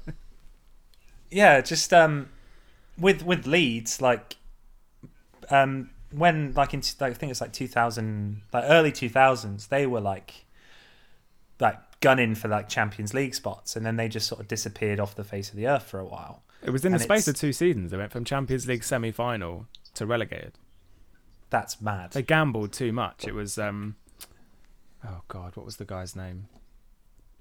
yeah, 1.31 1.61
just 1.61 1.93
um, 1.93 2.29
with 2.99 3.25
with 3.25 3.47
Leeds, 3.47 4.01
like 4.01 4.37
um, 5.51 5.91
when 6.11 6.53
like 6.55 6.75
in 6.75 6.83
like, 7.01 7.13
I 7.13 7.15
think 7.15 7.31
it's 7.31 7.41
like 7.41 7.53
two 7.53 7.69
thousand, 7.69 8.43
like 8.53 8.65
early 8.67 8.93
two 8.93 9.09
thousands, 9.09 9.69
they 9.69 9.87
were 9.87 10.01
like 10.01 10.45
like 11.61 11.79
gunning 12.01 12.35
for 12.35 12.49
like 12.49 12.69
Champions 12.69 13.13
League 13.15 13.35
spots, 13.35 13.77
and 13.77 13.85
then 13.85 13.97
they 13.97 14.09
just 14.09 14.27
sort 14.27 14.41
of 14.41 14.49
disappeared 14.49 14.99
off 15.01 15.15
the 15.15 15.25
face 15.25 15.51
of 15.51 15.57
the 15.57 15.67
earth 15.67 15.85
for 15.85 16.01
a 16.01 16.07
while. 16.07 16.43
It 16.63 16.71
was 16.71 16.85
in 16.85 16.93
the 16.93 16.99
space 16.99 17.27
of 17.29 17.37
two 17.37 17.53
seasons. 17.53 17.91
They 17.91 17.97
went 17.97 18.13
from 18.13 18.25
Champions 18.25 18.67
League 18.67 18.85
semi 18.85 19.11
final 19.13 19.67
to 19.95 20.07
relegated. 20.07 20.53
That's 21.51 21.81
mad. 21.81 22.13
They 22.13 22.23
gambled 22.23 22.73
too 22.73 22.93
much. 22.93 23.27
It 23.27 23.35
was 23.35 23.59
um 23.59 23.97
oh 25.07 25.23
god, 25.29 25.57
what 25.57 25.67
was 25.67 25.77
the 25.77 25.85
guy's 25.85 26.15
name? 26.17 26.49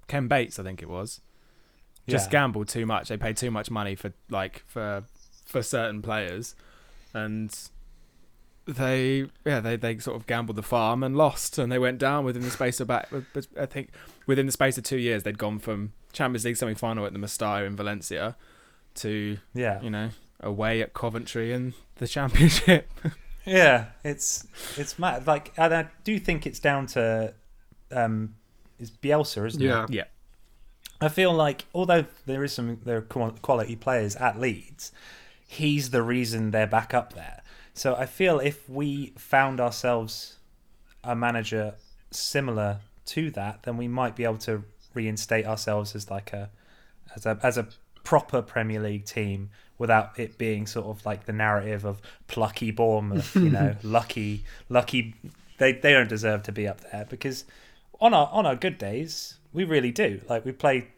Ken 0.08 0.26
Bates, 0.26 0.58
I 0.58 0.62
think 0.62 0.82
it 0.82 0.88
was. 0.88 1.20
Just 2.08 2.26
Yeah. 2.28 2.40
gambled 2.40 2.68
too 2.68 2.86
much. 2.86 3.08
They 3.08 3.16
paid 3.16 3.36
too 3.36 3.50
much 3.50 3.70
money 3.70 3.94
for 3.94 4.12
like 4.28 4.64
for 4.66 5.04
for 5.46 5.62
certain 5.62 6.02
players 6.02 6.54
and 7.14 7.56
they 8.74 9.26
yeah 9.44 9.60
they, 9.60 9.76
they 9.76 9.98
sort 9.98 10.16
of 10.16 10.26
gambled 10.26 10.56
the 10.56 10.62
farm 10.62 11.02
and 11.02 11.16
lost 11.16 11.58
and 11.58 11.70
they 11.70 11.78
went 11.78 11.98
down 11.98 12.24
within 12.24 12.42
the 12.42 12.50
space 12.50 12.80
of 12.80 12.86
about 12.86 13.06
I 13.58 13.66
think 13.66 13.90
within 14.26 14.46
the 14.46 14.52
space 14.52 14.78
of 14.78 14.84
two 14.84 14.98
years 14.98 15.22
they'd 15.22 15.38
gone 15.38 15.58
from 15.58 15.92
Champions 16.12 16.44
League 16.44 16.56
semi 16.56 16.74
final 16.74 17.04
at 17.06 17.12
the 17.12 17.18
Mestalla 17.18 17.66
in 17.66 17.76
Valencia 17.76 18.36
to 18.96 19.38
yeah, 19.54 19.80
you 19.82 19.90
know 19.90 20.10
away 20.40 20.80
at 20.82 20.94
Coventry 20.94 21.52
in 21.52 21.74
the 21.96 22.06
Championship. 22.08 22.90
Yeah, 23.46 23.86
it's 24.04 24.46
it's 24.76 24.98
mad. 24.98 25.26
Like, 25.26 25.50
and 25.56 25.72
I 25.74 25.88
do 26.04 26.18
think 26.18 26.46
it's 26.46 26.58
down 26.60 26.86
to 26.88 27.32
um, 27.90 28.34
is 28.78 28.90
Bielsa, 28.90 29.46
isn't 29.46 29.62
Yeah. 29.62 29.84
it? 29.84 29.90
yeah. 29.90 30.04
I 31.00 31.08
feel 31.08 31.32
like 31.32 31.64
although 31.74 32.04
there 32.26 32.44
is 32.44 32.52
some 32.52 32.80
there 32.84 32.98
are 32.98 33.30
quality 33.40 33.76
players 33.76 34.14
at 34.16 34.38
Leeds, 34.38 34.92
he's 35.46 35.88
the 35.88 36.02
reason 36.02 36.50
they're 36.50 36.66
back 36.66 36.92
up 36.92 37.14
there. 37.14 37.39
So 37.74 37.94
I 37.94 38.06
feel 38.06 38.38
if 38.40 38.68
we 38.68 39.12
found 39.16 39.60
ourselves 39.60 40.36
a 41.02 41.14
manager 41.14 41.74
similar 42.10 42.80
to 43.06 43.30
that, 43.32 43.62
then 43.62 43.76
we 43.76 43.88
might 43.88 44.16
be 44.16 44.24
able 44.24 44.38
to 44.38 44.64
reinstate 44.94 45.46
ourselves 45.46 45.94
as 45.94 46.10
like 46.10 46.32
a 46.32 46.50
as 47.14 47.26
a 47.26 47.38
as 47.42 47.58
a 47.58 47.68
proper 48.04 48.42
Premier 48.42 48.80
League 48.80 49.04
team 49.04 49.50
without 49.78 50.18
it 50.18 50.36
being 50.36 50.66
sort 50.66 50.86
of 50.86 51.04
like 51.06 51.24
the 51.24 51.32
narrative 51.32 51.84
of 51.84 52.00
plucky 52.26 52.70
Bournemouth, 52.70 53.34
you 53.34 53.50
know, 53.58 53.76
lucky, 53.82 54.44
lucky. 54.68 55.14
They 55.58 55.72
they 55.72 55.92
don't 55.92 56.08
deserve 56.08 56.42
to 56.44 56.52
be 56.52 56.66
up 56.66 56.80
there 56.90 57.06
because 57.08 57.44
on 58.00 58.14
our 58.14 58.28
on 58.32 58.46
our 58.46 58.56
good 58.56 58.78
days 58.78 59.36
we 59.52 59.64
really 59.64 59.92
do. 59.92 60.20
Like 60.28 60.44
we 60.44 60.52
play. 60.52 60.88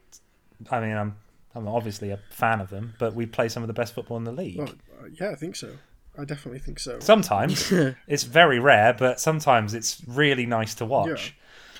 I 0.71 0.81
mean, 0.81 0.97
I'm 0.97 1.17
I'm 1.55 1.69
obviously 1.69 2.11
a 2.11 2.19
fan 2.31 2.61
of 2.61 2.71
them, 2.71 2.95
but 2.99 3.15
we 3.15 3.27
play 3.27 3.49
some 3.49 3.63
of 3.63 3.67
the 3.67 3.73
best 3.73 3.95
football 3.95 4.17
in 4.17 4.25
the 4.25 4.33
league. 4.33 4.59
Well, 4.59 4.75
uh, 5.01 5.09
yeah, 5.21 5.31
I 5.31 5.35
think 5.35 5.57
so. 5.57 5.71
I 6.19 6.25
definitely 6.25 6.59
think 6.61 6.79
so. 6.79 6.99
Sometimes 7.01 7.73
it's 8.07 8.25
very 8.25 8.59
rare, 8.61 8.93
but 8.93 9.19
sometimes 9.21 9.73
it's 9.75 10.03
really 10.07 10.45
nice 10.47 10.75
to 10.77 10.85
watch. 10.85 11.35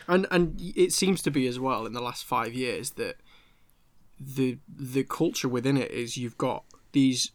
and 0.09 0.27
and 0.31 0.61
it 0.75 0.93
seems 0.93 1.23
to 1.23 1.31
be 1.31 1.47
as 1.47 1.59
well 1.61 1.85
in 1.87 1.93
the 1.93 2.01
last 2.03 2.25
five 2.25 2.55
years 2.55 2.93
that 2.93 3.17
the 4.19 4.59
the 4.69 5.05
culture 5.05 5.49
within 5.49 5.77
it 5.77 5.91
is 5.91 6.17
you've 6.17 6.39
got 6.39 6.65
these 6.93 7.33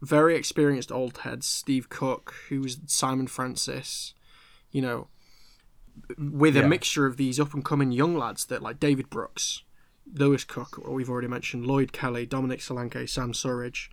very 0.00 0.36
experienced 0.36 0.92
old 0.92 1.18
heads, 1.18 1.46
Steve 1.46 1.88
Cook, 1.88 2.34
who's 2.48 2.78
Simon 2.86 3.26
Francis, 3.26 4.14
you 4.70 4.80
know, 4.80 5.08
with 6.16 6.56
a 6.56 6.60
Yeah. 6.60 6.68
mixture 6.68 7.04
of 7.06 7.16
these 7.16 7.40
up 7.40 7.52
and 7.52 7.64
coming 7.64 7.90
young 7.90 8.16
lads 8.16 8.46
that 8.46 8.62
like 8.62 8.78
David 8.78 9.10
Brooks, 9.10 9.62
Lewis 10.12 10.44
Cook, 10.44 10.78
or 10.78 10.94
we've 10.94 11.10
already 11.10 11.26
mentioned 11.26 11.66
Lloyd 11.66 11.92
Kelly, 11.92 12.26
Dominic 12.26 12.60
Solanke, 12.60 13.08
Sam 13.08 13.32
Surridge, 13.32 13.88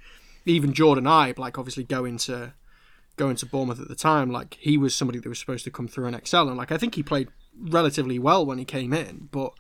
even 0.46 0.74
Jordan 0.74 1.06
Ibe, 1.06 1.38
like 1.40 1.58
obviously 1.58 1.84
going 1.84 2.18
to 2.20 2.54
going 3.18 3.36
to 3.38 3.46
Bournemouth 3.46 3.80
at 3.80 3.88
the 3.88 3.96
time, 3.96 4.30
like 4.32 4.58
he 4.60 4.78
was 4.78 4.94
somebody 4.96 5.20
that 5.20 5.30
was 5.30 5.40
supposed 5.40 5.64
to 5.66 5.72
come 5.72 5.88
through 5.88 6.06
and 6.08 6.16
excel, 6.16 6.48
and 6.48 6.58
like 6.58 6.72
I 6.72 6.78
think 6.78 6.96
he 6.96 7.04
played 7.04 7.30
relatively 7.58 8.20
well 8.20 8.46
when 8.46 8.58
he 8.58 8.66
came 8.66 8.94
in, 8.94 9.30
but 9.32 9.54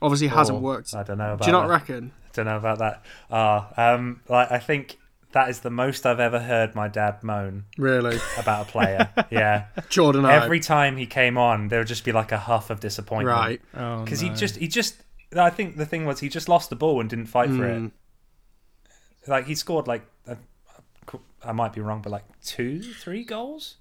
obviously 0.00 0.28
hasn't 0.28 0.58
Oh, 0.58 0.60
worked. 0.62 0.94
I 0.94 1.02
don't 1.02 1.18
know 1.18 1.34
about 1.34 1.42
Do 1.42 1.46
you 1.46 1.52
not 1.52 1.68
that. 1.68 1.72
reckon? 1.72 2.12
I 2.26 2.28
don't 2.32 2.46
know 2.46 2.56
about 2.56 2.78
that. 2.78 3.04
Ah, 3.30 3.92
um, 3.94 4.20
like 4.28 4.50
I 4.50 4.58
think 4.58 4.98
that 5.32 5.48
is 5.50 5.60
the 5.60 5.70
most 5.70 6.06
I've 6.06 6.20
ever 6.20 6.38
heard 6.40 6.74
my 6.74 6.88
dad 6.88 7.22
moan 7.22 7.64
Really, 7.76 8.18
about 8.38 8.68
a 8.68 8.70
player. 8.70 9.08
yeah, 9.30 9.66
Jordan 9.90 10.22
Ibe, 10.22 10.42
every 10.42 10.60
time 10.60 10.96
he 10.96 11.06
came 11.06 11.36
on, 11.36 11.68
there 11.68 11.80
would 11.80 11.88
just 11.88 12.04
be 12.04 12.12
like 12.12 12.32
a 12.32 12.38
huff 12.38 12.70
of 12.70 12.80
disappointment. 12.80 13.36
right? 13.36 13.60
Oh, 13.76 14.02
because 14.04 14.22
no. 14.22 14.30
he 14.30 14.34
just 14.34 14.56
he 14.56 14.66
just 14.68 14.96
I 15.36 15.50
think 15.50 15.76
the 15.76 15.86
thing 15.86 16.06
was 16.06 16.20
he 16.20 16.28
just 16.28 16.48
lost 16.48 16.70
the 16.70 16.76
ball 16.76 17.00
and 17.00 17.10
didn't 17.10 17.26
fight 17.26 17.50
for 17.50 17.56
Mm. 17.68 17.86
it. 17.86 17.92
Like 19.26 19.46
he 19.46 19.54
scored 19.54 19.86
like 19.86 20.06
I 20.28 20.36
I 21.44 21.52
might 21.52 21.72
be 21.72 21.80
wrong, 21.80 22.00
but 22.02 22.10
like 22.10 22.24
two, 22.42 22.80
three 22.82 23.24
goals 23.24 23.76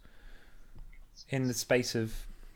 in 1.29 1.47
the 1.47 1.53
space 1.53 1.95
of 1.95 2.13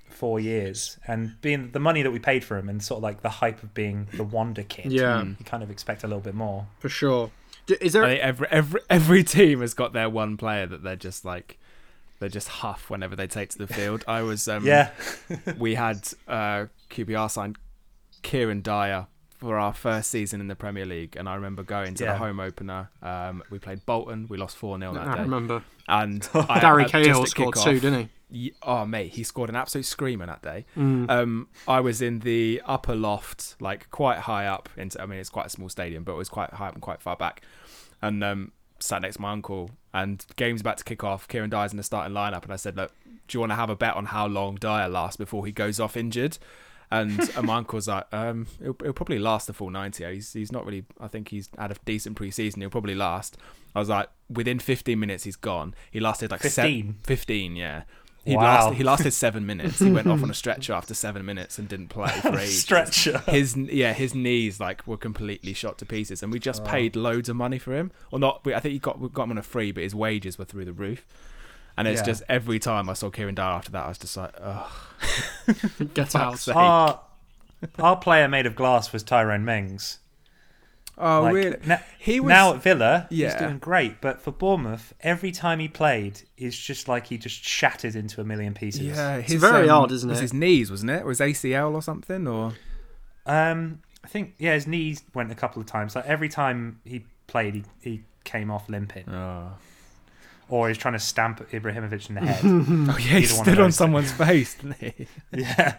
four 0.10 0.40
years, 0.40 0.98
and 1.08 1.40
being 1.42 1.72
the 1.72 1.80
money 1.80 2.02
that 2.02 2.12
we 2.12 2.20
paid 2.20 2.44
for 2.44 2.58
him, 2.58 2.70
and 2.70 2.84
sort 2.84 2.98
of 3.00 3.04
like 3.04 3.22
the 3.22 3.30
hype 3.30 3.64
of 3.64 3.74
being 3.74 4.08
the 4.14 4.24
wonder 4.24 4.64
kid. 4.64 4.92
Yeah. 4.92 5.24
you 5.24 5.46
kind 5.46 5.64
of 5.64 5.72
expect 5.72 6.04
a 6.04 6.08
little 6.08 6.22
bit 6.22 6.36
more. 6.36 6.68
For 6.80 6.90
sure. 6.90 7.32
Is 7.82 7.94
there? 7.94 8.04
I 8.04 8.10
think 8.10 8.22
every 8.22 8.48
every 8.50 8.82
every 8.90 9.24
team 9.24 9.62
has 9.62 9.74
got 9.74 9.94
their 9.94 10.10
one 10.10 10.38
player 10.38 10.66
that 10.66 10.84
they're 10.84 10.96
just 10.96 11.26
like 11.26 11.58
they 12.20 12.30
just 12.30 12.48
huff 12.48 12.90
whenever 12.90 13.16
they 13.16 13.28
take 13.28 13.50
to 13.50 13.58
the 13.58 13.68
field. 13.68 14.04
I 14.08 14.22
was 14.22 14.48
um, 14.48 14.66
Yeah, 14.66 14.92
we 15.58 15.76
had 15.76 16.08
uh, 16.28 16.66
QPR 16.90 17.30
signed 17.30 17.58
Kieran 18.22 18.62
Dyer 18.62 19.08
for 19.38 19.58
our 19.58 19.74
first 19.74 20.10
season 20.12 20.42
in 20.42 20.48
the 20.48 20.56
Premier 20.56 20.86
League, 20.86 21.16
and 21.16 21.30
I 21.30 21.36
remember 21.36 21.64
going 21.64 21.94
to 21.96 22.04
Yeah. 22.04 22.14
the 22.14 22.18
home 22.20 22.40
opener. 22.40 22.90
Um, 23.02 23.44
we 23.50 23.60
played 23.60 23.86
Bolton, 23.86 24.26
we 24.30 24.38
lost 24.38 24.58
four 24.58 24.78
0 24.80 24.94
that 24.94 25.08
I 25.08 25.14
day, 25.14 25.20
I 25.20 25.22
remember. 25.24 25.64
and 25.88 26.28
I, 26.34 26.60
Gary 26.60 26.86
I- 26.86 26.88
Cahill 26.90 27.26
scored 27.28 27.56
two, 27.56 27.80
didn't 27.80 28.10
he? 28.30 28.54
Oh 28.62 28.86
mate, 28.86 29.14
he 29.14 29.24
scored 29.24 29.50
an 29.50 29.56
absolute 29.56 29.86
screamer 29.86 30.26
that 30.26 30.42
day. 30.42 30.66
Mm. 30.76 31.10
Um, 31.10 31.48
I 31.68 31.80
was 31.80 32.02
in 32.02 32.20
the 32.20 32.62
upper 32.66 32.94
loft, 32.96 33.56
like 33.62 33.90
quite 33.90 34.18
high 34.20 34.48
up. 34.48 34.68
Into, 34.76 35.02
I 35.02 35.06
mean, 35.06 35.20
it's 35.20 35.30
quite 35.30 35.46
a 35.46 35.50
small 35.50 35.70
stadium, 35.70 36.04
but 36.04 36.12
it 36.12 36.18
was 36.18 36.28
quite 36.28 36.52
high 36.54 36.68
up 36.68 36.74
and 36.74 36.82
quite 36.82 37.02
far 37.02 37.16
back. 37.16 37.42
And 38.02 38.22
um, 38.26 38.52
sat 38.80 39.02
next 39.02 39.16
to 39.16 39.22
my 39.22 39.32
uncle. 39.32 39.72
And 39.94 40.26
game's 40.36 40.60
about 40.62 40.78
to 40.80 40.84
kick 40.84 41.04
off. 41.06 41.28
Kieran 41.30 41.50
Dyer's 41.50 41.72
in 41.72 41.78
the 41.78 41.84
starting 41.84 42.14
lineup, 42.14 42.44
and 42.44 42.52
I 42.52 42.58
said, 42.58 42.76
"Look, 42.76 42.92
do 43.06 43.36
you 43.36 43.40
want 43.40 43.52
to 43.54 43.56
have 43.56 43.70
a 43.70 43.76
bet 43.78 43.96
on 43.96 44.06
how 44.08 44.28
long 44.28 44.56
Dyer 44.56 44.90
lasts 44.90 45.16
before 45.18 45.46
he 45.46 45.52
goes 45.54 45.80
off 45.80 45.96
injured?" 45.96 46.38
And, 46.90 47.30
my 47.44 47.58
uncle's 47.58 47.88
like, 47.90 48.06
um, 48.14 48.48
he'll, 48.62 48.76
he'll 48.82 48.94
probably 48.94 49.20
last 49.20 49.48
the 49.48 49.54
full 49.54 49.70
90. 49.70 50.06
He's, 50.14 50.32
he's 50.34 50.52
not 50.54 50.66
really, 50.66 50.86
I 51.02 51.08
think 51.08 51.28
he's 51.30 51.50
had 51.58 51.72
a 51.72 51.76
decent 51.86 52.16
pre-season. 52.16 52.62
He'll 52.62 52.70
probably 52.70 52.96
last. 52.96 53.38
I 53.76 53.80
was 53.80 53.90
like, 53.90 54.10
within 54.30 54.58
15 54.60 54.98
minutes, 55.00 55.26
he's 55.26 55.36
gone. 55.36 55.76
He 55.92 56.00
lasted 56.00 56.32
like 56.32 56.42
se- 56.44 56.50
15? 56.50 56.96
15, 57.04 57.56
yeah. 57.58 57.84
He 58.24 58.36
Wow. 58.36 58.44
lasted. 58.44 58.76
He 58.76 58.84
lasted 58.84 59.12
seven 59.12 59.46
minutes. 59.52 59.80
He 59.80 59.90
went 59.92 60.08
off 60.08 60.22
on 60.24 60.30
a 60.30 60.34
stretcher 60.34 60.74
after 60.74 60.94
seven 60.94 61.26
minutes 61.26 61.58
and 61.60 61.68
didn't 61.70 61.88
play 61.88 62.10
for 62.22 62.38
ages. 62.38 62.62
stretcher. 62.62 63.20
His 63.28 63.56
yeah, 63.56 63.94
his 63.94 64.14
knees 64.14 64.60
like 64.60 64.86
were 64.86 64.98
completely 64.98 65.54
shot 65.54 65.78
to 65.78 65.86
pieces, 65.86 66.22
and 66.22 66.32
we 66.34 66.38
just 66.40 66.66
paid 66.66 66.98
loads 66.98 67.30
of 67.30 67.38
money 67.38 67.58
for 67.58 67.74
him. 67.74 67.90
Or 68.12 68.20
not? 68.20 68.44
We, 68.44 68.54
I 68.54 68.60
think 68.60 68.74
he 68.74 68.80
got 68.80 69.00
we 69.00 69.08
got 69.08 69.24
him 69.24 69.32
on 69.32 69.38
a 69.38 69.44
free, 69.44 69.72
but 69.72 69.84
his 69.84 69.96
wages 69.96 70.38
were 70.38 70.44
through 70.44 70.66
the 70.66 70.74
roof. 70.74 71.06
And 71.78 71.88
it's 71.88 72.00
Yeah. 72.02 72.06
just 72.06 72.24
every 72.28 72.60
time 72.60 72.90
I 72.90 72.94
saw 72.94 73.10
Kieran 73.10 73.36
Dyer 73.36 73.54
after 73.54 73.72
that, 73.72 73.86
I 73.86 73.88
was 73.90 73.98
just 74.00 74.18
like, 74.18 74.34
oh, 74.42 74.72
Get 75.94 76.16
out. 76.16 76.40
sake. 76.40 76.56
Our 76.56 77.00
our 77.80 77.96
player 77.98 78.28
made 78.28 78.46
of 78.46 78.56
glass 78.56 78.92
was 78.94 79.04
Tyrone 79.04 79.46
Mings. 79.46 80.00
oh 80.98 81.22
Like, 81.24 81.34
really? 81.34 81.58
na- 81.66 81.78
He 82.00 82.20
was 82.20 82.30
now 82.30 82.54
at 82.54 82.62
Villa, 82.64 83.08
he's 83.10 83.34
doing 83.36 83.58
great. 83.60 84.02
But 84.02 84.22
for 84.22 84.32
Bournemouth, 84.32 84.94
every 85.02 85.32
time 85.32 85.60
he 85.60 85.68
played, 85.68 86.22
it's 86.38 86.58
just 86.58 86.88
like 86.88 87.08
he 87.08 87.18
just 87.18 87.44
shattered 87.44 87.96
into 87.96 88.22
a 88.22 88.24
million 88.24 88.54
pieces. 88.54 88.82
yeah, 88.82 89.22
his, 89.22 89.40
very 89.42 89.70
odd, 89.70 89.92
isn't 89.92 90.10
was 90.10 90.20
it? 90.20 90.24
His 90.24 90.34
knees, 90.34 90.70
wasn't 90.72 90.92
it? 90.92 91.04
Or 91.04 91.10
his 91.10 91.20
ACL 91.20 91.74
or 91.74 91.82
something? 91.82 92.28
Or 92.28 92.54
Um, 93.26 93.82
I 94.04 94.08
think 94.08 94.34
yeah, 94.40 94.54
his 94.54 94.66
knees 94.68 95.04
went 95.14 95.32
a 95.32 95.36
couple 95.36 95.62
of 95.62 95.68
times. 95.68 95.96
Like 95.96 96.06
every 96.06 96.30
time 96.30 96.80
he 96.86 97.06
played, 97.28 97.54
he, 97.56 97.64
he 97.82 98.04
came 98.24 98.50
off 98.52 98.68
limping, 98.70 99.08
oh, 99.10 99.52
or 100.50 100.68
he's 100.68 100.78
trying 100.78 100.94
to 100.94 101.00
stamp 101.00 101.40
Ibrahimovic 101.52 102.10
in 102.10 102.16
the 102.16 102.22
head. 102.22 102.42
oh 102.46 102.98
yeah, 102.98 103.20
he 103.20 103.26
Either 103.26 103.34
one 103.34 103.40
of 103.40 103.46
stood 103.46 103.60
on 103.60 103.72
someone's 103.72 104.12
face, 104.12 104.56
didn't 104.62 104.78
he? 104.78 105.08
yeah. 105.32 105.76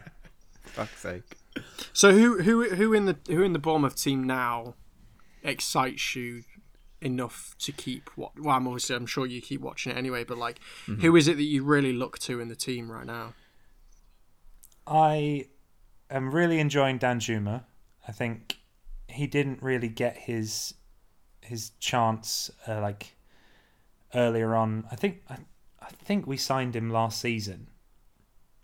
Fuck's 0.64 1.01
sake. 1.01 1.23
So 1.93 2.12
who 2.12 2.43
who 2.43 2.69
who 2.71 2.93
in 2.93 3.07
the 3.07 3.16
who 3.29 3.43
in 3.43 3.53
the 3.53 3.59
Bournemouth 3.59 3.97
team 3.97 4.25
now 4.25 4.75
excites 5.43 6.14
you 6.14 6.45
enough 7.01 7.55
to 7.61 7.73
keep 7.73 8.11
what? 8.16 8.39
Well, 8.39 8.55
I'm 8.55 8.66
obviously 8.66 8.97
I'm 8.97 9.07
sure 9.07 9.27
you 9.27 9.41
keep 9.41 9.61
watching 9.61 9.93
it 9.93 9.99
anyway, 9.99 10.25
but 10.25 10.39
like, 10.39 10.61
who 10.87 11.16
is 11.16 11.29
it 11.29 11.37
that 11.37 11.43
you 11.45 11.64
really 11.64 11.93
look 11.93 12.19
to 12.21 12.41
in 12.41 12.49
the 12.49 12.57
team 12.57 12.91
right 12.91 13.07
now? 13.07 13.35
I 14.87 15.47
am 16.11 16.31
really 16.35 16.61
enjoying 16.61 16.99
Danjuma. 16.99 17.64
I 18.07 18.12
think 18.12 18.57
he 19.07 19.27
didn't 19.27 19.62
really 19.62 19.89
get 19.89 20.16
his 20.16 20.75
his 21.41 21.71
chance 21.81 22.51
uh, 22.66 22.81
like 22.81 23.14
earlier 24.15 24.55
on. 24.55 24.87
I 24.91 24.97
think 24.97 25.23
I, 25.29 25.37
I 25.81 25.89
think 25.91 26.27
we 26.27 26.37
signed 26.37 26.75
him 26.75 26.91
last 26.91 27.21
season, 27.21 27.69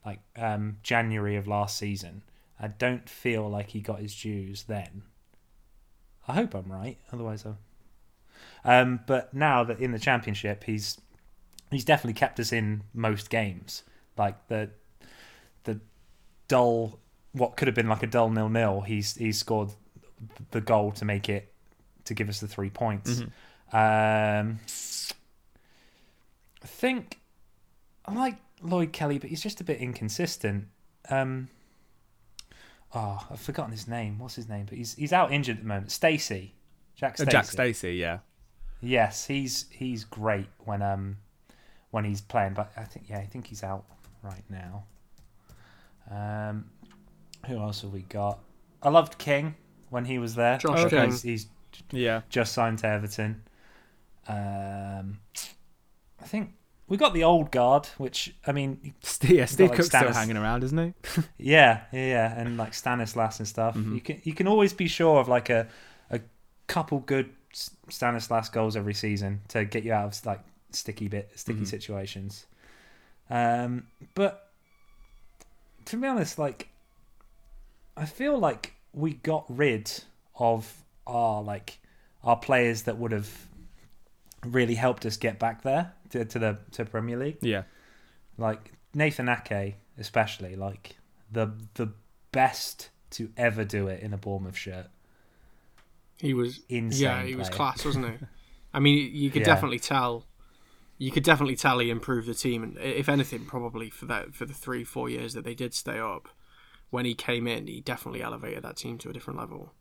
like 0.04 0.20
um, 0.36 0.78
January 0.82 1.36
of 1.36 1.46
last 1.46 1.76
season. 1.78 2.22
I 2.60 2.68
don't 2.68 3.08
feel 3.08 3.48
like 3.48 3.70
he 3.70 3.80
got 3.80 4.00
his 4.00 4.14
dues 4.14 4.64
then. 4.64 5.02
I 6.26 6.34
hope 6.34 6.54
I'm 6.54 6.70
right. 6.70 6.98
Otherwise, 7.12 7.44
I'll. 7.44 7.58
Um, 8.64 9.00
but 9.06 9.34
now 9.34 9.64
that 9.64 9.80
in 9.80 9.92
the 9.92 9.98
championship, 9.98 10.64
he's 10.64 10.98
he's 11.70 11.84
definitely 11.84 12.14
kept 12.14 12.40
us 12.40 12.52
in 12.52 12.82
most 12.94 13.30
games. 13.30 13.82
Like 14.16 14.46
the 14.48 14.70
the 15.64 15.80
dull, 16.48 16.98
what 17.32 17.56
could 17.56 17.68
have 17.68 17.74
been 17.74 17.88
like 17.88 18.02
a 18.02 18.06
dull 18.06 18.30
nil 18.30 18.48
nil. 18.48 18.80
He's 18.82 19.14
he's 19.16 19.38
scored 19.38 19.70
the 20.50 20.60
goal 20.60 20.92
to 20.92 21.04
make 21.04 21.28
it 21.28 21.52
to 22.04 22.14
give 22.14 22.28
us 22.28 22.40
the 22.40 22.48
three 22.48 22.70
points. 22.70 23.20
Um, 23.72 24.60
I 26.64 26.66
think 26.66 27.20
I 28.06 28.14
like 28.14 28.36
Lloyd 28.62 28.92
Kelly, 28.92 29.18
but 29.18 29.30
he's 29.30 29.42
just 29.42 29.60
a 29.60 29.64
bit 29.64 29.78
inconsistent. 29.78 30.66
Um, 31.10 31.48
oh, 32.94 33.26
I've 33.30 33.40
forgotten 33.40 33.70
his 33.72 33.86
name. 33.86 34.18
What's 34.18 34.34
his 34.34 34.48
name? 34.48 34.64
But 34.66 34.78
he's 34.78 34.94
he's 34.94 35.12
out 35.12 35.30
injured 35.32 35.58
at 35.58 35.62
the 35.62 35.68
moment. 35.68 35.90
Stacey, 35.92 36.54
Jack 36.96 37.12
Uh, 37.12 37.16
Stacey. 37.16 37.30
Jack 37.30 37.44
Stacey, 37.44 37.94
yeah. 37.96 38.18
Yes, 38.80 39.26
he's 39.26 39.66
he's 39.70 40.04
great 40.04 40.48
when 40.64 40.80
um 40.82 41.18
when 41.90 42.04
he's 42.04 42.20
playing, 42.20 42.54
but 42.54 42.72
I 42.76 42.84
think 42.84 43.08
yeah, 43.08 43.18
I 43.18 43.26
think 43.26 43.46
he's 43.46 43.62
out 43.62 43.84
right 44.22 44.42
now. 44.48 44.84
Um, 46.10 46.66
who 47.46 47.58
else 47.58 47.82
have 47.82 47.92
we 47.92 48.02
got? 48.02 48.38
I 48.82 48.88
loved 48.88 49.16
King 49.18 49.54
when 49.90 50.04
he 50.06 50.18
was 50.18 50.34
there. 50.34 50.58
Josh 50.58 50.80
Okay. 50.86 50.96
King. 51.02 51.10
He's, 51.10 51.22
he's 51.22 51.46
Yeah. 51.90 52.22
just 52.28 52.52
signed 52.52 52.78
to 52.80 52.86
Everton. 52.88 53.42
Um, 54.28 55.18
I 56.24 56.26
think 56.26 56.54
we 56.88 56.96
got 56.96 57.12
the 57.14 57.24
old 57.24 57.50
guard, 57.50 57.86
which 57.98 58.34
I 58.46 58.52
mean, 58.52 58.94
yeah, 59.22 59.44
Steve 59.44 59.68
like 59.68 59.76
Cook's 59.76 59.88
still 59.88 60.12
hanging 60.12 60.36
around, 60.36 60.64
isn't 60.64 60.78
he? 60.78 60.94
yeah, 61.38 61.82
yeah, 61.92 62.06
yeah, 62.06 62.40
and 62.40 62.56
like 62.56 62.72
Stanislas 62.74 63.38
and 63.38 63.46
stuff. 63.48 63.76
Mhm. 63.76 63.94
You 63.94 64.00
can 64.00 64.20
you 64.24 64.32
can 64.34 64.48
always 64.48 64.72
be 64.72 64.88
sure 64.88 65.20
of 65.20 65.28
like 65.28 65.50
a 65.50 65.68
a 66.10 66.20
couple 66.66 67.00
good 67.00 67.30
Stanislas 67.88 68.48
goals 68.48 68.74
every 68.76 68.94
season 68.94 69.42
to 69.48 69.64
get 69.64 69.84
you 69.84 69.92
out 69.92 70.06
of 70.06 70.26
like 70.26 70.40
sticky 70.70 71.08
bit 71.08 71.30
sticky 71.36 71.60
Mhm. 71.60 71.66
situations. 71.68 72.46
Um, 73.30 73.86
but 74.14 74.50
to 75.86 75.96
be 75.96 76.06
honest, 76.06 76.38
like 76.38 76.68
I 77.96 78.06
feel 78.06 78.38
like 78.38 78.72
we 78.92 79.14
got 79.14 79.44
rid 79.48 79.90
of 80.38 80.82
our 81.06 81.42
like 81.42 81.78
our 82.22 82.36
players 82.36 82.82
that 82.82 82.96
would 82.98 83.12
have 83.12 83.30
really 84.46 84.74
helped 84.74 85.04
us 85.06 85.16
get 85.16 85.38
back 85.38 85.62
there 85.62 85.92
to, 86.10 86.24
to 86.24 86.38
the 86.38 86.58
to 86.72 86.84
Premier 86.84 87.16
League. 87.16 87.38
Yeah. 87.40 87.62
Like 88.38 88.72
Nathan 88.94 89.28
Ake, 89.28 89.76
especially 89.98 90.56
like 90.56 90.96
the 91.30 91.52
the 91.74 91.92
best 92.32 92.90
to 93.10 93.30
ever 93.36 93.64
do 93.64 93.86
it 93.88 94.00
in 94.02 94.12
a 94.12 94.16
Bournemouth 94.16 94.56
shirt. 94.56 94.86
He 96.18 96.34
was 96.34 96.60
Insane. 96.68 97.02
yeah, 97.02 97.22
he 97.24 97.34
was 97.36 97.48
class, 97.48 97.84
wasn't 97.84 98.06
he? 98.06 98.26
I 98.74 98.80
mean, 98.80 99.10
you 99.14 99.30
could 99.30 99.40
Yeah. 99.42 99.46
definitely 99.46 99.78
tell. 99.78 100.26
You 100.96 101.10
could 101.10 101.24
definitely 101.24 101.56
tell 101.56 101.80
he 101.80 101.90
improved 101.90 102.28
the 102.28 102.34
team, 102.34 102.62
and 102.62 102.78
if 102.78 103.08
anything, 103.08 103.44
probably 103.46 103.90
for 103.90 104.06
that 104.06 104.34
for 104.34 104.46
the 104.46 104.54
three 104.54 104.84
four 104.84 105.08
years 105.10 105.34
that 105.34 105.44
they 105.44 105.54
did 105.54 105.74
stay 105.74 105.98
up, 105.98 106.28
when 106.90 107.04
he 107.04 107.14
came 107.14 107.46
in, 107.48 107.66
he 107.66 107.80
definitely 107.80 108.22
elevated 108.22 108.62
that 108.62 108.76
team 108.76 108.98
to 108.98 109.10
a 109.10 109.12
different 109.12 109.38
level. 109.38 109.72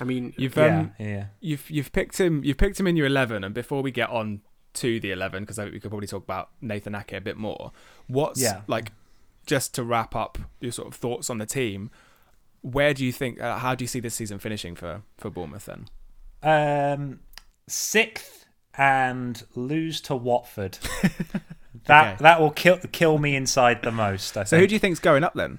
I 0.00 0.04
mean, 0.04 0.32
You've 0.36 0.56
Yeah, 0.56 0.78
um, 0.80 0.92
yeah. 0.98 1.26
you've 1.40 1.70
you've 1.70 1.92
picked 1.92 2.18
him 2.18 2.42
you've 2.44 2.56
picked 2.56 2.78
him 2.80 2.86
in 2.86 2.96
your 2.96 3.06
11 3.06 3.44
and 3.44 3.54
before 3.54 3.82
we 3.82 3.90
get 3.90 4.08
on 4.10 4.40
to 4.74 4.98
the 5.00 5.10
11 5.10 5.42
because 5.42 5.58
I 5.58 5.64
think 5.64 5.74
we 5.74 5.80
could 5.80 5.90
probably 5.90 6.06
talk 6.08 6.22
about 6.24 6.48
Nathan 6.60 6.94
Ake 6.94 7.12
a 7.12 7.20
bit 7.20 7.36
more 7.36 7.72
what's 8.06 8.40
Yeah. 8.40 8.62
like 8.66 8.90
just 9.46 9.74
to 9.74 9.84
wrap 9.84 10.16
up 10.16 10.38
your 10.60 10.72
sort 10.72 10.88
of 10.88 10.94
thoughts 10.94 11.28
on 11.28 11.38
the 11.38 11.46
team 11.46 11.90
where 12.62 12.94
do 12.94 13.04
you 13.04 13.12
think 13.12 13.40
uh, 13.40 13.58
how 13.58 13.74
do 13.74 13.84
you 13.84 13.88
see 13.88 14.00
this 14.00 14.14
season 14.14 14.38
finishing 14.38 14.74
for 14.74 15.02
for 15.18 15.28
Bournemouth 15.30 15.66
then 15.66 15.86
Um, 16.42 17.20
sixth 17.68 18.46
and 18.78 19.44
lose 19.54 20.00
to 20.00 20.16
Watford. 20.16 20.78
that 21.84 22.14
Okay. 22.14 22.16
that 22.22 22.40
will 22.40 22.50
kill 22.50 22.78
kill 22.92 23.18
me 23.18 23.36
inside 23.36 23.82
the 23.82 23.90
most. 23.92 24.36
I 24.36 24.44
so 24.44 24.58
who 24.58 24.66
do 24.66 24.74
you 24.74 24.78
think's 24.78 25.00
going 25.00 25.24
up 25.24 25.34
then 25.34 25.58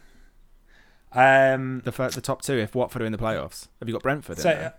um, 1.15 1.81
the 1.85 1.91
fir- 1.91 2.10
the 2.10 2.22
top 2.22 2.41
two 2.41 2.53
if 2.57 2.73
Watford 2.76 3.02
are 3.02 3.06
in 3.06 3.11
the 3.11 3.18
playoffs 3.18 3.68
have 3.80 3.88
you 3.88 3.94
got 3.94 4.03
Brentford 4.03 4.38
so 4.40 4.49
in 4.52 4.57
uh, 4.57 4.60
there? 4.60 4.73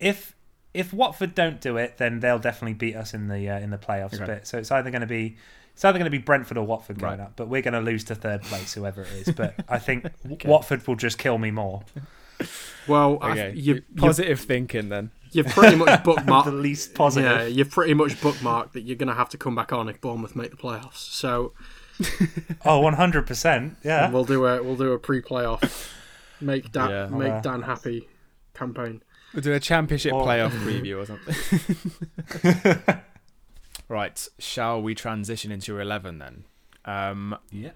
if 0.00 0.34
if 0.74 0.92
Watford 0.92 1.34
don't 1.34 1.60
do 1.60 1.76
it, 1.76 1.98
then 1.98 2.20
they'll 2.20 2.38
definitely 2.38 2.72
beat 2.74 2.96
us 2.96 3.12
in 3.12 3.28
the 3.28 3.48
uh, 3.50 3.58
in 3.58 3.70
the 3.70 3.78
playoffs 3.78 4.14
Okay. 4.14 4.24
bit. 4.24 4.46
So 4.46 4.56
it's 4.58 4.70
either 4.70 4.90
going 4.90 5.02
to 5.02 5.06
be 5.06 5.36
it's 5.74 5.84
either 5.84 5.98
going 5.98 6.10
to 6.10 6.10
be 6.10 6.18
Brentford 6.18 6.56
or 6.56 6.64
Watford 6.66 6.98
going 6.98 7.18
Right. 7.18 7.24
up, 7.24 7.32
but 7.36 7.48
we're 7.48 7.62
going 7.62 7.74
to 7.74 7.80
lose 7.80 8.04
to 8.04 8.14
third 8.14 8.42
place, 8.42 8.72
whoever 8.74 9.02
it 9.02 9.12
is. 9.12 9.30
But 9.34 9.54
I 9.68 9.78
think 9.78 10.06
Watford 10.46 10.86
will 10.86 10.96
just 10.96 11.18
kill 11.18 11.36
me 11.38 11.50
more. 11.50 11.82
well, 12.86 13.18
okay 13.22 13.52
you, 13.54 13.74
you, 13.74 13.82
positive 13.96 14.40
thinking 14.40 14.88
then 14.88 15.10
you've 15.30 15.46
pretty 15.46 15.76
much 15.76 15.88
bookmarked 16.04 16.46
the 16.46 16.52
least 16.52 16.94
positive. 16.94 17.30
Yeah, 17.30 17.46
you've 17.46 17.70
pretty 17.70 17.94
much 17.94 18.12
bookmarked 18.20 18.72
that 18.72 18.82
you're 18.82 18.96
going 18.96 19.08
to 19.08 19.14
have 19.14 19.28
to 19.30 19.38
come 19.38 19.54
back 19.54 19.72
on 19.72 19.88
if 19.88 20.00
Bournemouth 20.00 20.34
make 20.34 20.50
the 20.50 20.56
playoffs. 20.56 20.96
So 20.96 21.52
Oh, 22.64 22.80
one 22.80 22.94
hundred 22.94 23.26
percent. 23.26 23.76
Yeah. 23.84 24.10
we'll 24.10 24.24
do 24.24 24.46
a 24.46 24.62
we'll 24.62 24.76
do 24.76 24.92
a 24.92 24.98
pre-playoff, 24.98 25.90
make 26.40 26.70
Dan 26.72 26.90
Yeah. 26.90 27.06
make 27.08 27.32
Uh, 27.32 27.40
Dan 27.40 27.62
happy 27.62 28.08
campaign. 28.54 29.02
We'll 29.34 29.42
do 29.42 29.52
a 29.52 29.60
championship 29.60 30.12
Or- 30.12 30.26
playoff 30.26 30.50
preview 30.64 30.98
or 31.02 31.06
something. 31.06 32.96
right, 33.88 34.28
shall 34.38 34.80
we 34.82 34.94
transition 34.94 35.50
into 35.50 35.72
your 35.72 35.80
11 35.80 36.18
then? 36.18 36.44
Um, 36.84 37.36
Yeah. 37.50 37.70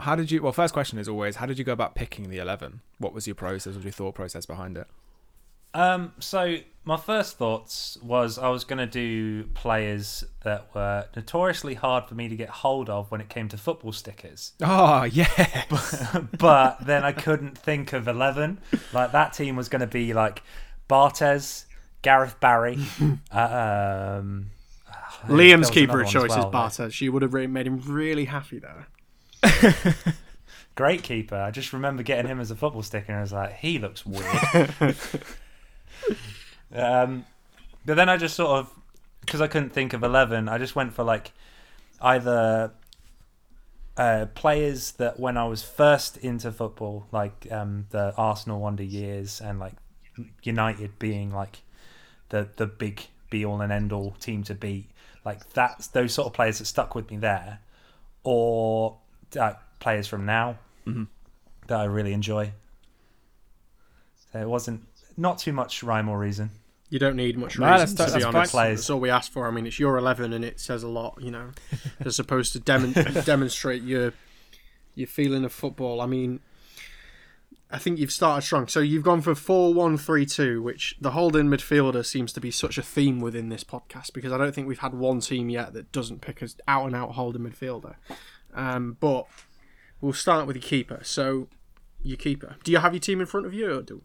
how 0.00 0.14
did 0.16 0.30
you? 0.30 0.42
Well, 0.42 0.52
first 0.52 0.72
question 0.74 0.98
is 0.98 1.08
always, 1.08 1.36
how 1.36 1.46
did 1.46 1.58
you 1.58 1.64
go 1.64 1.72
about 1.72 1.94
picking 1.94 2.30
the 2.30 2.38
11? 2.38 2.80
What 2.98 3.12
was 3.12 3.26
your 3.26 3.34
process? 3.34 3.72
What 3.74 3.76
was 3.76 3.84
your 3.84 3.92
thought 3.92 4.14
process 4.14 4.46
behind 4.46 4.76
it? 4.76 4.86
Um, 5.74 6.12
so 6.18 6.58
my 6.88 6.96
first 6.96 7.36
thoughts 7.36 7.98
was 8.02 8.38
I 8.38 8.48
was 8.48 8.64
going 8.64 8.78
to 8.78 8.86
do 8.86 9.44
players 9.52 10.24
that 10.42 10.74
were 10.74 11.06
notoriously 11.14 11.74
hard 11.74 12.06
for 12.06 12.14
me 12.14 12.28
to 12.28 12.36
get 12.36 12.48
hold 12.48 12.88
of 12.88 13.10
when 13.10 13.20
it 13.20 13.28
came 13.28 13.46
to 13.50 13.58
football 13.58 13.92
stickers. 13.92 14.52
Oh, 14.62 15.04
yeah. 15.04 15.64
but 16.38 16.78
then 16.80 17.04
I 17.04 17.12
couldn't 17.12 17.58
think 17.58 17.92
of 17.92 18.08
11. 18.08 18.58
Like 18.94 19.12
that 19.12 19.34
team 19.34 19.54
was 19.54 19.68
going 19.68 19.80
to 19.80 19.86
be 19.86 20.14
like 20.14 20.42
Barthez, 20.88 21.66
Gareth 22.00 22.40
Barry. 22.40 22.78
uh, 23.30 24.18
um, 24.18 24.50
Liam's 25.26 25.68
keeper 25.68 26.00
of 26.00 26.08
choice 26.08 26.30
is 26.30 26.38
well, 26.38 26.50
Barthez. 26.50 26.92
She 26.92 27.10
would 27.10 27.20
have 27.20 27.34
really 27.34 27.48
made 27.48 27.66
him 27.66 27.80
really 27.80 28.24
happy 28.24 28.60
there. 28.60 29.94
Great 30.74 31.02
keeper. 31.02 31.36
I 31.36 31.50
just 31.50 31.74
remember 31.74 32.02
getting 32.02 32.30
him 32.30 32.40
as 32.40 32.50
a 32.50 32.56
football 32.56 32.82
sticker 32.82 33.12
and 33.12 33.18
I 33.18 33.20
was 33.20 33.32
like, 33.34 33.56
he 33.56 33.78
looks 33.78 34.06
weird. 34.06 34.24
um, 36.74 37.24
but 37.84 37.94
then 37.96 38.08
I 38.08 38.16
just 38.16 38.36
sort 38.36 38.50
of, 38.50 38.70
because 39.20 39.40
I 39.40 39.46
couldn't 39.46 39.70
think 39.70 39.92
of 39.92 40.02
11, 40.02 40.48
I 40.48 40.58
just 40.58 40.76
went 40.76 40.94
for 40.94 41.04
like 41.04 41.32
either 42.00 42.72
uh, 43.96 44.26
players 44.34 44.92
that 44.92 45.18
when 45.18 45.36
I 45.36 45.46
was 45.46 45.62
first 45.62 46.16
into 46.18 46.52
football, 46.52 47.06
like 47.12 47.46
um, 47.50 47.86
the 47.90 48.14
Arsenal 48.16 48.60
wonder 48.60 48.84
years 48.84 49.40
and 49.40 49.58
like 49.58 49.74
United 50.42 50.98
being 50.98 51.32
like 51.32 51.62
the, 52.28 52.48
the 52.56 52.66
big 52.66 53.06
be 53.30 53.44
all 53.44 53.60
and 53.60 53.72
end 53.72 53.92
all 53.92 54.12
team 54.12 54.42
to 54.44 54.54
beat, 54.54 54.90
like 55.24 55.50
that's 55.52 55.88
those 55.88 56.14
sort 56.14 56.26
of 56.26 56.32
players 56.32 56.58
that 56.58 56.66
stuck 56.66 56.94
with 56.94 57.10
me 57.10 57.16
there, 57.16 57.58
or 58.24 58.98
uh, 59.38 59.54
players 59.80 60.06
from 60.06 60.24
now 60.24 60.58
that 61.66 61.80
I 61.80 61.84
really 61.84 62.12
enjoy. 62.12 62.52
So 64.32 64.40
it 64.40 64.48
wasn't 64.48 64.84
not 65.18 65.38
too 65.38 65.52
much 65.52 65.82
rhyme 65.82 66.08
or 66.08 66.18
reason. 66.18 66.50
You 66.90 66.98
don't 66.98 67.16
need 67.16 67.36
much 67.36 67.58
No, 67.58 67.66
reason 67.70 67.94
that's- 67.94 68.12
to 68.12 68.18
be 68.18 68.22
that's 68.24 68.34
honest. 68.34 68.52
fine. 68.52 68.70
That's 68.74 68.88
all 68.88 68.98
we 69.00 69.10
asked 69.10 69.30
for. 69.32 69.46
I 69.46 69.50
mean, 69.50 69.66
it's 69.66 69.78
your 69.78 69.98
eleven, 69.98 70.32
and 70.32 70.42
it 70.44 70.58
says 70.58 70.82
a 70.82 70.88
lot. 70.88 71.18
You 71.20 71.30
know, 71.32 71.50
as 72.00 72.16
supposed 72.16 72.52
to 72.54 72.60
demon- 72.60 72.92
demonstrate 73.26 73.82
your 73.82 74.14
your 74.94 75.06
feeling 75.06 75.44
of 75.44 75.52
football. 75.52 76.00
I 76.00 76.06
mean, 76.06 76.40
I 77.70 77.76
think 77.78 77.98
you've 77.98 78.10
started 78.12 78.44
strong. 78.46 78.66
So 78.68 78.80
you've 78.80 79.02
gone 79.02 79.20
for 79.20 79.34
four 79.34 79.74
one 79.74 79.98
three 79.98 80.24
two, 80.24 80.62
which 80.62 80.96
the 81.00 81.10
holding 81.10 81.48
midfielder 81.48 82.06
seems 82.06 82.32
to 82.32 82.40
be 82.40 82.50
such 82.50 82.78
a 82.78 82.82
theme 82.82 83.20
within 83.20 83.50
this 83.50 83.64
podcast 83.64 84.14
because 84.14 84.32
I 84.32 84.38
don't 84.38 84.54
think 84.54 84.66
we've 84.66 84.78
had 84.78 84.94
one 84.94 85.20
team 85.20 85.50
yet 85.50 85.74
that 85.74 85.92
doesn't 85.92 86.22
pick 86.22 86.42
us 86.42 86.56
out 86.66 86.86
and 86.86 86.96
out 86.96 87.10
holding 87.12 87.42
midfielder. 87.42 87.96
Um, 88.54 88.96
but 88.98 89.26
we'll 90.00 90.14
start 90.14 90.46
with 90.46 90.56
your 90.56 90.62
keeper. 90.62 91.00
So 91.02 91.48
your 92.02 92.16
keeper. 92.16 92.56
Do 92.64 92.72
you 92.72 92.78
have 92.78 92.94
your 92.94 93.00
team 93.00 93.20
in 93.20 93.26
front 93.26 93.44
of 93.44 93.52
you, 93.52 93.70
or 93.78 93.82
do 93.82 94.00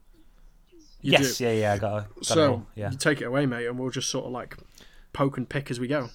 you 1.04 1.12
yes, 1.12 1.38
do? 1.38 1.44
yeah, 1.44 1.52
yeah, 1.52 1.74
I 1.74 1.78
got, 1.78 1.98
a, 1.98 2.08
got 2.16 2.26
So 2.26 2.66
yeah. 2.76 2.90
you 2.90 2.98
take 2.98 3.22
it 3.22 3.26
away, 3.26 3.46
mate, 3.46 3.68
and 3.68 3.78
we'll 3.78 3.92
just 3.92 4.10
sort 4.10 4.26
of 4.26 4.32
like 4.32 4.58
poke 5.12 5.38
and 5.38 5.48
pick 5.48 5.70
as 5.70 5.80
we 5.80 5.88
go. 5.88 6.10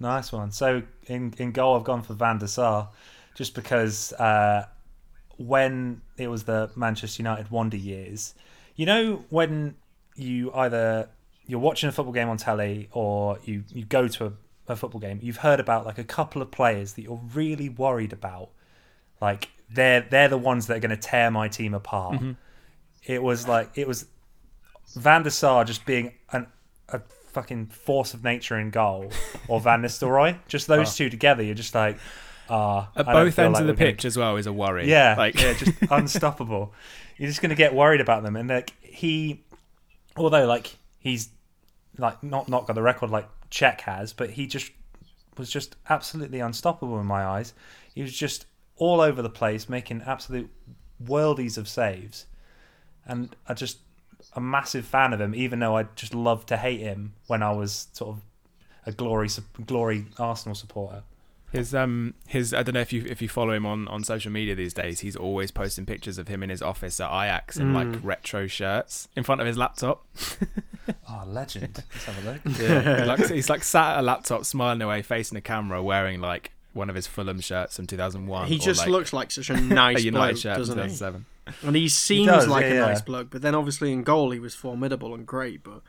Nice 0.00 0.32
one. 0.32 0.50
So 0.50 0.82
in 1.06 1.32
in 1.38 1.52
goal, 1.52 1.76
I've 1.76 1.84
gone 1.84 2.02
for 2.02 2.14
Van 2.14 2.38
der 2.38 2.48
Sar, 2.48 2.90
just 3.34 3.54
because 3.54 4.12
uh, 4.14 4.66
when 5.36 6.02
it 6.16 6.28
was 6.28 6.44
the 6.44 6.70
Manchester 6.74 7.22
United 7.22 7.50
wonder 7.50 7.76
years, 7.76 8.34
you 8.74 8.86
know 8.86 9.24
when 9.30 9.76
you 10.16 10.52
either 10.52 11.08
you're 11.46 11.60
watching 11.60 11.88
a 11.88 11.92
football 11.92 12.12
game 12.12 12.28
on 12.28 12.36
telly 12.36 12.88
or 12.92 13.38
you 13.44 13.62
you 13.68 13.84
go 13.84 14.08
to 14.08 14.26
a, 14.26 14.32
a 14.72 14.76
football 14.76 15.00
game, 15.00 15.20
you've 15.22 15.38
heard 15.38 15.60
about 15.60 15.86
like 15.86 15.98
a 15.98 16.04
couple 16.04 16.42
of 16.42 16.50
players 16.50 16.94
that 16.94 17.02
you're 17.02 17.22
really 17.32 17.68
worried 17.68 18.12
about, 18.12 18.50
like 19.20 19.48
they're 19.70 20.00
they're 20.10 20.28
the 20.28 20.38
ones 20.38 20.66
that 20.66 20.76
are 20.76 20.80
going 20.80 20.90
to 20.90 20.96
tear 20.96 21.30
my 21.30 21.46
team 21.46 21.72
apart. 21.72 22.20
It 23.06 23.22
was 23.22 23.46
like 23.48 23.76
it 23.76 23.86
was 23.88 24.06
Van 24.96 25.22
der 25.22 25.30
Sar 25.30 25.64
just 25.64 25.84
being 25.86 26.12
an, 26.32 26.46
a 26.88 27.00
fucking 27.32 27.66
force 27.66 28.14
of 28.14 28.22
nature 28.24 28.58
in 28.58 28.70
goal, 28.70 29.10
or 29.48 29.60
Van 29.60 29.82
Nistelrooy. 29.82 30.38
Just 30.48 30.66
those 30.66 30.94
two 30.96 31.10
together, 31.10 31.42
you're 31.42 31.54
just 31.54 31.74
like, 31.74 31.98
ah. 32.48 32.90
At 32.96 33.06
both 33.06 33.38
ends 33.38 33.54
like 33.54 33.60
of 33.62 33.66
the 33.66 33.72
we're 33.72 33.76
gonna- 33.76 33.90
pitch 33.92 34.04
as 34.04 34.16
well 34.16 34.36
is 34.36 34.46
a 34.46 34.52
worry. 34.52 34.88
Yeah, 34.88 35.14
Like, 35.18 35.40
yeah, 35.40 35.52
just 35.54 35.72
unstoppable. 35.90 36.72
You're 37.16 37.28
just 37.28 37.42
gonna 37.42 37.54
get 37.54 37.74
worried 37.74 38.00
about 38.00 38.22
them, 38.22 38.36
and 38.36 38.48
like 38.48 38.72
he, 38.80 39.44
although 40.16 40.46
like 40.46 40.76
he's 40.98 41.28
like 41.98 42.22
not 42.22 42.48
not 42.48 42.66
got 42.66 42.74
the 42.74 42.82
record 42.82 43.10
like 43.10 43.28
Cech 43.50 43.82
has, 43.82 44.12
but 44.12 44.30
he 44.30 44.46
just 44.46 44.72
was 45.36 45.50
just 45.50 45.76
absolutely 45.90 46.40
unstoppable 46.40 46.98
in 47.00 47.06
my 47.06 47.24
eyes. 47.24 47.54
He 47.94 48.02
was 48.02 48.16
just 48.16 48.46
all 48.76 49.00
over 49.00 49.20
the 49.22 49.30
place, 49.30 49.68
making 49.68 50.02
absolute 50.06 50.50
worldies 51.04 51.56
of 51.58 51.68
saves, 51.68 52.26
and 53.06 53.34
I 53.46 53.54
just 53.54 53.78
a 54.34 54.40
massive 54.40 54.84
fan 54.84 55.12
of 55.12 55.20
him. 55.20 55.34
Even 55.34 55.58
though 55.58 55.76
I 55.76 55.84
just 55.94 56.14
loved 56.14 56.48
to 56.48 56.56
hate 56.56 56.80
him 56.80 57.14
when 57.26 57.42
I 57.42 57.52
was 57.52 57.88
sort 57.92 58.16
of 58.16 58.22
a 58.86 58.92
glory 58.92 59.28
glory 59.66 60.06
Arsenal 60.18 60.54
supporter. 60.54 61.02
His 61.52 61.72
um 61.72 62.14
his 62.26 62.52
I 62.52 62.64
don't 62.64 62.74
know 62.74 62.80
if 62.80 62.92
you 62.92 63.04
if 63.08 63.22
you 63.22 63.28
follow 63.28 63.52
him 63.52 63.64
on 63.64 63.86
on 63.86 64.02
social 64.02 64.32
media 64.32 64.56
these 64.56 64.74
days. 64.74 65.00
He's 65.00 65.14
always 65.14 65.52
posting 65.52 65.86
pictures 65.86 66.18
of 66.18 66.26
him 66.26 66.42
in 66.42 66.50
his 66.50 66.60
office 66.60 66.98
at 67.00 67.08
Ajax 67.08 67.56
in 67.56 67.72
like 67.72 68.02
retro 68.02 68.48
shirts 68.48 69.06
in 69.14 69.22
front 69.22 69.40
of 69.40 69.46
his 69.46 69.56
laptop. 69.56 70.04
Oh, 71.08 71.22
legend! 71.28 71.84
Let's 71.92 72.04
have 72.06 72.26
a 72.26 72.30
look. 72.32 72.40
Yeah, 72.60 72.98
he's, 72.98 73.06
like, 73.06 73.30
he's 73.30 73.50
like 73.50 73.62
sat 73.62 73.94
at 73.94 74.00
a 74.00 74.02
laptop, 74.02 74.44
smiling 74.44 74.82
away, 74.82 75.02
facing 75.02 75.36
the 75.36 75.42
camera, 75.42 75.80
wearing 75.80 76.20
like 76.20 76.50
one 76.72 76.90
of 76.90 76.96
his 76.96 77.06
Fulham 77.06 77.40
shirts 77.40 77.76
from 77.76 77.86
2001. 77.86 78.48
He 78.48 78.58
just 78.58 78.80
like, 78.80 78.88
looks 78.88 79.12
like 79.12 79.30
such 79.30 79.48
a 79.50 79.54
nice 79.54 79.62
a 79.70 79.74
nice 79.74 80.04
United 80.04 80.32
bloke, 80.32 80.42
shirt 80.42 80.58
doesn't 80.58 80.76
he? 80.76 80.82
2007. 80.82 81.26
And 81.62 81.76
he 81.76 81.88
seems 81.88 82.26
does, 82.28 82.48
like 82.48 82.64
yeah, 82.64 82.70
a 82.70 82.74
yeah. 82.74 82.86
nice 82.86 83.00
bloke, 83.02 83.28
but 83.30 83.42
then 83.42 83.54
obviously 83.54 83.92
in 83.92 84.02
goal 84.02 84.30
he 84.30 84.38
was 84.40 84.54
formidable 84.54 85.14
and 85.14 85.26
great. 85.26 85.62
But 85.62 85.82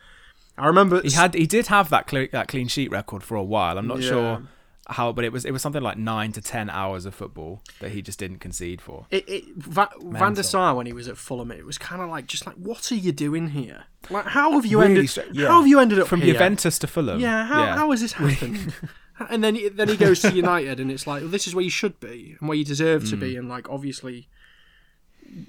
I 0.58 0.68
remember 0.68 1.02
He 1.02 1.12
had 1.12 1.34
he 1.34 1.48
did 1.48 1.68
have 1.68 1.90
that 1.90 2.08
cle 2.08 2.28
that 2.32 2.48
clean 2.48 2.68
sheet 2.68 2.92
record 2.92 3.24
for 3.24 3.36
a 3.36 3.44
while. 3.44 3.78
I'm 3.78 3.88
not 3.88 4.02
Yeah. 4.02 4.10
sure 4.10 4.42
how, 4.88 5.12
but 5.12 5.26
it 5.26 5.32
was 5.32 5.46
it 5.46 5.52
was 5.52 5.62
something 5.62 5.82
like 5.82 5.98
nine 5.98 6.32
to 6.34 6.42
ten 6.42 6.70
hours 6.70 7.06
of 7.06 7.16
football 7.16 7.62
that 7.80 7.92
he 7.92 8.02
just 8.02 8.20
didn't 8.20 8.38
concede 8.40 8.82
for. 8.82 9.08
It, 9.10 9.28
it 9.28 9.44
Va- 9.56 9.90
Van 10.02 10.34
der 10.36 10.44
Sar 10.44 10.76
when 10.76 10.86
he 10.86 10.94
was 10.94 11.08
at 11.08 11.18
Fulham, 11.18 11.52
it 11.52 11.66
was 11.66 11.78
kind 11.78 12.02
of 12.02 12.10
like 12.10 12.28
just 12.28 12.46
like, 12.46 12.56
what 12.58 12.92
are 12.92 12.96
you 12.96 13.12
doing 13.12 13.50
here? 13.50 13.86
Like, 14.12 14.26
how 14.28 14.52
have 14.52 14.66
you 14.66 14.80
Really 14.82 14.92
ended? 14.96 15.10
stra- 15.10 15.48
How 15.48 15.60
have 15.62 15.68
you 15.68 15.80
ended 15.80 16.00
up 16.00 16.08
From 16.08 16.22
here? 16.22 16.34
Juventus 16.34 16.78
to 16.80 16.88
Fulham. 16.88 17.20
Yeah, 17.20 17.46
how, 17.46 17.66
how 17.66 17.90
has 17.92 18.02
this 18.02 18.14
happened? 18.14 18.74
and 19.30 19.44
then 19.44 19.58
then 19.74 19.88
he 19.88 19.98
goes 19.98 20.20
to 20.20 20.32
United, 20.46 20.80
and 20.80 20.92
it's 20.92 21.08
like, 21.08 21.22
well, 21.22 21.32
this 21.32 21.48
is 21.48 21.56
where 21.56 21.64
you 21.64 21.72
should 21.72 22.00
be 22.00 22.36
and 22.40 22.48
where 22.48 22.58
you 22.58 22.64
deserve 22.66 23.10
to 23.10 23.16
Mm. 23.18 23.20
be, 23.22 23.36
and 23.38 23.50
like 23.50 23.68
obviously, 23.70 24.28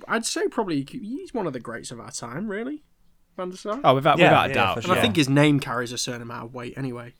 I'd 0.08 0.24
say 0.26 0.48
probably 0.48 0.84
he's 0.88 1.32
one 1.34 1.46
of 1.46 1.52
the 1.52 1.60
greats 1.60 1.90
of 1.90 2.00
our 2.00 2.10
time, 2.10 2.48
really, 2.48 2.82
Van 3.36 3.50
der 3.50 3.56
Sar. 3.56 3.80
Oh, 3.84 3.94
without 3.94 4.18
Yeah, 4.18 4.26
without 4.30 4.46
a 4.46 4.48
yeah, 4.48 4.54
doubt. 4.54 4.82
for 4.82 4.90
and. 4.90 4.98
I 4.98 5.00
think 5.02 5.16
his 5.16 5.28
name 5.28 5.60
carries 5.60 5.92
a 5.92 5.98
certain 5.98 6.22
amount 6.22 6.44
of 6.46 6.54
weight 6.54 6.74
anyway. 6.76 7.14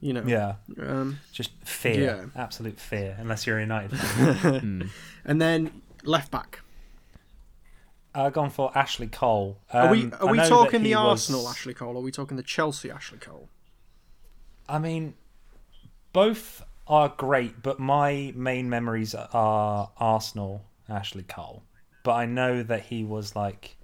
You 0.00 0.14
know. 0.14 0.22
Yeah, 0.26 0.54
Um, 0.80 1.20
just 1.32 1.50
fear, 1.64 2.00
Yeah. 2.34 2.42
absolute 2.42 2.80
fear. 2.80 3.16
Unless 3.18 3.46
you're 3.46 3.58
a 3.58 3.62
United 3.62 3.98
fan. 3.98 4.90
and 5.26 5.40
then 5.42 5.82
left 6.04 6.30
back. 6.30 6.60
I've 8.14 8.32
gone 8.32 8.50
for 8.50 8.76
Ashley 8.76 9.06
Cole. 9.06 9.58
Are 9.72 9.90
we 9.90 10.04
Um, 10.04 10.14
are 10.20 10.26
we 10.28 10.38
talking 10.38 10.80
he 10.80 10.94
the 10.94 10.94
was- 11.00 11.28
Arsenal 11.30 11.48
Ashley 11.48 11.74
Cole? 11.74 11.94
Or 11.94 11.98
are 11.98 12.02
we 12.02 12.10
talking 12.10 12.36
the 12.36 12.42
Chelsea 12.42 12.90
Ashley 12.90 13.18
Cole? 13.18 13.48
I 14.68 14.78
mean, 14.78 15.14
both 16.12 16.62
are 16.86 17.10
great, 17.10 17.62
but 17.62 17.78
my 17.78 18.32
main 18.34 18.68
memories 18.70 19.14
are 19.14 19.90
Arsenal, 19.98 20.64
Ashley 20.90 21.22
Cole. 21.22 21.62
But 22.02 22.14
I 22.14 22.26
know 22.26 22.62
that 22.62 22.82
he 22.84 23.04
was 23.04 23.36
like 23.36 23.76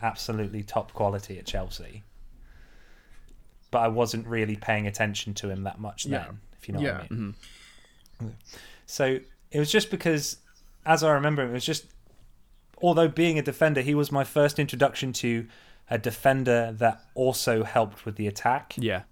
absolutely 0.00 0.62
top 0.62 0.92
quality 0.92 1.38
at 1.38 1.46
Chelsea. 1.46 2.02
But 3.70 3.78
I 3.80 3.88
wasn't 3.88 4.26
really 4.26 4.56
paying 4.56 4.86
attention 4.86 5.34
to 5.34 5.48
him 5.50 5.62
that 5.64 5.78
much 5.80 6.04
then, 6.04 6.12
Yeah. 6.12 6.30
if 6.58 6.68
you 6.68 6.74
know 6.74 6.80
Yeah. 6.80 6.98
what 6.98 7.06
I 7.10 7.14
mean. 7.14 7.34
Mm-hmm. 8.20 8.28
So 8.86 9.18
it 9.50 9.58
was 9.58 9.70
just 9.72 9.90
because, 9.90 10.36
as 10.84 11.02
I 11.02 11.12
remember, 11.12 11.42
it 11.42 11.50
was 11.52 11.64
just, 11.64 11.86
although 12.82 13.08
being 13.08 13.38
a 13.38 13.42
defender, 13.42 13.80
he 13.80 13.94
was 13.94 14.12
my 14.12 14.24
first 14.24 14.58
introduction 14.58 15.12
to 15.14 15.46
a 15.90 15.98
defender 15.98 16.72
that 16.78 17.02
also 17.14 17.64
helped 17.64 18.04
with 18.04 18.16
the 18.16 18.26
attack. 18.26 18.74
Yeah. 18.76 19.02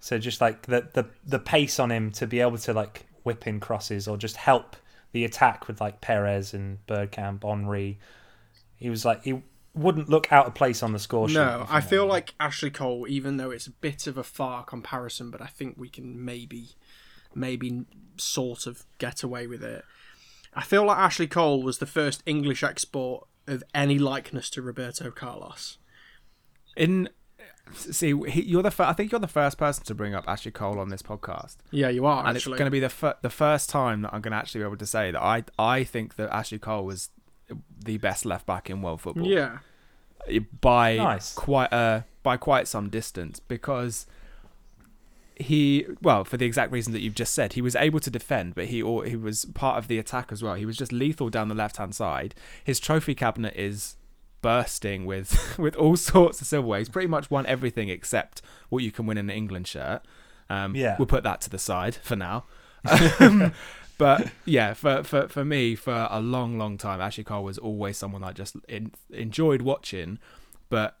So 0.00 0.18
just 0.18 0.40
like 0.40 0.62
the 0.62 0.88
the 0.94 1.06
the 1.26 1.38
pace 1.38 1.78
on 1.78 1.90
him 1.92 2.10
to 2.12 2.26
be 2.26 2.40
able 2.40 2.56
to 2.58 2.72
like 2.72 3.06
whip 3.22 3.46
in 3.46 3.60
crosses 3.60 4.08
or 4.08 4.16
just 4.16 4.36
help 4.36 4.74
the 5.12 5.24
attack 5.24 5.68
with 5.68 5.80
like 5.80 6.00
Pires 6.00 6.54
and 6.54 6.78
Bergkamp, 6.86 7.42
Henry. 7.42 7.98
He 8.76 8.90
was 8.90 9.04
like 9.04 9.24
he 9.24 9.42
wouldn't 9.74 10.08
look 10.08 10.32
out 10.32 10.46
of 10.46 10.54
place 10.54 10.82
on 10.82 10.92
the 10.92 10.98
score 10.98 11.28
sheet. 11.28 11.34
No, 11.34 11.66
I 11.68 11.80
feel 11.80 12.06
what 12.06 12.12
like 12.12 12.34
Ashley 12.40 12.70
Cole, 12.70 13.06
even 13.08 13.36
though 13.36 13.50
it's 13.50 13.66
a 13.66 13.72
bit 13.72 14.06
of 14.06 14.16
a 14.16 14.24
far 14.24 14.64
comparison, 14.64 15.30
but 15.30 15.40
I 15.40 15.46
think 15.46 15.76
we 15.78 15.88
can 15.88 16.24
maybe, 16.24 16.70
maybe 17.34 17.84
sort 18.16 18.66
of 18.66 18.84
get 18.98 19.22
away 19.22 19.46
with 19.46 19.62
it. 19.62 19.84
I 20.54 20.62
feel 20.62 20.84
like 20.84 20.98
Ashley 20.98 21.28
Cole 21.28 21.62
was 21.62 21.78
the 21.78 21.86
first 21.86 22.22
English 22.26 22.64
export 22.64 23.26
of 23.46 23.62
any 23.74 23.98
likeness 23.98 24.50
to 24.50 24.62
Roberto 24.62 25.10
Carlos. 25.10 25.78
In 26.76 27.08
see, 27.74 28.14
he, 28.28 28.42
you're 28.42 28.62
the 28.62 28.70
fir- 28.70 28.84
I 28.84 28.92
think 28.92 29.12
you're 29.12 29.20
the 29.20 29.26
first 29.28 29.58
person 29.58 29.84
to 29.84 29.94
bring 29.94 30.14
up 30.14 30.24
Ashley 30.28 30.50
Cole 30.50 30.78
on 30.78 30.88
this 30.88 31.02
podcast, 31.02 31.56
Yeah, 31.70 31.88
you 31.88 32.06
are 32.06 32.20
and 32.26 32.36
actually. 32.36 32.52
it's 32.54 32.58
going 32.58 32.66
to 32.66 32.70
be 32.70 32.80
the 32.80 32.88
fir- 32.88 33.16
the 33.22 33.30
first 33.30 33.70
time 33.70 34.02
that 34.02 34.12
I'm 34.14 34.20
going 34.20 34.32
to 34.32 34.38
actually 34.38 34.60
be 34.60 34.66
able 34.66 34.76
to 34.78 34.86
say 34.86 35.10
that 35.10 35.22
I 35.22 35.44
I 35.58 35.84
think 35.84 36.16
that 36.16 36.30
Ashley 36.30 36.58
Cole 36.58 36.84
was 36.84 37.10
the 37.84 37.98
best 37.98 38.24
left 38.24 38.46
back 38.46 38.70
in 38.70 38.80
world 38.82 39.00
football. 39.00 39.26
yeah, 39.26 39.58
by 40.60 40.96
Nice. 40.96 41.34
quite 41.34 41.72
uh 41.72 42.02
by 42.22 42.36
quite 42.36 42.68
some 42.68 42.88
distance 42.90 43.40
because 43.40 44.06
he 45.36 45.86
well 46.02 46.22
for 46.22 46.36
the 46.36 46.44
exact 46.44 46.70
reason 46.70 46.92
that 46.92 47.00
you've 47.00 47.14
just 47.14 47.32
said 47.32 47.54
he 47.54 47.62
was 47.62 47.74
able 47.76 47.98
to 47.98 48.10
defend 48.10 48.54
but 48.54 48.66
he 48.66 48.82
or 48.82 49.04
he 49.04 49.16
was 49.16 49.46
part 49.46 49.78
of 49.78 49.88
the 49.88 49.98
attack 49.98 50.30
as 50.30 50.42
well 50.42 50.54
he 50.54 50.66
was 50.66 50.76
just 50.76 50.92
lethal 50.92 51.30
down 51.30 51.48
the 51.48 51.54
left 51.54 51.78
hand 51.78 51.94
side 51.94 52.34
his 52.62 52.78
trophy 52.78 53.14
cabinet 53.14 53.54
is 53.56 53.96
bursting 54.42 55.06
with 55.06 55.58
with 55.58 55.76
all 55.76 55.96
sorts 55.96 56.40
of 56.40 56.46
silverware. 56.46 56.78
He's 56.78 56.88
pretty 56.88 57.08
much 57.08 57.30
won 57.30 57.46
everything 57.46 57.88
except 57.88 58.42
what 58.68 58.82
you 58.82 58.90
can 58.92 59.06
win 59.06 59.18
in 59.18 59.30
an 59.30 59.36
England 59.36 59.66
shirt. 59.68 60.02
Um 60.48 60.74
Yeah. 60.74 60.96
we'll 60.98 61.06
put 61.06 61.22
that 61.24 61.40
to 61.42 61.50
the 61.50 61.58
side 61.58 61.94
for 61.96 62.16
now. 62.16 62.44
Um, 63.20 63.52
but 63.98 64.30
yeah, 64.46 64.72
for, 64.72 65.02
for 65.04 65.28
for 65.28 65.44
me, 65.44 65.74
for 65.74 66.08
a 66.10 66.20
long, 66.22 66.56
long 66.56 66.78
time, 66.78 67.02
Ashley 67.02 67.22
Cole 67.24 67.44
was 67.44 67.58
always 67.58 67.98
someone 67.98 68.24
I 68.24 68.32
just 68.32 68.56
in, 68.66 68.92
enjoyed 69.10 69.60
watching, 69.60 70.18
but 70.70 70.96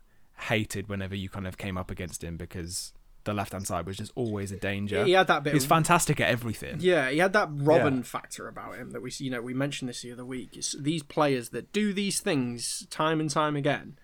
hated 0.48 0.90
whenever 0.90 1.14
you 1.14 1.30
kind 1.30 1.46
of 1.46 1.56
came 1.56 1.78
up 1.78 1.90
against 1.90 2.22
him 2.22 2.36
because 2.36 2.92
the 3.24 3.34
left 3.34 3.52
hand 3.52 3.66
side 3.66 3.86
was 3.86 3.96
just 3.96 4.12
always 4.14 4.50
a 4.52 4.56
danger. 4.56 5.04
he 5.04 5.12
had 5.12 5.26
that 5.26 5.42
bit. 5.42 5.52
He's 5.52 5.64
of, 5.64 5.68
fantastic 5.68 6.20
at 6.20 6.28
everything. 6.28 6.78
Yeah, 6.80 7.10
he 7.10 7.18
had 7.18 7.32
that 7.34 7.50
Robben 7.50 7.98
Yeah. 7.98 8.02
factor 8.02 8.48
about 8.48 8.76
him 8.76 8.90
that 8.90 9.02
we, 9.02 9.12
you 9.18 9.30
know, 9.30 9.42
we 9.42 9.54
mentioned 9.54 9.88
this 9.88 10.02
the 10.02 10.12
other 10.12 10.24
week. 10.24 10.56
It's 10.56 10.72
these 10.72 11.02
players 11.02 11.50
that 11.50 11.72
do 11.72 11.92
these 11.92 12.20
things 12.20 12.86
time 12.90 13.20
and 13.20 13.30
time 13.30 13.56
again, 13.56 13.98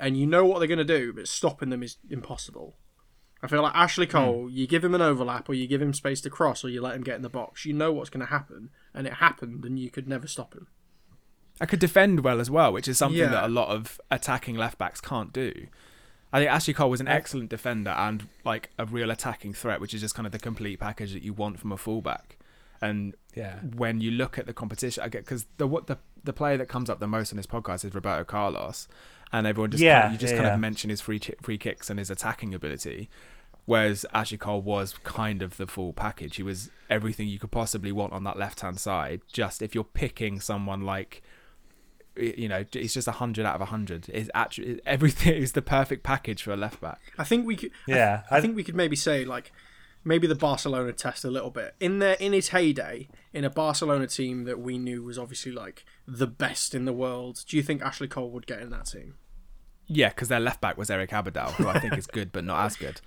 and 0.00 0.16
you 0.16 0.26
know 0.26 0.44
what 0.44 0.58
they're 0.58 0.68
going 0.68 0.78
to 0.78 0.84
do, 0.84 1.12
but 1.12 1.28
stopping 1.28 1.70
them 1.70 1.82
is 1.82 1.98
impossible. 2.10 2.76
I 3.42 3.48
feel 3.48 3.62
like 3.62 3.74
Ashley 3.74 4.06
hmm. 4.06 4.12
Cole, 4.12 4.50
you 4.50 4.66
give 4.66 4.84
him 4.84 4.94
an 4.94 5.02
overlap, 5.02 5.48
or 5.48 5.54
you 5.54 5.66
give 5.66 5.82
him 5.82 5.92
space 5.92 6.20
to 6.22 6.30
cross, 6.30 6.64
or 6.64 6.68
you 6.68 6.80
let 6.80 6.94
him 6.94 7.02
get 7.02 7.16
in 7.16 7.22
the 7.22 7.28
box. 7.28 7.64
You 7.64 7.72
know 7.72 7.92
what's 7.92 8.10
going 8.10 8.24
to 8.24 8.30
happen, 8.32 8.70
and 8.94 9.06
it 9.06 9.14
happened, 9.14 9.64
and 9.64 9.78
you 9.78 9.90
could 9.90 10.08
never 10.08 10.26
stop 10.26 10.54
him. 10.54 10.68
I 11.60 11.66
could 11.66 11.80
defend 11.80 12.20
well 12.24 12.40
as 12.40 12.50
well, 12.50 12.72
which 12.72 12.88
is 12.88 12.98
something 12.98 13.18
Yeah. 13.18 13.28
that 13.28 13.44
a 13.44 13.48
lot 13.48 13.68
of 13.68 14.00
attacking 14.10 14.56
left 14.56 14.78
backs 14.78 15.00
can't 15.00 15.32
do. 15.32 15.66
I 16.32 16.38
think 16.38 16.50
Ashley 16.50 16.72
Cole 16.74 16.88
was 16.90 17.00
an 17.00 17.08
excellent 17.08 17.50
defender 17.50 17.90
and 17.90 18.26
like 18.44 18.70
a 18.78 18.86
real 18.86 19.10
attacking 19.10 19.52
threat, 19.54 19.80
which 19.80 19.92
is 19.92 20.00
just 20.00 20.14
kind 20.14 20.24
of 20.26 20.32
the 20.32 20.38
complete 20.38 20.80
package 20.80 21.12
that 21.12 21.22
you 21.22 21.32
want 21.34 21.60
from 21.60 21.72
a 21.72 21.76
fullback. 21.76 22.38
And 22.80 23.14
Yeah. 23.34 23.60
when 23.60 24.00
you 24.00 24.10
look 24.10 24.38
at 24.38 24.46
the 24.46 24.52
competition, 24.54 25.02
I 25.04 25.08
get 25.08 25.24
because 25.24 25.46
the 25.58 25.66
what 25.66 25.86
the 25.88 25.98
the 26.24 26.32
player 26.32 26.56
that 26.56 26.66
comes 26.68 26.88
up 26.88 27.00
the 27.00 27.06
most 27.08 27.32
on 27.32 27.36
this 27.36 27.46
podcast 27.46 27.84
is 27.84 27.94
Roberto 27.94 28.24
Carlos, 28.24 28.88
and 29.32 29.46
everyone 29.46 29.70
just 29.72 29.82
Yeah, 29.82 30.02
kind 30.02 30.06
of, 30.06 30.12
you 30.12 30.18
just 30.18 30.32
yeah, 30.32 30.38
kind 30.38 30.48
yeah. 30.48 30.54
of 30.54 30.60
mention 30.60 30.88
his 30.90 31.00
free 31.00 31.20
free 31.42 31.58
kicks 31.58 31.90
and 31.90 31.98
his 31.98 32.10
attacking 32.10 32.54
ability, 32.54 33.08
whereas 33.66 34.06
Ashley 34.14 34.38
Cole 34.38 34.62
was 34.62 34.94
kind 35.04 35.42
of 35.42 35.56
the 35.58 35.66
full 35.66 35.92
package. 35.92 36.36
He 36.36 36.42
was 36.42 36.70
everything 36.90 37.28
you 37.28 37.38
could 37.38 37.50
possibly 37.50 37.92
want 37.92 38.12
on 38.12 38.24
that 38.24 38.38
left 38.38 38.60
hand 38.60 38.80
side. 38.80 39.20
Just 39.32 39.62
if 39.62 39.74
you're 39.74 39.84
picking 39.84 40.40
someone 40.40 40.80
like 40.82 41.22
you 42.16 42.48
know, 42.48 42.64
it's 42.72 42.94
just 42.94 43.08
a 43.08 43.12
hundred 43.12 43.46
out 43.46 43.54
of 43.54 43.60
a 43.60 43.66
hundred. 43.66 44.08
It's 44.08 44.30
actually 44.34 44.80
everything 44.86 45.34
is 45.42 45.52
the 45.52 45.62
perfect 45.62 46.02
package 46.02 46.42
for 46.42 46.52
a 46.52 46.56
left 46.56 46.80
back. 46.80 47.00
I 47.18 47.24
think 47.24 47.46
we 47.46 47.56
could. 47.56 47.70
Yeah, 47.86 48.22
I, 48.30 48.38
I- 48.38 48.40
think 48.40 48.56
we 48.56 48.64
could 48.64 48.74
maybe 48.76 48.96
say 48.96 49.24
like 49.24 49.52
maybe 50.04 50.26
the 50.26 50.34
Barcelona 50.34 50.92
test 50.92 51.24
a 51.24 51.30
little 51.30 51.50
bit 51.50 51.74
in 51.78 52.00
their 52.00 52.14
in 52.14 52.32
his 52.32 52.48
heyday 52.48 53.08
in 53.32 53.44
a 53.44 53.50
Barcelona 53.50 54.06
team 54.06 54.44
that 54.44 54.58
we 54.58 54.76
knew 54.76 55.02
was 55.02 55.18
obviously 55.18 55.52
like 55.52 55.84
the 56.06 56.26
best 56.26 56.74
in 56.74 56.84
the 56.84 56.92
world. 56.92 57.44
Do 57.48 57.56
you 57.56 57.62
think 57.62 57.82
Ashley 57.82 58.08
Cole 58.08 58.30
would 58.30 58.46
get 58.46 58.60
in 58.60 58.70
that 58.70 58.86
team? 58.86 59.14
Yeah, 59.94 60.08
because 60.08 60.28
their 60.28 60.40
left 60.40 60.60
back 60.60 60.76
was 60.78 60.90
Eric 60.90 61.10
Abidal, 61.10 61.50
who 61.52 61.68
I 61.68 61.78
think 61.78 61.96
is 61.98 62.06
good 62.06 62.32
but 62.32 62.44
not 62.44 62.64
as 62.64 62.76
good, 62.76 63.00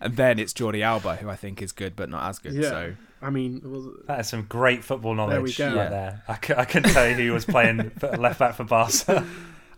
and 0.00 0.16
then 0.16 0.38
it's 0.38 0.52
Jordi 0.52 0.82
Alba, 0.82 1.16
who 1.16 1.28
I 1.28 1.36
think 1.36 1.60
is 1.62 1.72
good 1.72 1.94
but 1.96 2.08
not 2.08 2.28
as 2.28 2.38
good. 2.38 2.54
Yeah. 2.54 2.68
So 2.70 2.94
I 3.20 3.30
mean, 3.30 3.60
well, 3.64 3.92
That 4.06 4.20
is 4.20 4.28
some 4.28 4.42
great 4.48 4.82
football 4.82 5.14
knowledge 5.14 5.42
we 5.42 5.52
go. 5.52 5.66
right 5.68 5.74
Yeah. 5.76 5.88
there. 5.90 6.22
I, 6.28 6.38
c- 6.44 6.54
I 6.56 6.64
couldn't 6.64 6.92
tell 6.92 7.08
you 7.08 7.14
who 7.14 7.32
was 7.32 7.44
playing 7.44 7.92
left 8.18 8.38
back 8.40 8.54
for 8.56 8.64
Barca. 8.64 9.24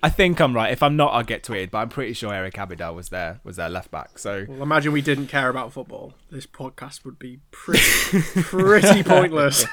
I 0.02 0.10
think 0.10 0.38
I'm 0.40 0.54
right. 0.54 0.70
If 0.70 0.82
I'm 0.82 0.96
not, 0.96 1.12
I'll 1.14 1.22
get 1.24 1.42
tweeted. 1.44 1.70
But 1.70 1.78
I'm 1.78 1.88
pretty 1.88 2.12
sure 2.12 2.32
Eric 2.34 2.54
Abidal 2.54 2.94
was 2.94 3.08
there 3.08 3.40
was 3.42 3.56
their 3.56 3.70
left 3.70 3.90
back. 3.90 4.18
So 4.18 4.44
well, 4.48 4.62
imagine 4.62 4.92
we 4.92 5.00
didn't 5.02 5.28
care 5.28 5.48
about 5.48 5.72
football. 5.72 6.12
This 6.30 6.46
podcast 6.46 7.04
would 7.06 7.18
be 7.18 7.38
pretty 7.50 8.20
pretty 8.42 9.02
pointless. 9.14 9.64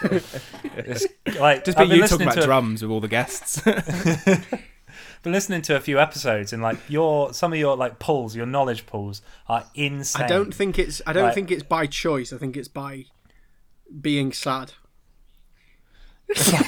It's 0.64 1.06
like 1.38 1.66
just 1.66 1.78
I've 1.78 1.90
be 1.90 1.98
you 1.98 2.08
talking 2.08 2.24
about 2.28 2.36
to 2.36 2.42
a- 2.42 2.46
drums 2.46 2.82
with 2.82 2.92
all 2.92 3.02
the 3.02 3.08
guests. 3.10 3.62
been 5.24 5.32
listening 5.34 5.62
to 5.64 5.76
a 5.76 5.80
few 5.80 6.00
episodes 6.00 6.52
and 6.54 6.64
like 6.64 6.78
your 6.88 7.34
some 7.34 7.54
of 7.54 7.60
your 7.60 7.76
like 7.78 8.00
pulls, 8.00 8.36
your 8.36 8.46
knowledge 8.46 8.86
pulls 8.86 9.22
are 9.48 9.66
insane. 9.76 10.24
I 10.24 10.28
don't 10.28 10.54
think 10.54 10.80
it's 10.80 11.02
I 11.06 11.14
don't 11.14 11.26
Right. 11.26 11.34
think 11.36 11.52
it's 11.52 11.64
by 11.64 11.86
choice. 11.88 12.34
I 12.34 12.38
think 12.38 12.58
it's 12.58 12.68
by 12.68 13.06
being 14.02 14.32
sad. 14.32 14.74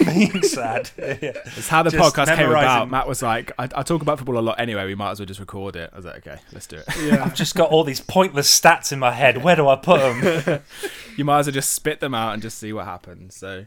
being 0.05 0.41
sad. 0.43 0.89
Yeah. 0.97 1.31
it's 1.45 1.69
how 1.69 1.83
the 1.83 1.89
Just 1.89 2.15
podcast 2.15 2.35
came 2.35 2.49
about. 2.49 2.91
Matt 2.91 3.07
was 3.07 3.21
like, 3.21 3.51
I, 3.57 3.63
I 3.75 3.83
talk 3.83 4.01
about 4.01 4.17
football 4.17 4.37
a 4.37 4.41
lot 4.41 4.59
anyway. 4.59 4.85
We 4.85 4.95
might 4.95 5.11
as 5.11 5.19
well 5.21 5.25
just 5.25 5.39
record 5.39 5.77
it. 5.77 5.89
I 5.93 5.95
was 5.95 6.03
like, 6.05 6.17
okay, 6.27 6.37
let's 6.51 6.67
do 6.67 6.77
it. 6.77 6.83
Yeah. 7.01 7.23
I've 7.25 7.33
just 7.35 7.55
got 7.55 7.69
all 7.71 7.85
these 7.85 8.01
pointless 8.01 8.49
stats 8.59 8.91
in 8.91 8.99
my 8.99 9.11
head. 9.11 9.41
Where 9.41 9.55
do 9.55 9.69
I 9.69 9.77
put 9.77 9.99
them? 10.01 10.61
you 11.17 11.23
might 11.23 11.39
as 11.39 11.47
well 11.47 11.53
just 11.53 11.71
spit 11.71 12.01
them 12.01 12.13
out 12.13 12.33
and 12.33 12.41
just 12.41 12.57
see 12.57 12.73
what 12.73 12.83
happens. 12.85 13.35
So, 13.37 13.65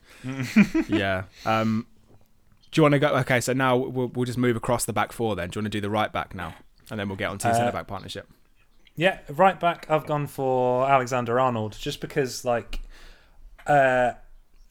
yeah. 0.88 1.24
Um, 1.46 1.86
do 2.70 2.78
you 2.78 2.82
want 2.82 2.92
to 2.92 2.98
go? 2.98 3.08
Okay, 3.18 3.40
so 3.40 3.52
now 3.52 3.76
we'll, 3.76 4.08
we'll 4.08 4.24
just 4.26 4.38
move 4.38 4.56
across 4.56 4.84
the 4.84 4.92
back 4.92 5.12
four. 5.12 5.36
Then, 5.36 5.48
do 5.50 5.58
you 5.58 5.62
want 5.62 5.72
to 5.72 5.76
do 5.76 5.80
the 5.80 5.90
right 5.90 6.12
back 6.12 6.34
now, 6.34 6.54
and 6.90 6.98
then 7.00 7.08
we'll 7.08 7.16
get 7.16 7.30
on 7.30 7.38
to 7.38 7.48
Uh, 7.48 7.54
centre 7.54 7.72
back 7.72 7.86
partnership. 7.86 8.28
yeah, 8.96 9.18
right 9.30 9.58
back. 9.58 9.86
I've 9.90 10.06
gone 10.06 10.26
for 10.26 10.88
Alexander 10.88 11.38
Arnold 11.40 11.76
just 11.78 12.00
because, 12.00 12.44
like, 12.44 12.80
uh, 13.66 14.12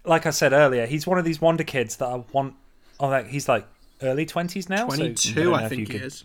like 0.03 0.25
I 0.25 0.29
said 0.31 0.53
earlier, 0.53 0.85
he's 0.85 1.07
one 1.07 1.17
of 1.17 1.25
these 1.25 1.41
wonder 1.41 1.63
kids 1.63 1.95
that 1.97 2.05
I 2.07 2.23
want. 2.31 2.55
Oh, 2.99 3.07
like 3.07 3.27
he's 3.27 3.47
like 3.49 3.65
early 4.01 4.25
twenties 4.25 4.69
now. 4.69 4.87
so 4.89 4.95
Twenty 4.95 5.03
don't 5.07 5.17
two, 5.17 5.43
know 5.45 5.53
I 5.55 5.67
think 5.67 5.79
he 5.81 5.85
could- 5.87 6.01
is. 6.03 6.23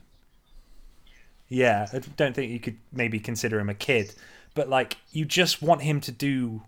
Yeah, 1.49 1.89
I 1.93 1.99
don't 2.17 2.35
think 2.35 2.53
you 2.53 2.61
could 2.61 2.77
maybe 2.93 3.19
consider 3.19 3.59
him 3.59 3.69
a 3.69 3.75
kid, 3.75 4.15
but 4.55 4.69
like 4.69 4.99
you 5.11 5.25
just 5.25 5.61
want 5.63 5.83
him 5.83 6.01
to 6.03 6.13
do 6.13 6.63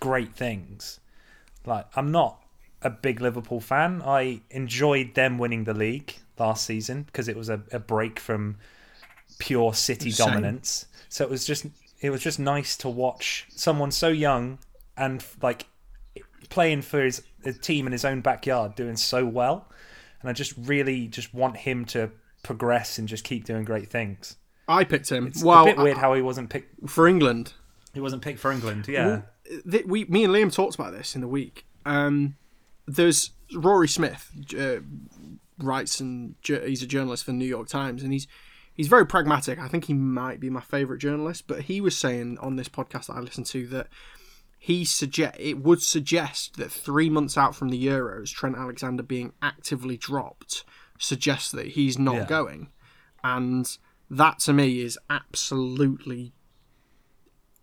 great 0.00 0.34
things. 0.34 1.00
Like 1.64 1.86
I'm 1.96 2.10
not 2.12 2.42
a 2.82 2.90
big 2.90 3.20
Liverpool 3.20 3.60
fan. 3.60 4.02
I 4.04 4.40
enjoyed 4.50 5.14
them 5.14 5.38
winning 5.38 5.64
the 5.64 5.74
league 5.74 6.14
last 6.38 6.66
season 6.66 7.02
because 7.04 7.28
it 7.28 7.36
was 7.36 7.48
a, 7.48 7.62
a 7.72 7.78
break 7.78 8.18
from 8.20 8.56
pure 9.38 9.74
City 9.74 10.10
Same. 10.10 10.28
dominance. 10.28 10.86
So 11.08 11.24
it 11.24 11.30
was 11.30 11.44
just 11.44 11.66
it 12.00 12.10
was 12.10 12.20
just 12.22 12.38
nice 12.38 12.76
to 12.78 12.88
watch 12.88 13.46
someone 13.50 13.90
so 13.90 14.08
young 14.08 14.58
and 14.96 15.24
like 15.42 15.66
playing 16.50 16.82
for 16.82 17.02
his, 17.02 17.22
his 17.42 17.58
team 17.58 17.86
in 17.86 17.92
his 17.92 18.04
own 18.04 18.20
backyard 18.20 18.74
doing 18.74 18.96
so 18.96 19.24
well. 19.24 19.68
And 20.20 20.28
I 20.30 20.32
just 20.32 20.54
really 20.56 21.08
just 21.08 21.32
want 21.34 21.56
him 21.56 21.84
to 21.86 22.10
progress 22.42 22.98
and 22.98 23.08
just 23.08 23.24
keep 23.24 23.44
doing 23.44 23.64
great 23.64 23.90
things. 23.90 24.36
I 24.68 24.84
picked 24.84 25.08
him. 25.10 25.26
It's 25.26 25.42
well, 25.42 25.62
a 25.62 25.66
bit 25.66 25.78
weird 25.78 25.96
I- 25.96 26.00
how 26.00 26.14
he 26.14 26.22
wasn't 26.22 26.50
picked. 26.50 26.88
for 26.90 27.08
England. 27.08 27.52
He 27.94 28.00
wasn't 28.00 28.20
picked 28.22 28.40
for 28.40 28.52
England. 28.52 28.86
Yeah, 28.88 29.22
th- 29.70 29.86
we, 29.86 30.04
me 30.04 30.24
and 30.24 30.34
Liam 30.34 30.52
talked 30.52 30.74
about 30.74 30.92
this 30.92 31.14
in 31.14 31.22
the 31.22 31.28
week. 31.28 31.64
Um, 31.86 32.36
there's 32.86 33.30
Rory 33.54 33.88
Smith, 33.88 34.30
uh, 34.58 34.76
writes 35.58 36.00
and 36.00 36.34
he's 36.42 36.82
a 36.82 36.86
journalist 36.86 37.24
for 37.24 37.30
the 37.32 37.36
New 37.36 37.44
York 37.46 37.68
Times, 37.68 38.02
and 38.02 38.12
he's 38.12 38.26
he's 38.74 38.88
very 38.88 39.06
pragmatic. 39.06 39.58
I 39.58 39.68
think 39.68 39.86
he 39.86 39.94
might 39.94 40.40
be 40.40 40.50
my 40.50 40.60
favorite 40.60 40.98
journalist, 40.98 41.44
but 41.46 41.62
he 41.62 41.80
was 41.80 41.96
saying 41.96 42.38
on 42.40 42.56
this 42.56 42.68
podcast 42.68 43.06
that 43.06 43.14
I 43.16 43.20
listened 43.20 43.46
to 43.46 43.66
that 43.68 43.88
he 44.58 44.84
suggest 44.84 45.36
it 45.38 45.58
would 45.62 45.82
suggest 45.82 46.56
that 46.56 46.70
three 46.72 47.08
months 47.10 47.36
out 47.38 47.54
from 47.54 47.68
the 47.68 47.86
Euros, 47.86 48.30
Trent 48.32 48.56
Alexander 48.56 49.02
being 49.02 49.32
actively 49.42 49.96
dropped 49.96 50.64
suggests 50.98 51.50
that 51.52 51.68
he's 51.68 51.98
not 51.98 52.14
Yeah. 52.16 52.26
going, 52.26 52.68
and 53.24 53.76
that 54.10 54.38
to 54.40 54.52
me 54.52 54.80
is 54.80 54.98
absolutely 55.10 56.32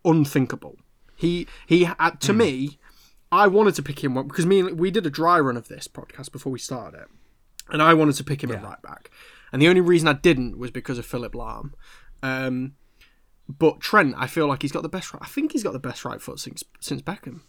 unthinkable. 0.04 0.76
He 1.16 1.46
he 1.66 1.86
uh, 1.86 2.10
to 2.20 2.32
me, 2.32 2.78
I 3.32 3.46
wanted 3.48 3.74
to 3.76 3.82
pick 3.82 4.02
him 4.02 4.16
up 4.16 4.28
because 4.28 4.46
me 4.46 4.60
and 4.60 4.78
we 4.78 4.90
did 4.90 5.06
a 5.06 5.10
dry 5.10 5.40
run 5.40 5.56
of 5.56 5.68
this 5.68 5.88
podcast 5.88 6.30
before 6.32 6.52
we 6.52 6.58
started 6.58 7.00
it, 7.00 7.08
and 7.70 7.82
I 7.82 7.94
wanted 7.94 8.14
to 8.16 8.24
pick 8.24 8.42
him 8.44 8.50
at 8.52 8.62
right 8.62 8.82
back, 8.82 9.10
and 9.52 9.60
the 9.60 9.68
only 9.68 9.80
reason 9.80 10.06
I 10.08 10.12
didn't 10.14 10.58
was 10.58 10.70
because 10.70 10.98
of 10.98 11.06
Philipp 11.06 11.32
Lahm. 11.32 11.72
Um, 12.22 12.74
but 13.48 13.80
Trent, 13.80 14.14
I 14.16 14.26
feel 14.26 14.46
like 14.46 14.62
he's 14.62 14.72
got 14.72 14.82
the 14.82 14.88
best. 14.88 15.12
right- 15.12 15.22
I 15.22 15.26
think 15.26 15.52
he's 15.52 15.62
got 15.62 15.72
the 15.72 15.78
best 15.78 16.04
right 16.04 16.20
foot 16.20 16.38
since 16.40 16.62
since 16.80 17.02
Beckham. 17.02 17.40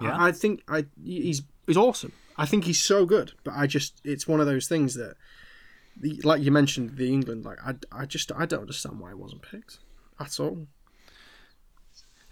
Yeah. 0.00 0.16
I, 0.16 0.28
I 0.28 0.32
think 0.32 0.62
I 0.68 0.86
he's 1.02 1.42
he's 1.66 1.76
awesome. 1.76 2.12
I 2.36 2.46
think 2.46 2.64
he's 2.64 2.80
so 2.80 3.04
good, 3.04 3.32
but 3.44 3.54
I 3.54 3.66
just 3.66 4.00
it's 4.04 4.26
one 4.26 4.40
of 4.40 4.46
those 4.46 4.66
things 4.66 4.94
that, 4.94 5.16
the- 6.00 6.20
like 6.24 6.42
you 6.42 6.50
mentioned, 6.50 6.96
the 6.96 7.12
England 7.12 7.44
like 7.44 7.58
I, 7.64 7.74
I 7.92 8.06
just 8.06 8.32
I 8.32 8.46
don't 8.46 8.60
understand 8.60 8.98
why 9.00 9.10
he 9.10 9.14
wasn't 9.14 9.42
picked 9.42 9.78
at 10.18 10.38
all. 10.40 10.66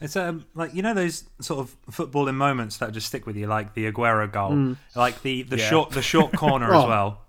It's 0.01 0.17
um 0.17 0.47
like 0.55 0.75
you 0.75 0.83
know 0.83 0.95
those 0.95 1.25
sort 1.41 1.61
of 1.61 1.77
footballing 1.91 2.35
moments 2.35 2.79
that 2.79 2.93
just 2.93 3.07
stick 3.09 3.27
with 3.27 3.37
you, 3.37 3.47
like 3.47 3.75
the 3.75 3.91
Aguero 3.91 4.31
goal, 4.33 4.77
like 4.97 5.21
the 5.23 5.43
the 5.43 5.59
Yeah. 5.59 5.69
short 5.69 5.91
the 5.91 6.03
short 6.03 6.33
corner 6.37 6.69
Oh, 6.75 6.83
as 6.83 6.89
well. 6.89 7.21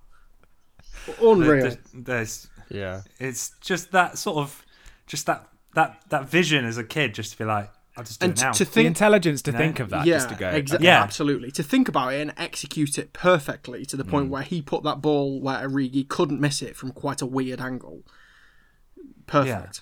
Unreal. 1.22 1.61
There's, 1.64 1.77
there's 1.93 2.48
Yeah. 2.69 3.02
it's 3.19 3.52
just 3.60 3.91
that 3.91 4.18
sort 4.18 4.38
of 4.38 4.64
just 5.07 5.26
that 5.26 5.48
that 5.73 6.02
that 6.10 6.30
vision 6.30 6.64
as 6.65 6.77
a 6.77 6.84
kid, 6.84 7.14
just 7.14 7.31
to 7.34 7.38
be 7.39 7.43
like, 7.45 7.69
I'll 7.98 8.03
just 8.06 8.19
do 8.22 8.26
and 8.27 8.38
it 8.38 8.41
now. 8.41 8.52
to 8.53 8.64
The 8.65 8.85
intelligence 8.85 9.41
to 9.43 9.52
No. 9.52 9.57
think 9.57 9.80
of 9.81 9.89
that 9.89 10.06
yeah, 10.06 10.15
just 10.15 10.30
to 10.30 10.35
go. 10.35 10.49
exactly, 10.49 10.88
Yeah. 10.88 11.02
absolutely. 11.03 11.52
To 11.52 11.64
think 11.64 11.89
about 11.89 12.14
it 12.14 12.22
and 12.22 12.34
execute 12.38 12.98
it 12.98 13.11
perfectly 13.11 13.85
to 13.88 13.98
the 13.98 14.06
point 14.06 14.27
Mm. 14.27 14.31
where 14.31 14.43
he 14.43 14.61
put 14.61 14.84
that 14.84 15.02
ball 15.02 15.41
where 15.41 15.68
Origi 15.68 16.07
couldn't 16.07 16.39
miss 16.39 16.61
it 16.61 16.76
from 16.77 16.91
quite 16.91 17.22
a 17.22 17.26
weird 17.26 17.60
angle. 17.60 18.03
Perfect. 19.27 19.81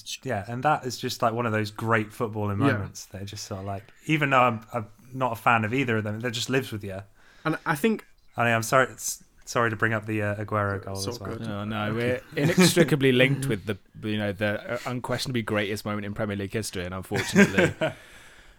It's, 0.00 0.18
yeah, 0.24 0.44
and 0.48 0.62
that 0.62 0.84
is 0.84 0.98
just 0.98 1.22
like 1.22 1.32
one 1.32 1.46
of 1.46 1.52
those 1.52 1.70
great 1.70 2.10
footballing 2.10 2.58
Yeah. 2.60 2.72
moments. 2.72 3.06
They're 3.06 3.24
just 3.24 3.44
sort 3.44 3.60
of 3.60 3.66
like, 3.66 3.84
even 4.06 4.30
though 4.30 4.40
I'm, 4.40 4.66
I'm 4.72 4.86
not 5.12 5.32
a 5.32 5.36
fan 5.36 5.64
of 5.64 5.72
either 5.74 5.98
of 5.98 6.04
them, 6.04 6.20
that 6.20 6.30
just 6.32 6.50
lives 6.50 6.72
with 6.72 6.84
you. 6.84 7.00
And 7.44 7.58
I 7.66 7.74
think 7.74 8.04
I 8.36 8.44
mean, 8.44 8.52
I'm 8.54 8.62
sorry, 8.62 8.88
it's, 8.90 9.22
sorry 9.44 9.70
to 9.70 9.76
bring 9.76 9.92
up 9.92 10.06
the 10.06 10.22
uh, 10.22 10.34
Aguero 10.44 10.82
goal 10.84 10.96
It's 10.96 11.06
as 11.06 11.20
well. 11.20 11.36
good. 11.36 11.46
Oh 11.46 11.64
no, 11.64 11.94
we're 11.94 12.20
inextricably 12.36 13.12
linked 13.22 13.46
with 13.46 13.66
the 13.66 13.78
you 14.08 14.16
know 14.18 14.32
the 14.32 14.72
uh, 14.74 14.78
unquestionably 14.86 15.42
greatest 15.42 15.84
moment 15.84 16.04
in 16.06 16.14
Premier 16.14 16.36
League 16.36 16.52
history, 16.52 16.84
and 16.84 16.92
unfortunately, 16.94 17.74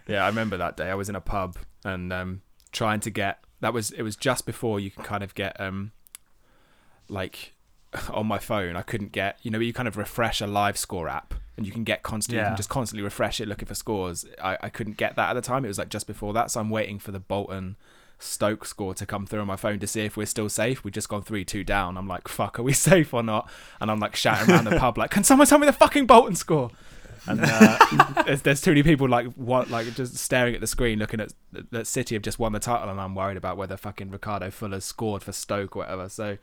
yeah, 0.07 0.23
I 0.23 0.27
remember 0.27 0.57
that 0.57 0.77
day. 0.77 0.89
I 0.89 0.95
was 0.95 1.09
in 1.09 1.15
a 1.15 1.21
pub 1.21 1.57
and 1.83 2.13
um, 2.13 2.41
trying 2.71 2.99
to 3.01 3.09
get 3.09 3.39
that 3.61 3.73
was 3.73 3.91
it 3.91 4.03
was 4.03 4.15
just 4.15 4.45
before 4.45 4.79
you 4.79 4.91
can 4.91 5.03
kind 5.03 5.23
of 5.23 5.33
get 5.35 5.59
um 5.59 5.91
like 7.09 7.53
on 8.09 8.27
my 8.27 8.39
phone. 8.39 8.75
I 8.75 8.81
couldn't 8.81 9.11
get 9.11 9.37
you 9.41 9.51
know 9.51 9.59
you 9.59 9.73
kind 9.73 9.87
of 9.87 9.97
refresh 9.97 10.41
a 10.41 10.47
live 10.47 10.77
score 10.77 11.07
app 11.07 11.33
and 11.57 11.65
you 11.65 11.71
can 11.71 11.83
get 11.83 12.03
constantly 12.03 12.41
you 12.41 12.47
can 12.47 12.57
just 12.57 12.69
constantly 12.69 13.03
refresh 13.03 13.39
it 13.39 13.47
looking 13.47 13.67
for 13.67 13.75
scores. 13.75 14.25
I, 14.41 14.57
I 14.61 14.69
couldn't 14.69 14.97
get 14.97 15.15
that 15.15 15.29
at 15.29 15.33
the 15.33 15.41
time. 15.41 15.65
It 15.65 15.69
was 15.69 15.77
like 15.77 15.89
just 15.89 16.07
before 16.07 16.33
that, 16.33 16.51
so 16.51 16.59
I'm 16.59 16.69
waiting 16.69 16.99
for 16.99 17.11
the 17.11 17.19
Bolton. 17.19 17.75
Stoke 18.17 18.65
score 18.65 18.93
to 18.93 19.05
come 19.05 19.25
through 19.25 19.41
on 19.41 19.47
my 19.47 19.57
phone 19.57 19.77
to 19.79 19.87
see 19.87 20.05
if 20.05 20.15
we're 20.15 20.25
still 20.25 20.47
safe. 20.47 20.85
We've 20.85 20.93
just 20.93 21.09
gone 21.09 21.21
three 21.21 21.43
two 21.43 21.65
down. 21.65 21.97
I'm 21.97 22.07
like, 22.07 22.29
fuck, 22.29 22.57
are 22.57 22.63
we 22.63 22.71
safe 22.89 23.13
or 23.13 23.21
not? 23.21 23.49
And 23.81 23.91
I'm 23.91 23.99
like 23.99 24.15
shouting 24.15 24.53
around 24.53 24.63
the 24.63 24.77
pub, 24.79 24.97
like, 24.97 25.11
can 25.11 25.25
someone 25.25 25.47
tell 25.47 25.59
me 25.59 25.67
the 25.67 25.73
fucking 25.73 26.05
Bolton 26.05 26.35
score? 26.35 26.71
And 27.27 27.41
uh, 27.43 28.23
there's, 28.25 28.41
there's 28.43 28.61
too 28.61 28.71
many 28.71 28.83
people 28.83 29.09
like 29.09 29.27
what 29.33 29.69
like 29.69 29.93
just 29.95 30.15
staring 30.15 30.55
at 30.55 30.61
the 30.61 30.67
screen, 30.67 30.99
looking 30.99 31.19
at 31.19 31.33
that 31.71 31.87
City 31.87 32.15
have 32.15 32.21
just 32.21 32.39
won 32.39 32.53
the 32.53 32.59
title, 32.59 32.89
and 32.89 32.99
I'm 32.99 33.15
worried 33.15 33.37
about 33.37 33.57
whether 33.57 33.77
fucking 33.77 34.11
Ricardo 34.11 34.51
Fuller 34.51 34.79
scored 34.79 35.23
for 35.23 35.31
Stoke 35.31 35.75
or 35.75 35.79
whatever. 35.79 36.09
So 36.09 36.37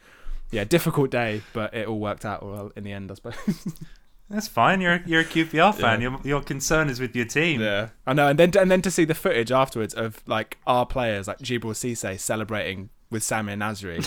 yeah, 0.52 0.62
difficult 0.64 1.10
day, 1.10 1.42
but 1.52 1.74
it 1.74 1.88
all 1.88 1.98
worked 1.98 2.24
out 2.24 2.44
well 2.44 2.70
in 2.76 2.84
the 2.84 2.92
end, 2.92 3.10
I 3.10 3.14
suppose. 3.14 3.34
That's 4.30 4.48
fine. 4.48 4.80
You're 4.80 5.02
you're 5.04 5.20
a 5.22 5.24
QPR 5.24 5.74
fan. 5.74 6.00
Yeah. 6.00 6.10
Your 6.10 6.20
your 6.24 6.42
concern 6.42 6.88
is 6.88 7.00
with 7.00 7.14
your 7.16 7.26
team. 7.26 7.60
Yeah, 7.60 7.88
I 8.06 8.12
know, 8.14 8.28
and 8.28 8.38
then 8.38 8.50
and 8.58 8.70
then 8.70 8.80
to 8.82 8.90
see 8.90 9.04
the 9.04 9.14
footage 9.14 9.50
afterwards 9.52 9.92
of 9.92 10.22
like 10.26 10.56
our 10.66 10.86
players, 10.86 11.26
like 11.28 11.38
Djibril 11.38 11.72
Cisse, 11.74 12.18
celebrating 12.20 12.88
with 13.10 13.22
Samir 13.22 13.56
Nasri, 13.58 14.02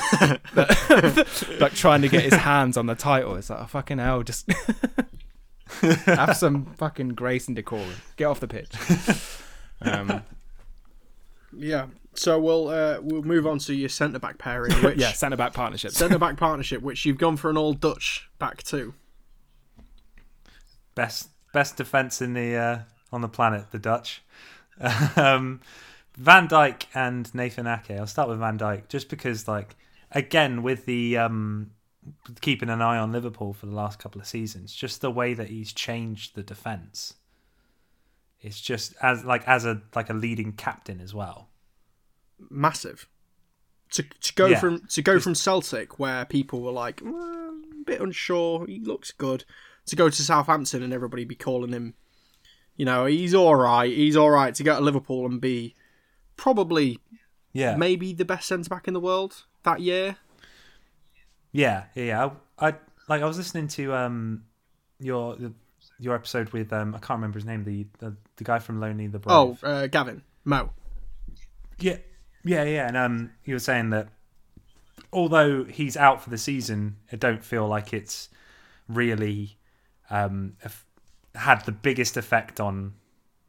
that- 0.55 1.57
like 1.59 1.73
trying 1.75 2.01
to 2.01 2.07
get 2.09 2.23
his 2.23 2.33
hands 2.33 2.75
on 2.75 2.87
the 2.87 2.95
title. 2.95 3.35
It's 3.35 3.51
like, 3.51 3.59
oh, 3.61 3.65
fucking 3.65 3.99
hell, 3.99 4.23
just 4.23 4.49
have 6.05 6.35
some 6.35 6.73
fucking 6.77 7.09
grace 7.09 7.47
and 7.47 7.55
decorum. 7.55 7.91
Get 8.17 8.25
off 8.25 8.39
the 8.39 8.47
pitch. 8.47 8.71
Um, 9.81 10.23
yeah. 11.55 11.85
So 12.15 12.39
we'll 12.39 12.69
uh, 12.69 12.99
we'll 13.01 13.23
move 13.23 13.45
on 13.45 13.59
to 13.59 13.73
your 13.73 13.89
centre 13.89 14.19
back 14.19 14.37
pairing, 14.37 14.73
which 14.83 14.97
yeah, 14.97 15.11
centre 15.11 15.37
back 15.37 15.53
partnership. 15.53 15.91
centre 15.91 16.17
back 16.17 16.37
partnership, 16.37 16.81
which 16.81 17.05
you've 17.05 17.17
gone 17.17 17.37
for 17.37 17.49
an 17.49 17.57
all 17.57 17.73
Dutch 17.73 18.29
back 18.39 18.63
two. 18.63 18.93
Best 20.95 21.29
best 21.53 21.77
defense 21.77 22.21
in 22.21 22.33
the 22.33 22.55
uh, 22.55 22.79
on 23.11 23.21
the 23.21 23.29
planet, 23.29 23.65
the 23.71 23.79
Dutch. 23.79 24.23
um, 25.15 25.61
Van 26.17 26.47
Dijk 26.47 26.85
and 26.93 27.33
Nathan 27.33 27.67
Ake. 27.67 27.91
I'll 27.91 28.07
start 28.07 28.29
with 28.29 28.39
Van 28.39 28.57
Dijk 28.57 28.87
just 28.87 29.09
because, 29.09 29.47
like, 29.47 29.75
again 30.11 30.63
with 30.63 30.85
the 30.85 31.17
um, 31.17 31.71
keeping 32.41 32.69
an 32.69 32.81
eye 32.81 32.97
on 32.97 33.11
Liverpool 33.11 33.53
for 33.53 33.65
the 33.65 33.75
last 33.75 33.99
couple 33.99 34.21
of 34.21 34.27
seasons, 34.27 34.73
just 34.73 35.01
the 35.01 35.11
way 35.11 35.33
that 35.33 35.49
he's 35.49 35.73
changed 35.73 36.35
the 36.35 36.43
defense. 36.43 37.15
It's 38.41 38.61
just 38.61 38.93
as 39.01 39.25
like 39.25 39.47
as 39.47 39.65
a 39.65 39.81
like 39.95 40.09
a 40.09 40.13
leading 40.13 40.53
captain 40.53 41.01
as 41.01 41.13
well. 41.13 41.49
Massive. 42.49 43.07
To, 43.91 44.03
to 44.03 44.33
go 44.33 44.47
Yeah. 44.47 44.59
from 44.59 44.81
to 44.87 45.01
go 45.01 45.19
from 45.19 45.35
Celtic, 45.35 45.99
where 45.99 46.25
people 46.25 46.61
were 46.61 46.71
like 46.71 46.97
"Mm, 47.01 47.61
a 47.81 47.83
bit 47.85 48.01
unsure, 48.01 48.65
he 48.65 48.79
looks 48.79 49.11
good, 49.11 49.45
to 49.85 49.95
go 49.95 50.09
to 50.09 50.21
Southampton 50.23 50.81
and 50.83 50.91
everybody 50.91 51.23
be 51.23 51.35
calling 51.35 51.71
him, 51.71 51.93
you 52.75 52.83
know, 52.85 53.05
he's 53.05 53.33
all 53.33 53.55
right, 53.55 53.91
he's 53.91 54.17
all 54.17 54.31
right. 54.31 54.53
To 54.55 54.63
go 54.63 54.75
to 54.75 54.81
Liverpool 54.83 55.25
and 55.25 55.39
be 55.39 55.75
probably 56.35 56.99
Yeah, 57.53 57.75
maybe 57.77 58.11
the 58.11 58.25
best 58.25 58.47
centre 58.47 58.69
back 58.69 58.87
in 58.87 58.93
the 58.93 58.99
world 58.99 59.45
that 59.63 59.79
year. 59.81 60.17
Yeah, 61.51 61.85
yeah. 61.95 62.31
I, 62.59 62.67
I 62.69 62.73
like. 63.07 63.21
I 63.21 63.25
was 63.25 63.37
listening 63.37 63.67
to 63.69 63.93
um 63.93 64.43
your 64.99 65.37
your 65.99 66.15
episode 66.15 66.49
with 66.49 66.73
um 66.73 66.95
I 66.95 66.99
can't 66.99 67.17
remember 67.17 67.37
his 67.39 67.45
name 67.45 67.63
the 67.63 67.85
the, 67.99 68.17
the 68.35 68.43
guy 68.43 68.59
from 68.59 68.79
Lonely 68.81 69.07
the 69.07 69.19
Brave. 69.19 69.33
Oh, 69.33 69.57
uh, 69.67 69.87
Gavin 69.87 70.23
Mo. 70.43 70.71
yeah, 71.79 71.97
yeah, 72.45 72.63
yeah. 72.63 72.87
And 72.87 72.95
um, 72.97 73.31
he 73.41 73.53
was 73.53 73.63
saying 73.65 73.89
that 73.89 74.07
although 75.11 75.63
he's 75.65 75.97
out 75.97 76.21
for 76.21 76.29
the 76.29 76.37
season, 76.37 76.97
I 77.11 77.15
don't 77.17 77.43
feel 77.43 77.67
like 77.67 77.93
it's 77.93 78.29
really 78.87 79.57
um 80.09 80.55
had 81.33 81.65
the 81.65 81.71
biggest 81.71 82.15
effect 82.17 82.59
on 82.59 82.93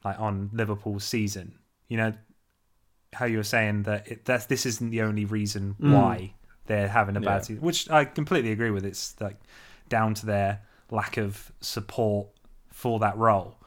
like 0.05 0.19
on 0.19 0.51
Liverpool's 0.53 1.05
season. 1.05 1.55
You 1.89 1.99
know 1.99 2.13
how 3.13 3.27
you 3.27 3.37
were 3.39 3.43
saying 3.45 3.85
that 3.85 4.09
it, 4.09 4.25
that's 4.25 4.47
this 4.47 4.67
isn't 4.67 4.91
the 4.91 5.03
only 5.03 5.25
reason 5.25 5.75
why 5.79 6.35
they're 6.67 6.89
having 6.89 7.17
a 7.17 7.21
bad 7.21 7.37
Yeah. 7.37 7.41
season, 7.43 7.63
which 7.63 7.89
I 7.91 8.05
completely 8.05 8.51
agree 8.53 8.71
with. 8.71 8.85
It's 8.85 9.15
like 9.21 9.37
down 9.89 10.15
to 10.15 10.27
their 10.27 10.61
lack 10.91 11.17
of 11.17 11.53
support 11.61 12.29
for 12.73 12.99
that 13.01 13.17
role. 13.17 13.59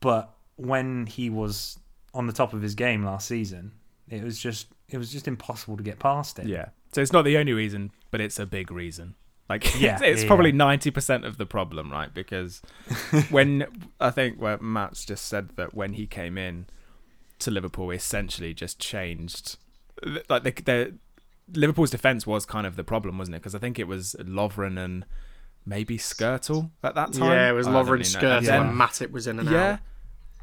But 0.00 0.30
when 0.56 1.06
he 1.06 1.30
was 1.30 1.78
on 2.12 2.26
the 2.26 2.32
top 2.32 2.52
of 2.52 2.62
his 2.62 2.74
game 2.74 3.04
last 3.04 3.26
season, 3.28 3.72
it 4.08 4.22
was 4.22 4.38
just 4.38 4.68
it 4.88 4.98
was 4.98 5.10
just 5.10 5.26
impossible 5.26 5.76
to 5.76 5.82
get 5.82 5.98
past 5.98 6.38
it. 6.38 6.46
Yeah, 6.46 6.68
so 6.92 7.00
it's 7.00 7.12
not 7.12 7.24
the 7.24 7.36
only 7.36 7.52
reason, 7.52 7.90
but 8.10 8.20
it's 8.20 8.38
a 8.38 8.46
big 8.46 8.70
reason. 8.70 9.14
Like 9.48 9.64
Yeah, 9.80 9.94
it's, 9.94 10.02
it's 10.02 10.22
yeah, 10.22 10.26
probably 10.28 10.50
yeah. 10.50 10.56
ninety 10.56 10.90
percent 10.90 11.24
of 11.24 11.38
the 11.38 11.46
problem, 11.46 11.90
right? 11.90 12.12
Because 12.12 12.62
when 13.30 13.66
I 14.00 14.10
think 14.10 14.40
where 14.40 14.58
Matt's 14.58 15.04
just 15.04 15.26
said 15.26 15.50
that 15.56 15.74
when 15.74 15.94
he 15.94 16.06
came 16.06 16.38
in 16.38 16.66
to 17.40 17.50
Liverpool, 17.50 17.90
he 17.90 17.96
essentially 17.96 18.54
just 18.54 18.78
changed. 18.78 19.56
Like 20.28 20.42
the, 20.42 20.52
the 20.52 20.94
Liverpool's 21.52 21.90
defense 21.90 22.26
was 22.26 22.44
kind 22.44 22.66
of 22.66 22.76
the 22.76 22.84
problem, 22.84 23.18
wasn't 23.18 23.36
it? 23.36 23.38
Because 23.38 23.54
I 23.54 23.58
think 23.58 23.78
it 23.78 23.86
was 23.86 24.16
Lovren 24.18 24.82
and 24.82 25.06
maybe 25.64 25.98
Skrtel 25.98 26.70
at 26.82 26.94
that 26.94 27.12
time. 27.12 27.30
Yeah, 27.30 27.50
it 27.50 27.52
was 27.52 27.66
I 27.66 27.72
Lovren 27.72 27.90
really 27.90 28.26
know. 28.26 28.36
And 28.38 28.46
then- 28.46 28.62
and 28.62 28.78
Matip 28.78 29.10
was 29.10 29.26
in 29.26 29.38
and 29.38 29.50
yeah. 29.50 29.72
out. 29.72 29.78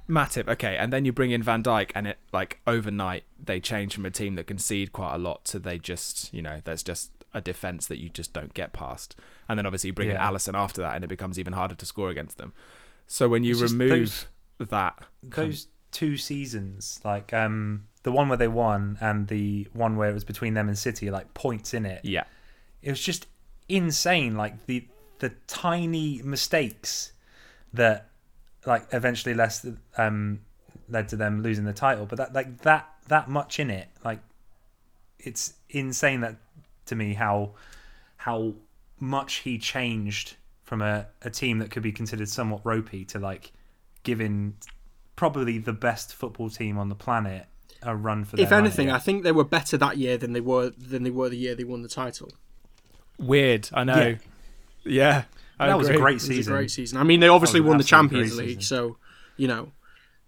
Matip, 0.09 0.47
okay, 0.49 0.75
and 0.77 0.91
then 0.91 1.05
you 1.05 1.11
bring 1.13 1.31
in 1.31 1.41
Van 1.41 1.63
Dijk, 1.63 1.91
and 1.95 2.07
it 2.07 2.17
like 2.31 2.59
overnight 2.67 3.23
they 3.41 3.59
change 3.59 3.95
from 3.95 4.05
a 4.05 4.11
team 4.11 4.35
that 4.35 4.47
concede 4.47 4.91
quite 4.91 5.15
a 5.15 5.17
lot 5.17 5.45
to 5.45 5.59
they 5.59 5.77
just 5.79 6.33
you 6.33 6.41
know 6.41 6.61
there's 6.65 6.83
just 6.83 7.11
a 7.33 7.41
defense 7.41 7.87
that 7.87 7.99
you 7.99 8.09
just 8.09 8.33
don't 8.33 8.53
get 8.53 8.73
past, 8.73 9.15
and 9.47 9.57
then 9.57 9.65
obviously 9.65 9.87
you 9.87 9.93
bring 9.93 10.09
in 10.09 10.17
Alisson 10.17 10.53
after 10.55 10.81
that, 10.81 10.95
and 10.95 11.03
it 11.03 11.07
becomes 11.07 11.39
even 11.39 11.53
harder 11.53 11.75
to 11.75 11.85
score 11.85 12.09
against 12.09 12.37
them. 12.37 12.53
So 13.07 13.27
when 13.29 13.43
you 13.43 13.51
It's 13.53 13.71
remove 13.71 14.27
that, 14.59 14.99
those 15.23 15.67
two 15.91 16.17
seasons, 16.17 16.99
like 17.03 17.33
um, 17.33 17.87
the 18.03 18.11
one 18.11 18.27
where 18.27 18.37
they 18.37 18.47
won 18.47 18.97
and 19.01 19.27
the 19.27 19.67
one 19.73 19.95
where 19.95 20.09
it 20.09 20.13
was 20.13 20.23
between 20.23 20.53
them 20.53 20.67
and 20.67 20.77
City, 20.77 21.09
like 21.11 21.33
points 21.33 21.73
in 21.73 21.85
it. 21.85 22.01
yeah, 22.03 22.23
It 22.81 22.89
was 22.89 23.01
just 23.01 23.27
insane. 23.69 24.35
Like 24.35 24.65
the 24.65 24.85
the 25.19 25.29
tiny 25.47 26.21
mistakes 26.23 27.13
that 27.73 28.09
like 28.65 28.87
eventually 28.91 29.33
less 29.33 29.65
um 29.97 30.39
led 30.89 31.09
to 31.09 31.15
them 31.15 31.41
losing 31.41 31.65
the 31.65 31.73
title. 31.73 32.05
But 32.05 32.17
that 32.17 32.33
like 32.33 32.61
that 32.61 32.89
that 33.07 33.29
much 33.29 33.59
in 33.59 33.69
it, 33.69 33.89
like 34.03 34.19
it's 35.19 35.53
insane 35.69 36.21
that 36.21 36.37
to 36.85 36.95
me 36.95 37.13
how 37.13 37.53
how 38.17 38.53
much 38.99 39.35
he 39.35 39.57
changed 39.57 40.35
from 40.63 40.81
a, 40.81 41.07
a 41.21 41.29
team 41.29 41.59
that 41.59 41.71
could 41.71 41.83
be 41.83 41.91
considered 41.91 42.29
somewhat 42.29 42.61
ropey 42.63 43.03
to 43.05 43.19
like 43.19 43.51
giving 44.03 44.55
probably 45.15 45.57
the 45.57 45.73
best 45.73 46.13
football 46.13 46.49
team 46.49 46.77
on 46.77 46.89
the 46.89 46.95
planet 46.95 47.45
a 47.81 47.95
run 47.95 48.23
for 48.23 48.37
their 48.37 48.45
If 48.45 48.51
anything, 48.51 48.87
money. 48.87 48.95
I 48.95 48.99
think 48.99 49.23
they 49.23 49.31
were 49.31 49.43
better 49.43 49.77
that 49.77 49.97
year 49.97 50.17
than 50.17 50.33
they 50.33 50.41
were 50.41 50.69
than 50.69 51.03
they 51.03 51.09
were 51.11 51.29
the 51.29 51.37
year 51.37 51.53
they 51.55 51.65
won 51.65 51.81
the 51.81 51.89
title. 51.89 52.31
weird. 53.19 53.69
I 53.73 53.83
know. 53.83 54.17
Yeah, 54.85 55.23
I 55.63 55.67
That 55.67 55.77
was 55.77 55.87
a 55.87 55.91
agree. 55.91 56.01
great 56.01 56.11
It 56.11 56.15
was 56.15 56.23
season. 56.27 56.53
a 56.53 56.57
great 56.57 56.71
season. 56.71 56.97
I 56.97 57.03
mean, 57.03 57.19
they 57.19 57.27
obviously 57.27 57.61
won 57.61 57.77
the 57.77 57.83
Champions 57.83 58.37
League, 58.37 58.61
so 58.61 58.97
you 59.37 59.47
know 59.47 59.71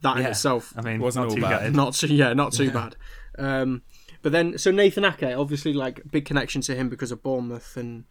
that 0.02 0.18
in 0.18 0.26
itself 0.26 0.74
I 0.78 0.82
mean, 0.82 1.00
Wasn't 1.00 1.28
not 1.28 1.36
too 1.36 1.42
bad. 1.42 1.76
not 1.82 1.94
too, 1.94 2.08
yeah, 2.14 2.34
not 2.34 2.54
too 2.54 2.72
bad. 2.72 2.96
Um, 3.38 3.82
but 4.22 4.32
then, 4.32 4.58
so 4.58 4.72
Nathan 4.72 5.06
Ake, 5.06 5.36
obviously, 5.38 5.74
like 5.74 6.02
big 6.12 6.26
connection 6.26 6.62
to 6.62 6.76
him 6.76 6.90
because 6.90 7.12
of 7.12 7.22
Bournemouth 7.24 7.78
and 7.78 8.06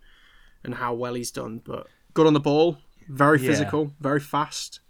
and 0.62 0.74
how 0.76 0.94
well 0.94 1.14
he's 1.14 1.30
done. 1.30 1.60
But 1.64 1.86
good 2.14 2.26
on 2.26 2.32
the 2.34 2.40
ball, 2.40 2.78
very 3.09 3.40
Yeah. 3.40 3.48
physical, 3.51 3.92
very 4.01 4.20
fast. 4.20 4.80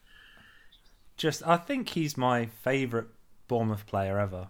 just 1.17 1.47
I 1.47 1.57
think 1.57 1.91
he's 1.91 2.17
my 2.17 2.47
favourite 2.47 3.07
Bournemouth 3.49 3.87
player 3.87 4.19
ever. 4.19 4.49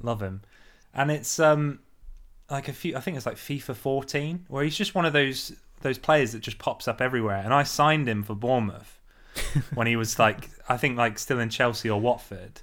Love 0.00 0.22
him. 0.22 0.42
And 0.94 1.10
it's 1.10 1.38
um 1.38 1.80
like 2.50 2.68
a 2.68 2.72
few 2.72 2.96
I 2.96 3.00
think 3.00 3.16
it's 3.16 3.26
like 3.26 3.36
FIFA 3.36 3.74
fourteen, 3.76 4.44
where 4.48 4.64
he's 4.64 4.76
just 4.76 4.94
one 4.94 5.04
of 5.04 5.12
those 5.12 5.52
those 5.80 5.98
players 5.98 6.32
that 6.32 6.40
just 6.40 6.58
pops 6.58 6.88
up 6.88 7.00
everywhere. 7.00 7.42
And 7.44 7.52
I 7.52 7.62
signed 7.62 8.08
him 8.08 8.22
for 8.22 8.34
Bournemouth 8.34 9.00
when 9.74 9.86
he 9.86 9.96
was 9.96 10.18
like 10.18 10.50
I 10.68 10.76
think 10.76 10.96
like 10.96 11.18
still 11.18 11.40
in 11.40 11.50
Chelsea 11.50 11.90
or 11.90 12.00
Watford. 12.00 12.62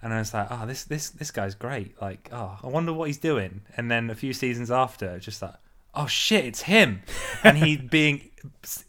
And 0.00 0.12
I 0.12 0.18
was 0.18 0.34
like, 0.34 0.48
oh, 0.50 0.66
this 0.66 0.84
this 0.84 1.10
this 1.10 1.30
guy's 1.30 1.54
great. 1.54 2.00
Like, 2.00 2.28
oh, 2.32 2.58
I 2.62 2.66
wonder 2.66 2.92
what 2.92 3.06
he's 3.06 3.18
doing. 3.18 3.62
And 3.76 3.90
then 3.90 4.10
a 4.10 4.14
few 4.14 4.32
seasons 4.32 4.70
after, 4.70 5.18
just 5.20 5.42
like, 5.42 5.54
oh 5.94 6.06
shit, 6.06 6.44
it's 6.44 6.62
him. 6.62 7.02
And 7.44 7.58
he 7.58 7.76
being 7.96 8.30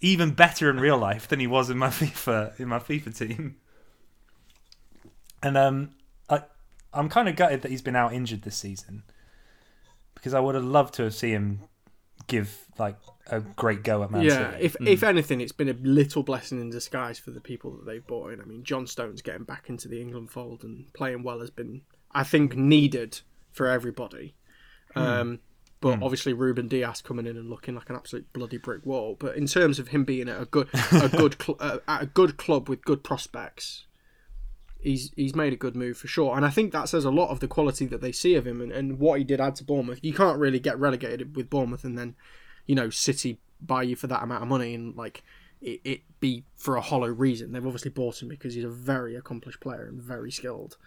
even 0.02 0.32
better 0.32 0.70
in 0.70 0.80
real 0.80 0.98
life 0.98 1.28
than 1.28 1.40
he 1.40 1.48
was 1.48 1.70
in 1.70 1.78
my 1.78 1.88
FIFA 1.90 2.60
in 2.60 2.68
my 2.68 2.80
FIFA 2.80 3.16
team. 3.16 3.58
And 5.44 5.58
um, 5.58 5.92
I 6.30 6.44
I'm 6.94 7.10
kind 7.10 7.30
of 7.30 7.36
gutted 7.36 7.62
that 7.62 7.72
he's 7.72 7.82
been 7.82 7.96
out 7.96 8.14
injured 8.14 8.44
this 8.44 8.56
season 8.56 9.04
because 10.16 10.34
I 10.34 10.40
would 10.40 10.56
have 10.56 10.64
loved 10.64 10.94
to 10.96 11.04
have 11.04 11.14
seen 11.14 11.34
him 11.34 11.60
give 12.28 12.66
like 12.80 12.96
a 13.28 13.40
great 13.40 13.84
go 13.84 14.04
at 14.04 14.12
Man 14.12 14.24
yeah, 14.24 14.52
City. 14.52 14.64
if 14.64 14.76
if 14.82 15.04
anything, 15.04 15.42
it's 15.42 15.52
been 15.52 15.70
a 15.70 15.76
little 15.82 16.24
blessing 16.24 16.60
in 16.60 16.70
disguise 16.70 17.20
for 17.20 17.32
the 17.32 17.42
people 17.42 17.72
that 17.78 17.86
they've 17.86 18.06
bought 18.06 18.34
in. 18.34 18.42
I 18.42 18.46
mean, 18.46 18.64
John 18.64 18.88
Stones 18.88 19.22
getting 19.22 19.44
back 19.44 19.70
into 19.70 19.88
the 19.88 20.02
England 20.02 20.32
fold 20.32 20.64
and 20.64 20.92
playing 20.94 21.24
well 21.24 21.40
has 21.40 21.50
been, 21.50 21.82
I 22.12 22.24
think, 22.24 22.56
needed 22.56 23.22
for 23.52 23.68
everybody. 23.68 24.36
Um, 24.96 25.40
but 25.84 26.02
obviously, 26.02 26.32
Ruben 26.32 26.70
Dias 26.70 27.02
coming 27.02 27.26
in 27.26 27.36
and 27.36 27.50
looking 27.50 27.76
like 27.76 27.90
an 27.90 27.98
absolute 27.98 28.32
bloody 28.32 28.58
brick 28.58 28.86
wall. 28.86 29.18
But 29.20 29.36
in 29.36 29.48
terms 29.48 29.80
of 29.80 29.90
him 29.90 30.06
being 30.06 30.30
at 30.30 30.42
a 30.42 30.46
good 30.46 30.70
a 30.94 31.10
good 31.18 31.36
cl- 31.42 31.58
uh, 31.60 31.80
at 31.88 32.04
a 32.04 32.06
good 32.06 32.38
club 32.38 32.70
with 32.70 32.86
good 32.86 33.04
prospects, 33.04 33.86
he's 34.80 35.12
he's 35.18 35.36
made 35.36 35.52
a 35.52 35.58
good 35.58 35.76
move 35.76 35.98
for 35.98 36.08
sure. 36.08 36.38
And 36.38 36.46
I 36.46 36.50
think 36.52 36.72
that 36.72 36.88
says 36.88 37.04
a 37.04 37.12
lot 37.12 37.32
of 37.32 37.42
the 37.42 37.50
quality 37.50 37.86
that 37.88 38.00
they 38.00 38.14
see 38.14 38.36
of 38.36 38.48
him 38.48 38.62
and, 38.62 38.72
and 38.72 38.98
what 38.98 39.18
he 39.18 39.26
did 39.26 39.42
add 39.42 39.56
to 39.56 39.66
Bournemouth. 39.66 40.00
You 40.02 40.14
can't 40.14 40.40
really 40.40 40.60
get 40.60 40.80
relegated 40.80 41.36
with 41.36 41.50
Bournemouth 41.50 41.84
and 41.84 41.98
then, 41.98 42.16
you 42.66 42.76
know, 42.76 42.90
City 42.90 43.40
buy 43.62 43.84
you 43.84 43.96
for 43.96 44.08
that 44.08 44.24
amount 44.24 44.42
of 44.44 44.50
money 44.50 44.74
and 44.76 44.96
like 44.96 45.24
it, 45.62 45.80
it 45.84 46.02
be 46.20 46.44
for 46.56 46.76
a 46.76 46.82
hollow 46.82 47.08
reason. 47.08 47.52
They've 47.54 47.66
obviously 47.66 47.92
bought 47.92 48.22
him 48.22 48.28
because 48.30 48.54
he's 48.54 48.64
a 48.66 48.70
very 48.70 49.16
accomplished 49.16 49.62
player 49.62 49.86
and 49.88 50.02
very 50.02 50.32
skilled. 50.32 50.78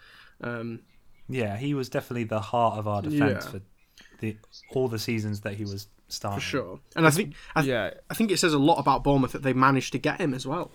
Um, 0.41 0.81
yeah, 1.27 1.57
he 1.57 1.73
was 1.73 1.89
definitely 1.89 2.25
the 2.25 2.39
heart 2.39 2.77
of 2.77 2.87
our 2.87 3.01
defense 3.01 3.45
Yeah. 3.45 3.51
for 3.51 3.61
the 4.19 4.37
all 4.71 4.87
the 4.87 4.99
seasons 4.99 5.41
that 5.41 5.55
he 5.55 5.63
was 5.63 5.87
starting. 6.07 6.39
for 6.39 6.45
sure. 6.45 6.79
And 6.95 7.05
I 7.07 7.09
think 7.09 7.33
I, 7.55 7.61
Yeah, 7.63 7.91
I 8.09 8.13
think 8.13 8.31
it 8.31 8.37
says 8.37 8.53
a 8.53 8.59
lot 8.59 8.77
about 8.79 9.03
Bournemouth 9.03 9.31
that 9.31 9.41
they 9.43 9.53
managed 9.53 9.91
to 9.93 9.97
get 9.97 10.21
him 10.21 10.33
as 10.33 10.45
well, 10.45 10.71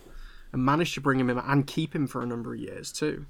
and 0.53 0.65
managed 0.65 0.95
to 0.95 1.01
bring 1.01 1.21
him 1.21 1.31
in 1.31 1.39
and 1.39 1.67
keep 1.67 1.95
him 1.95 2.07
for 2.09 2.21
a 2.23 2.27
number 2.27 2.53
of 2.55 2.61
years 2.61 2.93
too. 2.93 3.27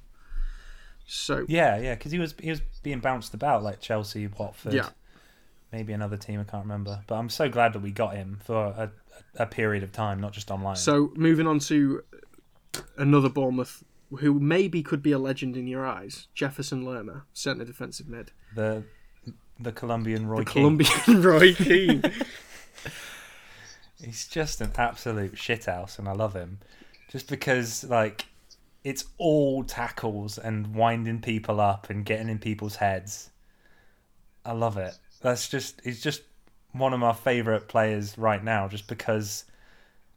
So 1.07 1.44
Yeah, 1.49 1.78
yeah, 1.78 1.94
because 1.94 2.12
he 2.12 2.19
was 2.19 2.35
he 2.40 2.51
was 2.51 2.61
being 2.82 3.01
bounced 3.01 3.35
about 3.35 3.62
like 3.62 3.81
Chelsea, 3.81 4.27
Watford, 4.27 4.73
Yeah. 4.73 4.89
Maybe 5.73 5.93
another 5.93 6.16
team 6.16 6.40
I 6.40 6.44
can't 6.44 6.65
remember. 6.65 7.03
But 7.07 7.16
I'm 7.16 7.28
so 7.28 7.49
glad 7.49 7.73
that 7.73 7.81
we 7.81 7.90
got 7.90 8.15
him 8.15 8.39
for 8.44 8.57
a, 8.57 8.90
a 9.36 9.47
period 9.47 9.82
of 9.82 9.93
time, 9.93 10.20
not 10.20 10.32
just 10.32 10.51
online. 10.51 10.77
So 10.77 11.12
moving 11.16 11.47
on 11.47 11.59
to 11.61 12.03
another 12.97 13.28
Bournemouth 13.28 13.82
who 14.19 14.39
maybe 14.39 14.82
could 14.82 15.03
be 15.03 15.12
a 15.12 15.19
legend 15.19 15.57
in 15.57 15.66
your 15.66 15.86
eyes, 15.86 16.27
Jefferson 16.35 16.85
Lerma, 16.85 17.24
centre 17.32 17.65
defensive 17.65 18.09
mid, 18.09 18.31
the 18.55 18.85
the 19.59 19.73
Colombian 19.73 20.27
Roy 20.27 20.39
the 20.40 20.44
Keane. 20.44 20.62
Colombian 20.62 21.23
Roy 21.23 21.55
Keane. 21.55 22.03
He's 24.05 24.27
just 24.27 24.61
an 24.61 24.73
absolute 24.77 25.35
shithouse, 25.35 25.99
and 25.99 26.09
I 26.09 26.12
love 26.12 26.35
him. 26.35 26.59
Just 27.09 27.28
because, 27.28 27.85
like, 27.85 28.27
it's 28.82 29.05
all 29.19 29.62
tackles 29.62 30.39
and 30.39 30.74
winding 30.74 31.20
people 31.20 31.61
up 31.61 31.89
and 31.89 32.05
getting 32.05 32.28
in 32.28 32.39
people's 32.40 32.77
heads. 32.77 33.31
I 34.44 34.53
love 34.53 34.77
it. 34.77 34.99
That's 35.23 35.49
just 35.49 35.81
he's 35.85 36.01
just 36.01 36.23
one 36.73 36.93
of 36.93 37.01
my 37.01 37.12
favorite 37.12 37.69
players 37.69 38.16
right 38.19 38.43
now. 38.43 38.69
Just 38.69 38.89
because, 38.89 39.44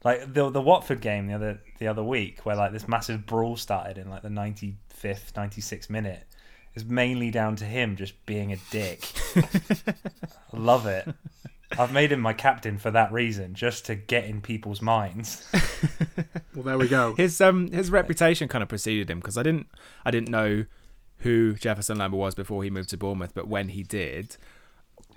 like 0.04 0.32
the 0.32 0.50
the 0.50 0.60
Watford 0.60 1.00
game 1.00 1.26
the 1.26 1.34
other 1.34 1.60
the 1.78 1.88
other 1.88 2.02
week, 2.02 2.44
where 2.44 2.56
like 2.56 2.72
this 2.72 2.88
massive 2.88 3.26
brawl 3.26 3.56
started 3.56 3.98
in 3.98 4.10
like 4.10 4.22
the 4.22 4.30
ninety 4.30 4.76
fifth, 4.88 5.32
ninety 5.36 5.60
sixth 5.60 5.88
minute, 5.88 6.24
is 6.74 6.84
mainly 6.84 7.30
down 7.30 7.56
to 7.56 7.64
him 7.64 7.96
just 7.96 8.24
being 8.26 8.52
a 8.52 8.56
dick. 8.70 9.04
I 9.36 9.94
love 10.56 10.86
it. 10.86 11.08
I've 11.78 11.92
made 11.92 12.12
him 12.12 12.20
my 12.20 12.32
captain 12.32 12.78
for 12.78 12.90
that 12.92 13.12
reason, 13.12 13.54
just 13.54 13.86
to 13.86 13.96
get 13.96 14.24
in 14.24 14.40
people's 14.40 14.80
minds. 14.80 15.46
well, 16.54 16.64
there 16.64 16.78
we 16.78 16.88
go. 16.88 17.14
his 17.14 17.40
um 17.40 17.70
his 17.70 17.90
reputation 17.90 18.48
kind 18.48 18.62
of 18.62 18.68
preceded 18.68 19.10
him 19.10 19.18
because 19.18 19.36
I 19.36 19.42
didn't 19.42 19.68
I 20.04 20.10
didn't 20.10 20.30
know 20.30 20.64
who 21.20 21.54
Jefferson 21.54 21.98
Lambert 21.98 22.18
was 22.18 22.34
before 22.34 22.62
he 22.62 22.70
moved 22.70 22.90
to 22.90 22.96
Bournemouth, 22.96 23.34
but 23.34 23.48
when 23.48 23.70
he 23.70 23.82
did, 23.82 24.36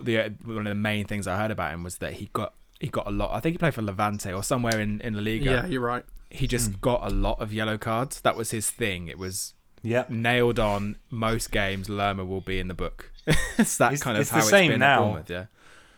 the 0.03 0.17
uh, 0.19 0.29
one 0.45 0.59
of 0.67 0.71
the 0.71 0.75
main 0.75 1.05
things 1.05 1.27
I 1.27 1.37
heard 1.37 1.51
about 1.51 1.73
him 1.73 1.83
was 1.83 1.97
that 1.97 2.13
he 2.13 2.29
got 2.33 2.53
he 2.79 2.87
got 2.87 3.07
a 3.07 3.11
lot. 3.11 3.31
I 3.33 3.39
think 3.39 3.53
he 3.53 3.57
played 3.57 3.73
for 3.73 3.81
Levante 3.81 4.31
or 4.33 4.43
somewhere 4.43 4.79
in 4.79 5.01
in 5.01 5.13
La 5.15 5.21
Liga. 5.21 5.45
Yeah, 5.45 5.65
you're 5.67 5.81
right. 5.81 6.05
He 6.29 6.47
just 6.47 6.79
got 6.81 7.01
a 7.05 7.09
lot 7.09 7.39
of 7.41 7.51
yellow 7.53 7.77
cards. 7.77 8.21
That 8.21 8.35
was 8.37 8.51
his 8.51 8.69
thing. 8.69 9.07
It 9.07 9.17
was 9.17 9.53
Yep. 9.81 10.09
nailed 10.09 10.59
on. 10.59 10.97
Most 11.09 11.51
games, 11.51 11.87
Lerma 11.89 12.25
will 12.25 12.41
be 12.41 12.59
in 12.59 12.67
the 12.67 12.73
book. 12.73 13.11
it's 13.57 13.77
that 13.77 13.93
It's- 13.93 14.01
kind 14.03 14.17
of 14.17 14.21
it's 14.21 14.29
the 14.29 14.35
how 14.35 14.41
it's 14.41 14.49
same 14.49 14.71
been 14.71 14.79
now. 14.81 15.03
Bournemouth. 15.03 15.29
Yeah. 15.29 15.45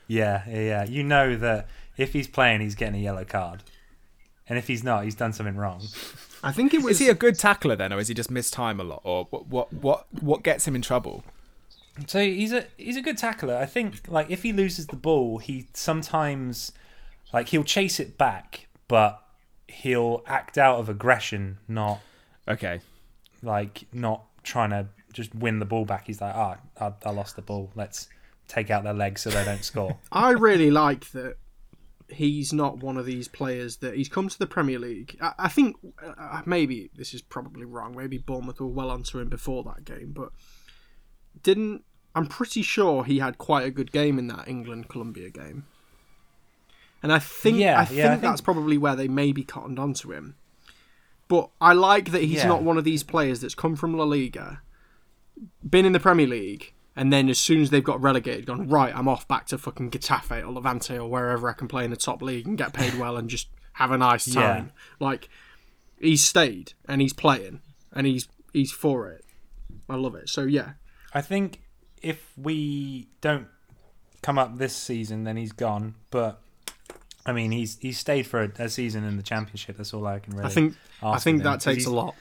Yeah, 0.07 0.43
yeah, 0.47 0.59
yeah. 0.61 0.83
You 0.85 1.03
know 1.03 1.35
that 1.37 1.67
if 1.97 2.13
he's 2.13 2.27
playing, 2.27 2.61
he's 2.61 2.75
getting 2.75 2.95
a 2.95 3.03
yellow 3.03 3.25
card. 3.25 3.63
And 4.47 4.57
if 4.57 4.67
he's 4.67 4.83
not, 4.83 5.03
he's 5.05 5.15
done 5.15 5.31
something 5.33 5.55
wrong. 5.55 5.81
I 6.43 6.51
think 6.51 6.73
it 6.73 6.81
was. 6.83 6.93
Is 6.93 6.99
he 6.99 7.07
a 7.09 7.13
good 7.13 7.37
tackler 7.39 7.75
then, 7.75 7.93
or 7.93 7.99
is 7.99 8.07
he 8.09 8.13
just 8.13 8.29
missed 8.31 8.53
time 8.53 8.79
a 8.79 8.83
lot, 8.83 9.01
or 9.03 9.25
what? 9.29 9.47
What? 9.47 9.73
What? 9.73 10.07
What 10.21 10.43
gets 10.43 10.67
him 10.67 10.75
in 10.75 10.81
trouble? 10.81 11.23
So 12.07 12.19
he's 12.19 12.53
a 12.53 12.65
he's 12.77 12.97
a 12.97 13.01
good 13.01 13.17
tackler. 13.17 13.55
I 13.57 13.65
think 13.65 14.07
like 14.07 14.29
if 14.29 14.43
he 14.43 14.53
loses 14.53 14.87
the 14.87 14.95
ball, 14.95 15.37
he 15.39 15.67
sometimes 15.73 16.71
like 17.33 17.49
he'll 17.49 17.63
chase 17.63 17.99
it 17.99 18.17
back, 18.17 18.67
but 18.87 19.21
he'll 19.67 20.23
act 20.25 20.57
out 20.57 20.79
of 20.79 20.89
aggression, 20.89 21.57
not 21.67 21.99
Okay. 22.47 22.79
like 23.41 23.83
not 23.93 24.23
trying 24.43 24.71
to 24.71 24.87
just 25.13 25.33
win 25.35 25.59
the 25.59 25.65
ball 25.65 25.85
back. 25.85 26.07
He's 26.07 26.21
like, 26.21 26.33
ah, 26.35 26.57
I, 26.79 26.91
I 27.05 27.11
lost 27.11 27.35
the 27.35 27.41
ball. 27.41 27.71
Let's 27.75 28.07
take 28.47 28.69
out 28.69 28.83
their 28.83 28.93
legs 28.93 29.21
so 29.21 29.29
they 29.29 29.43
don't 29.45 29.63
score. 29.63 29.97
I 30.11 30.31
really 30.31 30.71
like 30.71 31.11
that 31.11 31.37
he's 32.09 32.51
not 32.51 32.79
one 32.79 32.97
of 32.97 33.05
these 33.05 33.27
players 33.29 33.77
that 33.77 33.95
he's 33.95 34.09
come 34.09 34.27
to 34.27 34.37
the 34.39 34.47
Premier 34.47 34.79
League. 34.79 35.17
I, 35.21 35.33
I 35.39 35.47
think 35.47 35.77
uh, 36.05 36.41
maybe 36.45 36.89
this 36.95 37.13
is 37.13 37.21
probably 37.21 37.63
wrong. 37.63 37.95
Maybe 37.95 38.17
Bournemouth 38.17 38.59
were 38.59 38.67
well 38.67 38.89
onto 38.89 39.19
him 39.19 39.29
before 39.29 39.63
that 39.63 39.85
game, 39.85 40.11
but 40.13 40.29
didn't. 41.43 41.83
I'm 42.15 42.27
pretty 42.27 42.61
sure 42.61 43.03
he 43.05 43.19
had 43.19 43.37
quite 43.37 43.65
a 43.65 43.71
good 43.71 43.91
game 43.91 44.19
in 44.19 44.27
that 44.27 44.47
England 44.47 44.89
Colombia 44.89 45.29
game. 45.29 45.65
And 47.01 47.11
I 47.11 47.19
think 47.19 47.57
Yeah, 47.57 47.79
I 47.79 47.85
think 47.85 47.97
yeah, 47.97 48.05
I 48.07 48.09
think- 48.11 48.21
that's 48.21 48.41
probably 48.41 48.77
where 48.77 48.95
they 48.95 49.07
maybe 49.07 49.43
cottoned 49.43 49.79
onto 49.79 50.11
him. 50.11 50.35
But 51.27 51.49
I 51.61 51.73
like 51.73 52.11
that 52.11 52.23
he's 52.23 52.39
Yeah. 52.43 52.47
not 52.49 52.63
one 52.63 52.77
of 52.77 52.83
these 52.83 53.03
players 53.03 53.39
that's 53.41 53.55
come 53.55 53.75
from 53.75 53.95
La 53.97 54.03
Liga, 54.03 54.61
been 55.67 55.85
in 55.85 55.93
the 55.93 55.99
Premier 55.99 56.27
League, 56.27 56.73
and 56.95 57.11
then 57.13 57.29
as 57.29 57.39
soon 57.39 57.61
as 57.61 57.69
they've 57.69 57.83
got 57.83 58.01
relegated, 58.01 58.45
gone 58.45 58.67
right. 58.67 58.93
I'm 58.95 59.07
off 59.07 59.25
back 59.27 59.47
to 59.47 59.57
fucking 59.57 59.91
Getafe 59.91 60.45
or 60.45 60.51
Levante 60.51 60.97
or 60.99 61.09
wherever 61.09 61.49
I 61.49 61.53
can 61.53 61.69
play 61.69 61.85
in 61.85 61.89
the 61.91 61.97
top 61.97 62.21
league 62.21 62.45
and 62.45 62.57
get 62.57 62.73
paid 62.73 62.95
well 62.95 63.15
and 63.15 63.29
just 63.29 63.47
have 63.73 63.91
a 63.91 63.97
nice 63.97 64.27
Yeah. 64.27 64.41
time. 64.41 64.71
Like 64.99 65.29
he's 65.97 66.23
stayed 66.23 66.73
and 66.87 66.99
he's 67.01 67.13
playing 67.13 67.61
and 67.93 68.05
he's 68.05 68.27
he's 68.51 68.73
for 68.73 69.07
it. 69.09 69.23
I 69.89 69.95
love 69.95 70.13
it. 70.15 70.27
So 70.27 70.43
yeah, 70.43 70.73
I 71.13 71.21
think 71.21 71.61
if 72.01 72.31
we 72.37 73.07
don't 73.21 73.47
come 74.21 74.37
up 74.37 74.57
this 74.57 74.75
season, 74.75 75.23
then 75.23 75.37
he's 75.37 75.51
gone. 75.51 75.95
But 76.09 76.39
I 77.25 77.33
mean, 77.33 77.51
he's 77.51 77.77
he's 77.79 77.99
stayed 77.99 78.27
for 78.27 78.41
a, 78.43 78.51
a 78.63 78.69
season 78.69 79.03
in 79.03 79.17
the 79.17 79.23
championship. 79.23 79.77
That's 79.77 79.93
all 79.93 80.05
I 80.07 80.19
can 80.19 80.33
really. 80.35 80.45
I 80.45 80.49
think 80.49 80.75
I 81.01 81.19
think 81.19 81.43
that 81.43 81.59
takes 81.59 81.85
a 81.85 81.91
lot. 81.91 82.15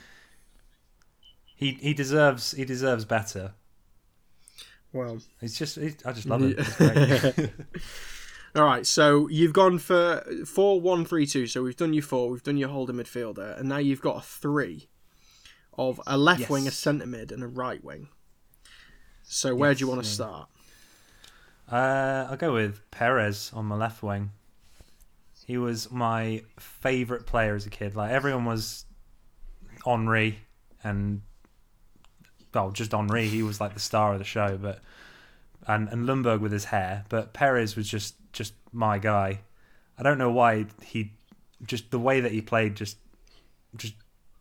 He 1.57 1.73
he 1.81 1.95
deserves 1.95 2.53
he 2.53 2.65
deserves 2.65 3.05
better. 3.05 3.53
Well, 4.93 5.19
It's 5.41 5.57
just 5.57 5.79
I 5.79 6.13
just 6.13 6.27
love 6.27 6.43
it. 6.43 7.51
All 8.57 8.65
right, 8.65 8.85
so 8.85 9.29
you've 9.29 9.53
gone 9.53 9.79
for 9.79 10.25
four, 10.45 10.81
one, 10.81 11.05
three, 11.05 11.25
two. 11.25 11.47
So 11.47 11.63
we've 11.63 11.77
done 11.77 11.93
your 11.95 12.03
four, 12.03 12.31
we've 12.31 12.43
done 12.43 12.57
your 12.57 12.71
holding 12.71 12.97
midfielder, 12.97 13.57
and 13.61 13.69
now 13.69 13.77
you've 13.77 14.01
got 14.01 14.17
a 14.17 14.21
three 14.23 14.89
of 15.79 16.01
a 16.05 16.19
left 16.19 16.51
wing, 16.51 16.63
a 16.63 16.65
Yes. 16.65 16.77
centre 16.77 17.07
mid, 17.07 17.31
and 17.31 17.45
a 17.45 17.47
right 17.47 17.83
wing. 17.85 18.09
So 19.33 19.55
where 19.55 19.73
do 19.75 19.81
you 19.81 19.87
want 19.89 20.03
to 20.03 20.09
yeah. 20.09 20.15
start? 20.15 20.49
Uh, 21.71 22.27
I'll 22.29 22.37
go 22.37 22.53
with 22.53 22.83
Pires 22.91 23.53
on 23.55 23.67
my 23.67 23.77
left 23.77 24.03
wing. 24.03 24.33
He 25.47 25.57
was 25.57 25.89
my 25.89 26.43
favourite 26.59 27.27
player 27.27 27.55
as 27.55 27.65
a 27.65 27.71
kid. 27.71 27.95
Like 27.95 28.11
everyone 28.11 28.45
was 28.45 28.87
Henry 29.87 30.41
and 30.83 31.23
well, 32.53 32.73
just 32.73 32.91
Henry. 32.91 33.29
He 33.29 33.45
was 33.45 33.61
like 33.61 33.73
the 33.75 33.81
star 33.81 34.15
of 34.15 34.19
the 34.19 34.25
show, 34.25 34.59
but 34.61 34.81
and 35.65 35.89
and 35.91 36.09
Ljungberg 36.09 36.41
with 36.41 36.51
his 36.51 36.65
hair. 36.65 37.05
But 37.09 37.33
Pires 37.33 37.77
was 37.77 37.89
just 37.89 38.17
just 38.33 38.53
my 38.73 38.99
guy. 38.99 39.43
I 39.97 40.03
don't 40.03 40.19
know 40.19 40.33
why 40.33 40.67
he 40.83 41.13
just 41.65 41.93
the 41.93 42.01
way 42.01 42.21
that 42.21 42.33
he 42.33 42.41
played 42.41 42.75
just 42.75 42.97
just 43.77 43.95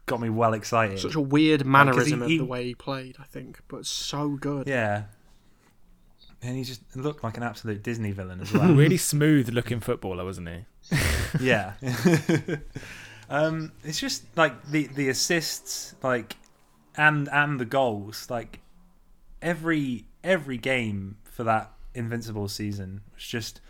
got 0.09 0.19
me 0.19 0.29
well 0.29 0.53
excited. 0.53 0.99
Such 0.99 1.15
a 1.15 1.21
weird 1.21 1.65
mannerism 1.65 2.21
he- 2.27 2.35
of 2.35 2.39
the 2.39 2.45
way 2.45 2.65
he 2.65 2.75
played, 2.75 3.15
I 3.19 3.23
think, 3.23 3.59
but 3.67 3.85
so 3.85 4.29
good. 4.31 4.67
yeah. 4.67 5.03
And 6.41 6.55
he 6.55 6.63
just 6.63 6.81
looked 6.95 7.21
like 7.23 7.35
an 7.35 7.43
absolute 7.43 7.83
Disney 7.83 8.11
villain 8.11 8.39
as 8.39 8.53
well. 8.53 8.73
really 8.73 8.95
smooth 8.97 9.49
looking 9.49 9.79
footballer, 9.81 10.23
wasn't 10.23 10.47
he? 10.49 10.65
yeah. 11.41 11.73
um, 13.29 13.71
it's 13.83 13.99
just 13.99 14.23
like 14.37 14.65
the 14.71 14.87
the 14.87 15.09
assists, 15.09 15.95
like, 16.01 16.37
and 16.95 17.27
and 17.29 17.59
the 17.59 17.65
goals, 17.65 18.27
like 18.29 18.59
every 19.41 20.05
every 20.23 20.57
game 20.57 21.17
for 21.23 21.43
that 21.43 21.71
invincible 21.93 22.47
season 22.47 23.01
was 23.13 23.23
just 23.23 23.61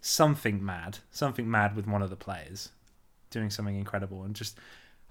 something 0.00 0.64
mad, 0.64 0.98
something 1.10 1.50
mad 1.50 1.74
with 1.76 1.86
one 1.86 2.02
of 2.02 2.10
the 2.10 2.16
players 2.16 2.70
doing 3.30 3.50
something 3.50 3.76
incredible, 3.76 4.22
and 4.22 4.34
just 4.36 4.56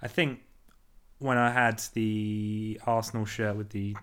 I 0.00 0.08
think 0.08 0.40
when 1.22 1.38
I 1.38 1.50
had 1.50 1.82
the 1.94 2.80
Arsenal 2.86 3.24
shirt 3.24 3.56
with 3.56 3.70
the 3.70 3.96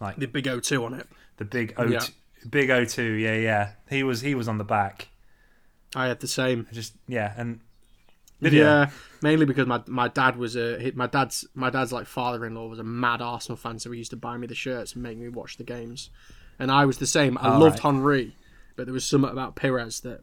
like 0.00 0.16
The 0.16 0.26
big 0.26 0.44
O2 0.46 0.84
on 0.84 0.94
it. 0.94 1.06
the 1.36 1.44
big 1.44 1.74
O 1.76 1.84
Yeah. 1.84 2.00
big 2.48 2.70
O 2.70 2.84
two, 2.84 3.12
yeah, 3.12 3.36
yeah, 3.36 3.72
he 3.88 4.02
was 4.02 4.20
he 4.22 4.34
was 4.34 4.48
on 4.48 4.58
the 4.58 4.64
back, 4.64 5.08
I 5.94 6.06
had 6.06 6.20
the 6.20 6.28
same. 6.28 6.66
just 6.72 6.94
yeah, 7.06 7.34
and 7.36 7.60
yeah, 8.40 8.90
mainly 9.22 9.44
because 9.44 9.66
my 9.66 9.82
my 9.86 10.08
dad 10.08 10.36
was 10.36 10.56
a 10.56 10.90
my 10.94 11.06
dad's 11.06 11.46
my 11.54 11.68
dad's 11.68 11.92
like 11.92 12.06
father-in-law 12.06 12.66
was 12.68 12.78
a 12.78 12.84
mad 12.84 13.20
Arsenal 13.20 13.56
fan, 13.56 13.78
so 13.78 13.90
he 13.90 13.98
used 13.98 14.10
to 14.10 14.16
buy 14.16 14.36
me 14.38 14.46
the 14.46 14.54
shirts 14.54 14.94
and 14.94 15.02
make 15.02 15.18
me 15.18 15.28
watch 15.28 15.56
the 15.58 15.64
games. 15.64 16.08
And 16.58 16.70
I 16.70 16.84
was 16.86 16.98
the 16.98 17.06
same. 17.06 17.36
I 17.38 17.50
All 17.50 17.58
loved 17.60 17.76
right. 17.84 17.94
Henry, 17.94 18.36
but 18.76 18.86
there 18.86 18.92
was 18.94 19.04
something 19.04 19.30
about 19.30 19.56
Pires 19.56 20.00
that 20.00 20.22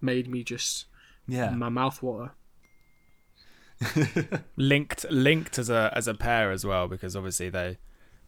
made 0.00 0.28
me 0.28 0.42
just 0.42 0.86
yeah. 1.28 1.50
my 1.50 1.68
mouth 1.68 2.02
water. 2.02 2.32
Linked 4.56 5.10
linked 5.10 5.58
as 5.58 5.70
a 5.70 5.92
as 5.94 6.06
a 6.08 6.14
pair 6.14 6.50
as 6.50 6.64
well 6.64 6.88
because 6.88 7.16
obviously 7.16 7.48
they 7.48 7.78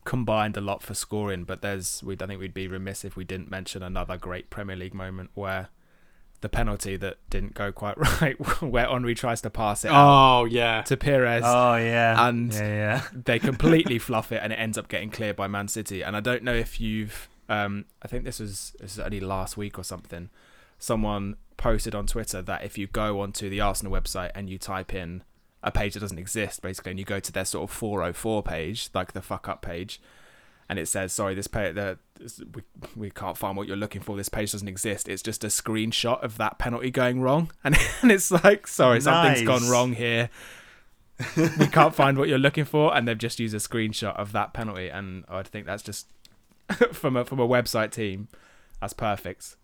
combined 0.05 0.56
a 0.56 0.60
lot 0.60 0.82
for 0.82 0.93
scoring 0.94 1.44
but 1.44 1.62
there's 1.62 2.02
we 2.02 2.14
I 2.20 2.26
think 2.26 2.39
we'd 2.39 2.52
be 2.52 2.68
remiss 2.68 3.05
if 3.05 3.16
we 3.16 3.24
didn't 3.24 3.51
mention 3.51 3.82
another 3.82 4.16
great 4.18 4.51
Premier 4.51 4.76
League 4.76 4.93
moment 4.94 5.31
where 5.35 5.68
the 6.43 6.48
penalty 6.51 6.97
that 6.97 7.16
didn't 7.31 7.55
go 7.55 7.72
quite 7.72 7.97
right 8.20 8.35
where 8.62 8.86
Henry 8.86 9.14
tries 9.14 9.40
to 9.43 9.51
pass 9.51 9.82
it 9.85 9.90
Oh 9.93 10.44
yeah, 10.44 10.82
to 10.82 10.97
Pires 10.97 11.43
Oh 11.47 11.76
yeah, 11.76 12.28
And- 12.28 12.52
yeah, 12.52 12.60
yeah. 12.62 13.02
they 13.24 13.39
completely 13.39 13.98
fluff 13.98 14.31
it 14.31 14.40
and 14.43 14.52
it 14.52 14.56
ends 14.56 14.76
up 14.76 14.89
getting 14.89 15.09
cleared 15.10 15.36
by 15.36 15.47
Man 15.47 15.68
City. 15.68 16.02
And 16.02 16.14
I 16.14 16.20
don't 16.20 16.43
know 16.43 16.52
if 16.55 16.78
you've, 16.81 17.28
um, 17.48 17.86
I 18.02 18.09
think 18.09 18.24
this 18.24 18.40
was 18.40 18.76
this 18.78 18.93
is 18.93 18.98
only 18.98 19.20
last 19.20 19.56
week 19.56 19.78
or 19.78 19.85
something. 19.85 20.28
Someone 20.78 21.36
posted 21.56 21.94
on 21.94 22.06
Twitter 22.06 22.43
that 22.43 22.62
if 22.62 22.76
you 22.76 22.89
go 22.89 23.20
onto 23.20 23.48
the 23.48 23.62
Arsenal 23.62 23.93
website 23.93 24.31
and 24.35 24.51
you 24.51 24.59
type 24.59 24.93
in 24.93 25.22
a 25.65 25.73
page 25.73 25.95
that 25.95 26.01
doesn't 26.01 26.19
exist, 26.19 26.62
basically, 26.62 26.91
and 26.93 26.99
you 26.99 27.05
go 27.05 27.19
to 27.19 27.32
their 27.32 27.45
sort 27.45 27.69
of 27.69 27.74
404 27.77 28.43
page, 28.43 28.91
like 28.95 29.12
the 29.12 29.23
fuck 29.23 29.49
up 29.49 29.62
page, 29.62 30.01
and 30.69 30.78
it 30.78 30.86
says, 30.86 31.12
"Sorry, 31.12 31.35
this 31.35 31.47
page, 31.49 31.74
the, 31.74 31.99
we 32.55 32.62
we 32.95 33.11
can't 33.11 33.36
find 33.36 33.57
what 33.57 33.66
you're 33.66 33.77
looking 33.77 34.01
for. 34.03 34.16
This 34.16 34.28
page 34.28 34.53
doesn't 34.53 34.69
exist. 34.69 35.09
It's 35.09 35.23
just 35.23 35.43
a 35.43 35.49
screenshot 35.49 36.23
of 36.23 36.36
that 36.39 36.59
penalty 36.59 36.91
going 36.91 37.20
wrong." 37.20 37.51
And 37.65 37.77
and 38.03 38.12
it's 38.12 38.31
like, 38.31 38.66
"Sorry, 38.66 39.01
something's 39.01 39.47
gone 39.47 39.69
wrong 39.69 39.95
here." 39.95 40.31
we 41.36 41.66
can't 41.69 41.95
find 41.95 42.19
what 42.19 42.28
you're 42.28 42.39
looking 42.39 42.65
for, 42.65 42.95
and 42.97 43.07
they've 43.07 43.16
just 43.19 43.39
used 43.39 43.55
a 43.55 43.59
screenshot 43.59 44.16
of 44.16 44.32
that 44.32 44.53
penalty, 44.53 44.89
and 44.89 45.24
I 45.28 45.43
think 45.45 45.65
that's 45.66 45.82
just 45.82 46.09
from 46.93 47.16
a 47.16 47.24
from 47.24 47.39
a 47.41 47.47
website 47.47 47.91
team, 47.93 48.28
that's 48.81 48.93
perfect. 48.95 49.57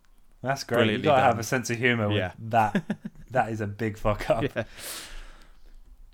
That's 0.43 0.65
great. 0.65 0.91
You 0.91 0.99
gotta 0.99 1.23
have 1.23 1.39
a 1.39 1.43
sense 1.43 1.69
of 1.69 1.77
humor 1.79 2.09
with 2.09 2.17
Yeah. 2.17 2.33
that. 2.39 2.83
that 3.31 3.51
is 3.51 3.61
a 3.61 3.67
big 3.67 3.99
fuck 3.99 4.31
up. 4.31 4.45
Yeah. 4.45 4.65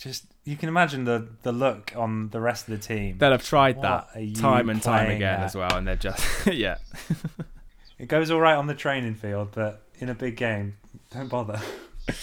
Just 0.06 0.24
you 0.44 0.56
can 0.56 0.68
imagine 0.68 1.04
the 1.04 1.26
the 1.42 1.50
look 1.52 1.92
on 1.96 2.28
the 2.30 2.40
rest 2.40 2.68
of 2.68 2.78
the 2.78 2.86
team. 2.86 3.18
They'll 3.18 3.32
have 3.32 3.44
tried 3.44 3.76
What 3.76 4.08
that 4.14 4.34
time 4.36 4.70
and 4.70 4.80
time 4.80 5.10
again 5.10 5.40
at? 5.40 5.46
as 5.46 5.56
well, 5.56 5.74
and 5.74 5.86
they're 5.86 5.96
just 5.96 6.46
yeah. 6.52 6.76
It 7.98 8.08
goes 8.08 8.30
all 8.30 8.40
right 8.40 8.54
on 8.54 8.66
the 8.66 8.74
training 8.74 9.14
field, 9.14 9.48
but 9.52 9.82
in 9.98 10.08
a 10.10 10.14
big 10.14 10.36
game, 10.36 10.76
don't 11.10 11.28
bother. 11.28 11.60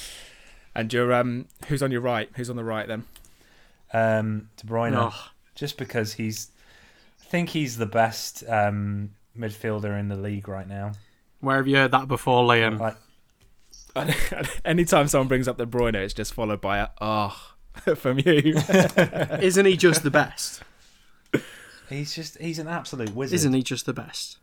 And 0.76 0.92
you're 0.92 1.14
um, 1.14 1.46
who's 1.68 1.84
on 1.84 1.92
your 1.92 2.02
right? 2.02 2.30
Who's 2.36 2.50
on 2.50 2.56
the 2.56 2.64
right 2.64 2.88
then? 2.88 3.04
Um, 3.94 4.50
De 4.58 4.66
Bruyne, 4.66 4.96
Oh, 4.96 5.14
just 5.54 5.78
because 5.78 6.14
he's, 6.14 6.50
I 7.22 7.26
think 7.26 7.50
he's 7.50 7.78
the 7.78 7.86
best 7.86 8.44
um, 8.48 9.12
midfielder 9.38 10.00
in 10.00 10.08
the 10.08 10.16
league 10.16 10.48
right 10.48 10.68
now. 10.68 10.94
where 11.42 11.58
have 11.58 11.68
you 11.68 11.76
heard 11.76 11.92
that 11.92 12.08
before, 12.08 12.44
Liam? 12.48 12.80
Like, 12.80 12.98
Anytime 14.66 15.08
someone 15.08 15.28
brings 15.28 15.48
up 15.48 15.58
De 15.58 15.66
Bruyne, 15.68 15.94
it's 15.94 16.14
just 16.14 16.34
followed 16.34 16.62
by 16.62 16.80
a 16.80 16.88
oh 17.00 17.53
from 17.96 18.20
you. 18.20 18.54
Isn't 19.42 19.66
he 19.66 19.78
just 19.78 20.04
the 20.04 20.12
best? 20.12 20.64
he's 21.90 22.14
just 22.16 22.38
he's 22.40 22.60
an 22.60 22.68
absolute 22.68 23.14
wizard. 23.14 23.36
Isn't 23.36 23.54
he 23.54 23.62
just 23.64 23.86
the 23.86 23.94
best? 23.94 24.38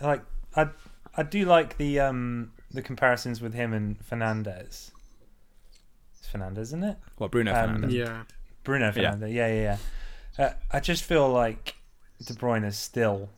like 0.00 0.22
I 0.56 0.68
I 1.16 1.22
do 1.24 1.44
like 1.44 1.76
the 1.76 2.00
um 2.00 2.52
the 2.70 2.82
comparisons 2.82 3.40
with 3.40 3.54
him 3.54 3.72
and 3.72 4.02
Fernandez. 4.04 4.90
It's 6.18 6.28
Fernandez, 6.28 6.68
isn't 6.68 6.84
it? 6.84 6.96
what 7.16 7.30
Bruno 7.30 7.52
Um, 7.54 7.82
Fernandes? 7.82 7.92
Yeah. 7.92 8.22
Bruno 8.64 8.90
Fernandes. 8.90 9.32
Yeah, 9.32 9.46
yeah, 9.48 9.76
yeah. 10.38 10.44
Uh, 10.46 10.52
I 10.70 10.80
just 10.80 11.02
feel 11.04 11.28
like 11.28 11.74
De 12.24 12.32
Bruyne 12.34 12.64
is 12.64 12.76
still 12.78 13.30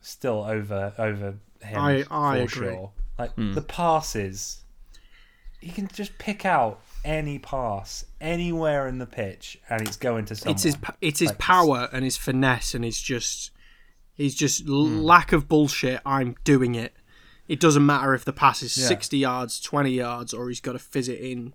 still 0.00 0.44
over 0.44 0.92
over 0.98 1.34
him. 1.62 1.78
I- 1.78 2.04
I 2.10 2.46
for 2.46 2.58
agree. 2.58 2.68
Sure. 2.68 2.92
Like 3.18 3.32
Hmm. 3.34 3.52
the 3.54 3.62
passes, 3.62 4.62
he 5.60 5.70
can 5.70 5.88
just 5.88 6.16
pick 6.18 6.44
out 6.46 6.80
any 7.04 7.38
pass 7.38 8.04
anywhere 8.20 8.86
in 8.86 8.98
the 8.98 9.06
pitch, 9.06 9.58
and 9.68 9.82
it's 9.86 9.96
going 9.96 10.24
to 10.26 10.36
someone. 10.36 10.54
It's 10.54 10.62
his 10.64 10.76
it's 11.00 11.20
his 11.20 11.30
Like, 11.30 11.38
power 11.38 11.88
and 11.92 12.04
his 12.04 12.16
finesse 12.16 12.74
and 12.74 12.84
his 12.84 13.00
just 13.00 13.50
his 14.14 14.34
just 14.34 14.64
Hmm. 14.64 14.98
lack 14.98 15.32
of 15.32 15.48
bullshit. 15.48 16.00
I'm 16.04 16.36
doing 16.44 16.74
it. 16.74 16.94
It 17.46 17.60
doesn't 17.60 17.84
matter 17.86 18.14
if 18.14 18.24
the 18.24 18.32
pass 18.32 18.62
is 18.62 18.76
Yeah. 18.76 18.86
sixty 18.86 19.18
yards, 19.18 19.60
twenty 19.60 19.92
yards, 19.92 20.34
or 20.34 20.48
he's 20.48 20.60
got 20.60 20.72
to 20.72 20.78
fizz 20.78 21.08
it 21.08 21.20
in 21.20 21.54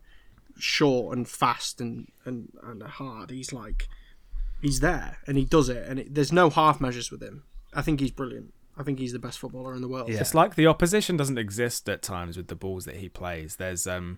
short 0.57 1.15
and 1.17 1.27
fast 1.27 1.81
and 1.81 2.07
and 2.25 2.51
and 2.63 2.81
hard. 2.83 3.29
He's 3.31 3.51
like 3.53 3.87
he's 4.61 4.79
there 4.79 5.17
and 5.27 5.37
he 5.37 5.45
does 5.45 5.69
it, 5.69 5.85
and 5.87 5.99
it, 5.99 6.15
there's 6.15 6.31
no 6.31 6.49
half 6.49 6.79
measures 6.79 7.11
with 7.11 7.21
him. 7.21 7.43
I 7.73 7.81
think 7.81 7.99
he's 7.99 8.11
brilliant. 8.11 8.53
I 8.77 8.81
think 8.83 8.97
he's 8.97 9.11
the 9.13 9.19
best 9.19 9.37
footballer 9.37 9.75
in 9.75 9.81
the 9.81 9.87
world. 9.87 10.09
Yeah. 10.09 10.19
It's 10.21 10.33
like 10.33 10.55
the 10.55 10.65
opposition 10.67 11.15
doesn't 11.17 11.37
exist 11.37 11.87
at 11.89 12.01
times 12.01 12.37
with 12.37 12.47
the 12.47 12.55
balls 12.55 12.85
that 12.85 12.95
he 12.95 13.09
plays. 13.09 13.57
There's 13.57 13.85
um, 13.85 14.17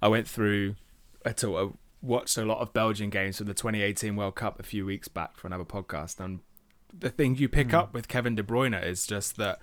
I 0.00 0.08
went 0.08 0.28
through, 0.28 0.76
I 1.24 1.34
sort 1.36 1.68
uh, 1.68 1.72
watched 2.02 2.36
a 2.36 2.44
lot 2.44 2.58
of 2.58 2.72
Belgian 2.72 3.10
games 3.10 3.38
from 3.38 3.46
the 3.46 3.54
2018 3.54 4.16
World 4.16 4.36
Cup 4.36 4.58
a 4.60 4.62
few 4.62 4.86
weeks 4.86 5.08
back 5.08 5.36
for 5.36 5.46
another 5.46 5.64
podcast, 5.64 6.20
and 6.20 6.40
the 6.96 7.10
thing 7.10 7.36
you 7.36 7.48
pick 7.48 7.70
hmm. 7.70 7.76
up 7.76 7.94
with 7.94 8.08
Kevin 8.08 8.34
De 8.34 8.42
Bruyne 8.42 8.82
is 8.84 9.06
just 9.06 9.36
that 9.36 9.58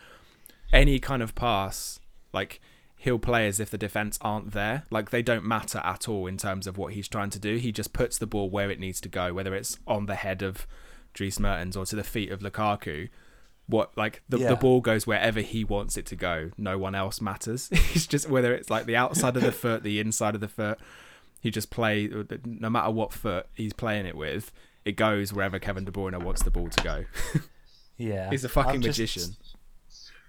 any 0.72 1.00
kind 1.00 1.22
of 1.22 1.36
pass, 1.36 2.00
like 2.34 2.60
he'll 2.98 3.20
play 3.20 3.48
as 3.48 3.60
if 3.60 3.70
the 3.70 3.78
defense 3.78 4.18
aren't 4.22 4.52
there. 4.52 4.84
Like 4.90 5.12
they 5.12 5.22
don't 5.22 5.46
matter 5.46 5.80
at 5.84 6.10
all 6.10 6.28
in 6.28 6.38
terms 6.38 6.68
of 6.68 6.78
what 6.78 6.94
he's 6.94 7.08
trying 7.08 7.30
to 7.32 7.40
do. 7.40 7.58
He 7.58 7.72
just 7.72 7.94
puts 7.94 8.18
the 8.18 8.28
ball 8.28 8.50
where 8.50 8.72
it 8.72 8.80
needs 8.80 9.00
to 9.02 9.10
go, 9.10 9.34
whether 9.34 9.54
it's 9.54 9.78
on 9.88 10.06
the 10.08 10.16
head 10.16 10.42
of 10.42 10.68
Dries 11.14 11.40
Mertens 11.40 11.78
or 11.78 11.86
to 11.86 11.96
the 11.96 12.04
feet 12.04 12.32
of 12.32 12.42
Lukaku. 12.42 13.10
What 13.68 13.98
like 13.98 14.22
the, 14.30 14.38
Yeah. 14.40 14.50
the 14.50 14.56
ball 14.56 14.80
goes 14.82 15.08
wherever 15.08 15.42
he 15.42 15.64
wants 15.64 15.98
it 15.98 16.06
to 16.08 16.16
go. 16.16 16.52
No 16.58 16.78
one 16.78 16.94
else 16.96 17.20
matters. 17.22 17.70
He's 17.92 18.06
just 18.08 18.30
whether 18.30 18.54
it's 18.54 18.70
like 18.70 18.86
the 18.86 18.96
outside 18.96 19.36
of 19.38 19.44
the 19.44 19.52
foot, 19.64 19.82
the 19.84 20.00
inside 20.00 20.36
of 20.36 20.42
the 20.42 20.48
foot. 20.48 20.80
He 21.42 21.52
just 21.52 21.70
play 21.70 22.10
no 22.46 22.70
matter 22.70 22.90
what 22.92 23.14
foot 23.14 23.48
he's 23.54 23.74
playing 23.74 24.06
it 24.08 24.16
with. 24.16 24.52
It 24.84 24.94
goes 24.96 25.32
wherever 25.34 25.60
Kevin 25.60 25.86
De 25.86 25.92
Bruyne 25.92 26.20
wants 26.24 26.42
the 26.44 26.52
ball 26.52 26.70
to 26.70 26.84
go. 26.84 27.06
Yeah, 27.98 28.30
He's 28.30 28.44
a 28.44 28.50
fucking 28.50 28.72
I'm 28.76 28.80
magician. 28.82 29.38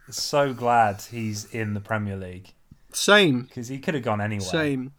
So 0.08 0.54
glad 0.54 1.02
he's 1.10 1.46
in 1.52 1.74
the 1.74 1.80
Premier 1.80 2.16
League 2.16 2.52
Same, 2.92 3.42
because 3.42 3.66
he 3.68 3.78
could 3.80 3.94
have 3.94 4.04
gone 4.04 4.20
anywhere. 4.20 4.46
same. 4.46 4.92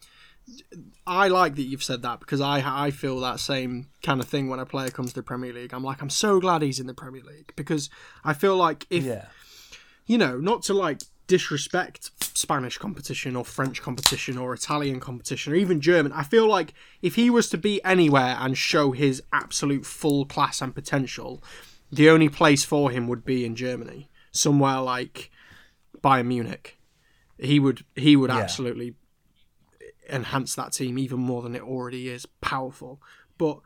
I 1.06 1.28
like 1.28 1.56
that 1.56 1.64
you've 1.64 1.84
said 1.84 2.02
that 2.02 2.20
because 2.20 2.42
I 2.42 2.62
I 2.66 2.92
feel 2.92 3.20
that 3.22 3.40
same 3.40 3.88
kind 4.04 4.20
of 4.20 4.28
thing 4.28 4.50
when 4.50 4.60
a 4.60 4.66
player 4.66 4.90
comes 4.90 5.10
to 5.10 5.16
the 5.16 5.24
Premier 5.24 5.54
League. 5.54 5.74
I'm 5.74 5.84
like 5.84 6.02
I'm 6.02 6.10
so 6.10 6.40
glad 6.40 6.62
he's 6.62 6.80
in 6.80 6.88
the 6.88 6.94
Premier 6.94 7.24
League 7.24 7.54
because 7.56 7.90
I 8.24 8.34
feel 8.34 8.56
like 8.56 8.86
if 8.90 9.04
Yeah, 9.04 9.26
you 10.06 10.18
know, 10.18 10.38
not 10.38 10.64
to 10.64 10.74
like 10.74 11.02
disrespect 11.28 12.12
Spanish 12.38 12.78
competition 12.78 13.36
or 13.36 13.44
French 13.44 13.82
competition 13.82 14.38
or 14.38 14.54
Italian 14.54 15.00
competition 15.00 15.52
or 15.52 15.58
even 15.58 15.82
German. 15.82 16.14
I 16.14 16.24
feel 16.24 16.48
like 16.48 16.74
if 17.02 17.16
he 17.16 17.30
was 17.30 17.50
to 17.50 17.58
be 17.58 17.84
anywhere 17.84 18.38
and 18.40 18.58
show 18.58 18.92
his 18.92 19.22
absolute 19.34 19.86
full 19.86 20.26
class 20.26 20.62
and 20.62 20.74
potential, 20.74 21.44
the 21.92 22.10
only 22.10 22.30
place 22.30 22.64
for 22.64 22.92
him 22.92 23.08
would 23.08 23.26
be 23.26 23.46
in 23.46 23.56
Germany, 23.56 24.10
somewhere 24.32 24.80
like 24.80 25.30
Bayern 26.02 26.28
Munich. 26.28 26.78
He 27.38 27.60
would 27.60 27.84
he 27.96 28.16
would 28.16 28.30
Yeah. 28.30 28.38
absolutely 28.38 28.96
enhance 30.10 30.56
that 30.56 30.74
team 30.74 30.98
even 30.98 31.20
more 31.20 31.42
than 31.42 31.56
it 31.56 31.62
already 31.62 32.10
is. 32.10 32.26
Powerful, 32.42 33.02
but 33.38 33.60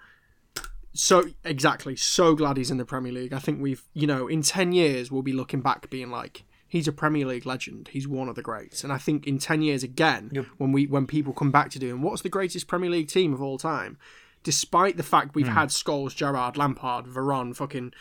so 0.93 1.23
exactly 1.43 1.95
so 1.95 2.35
glad 2.35 2.57
he's 2.57 2.71
in 2.71 2.77
the 2.77 2.85
Premier 2.85 3.13
League. 3.13 3.33
I 3.33 3.39
think 3.39 3.61
we've 3.61 3.83
you 3.93 4.07
know 4.07 4.27
in 4.27 4.41
ten 4.41 4.71
years 4.71 5.11
we'll 5.11 5.21
be 5.21 5.33
looking 5.33 5.61
back 5.61 5.89
being 5.89 6.09
like 6.09 6.43
he's 6.67 6.87
a 6.87 6.91
Premier 6.93 7.25
League 7.25 7.45
legend. 7.45 7.89
He's 7.91 8.07
one 8.07 8.29
of 8.29 8.35
the 8.35 8.41
greats. 8.41 8.83
And 8.83 8.93
I 8.93 8.97
think 8.97 9.27
in 9.27 9.39
ten 9.39 9.61
years 9.61 9.83
again 9.83 10.29
Yep. 10.33 10.45
when 10.57 10.71
we 10.71 10.87
when 10.87 11.07
people 11.07 11.33
come 11.33 11.51
back 11.51 11.69
to 11.71 11.79
doing 11.79 12.01
what's 12.01 12.21
the 12.21 12.29
greatest 12.29 12.67
Premier 12.67 12.89
League 12.89 13.09
team 13.09 13.33
of 13.33 13.41
all 13.41 13.57
time, 13.57 13.97
despite 14.43 14.97
the 14.97 15.03
fact 15.03 15.35
we've 15.35 15.47
hmm. 15.47 15.53
had 15.53 15.69
Scholes, 15.69 16.15
Gerrard, 16.15 16.57
Lampard, 16.57 17.05
Veron, 17.05 17.55
fucking 17.55 17.93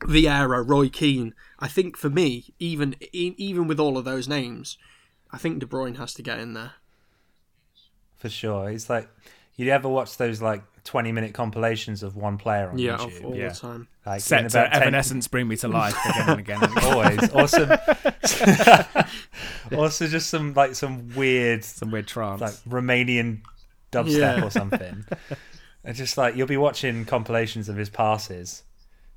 Vieira, 0.00 0.68
Roy 0.68 0.88
Keane. 0.88 1.34
I 1.58 1.68
think 1.68 1.96
for 1.96 2.10
me, 2.10 2.54
even 2.58 2.96
even 3.12 3.66
with 3.66 3.80
all 3.80 3.98
of 3.98 4.04
those 4.04 4.28
names, 4.28 4.78
I 5.30 5.38
think 5.38 5.58
De 5.58 5.66
Bruyne 5.66 5.96
has 5.96 6.14
to 6.14 6.22
get 6.22 6.38
in 6.38 6.54
there. 6.54 6.72
For 8.22 8.28
sure. 8.30 8.70
He's 8.70 8.88
like, 8.88 9.08
you 9.56 9.70
ever 9.70 9.88
watch 9.88 10.16
those 10.16 10.40
like 10.40 10.62
twenty-minute 10.84 11.34
compilations 11.34 12.02
of 12.02 12.16
one 12.16 12.38
player 12.38 12.70
on 12.70 12.78
Yeah, 12.78 12.96
YouTube? 12.96 13.24
all 13.24 13.36
Yeah. 13.36 13.48
the 13.50 13.54
time. 13.54 13.88
Like 14.06 14.16
in 14.16 14.20
Set 14.20 14.42
to 14.42 14.48
10 14.70 14.72
Evanescence 14.82 15.28
bring 15.28 15.46
me 15.46 15.56
to 15.56 15.68
life 15.68 15.94
again 16.08 16.28
and 16.30 16.40
again. 16.40 16.62
And 16.64 16.72
again. 16.76 16.92
always 16.92 17.32
awesome. 17.34 17.70
also, 19.76 20.06
just 20.08 20.28
some 20.30 20.54
like 20.54 20.74
some 20.74 21.14
weird 21.14 21.64
Some 21.64 21.90
weird 21.90 22.06
trance. 22.06 22.40
like 22.40 22.54
Romanian 22.68 23.42
dubstep 23.92 24.38
Yeah. 24.38 24.44
or 24.44 24.50
something. 24.50 25.04
and 25.84 25.96
just 25.96 26.16
like 26.16 26.36
you'll 26.36 26.46
be 26.46 26.56
watching 26.56 27.04
compilations 27.04 27.68
of 27.68 27.76
his 27.76 27.90
passes. 27.90 28.62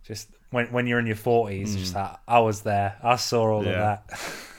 Just 0.03 0.29
when 0.51 0.67
when 0.67 0.85
you're 0.87 0.99
in 0.99 1.07
your 1.07 1.15
forties, 1.15 1.75
mm. 1.75 1.79
just 1.79 1.95
like 1.95 2.15
I 2.27 2.39
was 2.39 2.61
there, 2.61 2.97
I 3.01 3.15
saw 3.15 3.45
all 3.55 3.65
Yeah. 3.65 3.99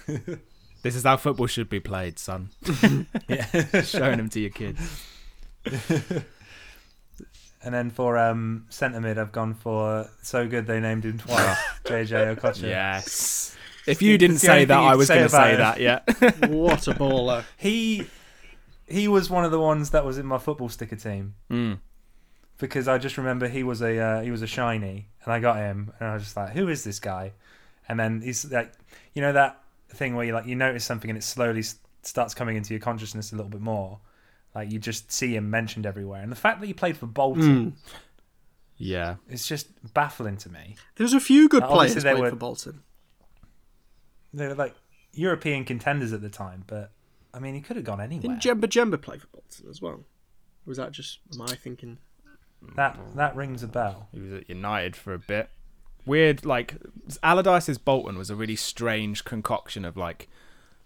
of 0.07 0.17
that. 0.27 0.39
This 0.87 0.95
is 0.95 1.03
how 1.03 1.17
football 1.17 1.49
should 1.49 1.69
be 1.69 1.81
played, 1.81 2.17
son. 2.17 2.51
Yeah. 3.29 3.83
Showing 3.83 4.19
them 4.19 4.29
to 4.29 4.39
your 4.39 4.51
kids. 4.51 5.05
And 7.61 7.75
then 7.75 7.91
for 7.91 8.17
um 8.17 8.67
centre 8.69 9.01
mid, 9.01 9.19
I've 9.19 9.33
gone 9.33 9.55
for 9.55 10.09
so 10.23 10.47
good 10.47 10.69
they 10.69 10.79
named 10.79 11.05
him 11.05 11.19
twice, 11.19 11.59
JJ 11.85 12.37
Okocha. 12.37 12.63
Yes. 12.63 13.57
If 13.89 14.01
you 14.01 14.17
didn't 14.17 14.39
say 14.39 14.65
that, 14.65 14.79
I 14.79 14.95
was 14.95 15.09
going 15.09 15.23
to 15.23 15.29
say 15.29 15.57
that. 15.57 15.81
Yeah. 15.81 16.03
What 16.47 16.87
a 16.87 16.93
baller. 16.93 17.43
He 17.57 18.07
he 18.87 19.09
was 19.09 19.29
one 19.29 19.45
of 19.45 19.51
the 19.51 19.59
ones 19.59 19.91
that 19.91 20.05
was 20.05 20.19
in 20.19 20.27
my 20.27 20.39
football 20.39 20.69
sticker 20.69 20.95
team. 20.95 21.35
Mm. 21.51 21.81
because 22.59 22.87
I 22.87 22.99
just 22.99 23.19
remember 23.19 23.49
he 23.49 23.65
was 23.65 23.83
a 23.83 23.99
uh, 23.99 24.21
he 24.21 24.31
was 24.31 24.43
a 24.43 24.47
shiny, 24.47 25.09
and 25.25 25.33
I 25.33 25.41
got 25.41 25.57
him, 25.57 25.93
and 25.99 26.11
I 26.11 26.15
was 26.15 26.23
just 26.23 26.37
like, 26.37 26.51
who 26.51 26.69
is 26.69 26.85
this 26.85 27.01
guy? 27.01 27.33
And 27.89 27.99
then 27.99 28.21
he's 28.21 28.45
like, 28.53 28.73
you 29.15 29.23
know 29.23 29.33
that 29.33 29.61
thing 29.89 30.15
where 30.17 30.25
you 30.27 30.33
like 30.33 30.47
you 30.47 30.55
notice 30.57 30.85
something 30.85 31.11
and 31.11 31.17
it 31.19 31.23
slowly 31.23 31.63
starts 32.03 32.35
coming 32.35 32.57
into 32.57 32.73
your 32.75 32.81
consciousness 32.81 33.33
a 33.33 33.37
little 33.37 33.51
bit 33.51 33.61
more. 33.61 34.01
Like 34.55 34.71
you 34.71 34.79
just 34.79 35.13
see 35.13 35.37
him 35.37 35.51
mentioned 35.51 35.87
everywhere, 35.87 36.23
and 36.23 36.33
the 36.33 36.37
fact 36.37 36.61
that 36.61 36.67
he 36.67 36.73
played 36.75 36.97
for 36.97 37.07
Bolton 37.07 37.73
Mm. 37.73 37.73
Yeah. 38.79 39.17
it's 39.29 39.47
just 39.49 39.69
baffling 39.95 40.37
to 40.39 40.51
me. 40.51 40.77
There's 40.97 41.15
a 41.15 41.21
few 41.21 41.49
good 41.49 41.63
Obviously 41.63 41.89
players 41.89 42.03
they 42.05 42.13
played 42.13 42.23
were- 42.23 42.31
for 42.31 42.37
Bolton. 42.37 42.83
They 44.35 44.49
were 44.49 44.55
like 44.55 44.75
European 45.13 45.65
contenders 45.65 46.13
at 46.13 46.21
the 46.21 46.29
time, 46.29 46.65
but 46.67 46.93
I 47.33 47.39
mean, 47.39 47.55
he 47.55 47.61
could 47.61 47.77
have 47.77 47.85
gone 47.85 48.01
anywhere. 48.01 48.37
Didn't 48.39 48.61
Djemba 48.63 48.65
Djemba 48.67 49.01
play 49.01 49.19
for 49.19 49.27
Bolton 49.29 49.71
as 49.71 49.81
well? 49.81 49.93
Or 49.93 50.05
was 50.67 50.77
that 50.79 50.93
just 50.93 51.21
am 51.35 51.43
I 51.43 51.55
thinking? 51.55 51.99
that 52.75 52.99
that 53.15 53.37
rings 53.37 53.63
a 53.63 53.69
bell. 53.69 54.09
He 54.13 54.21
was 54.21 54.33
at 54.33 54.49
United 54.49 54.97
for 54.97 55.13
a 55.15 55.19
bit. 55.19 55.49
Weird, 56.07 56.47
like 56.47 56.77
Allardyce's 57.23 57.79
Bolton 57.79 58.17
was 58.17 58.31
a 58.31 58.37
really 58.37 58.57
strange 58.57 59.25
concoction 59.25 59.85
of 59.85 59.97
like 59.97 60.29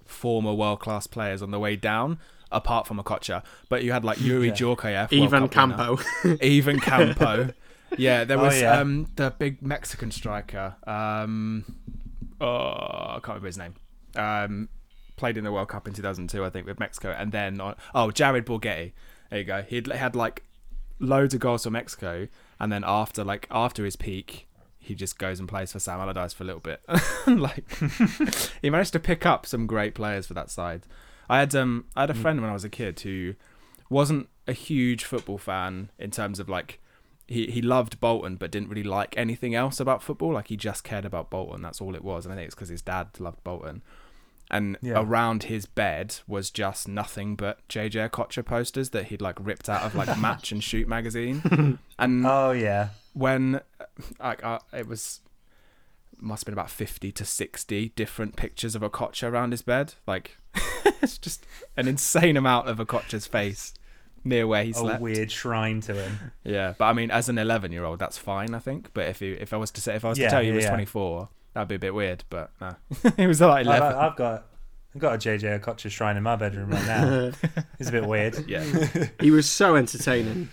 former 0.04 0.52
world 0.54 0.80
class 0.80 1.06
players 1.06 1.42
on 1.42 1.50
the 1.50 1.58
way 1.58 1.76
down, 1.76 2.18
apart 2.50 2.86
from 2.86 2.98
Okocha. 2.98 3.42
But 3.68 3.84
you 3.84 3.92
had 3.92 4.04
like 4.04 4.18
Youri 4.18 4.46
Yeah. 4.48 4.52
Djorkaeff, 4.54 5.12
World 5.12 5.34
Ivan 5.34 5.48
Cup 5.48 5.68
winner. 5.78 5.96
Campo. 5.96 6.36
even 6.44 6.80
Campo. 6.80 7.50
Yeah, 7.98 8.24
there 8.24 8.38
Oh, 8.38 8.44
was 8.44 8.60
yeah. 8.60 8.78
um 8.80 9.08
the 9.16 9.30
big 9.38 9.60
Mexican 9.62 10.10
striker. 10.10 10.76
Um, 10.86 11.64
oh, 12.40 12.46
I 12.46 13.18
can't 13.22 13.28
remember 13.28 13.46
his 13.46 13.58
name. 13.58 13.74
Um, 14.16 14.68
played 15.16 15.36
in 15.36 15.44
the 15.44 15.52
World 15.52 15.68
Cup 15.68 15.86
in 15.86 15.92
2002, 15.94 16.44
I 16.44 16.50
think, 16.50 16.66
with 16.66 16.80
Mexico, 16.80 17.14
and 17.16 17.30
then 17.32 17.60
on, 17.60 17.74
oh, 17.94 18.10
Jared 18.10 18.46
Borgetti. 18.46 18.92
There 19.30 19.38
you 19.38 19.44
go. 19.44 19.62
He 19.62 19.82
had 19.92 20.16
like 20.16 20.44
loads 20.98 21.34
of 21.34 21.40
goals 21.40 21.64
for 21.64 21.70
Mexico, 21.70 22.26
and 22.58 22.72
then 22.72 22.84
after 22.86 23.22
like 23.22 23.46
after 23.50 23.84
his 23.84 23.96
peak, 23.96 24.48
he 24.82 24.94
just 24.94 25.18
goes 25.18 25.38
and 25.38 25.48
plays 25.48 25.70
for 25.72 25.78
Sam 25.78 26.00
Allardyce 26.00 26.32
for 26.32 26.42
a 26.42 26.46
little 26.46 26.60
bit. 26.60 26.80
like 27.26 27.64
he 28.62 28.70
managed 28.70 28.92
to 28.94 28.98
pick 29.00 29.24
up 29.26 29.46
some 29.46 29.66
great 29.66 29.94
players 29.94 30.26
for 30.26 30.34
that 30.34 30.50
side. 30.50 30.82
I 31.28 31.38
had 31.38 31.54
um 31.54 31.84
I 31.94 32.00
had 32.02 32.10
a 32.10 32.14
friend 32.14 32.40
when 32.40 32.50
I 32.50 32.54
was 32.54 32.64
a 32.64 32.68
kid 32.70 32.98
who 33.00 33.34
wasn't 33.88 34.28
a 34.48 34.52
huge 34.52 35.04
football 35.04 35.38
fan 35.38 35.90
in 35.98 36.10
terms 36.10 36.40
of 36.40 36.48
like 36.48 36.80
he, 37.28 37.46
he 37.46 37.62
loved 37.62 38.00
Bolton 38.00 38.34
but 38.36 38.50
didn't 38.50 38.68
really 38.70 38.82
like 38.82 39.16
anything 39.16 39.54
else 39.54 39.78
about 39.78 40.02
football. 40.02 40.32
Like 40.32 40.48
he 40.48 40.56
just 40.56 40.82
cared 40.82 41.04
about 41.04 41.30
Bolton. 41.30 41.62
That's 41.62 41.80
all 41.80 41.94
it 41.94 42.02
was. 42.02 42.24
And 42.26 42.32
I 42.32 42.36
think 42.36 42.46
it's 42.46 42.54
because 42.56 42.70
his 42.70 42.82
dad 42.82 43.08
loved 43.20 43.44
Bolton. 43.44 43.82
And 44.50 44.76
Yeah. 44.82 44.94
around 45.00 45.44
his 45.44 45.64
bed 45.66 46.16
was 46.26 46.50
just 46.50 46.88
nothing 46.88 47.36
but 47.36 47.60
JJ 47.68 48.10
Okocha 48.10 48.44
posters 48.44 48.90
that 48.90 49.04
he'd 49.06 49.20
like 49.22 49.36
ripped 49.38 49.68
out 49.68 49.82
of 49.82 49.94
like 49.94 50.18
Match 50.18 50.50
and 50.50 50.64
Shoot 50.64 50.88
magazine. 50.88 51.78
and 52.00 52.26
Oh 52.26 52.50
yeah, 52.50 52.88
when 53.12 53.60
like 54.20 54.44
uh, 54.44 54.58
it 54.72 54.86
was 54.86 55.20
must 56.18 56.42
have 56.42 56.46
been 56.46 56.52
about 56.52 56.70
50 56.70 57.12
to 57.12 57.24
60 57.24 57.88
different 57.96 58.36
pictures 58.36 58.74
of 58.74 58.82
Okocha 58.82 59.30
around 59.30 59.52
his 59.52 59.62
bed 59.62 59.94
like 60.06 60.36
it's 61.02 61.16
just 61.18 61.46
an 61.76 61.88
insane 61.88 62.36
amount 62.36 62.68
of 62.68 62.78
Okocha's 62.78 63.26
face 63.26 63.72
near 64.22 64.46
where 64.46 64.62
he 64.62 64.74
a 64.76 64.98
weird 65.00 65.30
shrine 65.30 65.80
to 65.80 65.94
him. 65.94 66.32
yeah 66.44 66.74
but 66.76 66.84
i 66.84 66.92
mean 66.92 67.10
as 67.10 67.30
an 67.30 67.38
11 67.38 67.72
year 67.72 67.84
old 67.86 67.98
that's 67.98 68.18
fine 68.18 68.54
i 68.54 68.58
think 68.58 68.90
but 68.92 69.08
if 69.08 69.22
you 69.22 69.34
if 69.40 69.54
i 69.54 69.56
was 69.56 69.70
to 69.70 69.80
say 69.80 69.94
if 69.94 70.04
i 70.04 70.10
was 70.10 70.18
Yeah, 70.18 70.26
to 70.26 70.30
tell 70.30 70.42
you 70.42 70.50
he 70.50 70.56
was 70.56 70.64
yeah. 70.64 70.70
24 70.72 71.28
that'd 71.54 71.68
be 71.68 71.76
a 71.76 71.78
bit 71.78 71.94
weird 71.94 72.24
but 72.28 72.50
no 72.60 72.76
he 73.16 73.26
was 73.26 73.40
like 73.40 73.66
I, 73.66 73.78
11 73.78 73.98
I've 73.98 74.16
got 74.16 74.46
I've 74.94 75.00
got 75.00 75.14
a 75.14 75.18
JJ 75.18 75.60
Okocha 75.62 75.88
shrine 75.90 76.16
in 76.16 76.22
my 76.24 76.34
bedroom 76.36 76.68
right 76.70 76.84
now. 76.84 77.30
it's 77.78 77.88
a 77.88 77.92
bit 77.92 78.04
weird. 78.04 78.46
yeah 78.48 78.62
he 79.20 79.30
was 79.30 79.48
so 79.48 79.76
entertaining. 79.76 80.50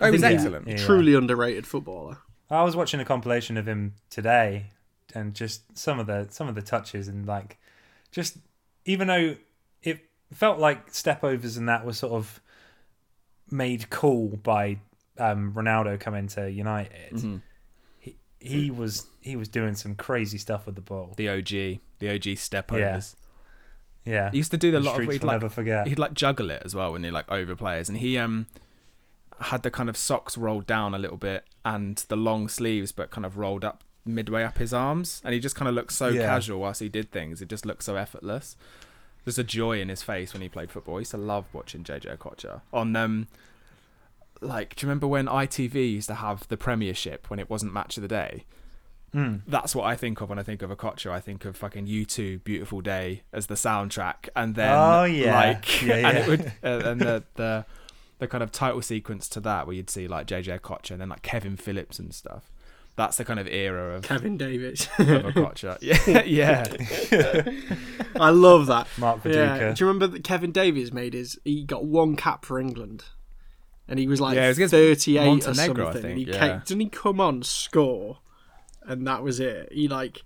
Oh, 0.00 0.06
he 0.06 0.10
was 0.12 0.22
excellent 0.22 0.66
Yeah. 0.68 0.76
Truly 0.76 1.14
underrated 1.14 1.66
footballer. 1.66 2.18
I 2.50 2.62
was 2.64 2.74
watching 2.74 2.98
a 3.00 3.04
compilation 3.04 3.56
of 3.56 3.66
him 3.68 3.94
today, 4.10 4.66
and 5.14 5.34
just 5.34 5.76
some 5.78 5.98
of 6.00 6.06
the 6.06 6.26
some 6.30 6.48
of 6.48 6.54
the 6.54 6.62
touches 6.62 7.06
and 7.08 7.26
like, 7.26 7.58
just 8.10 8.38
even 8.84 9.06
though 9.08 9.36
it 9.82 10.00
felt 10.32 10.58
like 10.58 10.90
stepovers 10.92 11.56
and 11.56 11.68
that 11.68 11.84
was 11.86 11.98
sort 11.98 12.12
of 12.12 12.40
made 13.50 13.90
cool 13.90 14.36
by 14.36 14.78
um, 15.18 15.52
Ronaldo 15.52 15.98
coming 16.00 16.26
to 16.28 16.50
United, 16.50 17.12
Mhm. 17.12 17.40
he 18.40 18.70
was 18.70 19.06
he 19.20 19.36
was 19.36 19.48
doing 19.48 19.74
some 19.74 19.94
crazy 19.94 20.38
stuff 20.38 20.66
with 20.66 20.74
the 20.74 20.80
ball. 20.80 21.12
The 21.16 21.28
OG, 21.28 21.80
the 21.98 22.10
OG 22.14 22.36
step 22.36 22.70
Yeah. 22.72 22.76
overs. 22.92 23.16
Yeah, 24.04 24.30
He 24.30 24.38
used 24.38 24.50
to 24.52 24.56
do 24.56 24.70
the 24.70 24.78
the 24.80 24.84
lot 24.86 24.92
of 24.92 25.02
streets 25.02 25.12
he'd 25.14 25.24
like 25.24 25.34
never 25.34 25.50
forget. 25.50 25.86
he'd 25.86 25.98
like 25.98 26.14
juggle 26.14 26.50
it 26.50 26.62
as 26.64 26.74
well 26.74 26.92
when 26.92 27.04
he 27.04 27.10
like 27.10 27.30
over 27.30 27.54
players 27.54 27.88
and 27.90 27.98
he 27.98 28.16
um 28.16 28.46
had 29.40 29.62
the 29.62 29.70
kind 29.70 29.88
of 29.88 29.96
socks 29.96 30.36
rolled 30.38 30.66
down 30.66 30.94
a 30.94 30.98
little 30.98 31.16
bit 31.16 31.44
and 31.64 31.96
the 32.08 32.16
long 32.16 32.48
sleeves 32.48 32.92
but 32.92 33.10
kind 33.10 33.24
of 33.24 33.36
rolled 33.38 33.64
up 33.64 33.82
midway 34.04 34.42
up 34.42 34.58
his 34.58 34.72
arms 34.72 35.20
and 35.24 35.34
he 35.34 35.40
just 35.40 35.54
kind 35.56 35.68
of 35.68 35.74
looked 35.74 35.92
so 35.92 36.08
Yeah. 36.08 36.26
casual 36.26 36.60
whilst 36.60 36.80
he 36.80 36.88
did 36.88 37.10
things 37.10 37.40
it 37.42 37.48
just 37.48 37.64
looked 37.66 37.82
so 37.84 37.96
effortless 37.96 38.56
there's 39.24 39.38
a 39.38 39.44
joy 39.44 39.80
in 39.80 39.88
his 39.88 40.02
face 40.02 40.32
when 40.32 40.40
he 40.42 40.48
played 40.48 40.70
football 40.70 40.96
I 40.96 41.00
used 41.00 41.10
to 41.12 41.16
love 41.18 41.46
watching 41.52 41.84
JJ 41.84 42.16
Okocha 42.18 42.62
on 42.72 42.96
um 42.96 43.28
like 44.40 44.74
do 44.76 44.84
you 44.84 44.88
remember 44.88 45.06
when 45.06 45.26
ITV 45.26 45.74
used 45.92 46.08
to 46.08 46.14
have 46.14 46.48
the 46.48 46.56
premiership 46.56 47.28
when 47.28 47.38
it 47.38 47.50
wasn't 47.50 47.72
match 47.72 47.96
of 47.96 48.02
the 48.02 48.08
day 48.08 48.44
Mm. 49.12 49.40
that's 49.44 49.74
what 49.74 49.86
I 49.86 49.96
think 49.96 50.20
of 50.20 50.28
when 50.28 50.38
I 50.38 50.44
think 50.44 50.62
of 50.62 50.70
Okocha. 50.70 51.10
I 51.10 51.18
think 51.18 51.44
of 51.44 51.56
fucking 51.56 51.88
U2 51.88 52.44
"Beautiful 52.44 52.80
Day" 52.80 53.22
as 53.32 53.48
the 53.48 53.56
soundtrack, 53.56 54.28
and 54.36 54.54
then 54.54 54.72
Oh, 54.72 55.02
yeah. 55.02 55.34
like 55.34 55.82
Yeah, 55.82 55.94
and 56.08 56.16
it 56.18 56.28
would 56.28 56.52
uh, 56.62 56.88
and 56.90 57.00
the 57.00 57.24
the 57.34 57.66
the 58.20 58.28
kind 58.28 58.42
of 58.44 58.52
title 58.52 58.80
sequence 58.82 59.28
to 59.30 59.40
that 59.40 59.66
where 59.66 59.74
you'd 59.74 59.90
see 59.90 60.06
like 60.06 60.26
JJ 60.28 60.60
Okocha 60.60 60.92
and 60.92 61.00
then 61.00 61.08
like 61.08 61.22
Kevin 61.22 61.56
Phillips 61.56 61.98
and 61.98 62.14
stuff. 62.14 62.50
That's 62.96 63.16
the 63.16 63.24
kind 63.24 63.40
of 63.40 63.46
era 63.48 63.94
of, 63.96 64.02
Kevin 64.02 64.36
Davies. 64.36 64.88
of 64.98 65.06
Okocha. 65.06 65.78
Yeah, 65.80 66.22
yeah. 66.24 68.20
I 68.20 68.30
love 68.30 68.66
that. 68.66 68.86
Mark 68.98 69.24
Yeah. 69.24 69.32
Viduka. 69.58 69.74
Do 69.76 69.84
you 69.84 69.88
remember 69.88 70.06
that 70.08 70.24
Kevin 70.24 70.52
Davies 70.52 70.92
made 70.92 71.14
his? 71.14 71.38
He 71.44 71.64
got 71.64 71.84
one 71.84 72.14
cap 72.16 72.44
for 72.44 72.58
England, 72.60 73.04
and 73.88 73.98
he 73.98 74.06
was 74.06 74.20
like 74.20 74.36
Yeah, 74.36 74.46
it 74.46 74.48
was 74.48 74.58
against 74.58 74.72
thirty-eight 74.72 75.22
or 75.26 75.26
Montenegro, 75.48 75.88
I 75.88 75.92
something. 75.92 76.02
think, 76.02 76.18
and 76.18 76.26
he 76.28 76.32
yeah. 76.32 76.48
came, 76.48 76.62
didn't 76.66 76.80
he 76.80 76.88
come 76.90 77.20
on 77.20 77.42
score, 77.42 78.18
and 78.82 79.06
that 79.06 79.22
was 79.22 79.40
it. 79.40 79.72
He 79.72 79.88
like 79.88 80.22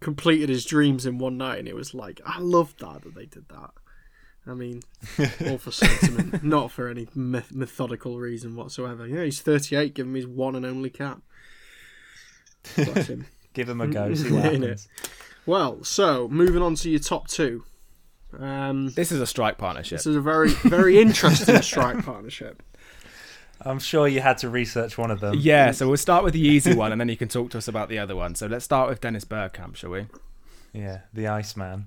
completed 0.00 0.48
his 0.48 0.64
dreams 0.64 1.06
in 1.06 1.18
one 1.18 1.36
night, 1.38 1.58
and 1.58 1.66
it 1.66 1.74
was 1.74 1.92
like 1.94 2.20
I 2.24 2.38
loved 2.38 2.78
that 2.80 3.02
that 3.02 3.14
they 3.16 3.26
did 3.26 3.48
that. 3.48 3.70
I 4.48 4.54
mean, 4.54 4.82
all 5.48 5.58
for 5.58 5.72
sentiment, 5.72 6.44
not 6.44 6.70
for 6.70 6.88
any 6.88 7.08
myth- 7.14 7.52
methodical 7.52 8.18
reason 8.18 8.54
whatsoever. 8.54 9.06
Yeah, 9.06 9.24
he's 9.24 9.40
thirty-eight. 9.40 9.94
Give 9.94 10.06
him 10.06 10.14
his 10.14 10.26
one 10.26 10.54
and 10.54 10.64
only 10.64 10.90
cap. 10.90 11.20
Bless 12.76 13.08
him. 13.08 13.26
Give 13.54 13.68
him 13.68 13.80
a 13.80 13.86
go. 13.86 14.12
See 14.14 14.30
what 14.32 14.44
happens. 14.44 14.86
Well, 15.46 15.82
so 15.84 16.28
moving 16.28 16.60
on 16.62 16.74
to 16.76 16.90
your 16.90 17.00
top 17.00 17.28
two. 17.28 17.64
Um, 18.38 18.90
This 18.90 19.12
is 19.12 19.20
a 19.20 19.26
strike 19.26 19.56
partnership. 19.56 19.98
this 19.98 20.06
is 20.06 20.16
a 20.16 20.20
very, 20.20 20.50
very 20.50 20.98
interesting 21.00 21.62
strike 21.62 22.04
partnership. 22.04 22.62
I'm 23.62 23.78
sure 23.78 24.06
you 24.06 24.20
had 24.20 24.36
to 24.38 24.50
research 24.50 24.98
one 24.98 25.10
of 25.10 25.20
them. 25.20 25.36
Yeah, 25.38 25.70
so 25.70 25.88
we'll 25.88 25.96
start 25.96 26.22
with 26.24 26.34
the 26.34 26.40
easy 26.40 26.74
one, 26.74 26.92
and 26.92 27.00
then 27.00 27.08
you 27.08 27.16
can 27.16 27.28
talk 27.28 27.50
to 27.52 27.58
us 27.58 27.66
about 27.68 27.88
the 27.88 27.98
other 27.98 28.14
one. 28.14 28.34
So 28.34 28.46
let's 28.46 28.64
start 28.66 28.88
with 28.90 29.00
Dennis 29.00 29.24
Bergkamp, 29.24 29.76
shall 29.76 29.90
we? 29.90 30.06
Yeah, 30.74 31.00
the 31.14 31.28
Iceman. 31.28 31.86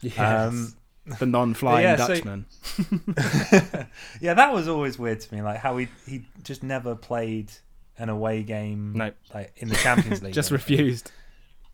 Yes. 0.00 0.18
Um, 0.18 0.74
the 1.18 1.26
non-flying 1.26 1.82
yeah, 1.84 1.96
so- 1.96 2.08
Dutchman. 2.14 2.46
yeah, 4.20 4.34
that 4.34 4.52
was 4.52 4.68
always 4.68 4.98
weird 4.98 5.20
to 5.20 5.34
me. 5.34 5.42
Like 5.42 5.58
how 5.58 5.76
he 5.76 5.88
he 6.06 6.22
just 6.42 6.62
never 6.62 6.94
played 6.94 7.50
an 7.98 8.08
away 8.08 8.42
game. 8.42 8.92
No. 8.94 9.12
like 9.34 9.52
in 9.56 9.68
the 9.68 9.76
Champions 9.76 10.22
League. 10.22 10.34
Just 10.34 10.50
refused. 10.50 11.10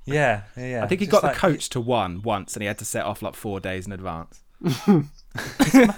Yeah, 0.06 0.42
yeah, 0.56 0.66
yeah. 0.66 0.84
I 0.84 0.86
think 0.86 1.00
he 1.00 1.06
Just 1.06 1.12
got 1.12 1.22
like- 1.24 1.34
the 1.34 1.40
coach 1.40 1.68
to 1.70 1.80
one 1.80 2.22
once, 2.22 2.54
and 2.54 2.62
he 2.62 2.66
had 2.66 2.78
to 2.78 2.84
set 2.84 3.04
off 3.04 3.22
like 3.22 3.34
four 3.34 3.60
days 3.60 3.86
in 3.86 3.92
advance. 3.92 4.42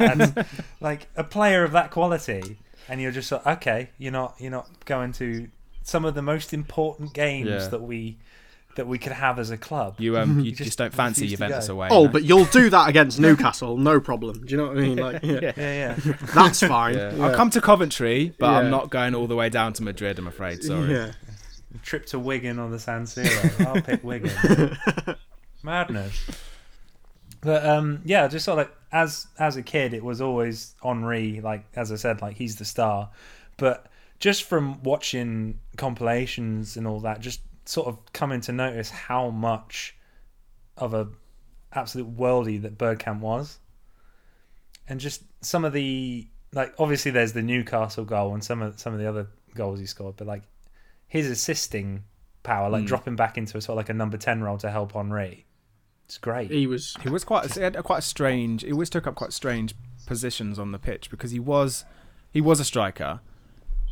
and 0.00 0.44
like 0.80 1.08
a 1.16 1.24
player 1.24 1.64
of 1.64 1.72
that 1.72 1.90
quality, 1.90 2.58
and 2.88 3.00
you're 3.00 3.12
just 3.12 3.30
like, 3.32 3.46
okay, 3.46 3.90
you're 3.98 4.12
not 4.12 4.34
you're 4.38 4.50
not 4.50 4.68
going 4.84 5.12
to 5.12 5.48
some 5.82 6.04
of 6.04 6.14
the 6.14 6.22
most 6.22 6.52
important 6.52 7.12
games 7.14 7.48
Yeah. 7.48 7.68
that 7.68 7.82
we 7.82 8.18
that 8.76 8.86
we 8.86 8.98
could 8.98 9.12
have 9.12 9.38
as 9.38 9.50
a 9.50 9.58
club. 9.58 9.96
You 9.98 10.16
um, 10.16 10.40
you 10.40 10.52
just 10.52 10.64
just, 10.64 10.78
don't 10.78 10.94
fancy 10.94 11.22
refuse 11.22 11.38
to 11.38 11.44
Juventus 11.44 11.68
away. 11.68 11.88
Oh, 11.90 12.04
no? 12.04 12.10
but 12.10 12.24
you'll 12.24 12.44
do 12.46 12.70
that 12.70 12.88
against 12.88 13.18
Newcastle, 13.26 13.76
no 13.76 14.00
problem. 14.00 14.44
Do 14.44 14.50
you 14.50 14.56
know 14.56 14.68
what 14.68 14.78
I 14.78 14.80
mean? 14.80 14.96
Like, 14.96 15.20
yeah, 15.22 15.40
yeah. 15.42 15.52
Yeah, 15.56 15.96
yeah. 16.04 16.16
that's 16.34 16.60
fine. 16.60 16.94
Yeah. 16.94 17.14
Yeah. 17.14 17.26
I'll 17.26 17.34
come 17.34 17.50
to 17.50 17.60
Coventry, 17.60 18.34
but 18.38 18.46
Yeah. 18.46 18.58
I'm 18.58 18.70
not 18.70 18.90
going 18.90 19.14
all 19.14 19.26
the 19.26 19.36
way 19.36 19.48
down 19.48 19.72
to 19.74 19.82
Madrid. 19.82 20.18
I'm 20.18 20.26
afraid. 20.26 20.62
Sorry. 20.62 20.90
Yeah. 20.90 21.12
Trip 21.82 22.06
to 22.06 22.18
Wigan 22.18 22.58
on 22.58 22.70
the 22.70 22.78
San 22.78 23.04
Siro. 23.04 23.66
I'll 23.66 23.82
pick 23.82 24.02
Wigan. 24.02 24.78
Madness. 25.62 26.30
But 27.40 27.66
um, 27.66 28.00
yeah, 28.04 28.28
just 28.28 28.44
sort 28.44 28.58
of 28.58 28.66
like 28.66 28.76
as 28.92 29.26
as 29.38 29.56
a 29.56 29.62
kid, 29.62 29.92
it 29.92 30.02
was 30.02 30.20
always 30.20 30.74
Henry. 30.82 31.40
Like 31.40 31.64
as 31.74 31.92
I 31.92 31.96
said, 31.96 32.22
like 32.22 32.36
he's 32.36 32.56
the 32.56 32.64
star. 32.64 33.10
But 33.56 33.86
just 34.18 34.44
from 34.44 34.82
watching 34.82 35.60
compilations 35.76 36.76
and 36.76 36.86
all 36.86 37.00
that, 37.00 37.20
just 37.20 37.40
sort 37.66 37.88
of 37.88 37.98
coming 38.12 38.40
to 38.42 38.52
notice 38.52 38.90
how 38.90 39.30
much 39.30 39.94
of 40.76 40.94
a 40.94 41.08
absolute 41.72 42.16
worldie 42.16 42.62
that 42.62 42.78
Bergkamp 42.78 43.20
was, 43.20 43.58
and 44.88 45.00
just 45.00 45.22
some 45.42 45.64
of 45.64 45.72
the 45.72 46.28
like 46.52 46.74
obviously 46.78 47.10
there's 47.10 47.32
the 47.32 47.42
Newcastle 47.42 48.04
goal 48.04 48.32
and 48.34 48.42
some 48.42 48.62
of 48.62 48.78
some 48.80 48.92
of 48.94 48.98
the 49.00 49.06
other 49.08 49.26
goals 49.54 49.78
he 49.80 49.86
scored, 49.86 50.16
but 50.16 50.26
like 50.26 50.42
his 51.08 51.28
assisting 51.28 52.04
power, 52.42 52.68
like 52.70 52.84
Mm. 52.84 52.86
dropping 52.86 53.16
back 53.16 53.36
into 53.36 53.58
a 53.58 53.60
sort 53.60 53.74
of 53.74 53.76
like 53.78 53.88
a 53.88 53.94
number 53.94 54.16
ten 54.16 54.42
role 54.42 54.58
to 54.58 54.70
help 54.70 54.92
Henry. 54.92 55.44
It's 56.04 56.18
great. 56.18 56.52
He 56.52 56.68
was. 56.68 56.94
He 57.02 57.08
was 57.08 57.24
quite. 57.24 57.52
He 57.52 57.60
had 57.60 57.74
a 57.74 57.82
quite 57.82 57.98
a 57.98 58.02
strange. 58.02 58.62
He 58.62 58.70
always 58.70 58.88
took 58.90 59.08
up 59.08 59.16
quite 59.16 59.32
strange 59.32 59.74
positions 60.06 60.56
on 60.56 60.70
the 60.70 60.78
pitch 60.78 61.10
because 61.10 61.32
he 61.32 61.40
was, 61.40 61.84
he 62.30 62.40
was 62.40 62.60
a 62.60 62.64
striker, 62.64 63.18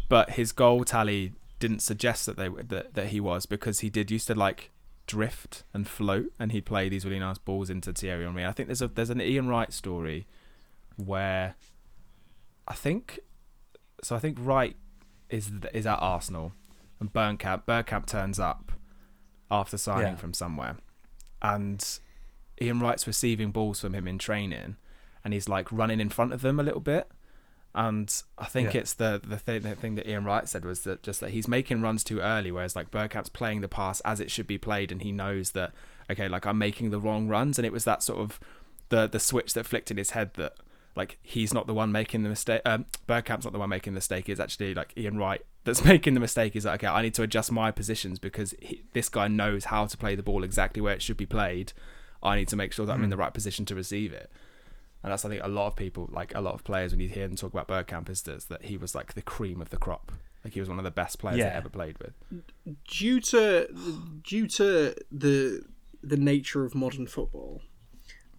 but 0.09 0.31
his 0.31 0.53
goal 0.53 0.85
tally 0.85 1.33
didn't 1.59 1.81
suggest 1.81 2.27
that 2.27 2.37
they 2.37 2.49
that, 2.49 2.95
that 2.95 3.07
he 3.09 3.21
was 3.21 3.47
because 3.47 3.81
he 3.81 3.91
did 3.91 4.11
used 4.11 4.27
to 4.27 4.35
like 4.35 4.71
drift 5.07 5.65
and 5.75 5.87
float 5.87 6.33
and 6.39 6.51
he'd 6.53 6.65
play 6.65 6.89
these 6.89 7.05
really 7.05 7.19
nice 7.19 7.39
balls 7.39 7.69
into 7.71 7.93
Thierry 7.93 8.25
Henry. 8.25 8.45
I 8.45 8.53
think 8.53 8.69
there's 8.69 8.83
a 8.83 8.89
there's 8.89 9.11
an 9.11 9.21
Ian 9.21 9.49
Wright 9.49 9.73
story 9.73 10.27
where 10.97 11.55
I 12.67 12.75
think 12.75 13.21
so. 14.03 14.17
I 14.17 14.19
think 14.19 14.39
Wright 14.41 14.77
is 15.31 15.51
is 15.73 15.87
at 15.87 15.99
Arsenal 16.01 16.53
and 17.01 17.13
Bergkamp 17.13 17.65
Bergkamp 17.65 18.07
turns 18.07 18.39
up 18.39 18.73
after 19.51 19.77
signing 19.77 20.13
Yeah. 20.13 20.17
from 20.17 20.33
somewhere 20.35 20.77
and 21.43 21.99
Ian 22.61 22.81
Wright's 22.81 23.07
receiving 23.07 23.51
balls 23.51 23.81
from 23.81 23.95
him 23.95 24.07
in 24.09 24.17
training, 24.17 24.77
and 25.25 25.35
he's 25.35 25.49
like 25.49 25.71
running 25.73 26.01
in 26.01 26.09
front 26.09 26.33
of 26.33 26.41
them 26.41 26.59
a 26.61 26.63
little 26.63 26.81
bit. 26.81 27.11
And 27.75 28.13
I 28.39 28.45
think 28.45 28.73
Yeah. 28.73 28.81
it's 28.83 28.95
the 28.95 29.21
the 29.27 29.37
thing, 29.37 29.63
the 29.63 29.75
thing 29.75 29.97
that 29.97 30.09
Ian 30.09 30.25
Wright 30.25 30.49
said 30.49 30.65
was 30.65 30.81
that 30.83 31.03
just 31.03 31.21
that 31.21 31.31
he's 31.31 31.49
making 31.49 31.83
runs 31.83 32.05
too 32.05 32.21
early, 32.21 32.53
whereas 32.53 32.77
like 32.77 32.91
Bergkamp's 32.91 33.29
playing 33.31 33.63
the 33.63 33.69
pass 33.69 34.01
as 34.01 34.21
it 34.21 34.31
should 34.31 34.47
be 34.47 34.59
played, 34.59 34.93
and 34.93 35.03
he 35.03 35.11
knows 35.11 35.51
that 35.53 35.73
okay, 36.11 36.29
like 36.29 36.47
I'm 36.47 36.59
making 36.59 36.91
the 36.91 37.01
wrong 37.01 37.27
runs, 37.27 37.59
and 37.59 37.67
it 37.67 37.73
was 37.73 37.85
that 37.85 38.03
sort 38.03 38.21
of 38.21 38.39
the 38.91 39.09
the 39.09 39.19
switch 39.19 39.55
that 39.55 39.67
flicked 39.67 39.91
in 39.91 39.97
his 39.97 40.11
head 40.11 40.35
that 40.35 40.55
like 40.95 41.19
he's 41.23 41.53
not 41.53 41.67
the 41.67 41.75
one 41.75 41.91
making 41.91 42.23
the 42.23 42.29
mistake. 42.29 42.63
Um, 42.65 42.87
Bergkamp's 43.09 43.45
not 43.45 43.53
the 43.53 43.59
one 43.59 43.71
making 43.71 43.93
the 43.95 43.97
mistake. 43.97 44.29
It's 44.29 44.39
actually 44.39 44.75
like 44.75 44.93
Ian 44.97 45.19
Wright 45.19 45.45
that's 45.65 45.85
making 45.93 46.15
the 46.15 46.21
mistake. 46.21 46.55
Is 46.55 46.67
like 46.67 46.85
okay, 46.85 46.87
I 46.93 47.03
need 47.03 47.15
to 47.15 47.23
adjust 47.25 47.51
my 47.51 47.73
positions 47.73 48.21
because 48.21 48.55
he, 48.61 48.85
this 48.93 49.09
guy 49.09 49.27
knows 49.27 49.65
how 49.65 49.87
to 49.87 49.97
play 49.97 50.15
the 50.15 50.23
ball 50.23 50.45
exactly 50.45 50.81
where 50.81 50.95
it 50.95 51.03
should 51.03 51.17
be 51.17 51.27
played. 51.27 51.73
I 52.23 52.37
need 52.37 52.47
to 52.49 52.57
make 52.57 52.73
sure 52.73 52.87
that 52.87 52.93
I'm 52.93 53.03
in 53.03 53.11
the 53.11 53.17
right 53.17 53.35
position 53.35 53.65
to 53.67 53.75
receive 53.75 54.13
it. 54.13 54.31
And 55.05 55.13
that's 55.13 55.25
I 55.25 55.29
think 55.29 55.43
a 55.45 55.49
lot 55.49 55.67
of 55.67 55.77
people, 55.77 56.09
like 56.11 56.35
a 56.35 56.41
lot 56.41 56.55
of 56.55 56.65
players, 56.65 56.91
when 56.93 56.99
you 57.01 57.09
hear 57.11 57.29
them 57.29 57.37
talk 57.37 57.53
about 57.53 57.69
Bergkamp, 57.69 58.09
is 58.09 58.23
that 58.23 58.49
that 58.49 58.65
he 58.65 58.77
was 58.79 58.95
like 58.95 59.13
the 59.13 59.23
cream 59.23 59.61
of 59.61 59.69
the 59.69 59.77
crop. 59.77 60.11
Like 60.43 60.55
he 60.55 60.61
was 60.61 60.69
one 60.69 60.79
of 60.79 60.85
the 60.85 60.91
best 60.91 61.19
players 61.19 61.37
they 61.37 61.43
Yeah. 61.45 61.53
ever 61.57 61.69
played 61.69 61.97
with. 61.99 62.15
due 62.89 63.21
to 63.21 63.69
due 64.25 64.47
to 64.49 64.95
the 65.13 65.63
the 66.03 66.17
nature 66.17 66.65
of 66.65 66.75
modern 66.75 67.07
football 67.07 67.61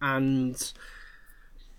and 0.02 0.72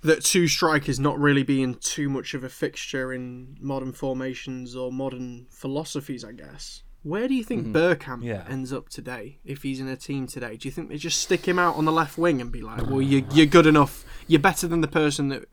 that 0.02 0.24
two 0.24 0.48
strikers 0.48 1.00
not 1.00 1.20
really 1.20 1.44
being 1.44 1.76
too 1.76 2.10
much 2.10 2.34
of 2.34 2.44
a 2.44 2.50
fixture 2.50 3.12
in 3.14 3.58
modern 3.60 3.92
formations 3.92 4.76
or 4.76 4.92
modern 4.92 5.48
philosophies 5.50 6.24
I 6.24 6.32
guess 6.32 6.84
where 7.08 7.28
do 7.28 7.34
you 7.34 7.44
think 7.44 7.68
Bergkamp 7.68 8.24
Yeah. 8.24 8.44
ends 8.50 8.72
up 8.74 8.90
today 8.90 9.40
if 9.46 9.64
he's 9.64 9.80
in 9.80 9.88
a 9.88 9.96
team 9.96 10.28
today 10.28 10.58
do 10.58 10.68
you 10.68 10.72
think 10.72 10.90
they 10.90 10.98
just 10.98 11.22
stick 11.22 11.48
him 11.48 11.58
out 11.60 11.76
on 11.76 11.86
the 11.86 11.92
left 11.92 12.18
wing 12.18 12.42
and 12.42 12.52
be 12.52 12.62
like 12.62 12.86
well 12.88 13.02
you, 13.02 13.26
you're 13.32 13.46
good 13.46 13.66
enough 13.68 14.04
you're 14.28 14.40
better 14.42 14.68
than 14.68 14.82
the 14.82 14.88
person 14.88 15.30
that 15.30 15.46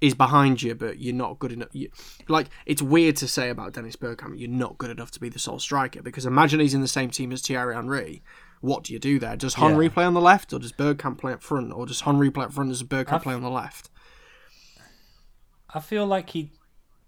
is 0.00 0.14
behind 0.14 0.60
you, 0.60 0.74
but 0.74 0.98
you're 0.98 1.14
not 1.14 1.38
good 1.38 1.52
enough. 1.52 1.68
You, 1.72 1.88
like 2.26 2.48
it's 2.66 2.82
weird 2.82 3.14
to 3.18 3.28
say 3.28 3.50
about 3.50 3.72
Dennis 3.74 3.94
Bergkamp, 3.94 4.36
you're 4.36 4.50
not 4.50 4.76
good 4.76 4.90
enough 4.90 5.12
to 5.12 5.20
be 5.20 5.28
the 5.28 5.38
sole 5.38 5.60
striker. 5.60 6.02
Because 6.02 6.26
imagine 6.26 6.58
he's 6.58 6.74
in 6.74 6.80
the 6.80 6.88
same 6.88 7.08
team 7.08 7.30
as 7.30 7.40
Thierry 7.40 7.72
Henry. 7.76 8.20
What 8.60 8.82
do 8.82 8.92
you 8.92 8.98
do 8.98 9.20
there? 9.20 9.36
Does 9.36 9.54
Henry 9.54 9.86
Yeah. 9.86 9.92
play 9.92 10.04
on 10.04 10.14
the 10.14 10.20
left, 10.20 10.52
or 10.52 10.58
does 10.58 10.72
Bergkamp 10.72 11.18
play 11.18 11.32
up 11.32 11.40
front, 11.40 11.72
or 11.72 11.86
does 11.86 12.00
Henry 12.00 12.32
play 12.32 12.46
up 12.46 12.52
front? 12.52 12.70
Does 12.70 12.82
Bergkamp 12.82 13.12
I've- 13.12 13.22
play 13.22 13.34
on 13.34 13.42
the 13.42 13.48
left? 13.48 13.90
I 15.72 15.78
feel 15.78 16.04
like 16.04 16.30
he'd 16.30 16.50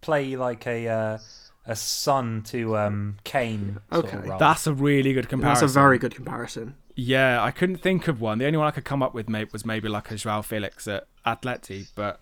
play 0.01 0.36
like 0.36 0.65
a 0.69 0.86
uh, 0.86 1.19
a 1.66 1.74
Son 1.77 2.43
to 2.47 2.77
um, 2.77 3.16
Kane. 3.24 3.78
Sort 3.93 4.05
Okay. 4.07 4.28
of. 4.31 4.39
That's 4.39 4.66
a 4.66 4.74
really 4.74 5.12
good 5.12 5.28
comparison. 5.28 5.62
That's 5.66 5.73
a 5.73 5.78
very 5.78 5.99
good 5.99 6.15
comparison. 6.15 6.74
Yeah, 6.97 7.43
I 7.43 7.51
couldn't 7.51 7.78
think 7.78 8.07
of 8.07 8.20
one. 8.20 8.39
The 8.39 8.47
only 8.47 8.59
one 8.59 8.69
I 8.69 8.70
could 8.70 8.85
come 8.85 9.03
up 9.03 9.15
with 9.15 9.28
mate 9.28 9.53
was 9.53 9.65
maybe 9.66 9.89
like 9.89 10.11
a 10.11 10.16
Joao 10.16 10.43
Felix 10.43 10.86
at 10.86 11.07
Atleti, 11.27 11.89
but 11.97 12.20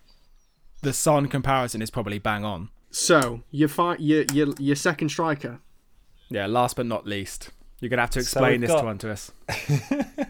the 0.80 0.92
Son 0.92 1.28
comparison 1.28 1.82
is 1.82 1.90
probably 1.90 2.18
bang 2.18 2.44
on. 2.44 2.70
So 2.90 3.42
your 3.50 3.68
fi- 3.68 3.96
your, 3.98 4.24
your 4.32 4.54
your 4.58 4.76
second 4.76 5.10
striker. 5.10 5.60
Yeah, 6.30 6.46
last 6.46 6.76
but 6.76 6.86
not 6.86 7.06
least, 7.06 7.50
You're 7.80 7.88
gonna 7.90 8.02
have 8.02 8.10
to 8.10 8.20
explain 8.20 8.52
we've 8.52 8.60
this 8.62 8.70
got- 8.70 8.80
to 8.80 8.86
one 8.86 8.98
to 8.98 9.10
us. 9.12 9.32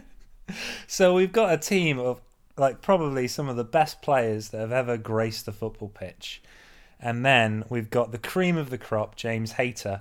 So 0.87 1.13
we've 1.13 1.31
got 1.31 1.53
a 1.53 1.57
team 1.57 1.97
of 1.99 2.19
like 2.57 2.81
probably 2.81 3.27
some 3.27 3.49
of 3.49 3.55
the 3.55 3.63
best 3.63 4.01
players 4.01 4.49
that 4.49 4.59
have 4.59 4.71
ever 4.71 4.97
graced 4.97 5.45
the 5.45 5.51
football 5.51 5.87
pitch. 5.89 6.41
And 7.03 7.25
then 7.25 7.65
we've 7.67 7.89
got 7.89 8.13
the 8.13 8.17
cream 8.17 8.55
of 8.55 8.69
the 8.69 8.77
crop, 8.77 9.17
James 9.17 9.51
Hayter. 9.51 9.99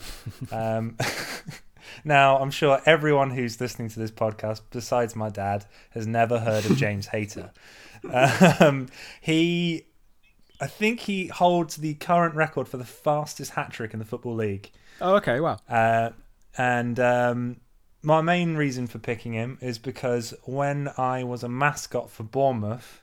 Um, 0.53 0.97
now, 2.05 2.39
I'm 2.39 2.53
sure 2.53 2.81
everyone 2.87 3.31
who's 3.31 3.61
listening 3.61 3.89
to 3.91 3.99
this 3.99 4.13
podcast, 4.13 4.61
besides 4.71 5.17
my 5.17 5.29
dad, 5.29 5.67
has 5.91 6.07
never 6.07 6.39
heard 6.39 6.65
of 6.65 6.77
James 6.77 7.09
Hayter. 7.09 7.51
Um, 8.61 8.89
he, 9.21 9.87
I 10.61 10.69
think 10.69 11.01
he 11.01 11.27
holds 11.27 11.77
the 11.77 11.95
current 11.95 12.35
record 12.35 12.69
for 12.69 12.77
the 12.77 12.85
fastest 12.85 13.53
hat 13.53 13.73
trick 13.73 13.93
in 13.93 13.99
the 13.99 14.05
Football 14.05 14.35
League. 14.35 14.71
Oh, 15.01 15.17
okay. 15.17 15.41
Wow. 15.41 15.59
Uh, 15.69 16.11
and 16.57 17.01
um, 17.01 17.57
my 18.03 18.21
main 18.21 18.57
reason 18.57 18.87
for 18.87 18.99
picking 18.99 19.33
him 19.33 19.59
is 19.61 19.79
because 19.79 20.35
when 20.45 20.89
I 20.97 21.25
was 21.25 21.43
a 21.43 21.49
mascot 21.49 22.11
for 22.11 22.23
Bournemouth, 22.23 23.03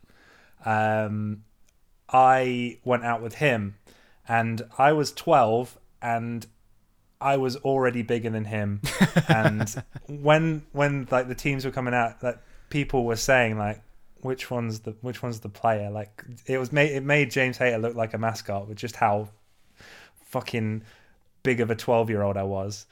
um, 0.66 1.44
I 2.12 2.80
went 2.84 3.04
out 3.04 3.22
with 3.22 3.36
him, 3.36 3.76
and 4.30 4.62
I 4.78 4.94
was 4.94 5.12
twelve, 5.12 5.78
and 6.02 6.48
I 7.20 7.36
was 7.38 7.58
already 7.58 8.02
bigger 8.02 8.30
than 8.30 8.46
him. 8.46 8.82
and 9.28 9.84
when 10.08 10.66
when 10.72 11.08
like 11.12 11.28
the 11.28 11.36
teams 11.36 11.66
were 11.66 11.72
coming 11.72 11.94
out, 11.94 12.24
like 12.24 12.40
people 12.70 13.06
were 13.06 13.18
saying 13.18 13.58
like. 13.58 13.82
Which 14.22 14.52
one's 14.52 14.82
the 14.82 14.98
which 15.00 15.24
one's 15.24 15.40
the 15.40 15.48
player? 15.48 15.90
Like 15.90 16.26
it 16.46 16.58
was 16.58 16.74
made 16.74 16.92
it 16.92 17.04
made 17.04 17.32
James 17.32 17.58
Hayter 17.58 17.78
look 17.78 17.96
like 17.96 18.14
a 18.14 18.18
mascot 18.18 18.68
with 18.68 18.78
just 18.78 18.98
how 18.98 19.30
fucking 20.26 20.84
big 21.44 21.60
of 21.60 21.72
a 21.72 21.76
12 21.76 22.10
year 22.10 22.22
old 22.22 22.38
I 22.38 22.44
was. 22.44 22.86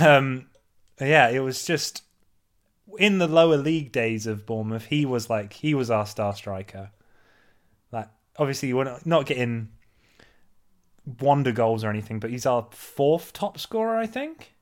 Um, 0.00 0.46
yeah, 1.00 1.28
it 1.28 1.40
was 1.40 1.64
just 1.64 2.02
in 2.98 3.18
the 3.18 3.28
lower 3.28 3.56
league 3.56 3.92
days 3.92 4.26
of 4.26 4.46
Bournemouth, 4.46 4.86
he 4.86 5.06
was 5.06 5.30
like, 5.30 5.52
he 5.52 5.74
was 5.74 5.90
our 5.90 6.06
star 6.06 6.34
striker. 6.34 6.90
Like, 7.92 8.08
obviously, 8.36 8.68
you 8.68 8.76
were 8.76 8.98
not 9.04 9.26
getting 9.26 9.70
wonder 11.20 11.52
goals 11.52 11.82
or 11.84 11.90
anything, 11.90 12.20
but 12.20 12.30
he's 12.30 12.46
our 12.46 12.66
fourth 12.70 13.32
top 13.32 13.58
scorer, 13.58 13.96
I 13.96 14.06
think. 14.06 14.54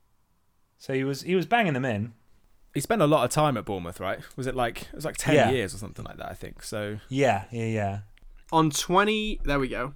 So 0.78 0.94
he 0.94 1.04
was 1.04 1.22
he 1.22 1.34
was 1.34 1.46
banging 1.46 1.72
them 1.74 1.84
in. 1.84 2.12
He 2.74 2.80
spent 2.80 3.02
a 3.02 3.06
lot 3.06 3.24
of 3.24 3.30
time 3.30 3.56
at 3.56 3.64
Bournemouth, 3.64 3.98
right? 3.98 4.20
Was 4.36 4.46
it 4.46 4.54
like 4.54 4.82
it 4.82 4.94
was 4.94 5.04
like 5.04 5.16
ten 5.16 5.34
Yeah. 5.34 5.50
years 5.50 5.74
or 5.74 5.78
something 5.78 6.04
like 6.04 6.18
that? 6.18 6.28
I 6.30 6.34
think 6.34 6.62
so. 6.62 6.98
Yeah, 7.08 7.44
yeah, 7.50 7.64
yeah. 7.66 7.98
On 8.52 8.70
20, 8.70 9.40
there 9.44 9.58
we 9.58 9.68
go. 9.68 9.94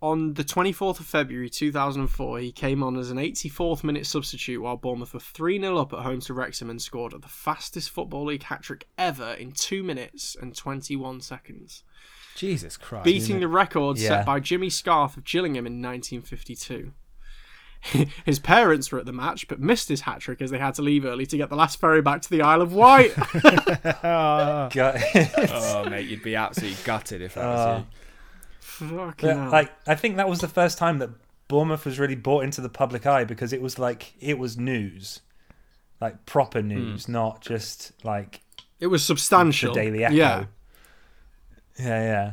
On 0.00 0.34
the 0.34 0.44
24th 0.44 1.00
of 1.00 1.06
February 1.06 1.50
2004, 1.50 2.38
he 2.38 2.52
came 2.52 2.82
on 2.84 2.96
as 2.96 3.10
an 3.10 3.18
84th 3.18 3.82
minute 3.82 4.06
substitute 4.06 4.62
while 4.62 4.76
Bournemouth 4.76 5.12
were 5.12 5.20
3 5.20 5.60
0 5.60 5.76
up 5.76 5.92
at 5.92 6.00
home 6.00 6.20
to 6.20 6.34
Wrexham 6.34 6.70
and 6.70 6.80
scored 6.80 7.12
the 7.20 7.28
fastest 7.28 7.90
Football 7.90 8.26
League 8.26 8.44
hat 8.44 8.62
trick 8.62 8.86
ever 8.96 9.32
in 9.32 9.50
2 9.52 9.82
minutes 9.82 10.36
and 10.40 10.54
21 10.56 11.20
seconds, 11.20 11.82
Jesus 12.38 12.76
Christ. 12.76 13.04
beating 13.04 13.40
the 13.40 13.48
record 13.48 13.98
Yeah. 13.98 14.08
set 14.08 14.26
by 14.26 14.40
Jimmy 14.40 14.70
Scarth 14.70 15.16
of 15.16 15.24
Gillingham 15.24 15.66
in 15.66 15.82
1952. 15.82 16.92
His 18.24 18.38
parents 18.40 18.90
were 18.90 18.98
at 18.98 19.06
the 19.06 19.12
match 19.12 19.46
but 19.46 19.60
missed 19.60 19.88
his 19.88 20.00
hat 20.00 20.20
trick 20.20 20.42
as 20.42 20.50
they 20.50 20.58
had 20.58 20.74
to 20.74 20.82
leave 20.82 21.04
early 21.04 21.26
to 21.26 21.36
get 21.36 21.48
the 21.48 21.54
last 21.54 21.78
ferry 21.78 22.02
back 22.02 22.22
to 22.22 22.30
the 22.30 22.42
Isle 22.42 22.60
of 22.62 22.72
Wight. 22.72 23.12
Ah. 24.02 24.68
Oh 24.74 25.88
mate, 25.88 26.08
you'd 26.08 26.22
be 26.22 26.34
absolutely 26.34 26.78
gutted 26.84 27.22
if 27.22 27.34
that 27.34 27.44
was 27.44 27.60
Uh, 27.60 27.78
you. 27.78 27.86
Fucking 28.60 29.50
like 29.50 29.72
I 29.86 29.94
think 29.94 30.16
that 30.16 30.28
was 30.28 30.40
the 30.40 30.48
first 30.48 30.78
time 30.78 30.98
that 30.98 31.10
Bournemouth 31.48 31.84
was 31.84 31.98
really 31.98 32.14
brought 32.16 32.44
into 32.44 32.60
the 32.60 32.68
public 32.68 33.06
eye 33.06 33.24
because 33.24 33.52
it 33.52 33.62
was 33.62 33.78
like 33.78 34.12
it 34.20 34.38
was 34.38 34.56
news, 34.58 35.20
like 36.00 36.26
proper 36.26 36.62
news, 36.62 37.08
not 37.08 37.40
just 37.40 37.92
like 38.04 38.40
it 38.80 38.88
was 38.88 39.02
substantial. 39.04 39.72
the 39.72 39.80
Daily 39.80 40.04
Echo. 40.04 40.14
Yeah. 40.14 40.44
Yeah, 41.78 42.02
yeah. 42.02 42.32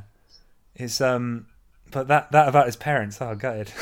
It's 0.76 1.00
um, 1.02 1.48
but 1.92 2.08
that 2.10 2.32
that 2.32 2.48
about 2.48 2.66
his 2.66 2.76
parents. 2.76 3.22
Oh, 3.22 3.36
gutted. 3.36 3.72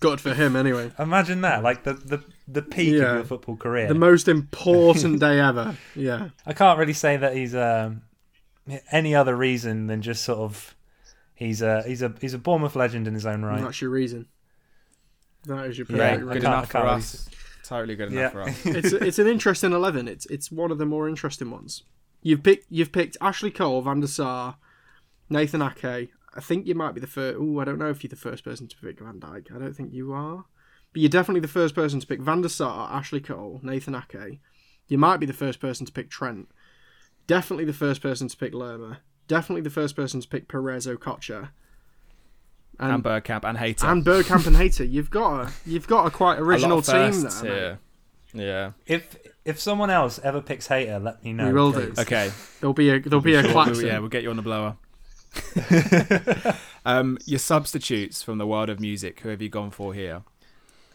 God 0.00 0.20
for 0.20 0.32
him, 0.34 0.54
anyway. 0.54 0.92
Imagine 0.98 1.40
that, 1.40 1.62
like 1.62 1.82
the 1.84 1.94
the 1.94 2.22
the 2.46 2.62
peak 2.62 2.94
Yeah. 2.94 3.02
of 3.10 3.14
your 3.16 3.24
football 3.24 3.56
career. 3.56 3.88
The 3.88 3.94
most 3.94 4.28
important 4.28 5.18
day 5.20 5.40
ever. 5.40 5.76
Yeah. 5.96 6.28
I 6.46 6.52
can't 6.52 6.78
really 6.78 6.92
say 6.92 7.16
that 7.16 7.34
he's 7.34 7.54
um 7.54 8.02
any 8.92 9.14
other 9.14 9.34
reason 9.34 9.86
than 9.86 10.02
just 10.02 10.22
sort 10.24 10.38
of 10.38 10.74
he's 11.34 11.62
a 11.62 11.82
he's 11.84 12.02
a 12.02 12.14
he's 12.20 12.34
a 12.34 12.38
Bournemouth 12.38 12.76
legend 12.76 13.08
in 13.08 13.14
his 13.14 13.26
own 13.26 13.42
right. 13.44 13.60
That's 13.62 13.80
your 13.80 13.90
reason. 13.90 14.26
That 15.46 15.66
is 15.66 15.78
your 15.78 15.86
Yeah, 15.90 15.96
perfect 15.96 16.12
I 16.12 16.16
Good 16.18 16.26
reason. 16.26 16.42
can't- 16.42 16.44
enough 16.44 16.66
for 16.66 16.72
can't 16.72 16.84
really 16.84 16.96
us. 16.96 17.28
Totally 17.64 17.96
good 17.96 18.12
enough 18.12 18.20
Yeah. 18.20 18.28
for 18.30 18.42
us. 18.42 18.56
it's 18.66 18.92
it's 18.92 19.18
an 19.18 19.26
interesting 19.26 19.72
eleven. 19.72 20.06
It's 20.06 20.26
it's 20.26 20.52
one 20.52 20.70
of 20.70 20.78
the 20.78 20.86
more 20.86 21.08
interesting 21.08 21.50
ones. 21.50 21.82
You've 22.22 22.42
picked 22.42 22.66
you've 22.70 22.92
picked 22.92 23.16
Ashley 23.20 23.50
Cole, 23.50 23.82
Van 23.82 24.00
der 24.00 24.06
Sar, 24.06 24.56
Nathan 25.30 25.62
Ake. 25.62 26.10
I 26.34 26.40
think 26.40 26.66
you 26.66 26.74
might 26.74 26.94
be 26.94 27.00
the 27.00 27.06
first. 27.06 27.38
Oh, 27.40 27.58
I 27.60 27.64
don't 27.64 27.78
know 27.78 27.90
if 27.90 28.02
you're 28.02 28.08
the 28.08 28.16
first 28.16 28.44
person 28.44 28.68
to 28.68 28.76
pick 28.76 29.00
Van 29.00 29.20
Dijk. 29.20 29.54
I 29.54 29.58
don't 29.58 29.74
think 29.74 29.92
you 29.92 30.12
are, 30.12 30.44
but 30.92 31.00
you're 31.00 31.08
definitely 31.08 31.40
the 31.40 31.48
first 31.48 31.74
person 31.74 32.00
to 32.00 32.06
pick 32.06 32.20
Van 32.20 32.42
der 32.42 32.48
Sar, 32.48 32.90
Ashley 32.92 33.20
Cole, 33.20 33.60
Nathan 33.62 33.94
Ake. 33.94 34.40
You 34.88 34.98
might 34.98 35.18
be 35.18 35.26
the 35.26 35.32
first 35.32 35.60
person 35.60 35.86
to 35.86 35.92
pick 35.92 36.10
Trent. 36.10 36.48
Definitely 37.26 37.66
the 37.66 37.72
first 37.72 38.00
person 38.00 38.28
to 38.28 38.36
pick 38.36 38.54
Lerma. 38.54 39.00
Definitely 39.26 39.62
the 39.62 39.70
first 39.70 39.94
person 39.94 40.20
to 40.20 40.28
pick 40.28 40.48
Pires 40.48 40.86
Okocha. 40.86 41.50
And 42.80 43.02
Bergkamp 43.02 43.44
and 43.44 43.58
Hayter. 43.58 43.86
and 43.86 44.04
Bergkamp 44.04 44.46
and 44.46 44.56
Hayter. 44.56 44.84
You've 44.84 45.10
got 45.10 45.48
a 45.48 45.52
you've 45.66 45.88
got 45.88 46.06
a 46.06 46.10
quite 46.10 46.38
original 46.38 46.76
lot 46.76 46.88
of 46.88 46.94
team 46.94 47.22
firsts 47.22 47.40
there. 47.40 47.50
mate. 47.52 47.58
here. 47.60 48.46
Yeah. 48.46 48.72
If 48.86 49.16
if 49.48 49.58
someone 49.58 49.88
else 49.88 50.20
ever 50.22 50.42
picks 50.42 50.66
Hayter, 50.66 50.98
let 50.98 51.24
me 51.24 51.32
know. 51.32 51.46
We 51.46 51.52
will 51.54 51.72
do. 51.72 51.94
Okay. 51.98 52.30
There'll 52.60 52.74
be 52.74 52.90
a 52.90 53.00
there'll 53.00 53.22
be 53.22 53.34
a 53.34 53.42
We'll- 53.42 53.82
yeah, 53.82 53.98
we'll 53.98 54.10
get 54.10 54.22
you 54.22 54.30
on 54.30 54.36
the 54.36 54.42
blower. 54.42 54.76
um, 56.84 57.16
your 57.24 57.38
substitutes 57.38 58.22
from 58.22 58.36
the 58.38 58.46
world 58.46 58.68
of 58.68 58.78
music. 58.78 59.20
Who 59.20 59.30
have 59.30 59.40
you 59.40 59.48
gone 59.48 59.70
for 59.70 59.94
here? 59.94 60.22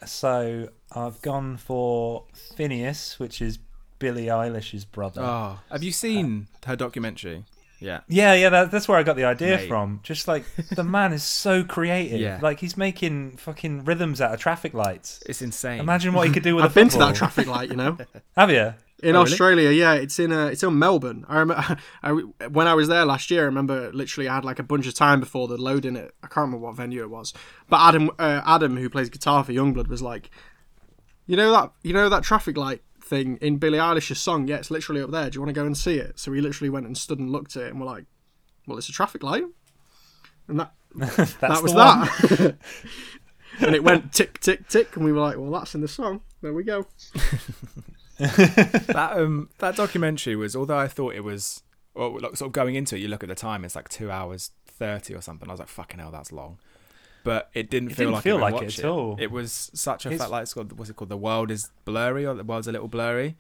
So 0.05 0.69
I've 0.91 1.19
gone 1.21 1.57
for 1.57 2.25
Finneas, 2.55 3.17
which 3.17 3.41
is 3.41 3.57
Billie 3.97 4.25
Eilish's 4.27 4.85
brother. 4.85 5.21
Oh, 5.23 5.59
have 5.71 5.81
you 5.81 5.91
seen 5.91 6.47
her 6.65 6.75
documentary? 6.75 7.45
Yeah. 7.84 7.99
Yeah, 8.07 8.34
yeah, 8.34 8.49
that, 8.49 8.72
that's 8.72 8.88
where 8.88 8.97
I 8.97 9.03
got 9.03 9.15
the 9.18 9.26
idea 9.26 9.57
Mate. 9.57 9.68
from. 9.68 9.99
Just 10.03 10.27
like 10.27 10.45
the 10.76 10.84
man 10.84 11.14
is 11.14 11.23
so 11.23 11.64
creative. 11.76 12.19
Yeah. 12.19 12.39
Like 12.41 12.60
he's 12.60 12.77
making 12.77 13.38
fucking 13.38 13.85
rhythms 13.85 14.22
out 14.22 14.34
of 14.34 14.39
traffic 14.39 14.73
lights. 14.73 15.22
It's 15.27 15.41
insane. 15.41 15.80
Imagine 15.81 16.14
what 16.14 16.27
he 16.27 16.34
could 16.34 16.43
do 16.43 16.55
with. 16.55 16.65
I've 16.65 16.72
a 16.72 16.76
been 16.76 16.89
to 16.89 16.97
that 16.99 17.15
traffic 17.15 17.47
light, 17.47 17.69
you 17.69 17.76
know, 17.76 17.97
Have 18.38 18.49
you? 18.49 18.73
in 19.03 19.18
Oh, 19.18 19.19
really? 19.19 19.31
Australia. 19.31 19.69
Yeah, 19.72 19.93
it's 19.95 20.18
in 20.18 20.31
uh, 20.31 20.45
it's 20.45 20.64
in 20.64 20.80
Melbourne. 20.80 21.26
I 21.27 21.39
remember 21.39 21.77
I, 22.01 22.11
when 22.47 22.68
I 22.68 22.73
was 22.73 22.88
there 22.88 23.03
last 23.03 23.30
year. 23.30 23.41
I 23.41 23.45
remember 23.47 23.91
literally 23.91 24.30
I 24.30 24.35
had 24.35 24.45
like 24.45 24.60
a 24.60 24.64
bunch 24.64 24.88
of 24.88 24.93
time 24.93 25.19
before 25.19 25.49
the 25.49 25.57
loading 25.57 25.97
it. 25.97 26.14
I 26.23 26.27
can't 26.27 26.45
remember 26.47 26.60
what 26.60 26.76
venue 26.77 27.01
it 27.03 27.10
was, 27.10 27.34
but 27.68 27.81
Adam 27.81 28.10
uh, 28.18 28.41
Adam 28.45 28.77
who 28.77 28.89
plays 28.89 29.10
guitar 29.10 29.43
for 29.43 29.51
Yungblud 29.51 29.88
was 29.89 30.01
like, 30.01 30.30
you 31.26 31.35
know 31.35 31.51
that 31.51 31.72
you 31.84 31.91
know 31.91 32.07
that 32.07 32.23
traffic 32.23 32.55
light 32.55 32.81
thing 33.03 33.38
in 33.41 33.57
Billie 33.57 33.77
Eilish's 33.77 34.21
song. 34.21 34.47
Yeah, 34.47 34.57
it's 34.57 34.71
literally 34.71 35.01
up 35.01 35.11
there. 35.11 35.30
Do 35.30 35.35
you 35.35 35.41
want 35.41 35.49
to 35.49 35.59
go 35.59 35.65
and 35.65 35.77
see 35.77 35.97
it? 35.97 36.19
So 36.19 36.31
we 36.31 36.41
literally 36.41 36.69
went 36.69 36.85
and 36.85 36.97
stood 36.97 37.19
and 37.19 37.31
looked 37.31 37.55
at 37.55 37.63
it, 37.63 37.69
and 37.71 37.80
we're 37.80 37.88
like, 37.88 38.05
well, 38.67 38.77
it's 38.77 38.89
a 38.89 38.93
traffic 38.93 39.23
light, 39.23 39.45
and 40.47 40.59
that 40.59 40.73
that 40.95 41.61
was 41.61 41.73
that. 41.73 42.55
and 43.59 43.75
it 43.75 43.84
went 43.84 44.13
tick 44.13 44.39
tick 44.39 44.67
tick, 44.67 44.95
and 44.95 45.05
we 45.05 45.11
were 45.11 45.21
like, 45.21 45.38
well, 45.38 45.51
that's 45.51 45.75
in 45.75 45.81
the 45.81 45.88
song. 45.88 46.21
There 46.41 46.53
we 46.53 46.63
go. 46.63 46.85
that 48.19 49.13
um 49.15 49.49
that 49.57 49.75
documentary 49.75 50.35
was 50.35 50.55
although 50.55 50.77
I 50.77 50.88
thought 50.88 51.15
it 51.15 51.23
was 51.23 51.63
well 51.95 52.19
like, 52.19 52.38
sort 52.38 52.49
of 52.49 52.51
going 52.51 52.75
into 52.75 52.95
it 52.95 52.99
you 52.99 53.07
look 53.07 53.23
at 53.23 53.30
the 53.30 53.35
time 53.35 53.65
it's 53.65 53.75
like 53.75 53.89
two 53.89 54.11
hours 54.11 54.51
thirty 54.67 55.15
or 55.15 55.21
something 55.21 55.49
I 55.49 55.51
was 55.51 55.59
like 55.59 55.67
fucking 55.67 55.99
hell 55.99 56.11
that's 56.11 56.31
long 56.31 56.59
but 57.24 57.50
it 57.54 57.70
didn't 57.70 57.91
It 57.91 57.95
feel 57.95 58.06
didn't 58.08 58.14
like 58.16 58.24
feel 58.24 58.38
it 58.38 58.41
like 58.41 58.62
it 58.62 58.80
at 58.80 58.86
all. 58.86 59.16
it 59.20 59.32
was 59.32 59.72
such 59.74 60.06
a 60.06 60.10
It's- 60.10 60.20
fact 60.20 60.32
like 60.32 60.44
it's 60.44 60.54
called 60.54 60.78
what's 60.78 60.90
it 60.90 60.95
called 60.95 61.10
the 61.10 61.18
world 61.18 61.50
is 61.52 61.70
blurry 61.86 62.26
or 62.26 62.34
the 62.34 62.44
world's 62.44 62.68
a 62.68 62.72
little 62.72 62.88
blurry 62.88 63.36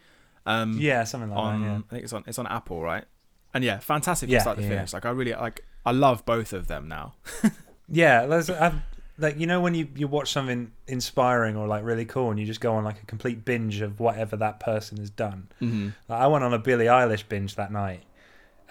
um 0.45 0.77
Yeah, 0.79 1.03
something 1.03 1.29
like 1.29 1.39
on 1.39 1.61
that. 1.61 1.67
Yeah. 1.67 1.77
I 1.77 1.89
think 1.91 2.03
it's 2.03 2.13
on 2.13 2.23
it's 2.27 2.39
on 2.39 2.47
Apple 2.47 2.81
right 2.81 3.05
and 3.53 3.63
yeah 3.63 3.79
fantastic 3.79 4.29
Yeah, 4.29 4.39
from 4.39 4.43
start 4.43 4.57
to 4.57 4.63
yeah, 4.63 4.69
yeah. 4.69 4.75
finish 4.77 4.93
like 4.93 5.05
I 5.05 5.09
really 5.11 5.33
like 5.33 5.63
I 5.85 5.91
love 5.91 6.25
both 6.25 6.53
of 6.53 6.67
them 6.67 6.87
now 6.87 7.13
Yeah, 7.89 8.25
there's 8.25 8.49
I've, 8.49 8.75
like 9.17 9.37
you 9.37 9.45
know 9.45 9.59
when 9.61 9.75
you 9.75 9.87
you 9.95 10.07
watch 10.07 10.31
something 10.31 10.71
inspiring 10.87 11.55
or 11.57 11.67
like 11.67 11.83
really 11.83 12.05
cool 12.05 12.31
and 12.31 12.39
you 12.39 12.45
just 12.45 12.61
go 12.61 12.73
on 12.75 12.83
like 12.83 13.01
a 13.03 13.05
complete 13.05 13.43
binge 13.45 13.81
of 13.81 13.99
whatever 13.99 14.35
that 14.37 14.59
person 14.59 14.97
has 14.97 15.09
done. 15.09 15.49
mm-hmm. 15.61 15.89
Like, 16.07 16.19
I 16.21 16.27
went 16.27 16.43
on 16.43 16.53
a 16.53 16.59
Billie 16.59 16.85
Eilish 16.85 17.27
binge 17.27 17.55
that 17.55 17.71
night, 17.71 18.03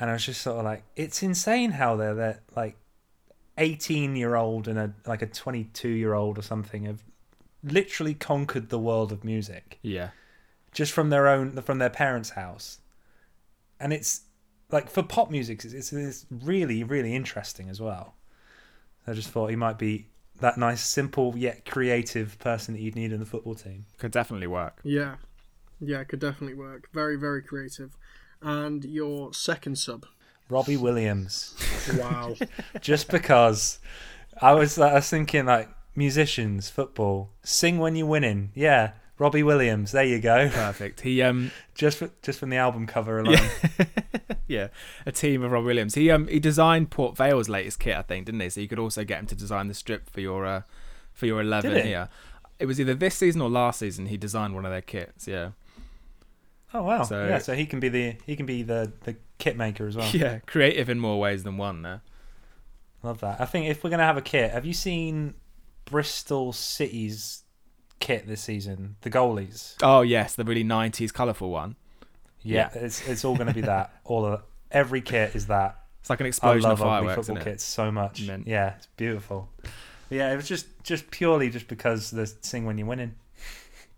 and 0.01 0.09
I 0.11 0.15
was 0.15 0.25
just 0.27 0.41
sort 0.41 0.59
of 0.59 0.65
like, 0.65 0.83
it's 0.97 1.23
insane 1.23 1.71
how 1.73 1.95
they're 1.97 2.15
that 2.15 2.41
like 2.57 2.77
eighteen 3.59 4.17
year 4.17 4.35
old 4.35 4.69
and 4.69 4.79
a 4.79 4.93
like 5.07 5.23
a 5.23 5.27
twenty 5.27 5.65
two 5.65 5.89
year 5.89 6.15
old 6.15 6.39
or 6.39 6.43
something 6.43 6.85
have 6.85 7.03
literally 7.63 8.15
conquered 8.15 8.71
the 8.71 8.79
world 8.79 9.13
of 9.13 9.23
music 9.23 9.79
yeah 9.83 10.11
just 10.73 10.93
from 10.93 11.11
their 11.11 11.29
own 11.29 11.61
from 11.63 11.79
their 11.79 11.91
parents' 11.91 12.31
house, 12.31 12.81
and 13.79 13.93
it's 13.93 14.23
like 14.71 14.89
for 14.89 15.03
pop 15.03 15.31
music, 15.31 15.65
it's, 15.65 15.75
it's, 15.75 15.93
it's 15.93 16.27
really 16.31 16.83
really 16.83 17.15
interesting 17.15 17.69
as 17.69 17.81
well. 17.81 18.15
I 19.07 19.13
just 19.13 19.29
thought 19.29 19.51
he 19.51 19.57
might 19.57 19.79
be 19.79 20.07
that 20.41 20.57
nice, 20.57 20.85
simple 20.85 21.35
yet 21.37 21.65
creative 21.65 22.39
person 22.39 22.75
that 22.75 22.81
you'd 22.81 22.97
need 22.97 23.13
in 23.13 23.21
the 23.21 23.27
football 23.27 23.55
team. 23.55 23.85
Could 23.99 24.13
definitely 24.13 24.47
work. 24.47 24.81
Yeah, 24.83 25.17
yeah, 25.81 26.03
could 26.05 26.21
definitely 26.21 26.57
work. 26.57 26.89
Very, 26.93 27.17
very 27.17 27.43
creative. 27.43 27.97
And 28.41 28.85
your 28.85 29.33
second 29.35 29.77
sub. 29.79 30.07
Robbie 30.53 30.77
Williams. 30.77 31.55
Wow. 31.99 32.35
just 32.81 33.09
because 33.09 33.79
I 34.41 34.53
was 34.53 34.79
I 34.79 34.95
was 34.95 35.09
thinking 35.09 35.47
like 35.47 35.69
musicians, 35.97 36.69
football, 36.69 37.31
sing 37.43 37.79
when 37.79 37.97
you're 37.97 38.07
winning. 38.07 38.53
Yeah, 38.55 38.93
Robbie 39.19 39.43
Williams. 39.43 39.93
There 39.93 40.05
you 40.05 40.21
go. 40.21 40.51
Perfect. 40.51 41.01
He 41.01 41.23
um 41.23 41.51
Just 41.75 41.99
for, 41.99 42.11
just 42.23 42.39
from 42.39 42.51
the 42.51 42.57
album 42.57 42.87
cover 42.87 43.19
alone. 43.19 43.49
yeah, 44.47 44.69
a 45.07 45.13
team 45.13 45.43
of 45.43 45.53
Robbie 45.53 45.67
Williams. 45.67 45.95
He 45.95 46.11
um 46.11 46.27
he 46.29 46.39
designed 46.39 46.91
Port 46.91 47.17
Vale's 47.17 47.49
latest 47.49 47.81
kit, 47.81 47.97
I 47.97 48.03
think, 48.03 48.27
didn't 48.27 48.41
he? 48.41 48.51
So 48.51 48.61
you 48.61 48.69
could 48.69 48.79
also 48.79 49.05
get 49.05 49.21
him 49.21 49.27
to 49.29 49.35
design 49.35 49.69
the 49.69 49.75
strip 49.75 50.11
for 50.11 50.21
your 50.21 50.45
uh 50.45 50.63
for 51.15 51.27
your 51.27 51.41
eleven 51.41 51.85
here. 51.85 52.09
It 52.59 52.67
was 52.67 52.79
either 52.79 52.95
this 52.95 53.15
season 53.15 53.41
or 53.41 53.49
last 53.49 53.79
season 53.81 54.07
he 54.07 54.17
designed 54.17 54.55
one 54.55 54.67
of 54.67 54.71
their 54.71 54.83
kits. 54.83 55.27
Yeah, 55.27 55.51
Oh 56.75 56.83
wow. 56.83 57.03
So- 57.05 57.27
yeah, 57.27 57.39
so 57.39 57.55
he 57.55 57.67
can 57.67 57.81
be 57.81 57.89
the 57.89 58.17
he 58.27 58.37
can 58.37 58.47
be 58.47 58.63
the 58.63 58.93
the 59.05 59.17
kit 59.39 59.57
maker 59.57 59.87
as 59.87 59.97
well. 59.97 60.09
yeah, 60.13 60.39
creative 60.47 60.89
in 60.89 60.99
more 60.99 61.19
ways 61.21 61.43
than 61.43 61.57
one. 61.57 61.83
There. 61.83 62.01
Love 63.03 63.21
that. 63.21 63.41
I 63.41 63.45
think 63.45 63.67
if 63.69 63.83
we're 63.83 63.91
gonna 63.91 64.05
have 64.05 64.17
a 64.17 64.23
kit, 64.23 64.51
have 64.53 64.65
you 64.65 64.73
seen 64.75 65.35
Bristol 65.85 66.53
City's 66.53 67.43
kit 67.99 68.27
this 68.27 68.41
season? 68.41 68.97
The 69.03 69.11
goalies. 69.11 69.75
Oh 69.83 70.03
yes, 70.03 70.35
the 70.35 70.45
really 70.45 70.65
'90s 70.65 71.13
colourful 71.13 71.51
one. 71.51 71.77
Yeah, 72.43 72.71
it's 72.75 73.07
it's 73.09 73.25
all 73.25 73.37
gonna 73.37 73.55
be 73.55 73.61
that. 73.63 73.93
All 74.05 74.25
of 74.25 74.43
every 74.71 75.01
kit 75.01 75.35
is 75.37 75.47
that. 75.47 75.79
It's 76.01 76.11
like 76.11 76.19
an 76.21 76.27
I 76.27 76.29
explosion 76.29 76.63
love 76.69 76.81
of 76.81 76.87
fireworks. 76.87 77.27
football 77.29 77.45
kits 77.45 77.63
so 77.63 77.93
much. 77.93 78.27
Mint. 78.27 78.49
Yeah, 78.49 78.75
it's 78.77 78.87
beautiful. 78.97 79.49
But 79.63 79.71
yeah, 80.11 80.33
it 80.33 80.37
was 80.37 80.49
just 80.49 80.67
just 80.83 81.11
purely 81.13 81.51
just 81.51 81.69
because 81.69 82.11
the 82.11 82.27
sing 82.27 82.65
when 82.67 82.79
you're 82.79 82.87
winning. 82.89 83.15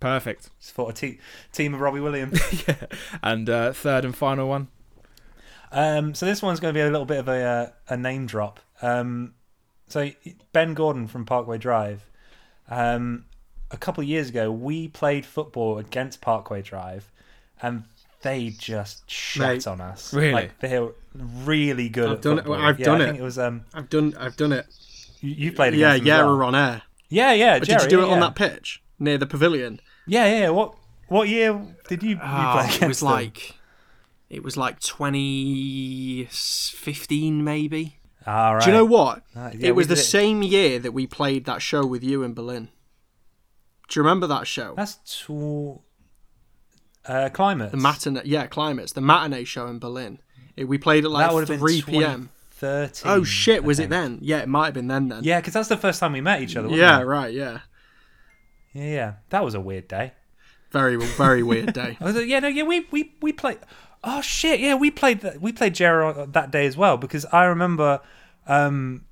Perfect. 0.05 0.51
Just 0.61 0.73
thought 0.75 0.91
a 0.91 0.93
te- 0.93 1.19
team 1.51 1.73
of 1.73 1.81
Robbie 1.81 2.01
Williams. 2.01 2.39
yeah. 2.69 2.75
And 3.23 3.49
uh, 3.49 3.73
third 3.73 4.05
and 4.05 4.15
final 4.15 4.47
one. 4.51 4.69
um, 5.73 6.15
so 6.15 6.27
this 6.27 6.43
one's 6.43 6.61
going 6.61 6.75
to 6.75 6.77
be 6.79 6.83
a 6.83 6.91
little 6.91 7.07
bit 7.07 7.19
of 7.21 7.29
a 7.29 7.43
uh, 7.43 7.71
a 7.89 7.97
name 7.97 8.27
drop. 8.27 8.61
Um, 8.83 9.33
so 9.89 10.11
Ben 10.53 10.75
Gordon 10.75 11.07
from 11.07 11.25
Parkway 11.25 11.57
Drive. 11.57 12.11
Um, 12.69 13.25
a 13.71 13.79
couple 13.79 14.03
of 14.03 14.09
years 14.09 14.29
ago, 14.29 14.53
we 14.53 14.89
played 14.89 15.25
football 15.25 15.79
against 15.79 16.21
Parkway 16.21 16.61
Drive, 16.61 17.11
and 17.63 17.85
they 18.21 18.51
just 18.51 19.11
shat 19.11 19.49
Mate, 19.49 19.67
on 19.67 19.81
us. 19.81 20.13
really? 20.13 20.33
Like, 20.35 20.59
they're 20.61 20.89
really 21.15 21.89
good 21.89 22.11
I've 22.11 22.17
at 22.17 22.23
done 22.23 22.39
it- 22.41 22.45
football. 22.45 22.61
I've 22.63 22.79
yeah, 22.79 22.85
done 22.85 23.01
I 23.01 23.05
it. 23.05 23.07
think 23.09 23.19
it 23.21 23.23
was 23.23 23.39
um. 23.39 23.65
I've 23.73 23.89
done 23.89 24.15
I've 24.21 24.37
done 24.37 24.53
it. 24.53 24.67
You, 25.23 25.31
you 25.31 25.53
played 25.53 25.73
Yeah, 25.73 25.95
against 25.95 26.01
them 26.05 26.07
yeah, 26.09 26.19
as 26.19 26.25
well. 26.27 26.37
we're 26.37 26.45
on 26.45 26.55
air. 26.55 26.83
Yeah, 27.09 27.33
yeah. 27.33 27.59
But 27.59 27.69
Jera, 27.69 27.79
did 27.81 27.83
you 27.85 27.89
do 27.97 28.03
it 28.03 28.09
yeah, 28.09 28.13
on 28.13 28.21
that 28.21 28.35
pitch 28.35 28.83
near 28.99 29.17
the 29.17 29.27
pavilion? 29.27 29.81
Yeah, 30.07 30.27
yeah. 30.27 30.49
What 30.51 30.75
what 31.09 31.29
year 31.29 31.61
did 31.89 32.03
you, 32.03 32.11
you 32.11 32.19
Oh, 32.23 32.51
play 32.53 32.65
against 32.77 32.83
it 32.83 32.89
was 32.89 33.01
them? 33.01 33.09
like 33.11 33.55
it 34.31 34.43
was 34.43 34.57
like 34.57 34.81
2015 34.81 37.45
maybe. 37.45 37.99
All 38.27 38.55
right. 38.57 38.65
Do 38.65 38.71
you 38.71 38.77
know 38.77 38.85
what? 38.85 39.23
Ah, 39.37 39.51
yeah, 39.55 39.69
it 39.69 39.77
was 39.77 39.89
the 39.89 39.95
it. 39.95 39.99
same 39.99 40.43
year 40.43 40.79
that 40.79 40.93
we 40.93 41.07
played 41.07 41.45
that 41.45 41.61
show 41.63 41.85
with 41.85 42.03
you 42.03 42.23
in 42.23 42.33
Berlin. 42.35 42.69
Do 43.89 44.01
you 44.01 44.03
remember 44.03 44.27
that 44.27 44.47
show? 44.47 44.75
That's 44.77 44.97
too. 45.05 45.81
Uh, 47.07 47.29
climate. 47.29 47.71
the 47.71 47.77
matinee, 47.77 48.23
yeah, 48.25 48.47
climates, 48.47 48.93
the 48.93 49.03
matinee 49.03 49.45
show 49.45 49.67
in 49.67 49.79
Berlin. 49.79 50.21
It- 50.57 50.65
we 50.65 50.79
played 50.79 51.05
at 51.05 51.11
that 51.11 51.11
like 51.11 51.33
would 51.33 51.49
have 51.49 51.59
3 51.59 51.83
been 51.83 51.91
p.m. 51.91 52.31
2013. 52.61 53.11
Oh 53.13 53.25
shit, 53.25 53.63
was 53.63 53.79
it 53.79 53.91
then? 53.91 54.19
Yeah, 54.23 54.39
it 54.39 54.49
might 54.49 54.67
have 54.67 54.75
been 54.75 54.89
then. 54.89 55.09
Then. 55.09 55.23
Yeah, 55.23 55.39
because 55.41 55.53
that's 55.53 55.69
the 55.69 55.77
first 55.77 56.01
time 56.01 56.13
we 56.13 56.23
met 56.23 56.41
each 56.41 56.57
other. 56.57 56.69
Wasn't 56.69 56.81
yeah, 56.81 57.01
it? 57.01 57.05
right. 57.05 57.35
Yeah, 57.35 57.59
Yeah, 58.75 58.85
yeah. 58.85 59.13
That 59.31 59.45
was 59.45 59.55
a 59.55 59.61
weird 59.61 59.89
day. 59.89 60.13
very 60.71 60.97
very 60.97 61.43
weird 61.43 61.73
day. 61.73 61.97
I 62.01 62.05
was 62.05 62.17
like, 62.17 62.27
yeah, 62.27 62.41
no, 62.41 62.49
yeah. 62.49 62.65
We 62.65 62.87
we 62.91 63.15
we 63.23 63.33
played. 63.33 63.59
Oh 64.03 64.21
shit! 64.21 64.61
Yeah, 64.61 64.75
we 64.75 64.91
played 64.91 65.21
that. 65.23 65.41
We 65.41 65.53
played 65.53 65.75
Jera 65.75 66.31
that 66.33 66.51
day 66.51 66.67
as 66.67 66.77
well 66.77 66.99
because 66.99 67.25
I 67.27 67.45
remember. 67.45 68.01
Um, 68.47 69.07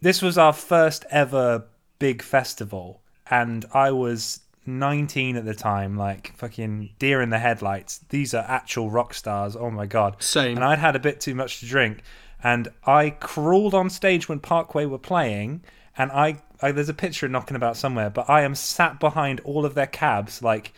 this 0.00 0.22
was 0.22 0.38
our 0.38 0.52
first 0.52 1.04
ever 1.10 1.64
big 1.98 2.22
festival, 2.22 3.02
and 3.28 3.66
I 3.74 3.90
was 3.90 4.40
19 4.64 5.36
at 5.36 5.44
the 5.44 5.54
time. 5.54 5.96
Like 5.96 6.34
fucking 6.36 6.90
deer 6.98 7.20
in 7.20 7.30
the 7.30 7.38
headlights. 7.38 7.98
These 8.08 8.32
are 8.32 8.44
actual 8.48 8.90
rock 8.90 9.12
stars. 9.12 9.56
Oh 9.56 9.70
my 9.70 9.86
god! 9.86 10.22
Same. 10.22 10.56
And 10.56 10.64
I'd 10.64 10.78
had 10.78 10.96
a 10.96 11.00
bit 11.00 11.20
too 11.20 11.34
much 11.34 11.60
to 11.60 11.66
drink, 11.66 12.02
and 12.42 12.68
I 12.84 13.10
crawled 13.10 13.74
on 13.74 13.90
stage 13.90 14.28
when 14.28 14.38
Parkway 14.38 14.86
were 14.86 14.98
playing, 14.98 15.62
and 15.98 16.12
I, 16.12 16.40
I 16.62 16.72
there's 16.72 16.88
a 16.88 16.94
picture 16.94 17.26
of 17.26 17.32
knocking 17.32 17.56
about 17.56 17.76
somewhere, 17.76 18.08
but 18.08 18.30
I 18.30 18.42
am 18.42 18.54
sat 18.54 19.00
behind 19.00 19.40
all 19.40 19.66
of 19.66 19.74
their 19.74 19.86
cabs, 19.86 20.42
like 20.42 20.72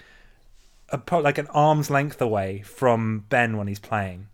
a, 0.89 1.01
like 1.21 1.39
an 1.39 1.47
arm's 1.49 1.91
length 1.91 2.21
away 2.21 2.63
from 2.63 3.27
Ben 3.29 3.59
when 3.59 3.69
he's 3.69 3.79
playing, 3.79 4.29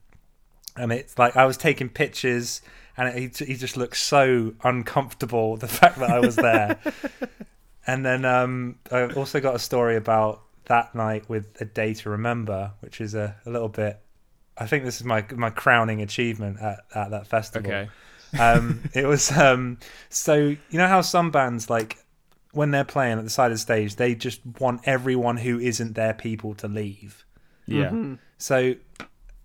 and 0.76 0.92
it's 0.92 1.18
like 1.18 1.36
I 1.36 1.44
was 1.44 1.56
taking 1.56 1.88
pictures, 1.88 2.62
and 2.96 3.12
he 3.18 3.44
he 3.44 3.56
just 3.56 3.76
looked 3.76 3.96
so 3.96 4.54
uncomfortable. 4.62 5.56
The 5.56 5.68
fact 5.80 5.98
that 5.98 6.08
I 6.08 6.20
was 6.20 6.36
there, 6.36 6.78
and 7.86 8.06
then 8.06 8.24
um, 8.24 8.78
I 8.92 9.06
also 9.06 9.40
got 9.40 9.56
a 9.56 9.60
story 9.60 9.96
about 9.96 10.42
that 10.66 10.94
night 10.94 11.28
with 11.28 11.44
a 11.60 11.64
day 11.64 11.94
to 11.94 12.10
remember, 12.10 12.72
which 12.80 13.00
is 13.00 13.14
a, 13.14 13.36
a 13.44 13.50
little 13.50 13.68
bit. 13.68 14.00
I 14.56 14.66
think 14.66 14.84
this 14.84 15.00
is 15.00 15.04
my 15.04 15.24
my 15.34 15.50
crowning 15.50 16.00
achievement 16.00 16.60
at, 16.60 16.84
at 16.94 17.10
that 17.10 17.26
festival. 17.26 17.70
Okay. 17.70 17.90
Um, 18.38 18.88
it 18.94 19.06
was 19.06 19.30
um, 19.32 19.78
so 20.08 20.34
you 20.34 20.58
know 20.72 20.88
how 20.88 21.00
some 21.00 21.30
bands 21.30 21.70
like 21.70 21.98
when 22.52 22.70
they're 22.70 22.84
playing 22.84 23.18
at 23.18 23.24
the 23.24 23.30
side 23.30 23.50
of 23.50 23.56
the 23.56 23.58
stage, 23.58 23.96
they 23.96 24.14
just 24.14 24.40
want 24.60 24.80
everyone 24.84 25.36
who 25.36 25.58
isn't 25.58 25.94
their 25.94 26.14
people 26.14 26.54
to 26.54 26.66
leave. 26.66 27.24
Yeah. 27.66 27.86
Mm-hmm. 27.86 28.14
So 28.38 28.74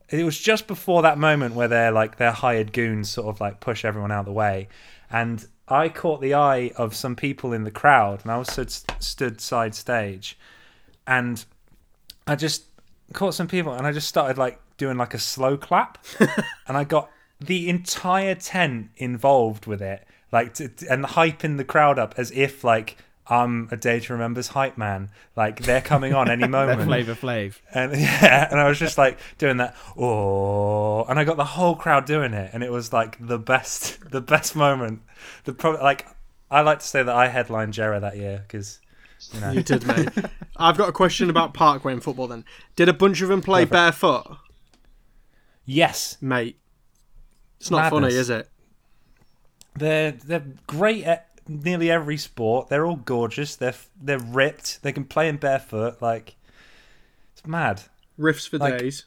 it 0.10 0.24
was 0.24 0.40
just 0.40 0.68
before 0.68 1.02
that 1.02 1.18
moment 1.18 1.56
where 1.56 1.68
they're 1.68 1.92
like 1.92 2.18
their 2.18 2.32
hired 2.32 2.74
goons 2.74 3.10
sort 3.10 3.28
of 3.28 3.42
like 3.42 3.60
push 3.60 3.84
everyone 3.86 4.12
out 4.12 4.22
of 4.22 4.26
the 4.26 4.32
way, 4.32 4.68
and 5.10 5.46
I 5.68 5.90
caught 5.90 6.22
the 6.22 6.34
eye 6.34 6.72
of 6.76 6.96
some 6.96 7.16
people 7.16 7.54
in 7.54 7.64
the 7.64 7.72
crowd, 7.72 8.22
and 8.24 8.32
I 8.32 8.38
was 8.38 8.52
stood, 8.52 8.72
stood 9.02 9.40
side 9.40 9.74
stage, 9.74 10.38
and 11.08 11.44
I 12.28 12.36
just 12.36 12.66
caught 13.14 13.34
some 13.34 13.48
people, 13.48 13.74
and 13.74 13.88
I 13.88 13.92
just 13.94 14.10
started 14.10 14.38
like 14.38 14.60
doing 14.78 14.98
like 14.98 15.14
a 15.14 15.20
slow 15.20 15.58
clap, 15.58 15.98
and 16.68 16.78
I 16.78 16.84
got 16.84 17.10
the 17.42 17.68
entire 17.70 18.36
tent 18.36 18.92
involved 18.98 19.66
with 19.66 19.82
it, 19.82 20.08
like 20.32 20.54
to, 20.56 20.70
and 20.90 21.04
hyping 21.04 21.58
the 21.58 21.66
crowd 21.66 22.00
up 22.00 22.16
as 22.18 22.32
if 22.32 22.64
like. 22.64 22.98
I'm 23.28 23.70
a 23.72 23.78
day 23.78 24.02
to 24.02 24.14
remember's 24.14 24.50
hype 24.50 24.78
man. 24.78 25.10
Like 25.38 25.62
they're 25.62 25.80
coming 25.80 26.14
on 26.14 26.30
any 26.30 26.48
moment. 26.60 26.82
Flavor 26.84 27.14
Flav. 27.16 27.60
And 27.74 27.94
yeah, 27.98 28.50
and 28.52 28.60
I 28.60 28.68
was 28.68 28.78
just 28.78 28.98
like 28.98 29.20
doing 29.38 29.58
that, 29.58 29.74
oh, 29.96 31.06
and 31.06 31.18
I 31.18 31.24
got 31.24 31.38
the 31.38 31.46
whole 31.46 31.76
crowd 31.76 32.06
doing 32.06 32.34
it, 32.34 32.50
and 32.52 32.62
it 32.62 32.72
was 32.72 32.92
like 32.92 33.26
the 33.26 33.38
best, 33.40 34.00
the 34.12 34.20
best 34.20 34.54
moment. 34.56 35.04
The 35.46 35.54
pro- 35.54 35.82
like, 35.82 36.08
I 36.50 36.60
like 36.62 36.80
to 36.80 36.86
say 36.88 37.04
that 37.04 37.16
I 37.16 37.30
headlined 37.30 37.74
Jera 37.74 38.02
that 38.02 38.18
year 38.18 38.44
because, 38.46 38.80
you 39.32 39.40
know, 39.40 39.52
You 39.52 39.64
did, 39.64 39.86
mate. 39.88 40.10
I've 40.58 40.78
got 40.78 40.90
a 40.90 40.94
question 40.94 41.30
about 41.30 41.54
Parkway 41.54 41.94
and 41.94 42.04
football. 42.04 42.28
Then, 42.28 42.44
did 42.76 42.90
a 42.90 42.94
bunch 42.94 43.22
of 43.22 43.30
them 43.30 43.42
play 43.42 43.62
Perfect. 43.66 43.72
barefoot, 43.72 44.38
yes, 45.64 46.18
mate? 46.20 46.58
It's 47.62 47.70
not 47.72 47.92
Madness. 47.94 48.02
funny, 48.14 48.20
is 48.20 48.30
it? 48.32 48.50
they're 49.78 50.12
they're 50.12 50.44
great 50.68 51.06
at 51.06 51.30
nearly 51.48 51.90
every 51.92 52.18
sport. 52.18 52.68
They're 52.70 52.86
all 52.86 52.96
gorgeous. 52.98 53.56
They're 53.56 53.76
they're 54.02 54.20
ripped. 54.20 54.82
They 54.82 54.92
can 54.92 55.06
play 55.06 55.30
in 55.30 55.38
barefoot. 55.38 56.02
Like, 56.02 56.36
it's 57.34 57.46
mad. 57.46 57.84
Riffs 58.20 58.50
for 58.50 58.58
Like- 58.58 58.80
days. 58.80 59.06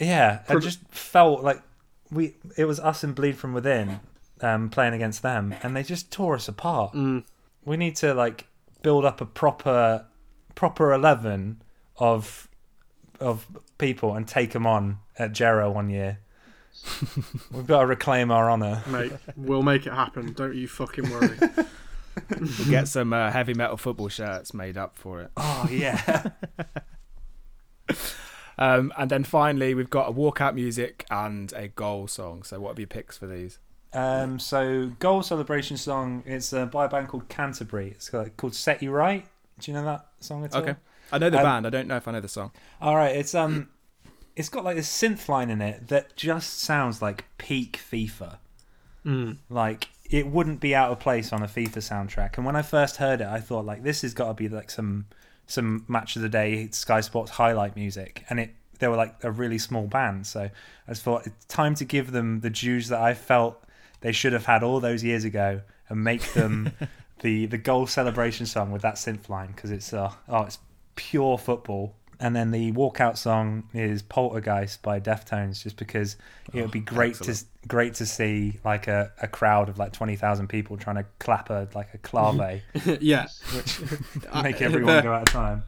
Yeah, 0.00 0.42
I 0.48 0.58
just 0.58 0.80
felt 0.90 1.42
like 1.42 1.62
we 2.10 2.36
it 2.56 2.66
was 2.66 2.78
us 2.80 3.02
and 3.02 3.14
Bleed 3.14 3.36
from 3.36 3.52
Within 3.54 3.98
um, 4.42 4.68
playing 4.68 4.92
against 4.94 5.22
them, 5.22 5.54
and 5.62 5.74
they 5.74 5.82
just 5.82 6.12
tore 6.12 6.34
us 6.34 6.48
apart. 6.48 6.92
Mm. 6.92 7.24
We 7.64 7.76
need 7.76 7.96
to 7.96 8.12
like 8.14 8.46
build 8.82 9.04
up 9.04 9.20
a 9.20 9.26
proper 9.26 10.04
proper 10.54 10.92
eleven 10.92 11.62
of 11.96 12.48
of 13.18 13.46
people 13.78 14.14
and 14.14 14.28
take 14.28 14.52
them 14.52 14.66
on 14.66 14.98
at 15.18 15.32
Jera 15.32 15.72
one 15.72 15.88
year. 15.90 16.18
We've 17.52 17.66
got 17.66 17.80
to 17.80 17.86
reclaim 17.86 18.30
our 18.30 18.50
honour. 18.50 18.82
Mate, 18.86 19.12
we'll 19.36 19.62
make 19.62 19.86
it 19.86 19.92
happen. 19.92 20.32
Don't 20.32 20.54
you 20.54 20.68
fucking 20.68 21.10
worry. 21.10 21.38
We'll 22.30 22.70
get 22.70 22.88
some 22.88 23.12
uh, 23.12 23.30
heavy 23.30 23.52
metal 23.52 23.76
football 23.76 24.08
shirts 24.08 24.54
made 24.54 24.78
up 24.78 24.96
for 24.96 25.20
it. 25.20 25.30
Oh 25.36 25.68
yeah, 25.70 26.30
Um, 28.58 28.90
and 28.96 29.10
then 29.10 29.22
finally, 29.22 29.74
we've 29.74 29.90
got 29.90 30.08
a 30.08 30.12
walkout 30.12 30.54
music 30.54 31.04
and 31.10 31.52
a 31.52 31.68
goal 31.68 32.08
song. 32.08 32.42
So, 32.42 32.58
what 32.58 32.76
are 32.76 32.80
your 32.80 32.86
picks 32.86 33.18
for 33.18 33.26
these? 33.26 33.58
Um, 33.92 34.38
so 34.38 34.92
goal 34.98 35.22
celebration 35.22 35.76
song. 35.76 36.22
It's 36.24 36.54
uh, 36.54 36.64
by 36.66 36.86
a 36.86 36.88
band 36.88 37.08
called 37.08 37.28
Canterbury. 37.28 37.88
It's 37.90 38.08
called, 38.08 38.34
called 38.38 38.54
"Set 38.54 38.82
You 38.82 38.92
Right." 38.92 39.26
Do 39.60 39.70
you 39.70 39.76
know 39.76 39.84
that 39.84 40.06
song 40.20 40.44
at 40.44 40.54
all? 40.54 40.62
Okay. 40.62 40.74
I 41.12 41.18
know 41.18 41.28
the 41.28 41.36
Um, 41.38 41.44
band. 41.44 41.66
I 41.66 41.70
don't 41.70 41.86
know 41.86 41.96
if 41.96 42.08
I 42.08 42.12
know 42.12 42.20
the 42.20 42.28
song. 42.28 42.50
All 42.80 42.96
right, 42.96 43.14
it's 43.14 43.34
um, 43.34 43.68
it's 44.36 44.50
got 44.50 44.64
like 44.64 44.76
this 44.76 44.88
synth 44.88 45.28
line 45.28 45.50
in 45.50 45.62
it 45.62 45.88
that 45.88 46.14
just 46.14 46.60
sounds 46.60 47.00
like 47.00 47.24
peak 47.38 47.80
FIFA. 47.90 48.36
Mm. 49.04 49.38
Like 49.48 49.88
it 50.10 50.26
wouldn't 50.26 50.60
be 50.60 50.74
out 50.74 50.92
of 50.92 51.00
place 51.00 51.32
on 51.32 51.42
a 51.42 51.46
FIFA 51.46 51.78
soundtrack. 51.78 52.36
And 52.36 52.44
when 52.46 52.54
I 52.54 52.62
first 52.62 52.98
heard 52.98 53.20
it, 53.20 53.26
I 53.26 53.40
thought 53.40 53.64
like 53.64 53.82
this 53.82 54.02
has 54.02 54.14
got 54.14 54.28
to 54.28 54.34
be 54.34 54.48
like 54.48 54.70
some 54.70 55.06
some 55.46 55.84
match 55.88 56.16
of 56.16 56.22
the 56.22 56.28
day 56.28 56.68
Sky 56.70 57.00
Sports 57.00 57.32
highlight 57.32 57.76
music, 57.76 58.24
and 58.28 58.38
it 58.38 58.54
they 58.78 58.88
were 58.88 58.96
like 58.96 59.14
a 59.22 59.30
really 59.30 59.58
small 59.58 59.86
band. 59.86 60.26
So 60.26 60.42
I 60.42 60.90
just 60.90 61.02
thought 61.02 61.26
it's 61.26 61.44
time 61.46 61.74
to 61.76 61.84
give 61.84 62.12
them 62.12 62.40
the 62.40 62.50
dues 62.50 62.88
that 62.88 63.00
I 63.00 63.14
felt 63.14 63.62
they 64.00 64.12
should 64.12 64.34
have 64.34 64.44
had 64.44 64.62
all 64.62 64.80
those 64.80 65.02
years 65.02 65.24
ago, 65.24 65.62
and 65.88 66.04
make 66.04 66.32
them 66.34 66.72
the 67.20 67.46
the 67.46 67.58
goal 67.58 67.86
celebration 67.86 68.44
song 68.44 68.70
with 68.70 68.82
that 68.82 68.96
synth 68.96 69.28
line 69.28 69.48
because 69.48 69.70
it's 69.70 69.92
uh, 69.92 70.12
oh 70.28 70.42
it's 70.42 70.58
pure 70.94 71.38
football. 71.38 71.94
And 72.18 72.34
then 72.34 72.50
the 72.50 72.72
walkout 72.72 73.18
song 73.18 73.68
is 73.74 74.02
Poltergeist 74.02 74.82
by 74.82 75.00
Deftones, 75.00 75.62
just 75.62 75.76
because 75.76 76.16
it 76.54 76.62
would 76.62 76.70
be 76.70 76.80
oh, 76.80 76.82
great 76.82 77.16
excellent. 77.16 77.38
to 77.38 77.44
great 77.68 77.94
to 77.94 78.06
see 78.06 78.58
like 78.64 78.86
a, 78.86 79.12
a 79.20 79.28
crowd 79.28 79.68
of 79.68 79.78
like 79.78 79.92
twenty 79.92 80.16
thousand 80.16 80.48
people 80.48 80.78
trying 80.78 80.96
to 80.96 81.04
clap 81.18 81.50
a 81.50 81.68
like 81.74 81.92
a 81.92 81.98
clave, 81.98 82.62
yeah. 83.00 83.26
which 83.54 83.80
make 84.42 84.62
everyone 84.62 85.02
go 85.02 85.12
out 85.12 85.28
of 85.28 85.32
time. 85.32 85.64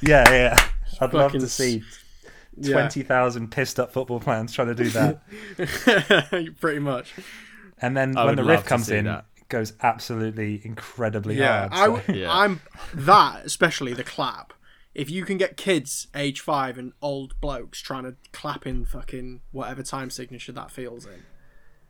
Yeah, 0.00 0.30
yeah. 0.30 0.56
I'd 1.00 1.12
love 1.12 1.32
to 1.32 1.48
see 1.48 1.82
yeah. 2.56 2.72
twenty 2.72 3.02
thousand 3.02 3.50
pissed 3.50 3.78
up 3.78 3.92
football 3.92 4.20
fans 4.20 4.52
trying 4.54 4.68
to 4.68 4.74
do 4.74 4.88
that. 4.90 6.56
Pretty 6.60 6.80
much. 6.80 7.12
And 7.80 7.94
then 7.94 8.16
I 8.16 8.24
when 8.24 8.36
the 8.36 8.44
riff 8.44 8.64
comes 8.64 8.88
in, 8.90 9.04
that. 9.04 9.26
It 9.46 9.48
goes 9.48 9.74
absolutely 9.82 10.60
incredibly 10.64 11.36
Yeah, 11.36 11.68
hard. 11.68 11.72
I, 11.72 11.76
so- 11.86 11.96
w- 12.02 12.20
Yeah. 12.22 12.32
I'm 12.36 12.60
that 12.94 13.44
especially 13.46 13.92
the 13.94 14.04
clap. 14.04 14.52
If 14.94 15.10
you 15.10 15.24
can 15.24 15.36
get 15.36 15.56
kids 15.56 16.06
age 16.14 16.40
five 16.40 16.78
and 16.78 16.92
old 17.02 17.38
blokes 17.40 17.80
trying 17.80 18.04
to 18.04 18.16
clap 18.32 18.66
in 18.66 18.84
fucking 18.86 19.42
whatever 19.52 19.82
time 19.82 20.08
signature 20.10 20.52
that 20.52 20.70
feels 20.70 21.04
in, 21.04 21.22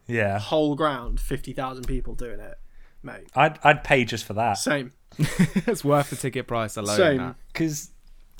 yeah. 0.08 0.38
whole 0.40 0.74
ground, 0.74 1.20
fifty 1.20 1.52
thousand 1.52 1.86
people 1.86 2.14
doing 2.14 2.40
it, 2.40 2.58
mate. 3.04 3.28
I'd 3.36 3.58
I'd 3.62 3.84
pay 3.84 4.04
just 4.04 4.24
for 4.24 4.32
that 4.34 4.54
Same, 4.54 4.92
it's 5.18 5.84
worth 5.84 6.10
the 6.10 6.16
ticket 6.16 6.48
price 6.48 6.76
alone. 6.76 6.96
same. 6.96 7.34
because 7.52 7.90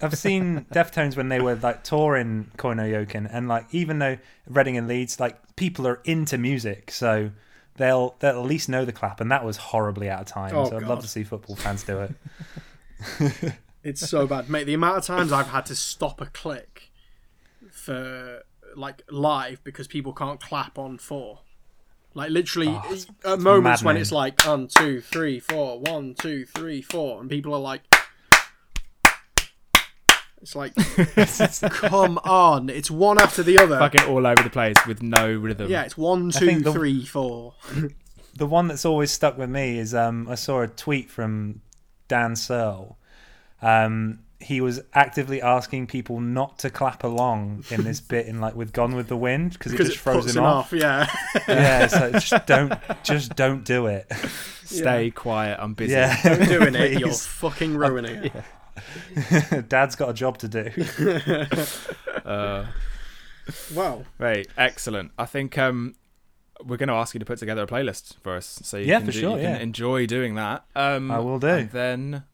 I've 0.02 0.18
seen 0.18 0.66
Deftones 0.72 1.16
when 1.16 1.28
they 1.28 1.40
were 1.40 1.55
like 1.55 1.84
touring 1.84 2.51
Koi 2.56 2.74
No 2.74 2.82
Yokan, 2.82 3.28
and 3.32 3.47
like 3.47 3.66
even 3.70 4.01
though 4.01 4.18
Reading 4.48 4.76
and 4.76 4.88
Leeds, 4.88 5.20
like 5.20 5.38
people 5.55 5.86
are 5.86 6.01
into 6.05 6.38
music, 6.38 6.90
so 6.90 7.30
they'll 7.77 8.15
they'll 8.20 8.39
at 8.40 8.44
least 8.47 8.69
know 8.69 8.85
the 8.85 8.93
clap, 8.93 9.20
and 9.20 9.31
that 9.31 9.44
was 9.44 9.57
horribly 9.57 10.09
out 10.11 10.20
of 10.20 10.27
time. 10.27 10.55
Oh, 10.55 10.69
so 10.70 10.77
I'd 10.77 10.82
love 10.85 11.01
to 11.03 11.09
see 11.09 11.24
football 11.24 11.57
fans 11.57 11.82
do 11.85 12.01
it. 12.01 12.12
It's 13.85 14.09
so 14.09 14.27
bad, 14.27 14.51
mate. 14.51 14.65
The 14.65 14.74
amount 14.74 14.98
of 14.98 15.05
times 15.05 15.31
I've 15.31 15.47
had 15.47 15.65
to 15.66 15.77
stop 15.77 16.20
a 16.20 16.27
click 16.27 16.90
for 17.70 18.43
like 18.74 19.03
live 19.11 19.62
because 19.62 19.86
people 19.86 20.12
can't 20.12 20.40
clap 20.40 20.77
on 20.77 20.98
four. 20.98 21.39
Like 22.12 22.31
literally, 22.31 22.69
Oh, 22.69 22.82
it's- 22.86 23.07
at 23.24 23.39
moments 23.39 23.85
when 23.85 23.97
it's 23.97 24.11
like 24.11 24.44
one, 24.44 24.66
two, 24.66 25.01
three, 25.01 25.39
four, 25.39 25.78
one, 25.78 26.15
two, 26.15 26.47
three, 26.47 26.82
four, 26.82 27.20
and 27.20 27.31
people 27.31 27.55
are 27.55 27.61
like, 27.61 27.82
it's 30.43 30.55
like, 30.55 30.75
come 31.73 32.19
on, 32.19 32.69
it's 32.69 32.91
one 32.91 33.21
after 33.21 33.43
the 33.43 33.59
other. 33.59 33.79
Fucking 33.79 34.05
all 34.05 34.27
over 34.27 34.43
the 34.43 34.51
place 34.51 34.77
with 34.87 35.03
no 35.03 35.33
rhythm. 35.33 35.71
Yeah, 35.71 35.83
it's 35.83 35.97
one, 35.97 36.31
two, 36.31 36.61
the- 36.61 36.73
three, 36.73 37.05
four. 37.05 37.55
the 38.37 38.47
one 38.47 38.69
that's 38.69 38.85
always 38.85 39.11
stuck 39.11 39.39
with 39.39 39.51
me 39.51 39.79
is 39.79 39.95
um, 39.95 40.29
I 40.29 40.35
saw 40.35 40.63
a 40.63 40.69
tweet 40.69 41.11
from 41.11 41.63
Dan 42.09 42.37
Searle. 42.37 42.99
Um, 43.63 44.21
he 44.39 44.61
was 44.61 44.83
actively 44.93 45.41
asking 45.41 45.87
people 45.87 46.21
not 46.21 46.59
to 46.59 46.69
clap 46.71 47.03
along 47.05 47.65
in 47.71 47.85
this 47.85 48.01
bit 48.03 48.27
in 48.27 48.41
like 48.41 48.55
with 48.55 48.73
Gone 48.73 48.95
with 48.95 49.09
the 49.09 49.17
Wind 49.17 49.55
because 49.55 49.73
it 49.73 49.77
Because 49.77 49.89
just 49.89 49.99
it 49.99 50.03
throws 50.03 50.25
puts 50.25 50.37
him 50.37 50.45
off. 50.45 50.73
Yeah, 50.73 51.07
yeah, 51.49 51.87
so 51.87 52.13
just 52.13 52.47
don't 52.47 52.75
just 53.03 53.35
don't 53.35 53.65
do 53.65 53.87
it. 53.87 54.13
Stay 54.65 55.11
quiet. 55.11 55.59
I'm 55.61 55.75
busy. 55.75 55.93
Yeah, 55.93 56.21
Don't 56.23 56.49
doing 56.49 56.75
it. 56.75 57.01
You're 57.01 57.13
fucking 57.13 57.77
ruining 57.77 58.25
it. 58.25 58.33
Dad's 59.69 59.97
got 59.97 60.11
a 60.11 60.15
job 60.15 60.39
to 60.39 60.48
do. 60.48 60.70
Uh, 62.24 62.66
Wow. 63.73 64.05
right. 64.19 64.48
Excellent. 64.59 65.12
I 65.16 65.27
think 65.27 65.57
um, 65.57 65.94
we're 66.65 66.77
going 66.77 66.89
to 66.89 66.94
ask 66.94 67.15
you 67.15 67.20
to 67.20 67.24
put 67.24 67.39
together 67.39 67.62
a 67.62 67.66
playlist 67.69 68.15
for 68.23 68.35
us, 68.35 68.59
so 68.65 68.77
you 68.78 68.86
Yeah, 68.86 68.98
can 68.98 69.07
for 69.07 69.12
do- 69.12 69.20
sure, 69.20 69.31
You 69.36 69.44
can 69.44 69.55
yeah. 69.57 69.62
enjoy 69.62 70.07
doing 70.07 70.35
that. 70.35 70.65
Um, 70.74 71.12
I 71.12 71.20
will 71.20 71.39
do. 71.39 71.47
And 71.47 71.70
then, 71.70 72.24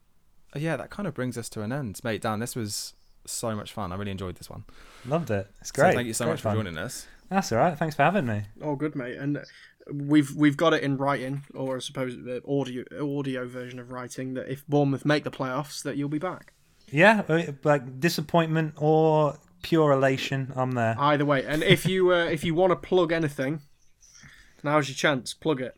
uh, 0.57 0.59
yeah, 0.59 0.77
that 0.79 0.89
kind 0.89 1.07
of 1.07 1.13
brings 1.13 1.37
us 1.37 1.51
to 1.51 1.61
an 1.61 1.71
end, 1.73 2.01
mate. 2.03 2.23
Dan, 2.23 2.39
this 2.41 2.57
was 2.57 2.95
so 3.27 3.55
much 3.55 3.73
fun. 3.73 3.93
I 3.93 3.97
really 3.97 4.11
enjoyed 4.13 4.37
this 4.37 4.49
one. 4.49 4.65
Loved 5.05 5.31
it. 5.31 5.51
It's 5.61 5.69
So 5.69 5.83
great. 5.83 5.95
thank 5.95 6.07
you 6.07 6.15
so 6.15 6.25
Great 6.25 6.33
much 6.35 6.41
fun. 6.41 6.57
for 6.57 6.63
joining 6.65 6.79
us. 6.79 7.07
That's 7.29 7.53
all 7.53 7.59
right. 7.59 7.77
Thanks 7.77 7.95
for 7.95 8.03
having 8.05 8.25
me. 8.25 8.45
Oh, 8.63 8.75
good, 8.77 8.97
mate. 8.97 9.19
And 9.19 9.45
we've 9.91 10.35
we've 10.35 10.57
got 10.57 10.75
it 10.75 10.83
in 10.83 10.97
writing, 10.97 11.45
or 11.55 11.77
I 11.77 11.81
suppose 11.81 12.17
the 12.17 12.43
audio 12.47 12.85
audio 13.01 13.47
version 13.47 13.79
of 13.79 13.91
writing 13.91 14.35
that 14.35 14.49
if 14.49 14.67
Bournemouth 14.67 15.05
make 15.05 15.25
the 15.25 15.31
playoffs, 15.31 15.83
that 15.83 15.97
you'll 15.97 16.09
be 16.09 16.19
back. 16.19 16.53
Yeah, 16.91 17.23
uh, 17.29 17.53
like 17.65 18.01
disappointment 18.01 18.75
or 18.77 19.39
pure 19.63 19.93
elation. 19.93 20.53
I'm 20.55 20.73
there. 20.73 20.95
Either 20.99 21.25
way, 21.25 21.45
and 21.45 21.63
if 21.63 21.87
you 21.87 22.13
uh, 22.13 22.25
if 22.27 22.45
you 22.45 22.55
want 22.55 22.71
to 22.71 22.77
plug 22.77 23.13
anything, 23.13 23.61
now's 24.63 24.89
your 24.89 24.97
chance. 24.97 25.35
Plug 25.35 25.61
it. 25.61 25.77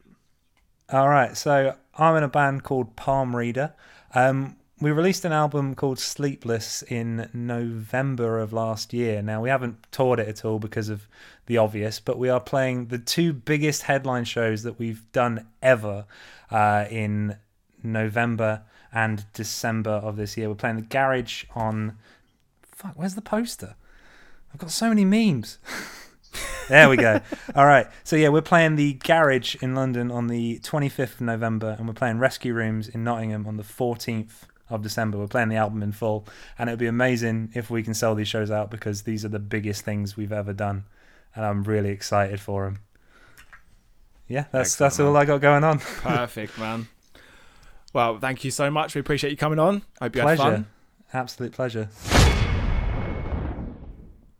All 0.91 1.09
right, 1.09 1.37
so 1.37 1.77
I'm 1.97 2.17
in 2.17 2.23
a 2.23 2.29
band 2.29 2.63
called 2.63 2.97
Palm 2.97 3.35
Reader. 3.35 3.75
Um, 4.15 4.57
we 4.85 4.93
released 4.93 5.25
an 5.25 5.33
album 5.33 5.75
called 5.75 5.99
Sleepless 5.99 6.83
in 6.83 7.31
November 7.33 8.39
of 8.39 8.53
last 8.53 8.93
year. 8.93 9.23
Now 9.23 9.41
we 9.41 9.49
haven't 9.49 9.87
toured 9.91 10.21
it 10.21 10.29
at 10.29 10.45
all 10.45 10.59
because 10.59 10.91
of 10.91 11.09
the 11.47 11.57
obvious, 11.57 12.01
but 12.01 12.19
we 12.19 12.29
are 12.29 12.39
playing 12.39 12.89
the 12.89 12.99
two 12.99 13.33
biggest 13.33 13.85
headline 13.85 14.27
shows 14.27 14.63
that 14.63 14.79
we've 14.79 15.11
done 15.13 15.47
ever 15.63 16.05
uh, 16.51 16.85
in 16.91 17.39
November 17.83 18.61
and 18.93 19.25
December 19.33 19.91
of 19.91 20.17
this 20.17 20.37
year. 20.37 20.51
We're 20.51 20.55
playing 20.55 20.77
the 20.77 20.83
Garage 20.83 21.45
on. 21.55 21.97
Fuck, 22.71 22.93
where's 22.95 23.15
the 23.15 23.23
poster? 23.23 23.77
I've 24.53 24.61
got 24.61 24.71
so 24.71 24.91
many 24.91 25.07
memes. 25.07 25.57
There 26.67 26.89
we 26.89 26.97
go. 26.97 27.21
All 27.55 27.67
right. 27.67 27.87
So 28.05 28.17
yeah, 28.17 28.31
we're 28.31 28.41
playing 28.41 28.77
the 28.77 28.95
Garage 28.95 29.55
in 29.57 29.75
London 29.75 30.11
on 30.11 30.29
the 30.29 30.61
25th 30.61 31.17
of 31.17 31.21
November, 31.21 31.77
and 31.79 31.87
we're 31.87 31.93
playing 31.95 32.19
Rescue 32.19 32.55
Rooms 32.55 32.89
in 32.89 33.05
Nottingham 33.05 33.47
on 33.47 33.59
the 33.59 33.63
14th 33.63 34.47
of 34.71 34.83
December. 34.83 35.19
We're 35.19 35.27
playing 35.29 35.49
the 35.49 35.57
album 35.57 35.83
in 35.83 35.93
full, 35.93 36.27
and 36.59 36.69
it 36.69 36.73
would 36.73 36.79
be 36.79 36.87
amazing 36.87 37.51
if 37.55 37.71
we 37.71 37.83
can 37.83 37.95
sell 37.95 38.15
these 38.15 38.29
shows 38.29 38.51
out 38.51 38.71
because 38.71 39.03
these 39.03 39.25
are 39.25 39.29
the 39.29 39.39
biggest 39.39 39.85
things 39.85 40.17
we've 40.17 40.33
ever 40.33 40.53
done, 40.53 40.85
and 41.35 41.45
I'm 41.45 41.63
really 41.65 41.91
excited 41.91 42.41
for 42.41 42.65
them. 42.65 42.81
Yeah, 44.27 44.45
that's 44.53 44.73
Excellent, 44.73 44.91
that's 44.91 45.01
all 45.01 45.17
I 45.17 45.25
got 45.25 45.41
going 45.41 45.65
on. 45.65 45.79
Perfect, 45.79 46.59
man. 46.59 46.89
Well, 47.93 48.19
thank 48.19 48.43
you 48.45 48.51
so 48.51 48.71
much. 48.71 48.95
We 48.95 49.01
appreciate 49.01 49.31
you 49.31 49.37
coming 49.37 49.59
on. 49.59 49.83
Hope 50.01 50.17
you 50.17 50.23
pleasure, 50.23 50.43
had 50.43 50.53
fun. 50.53 50.67
absolute 51.13 51.53
pleasure. 51.53 51.89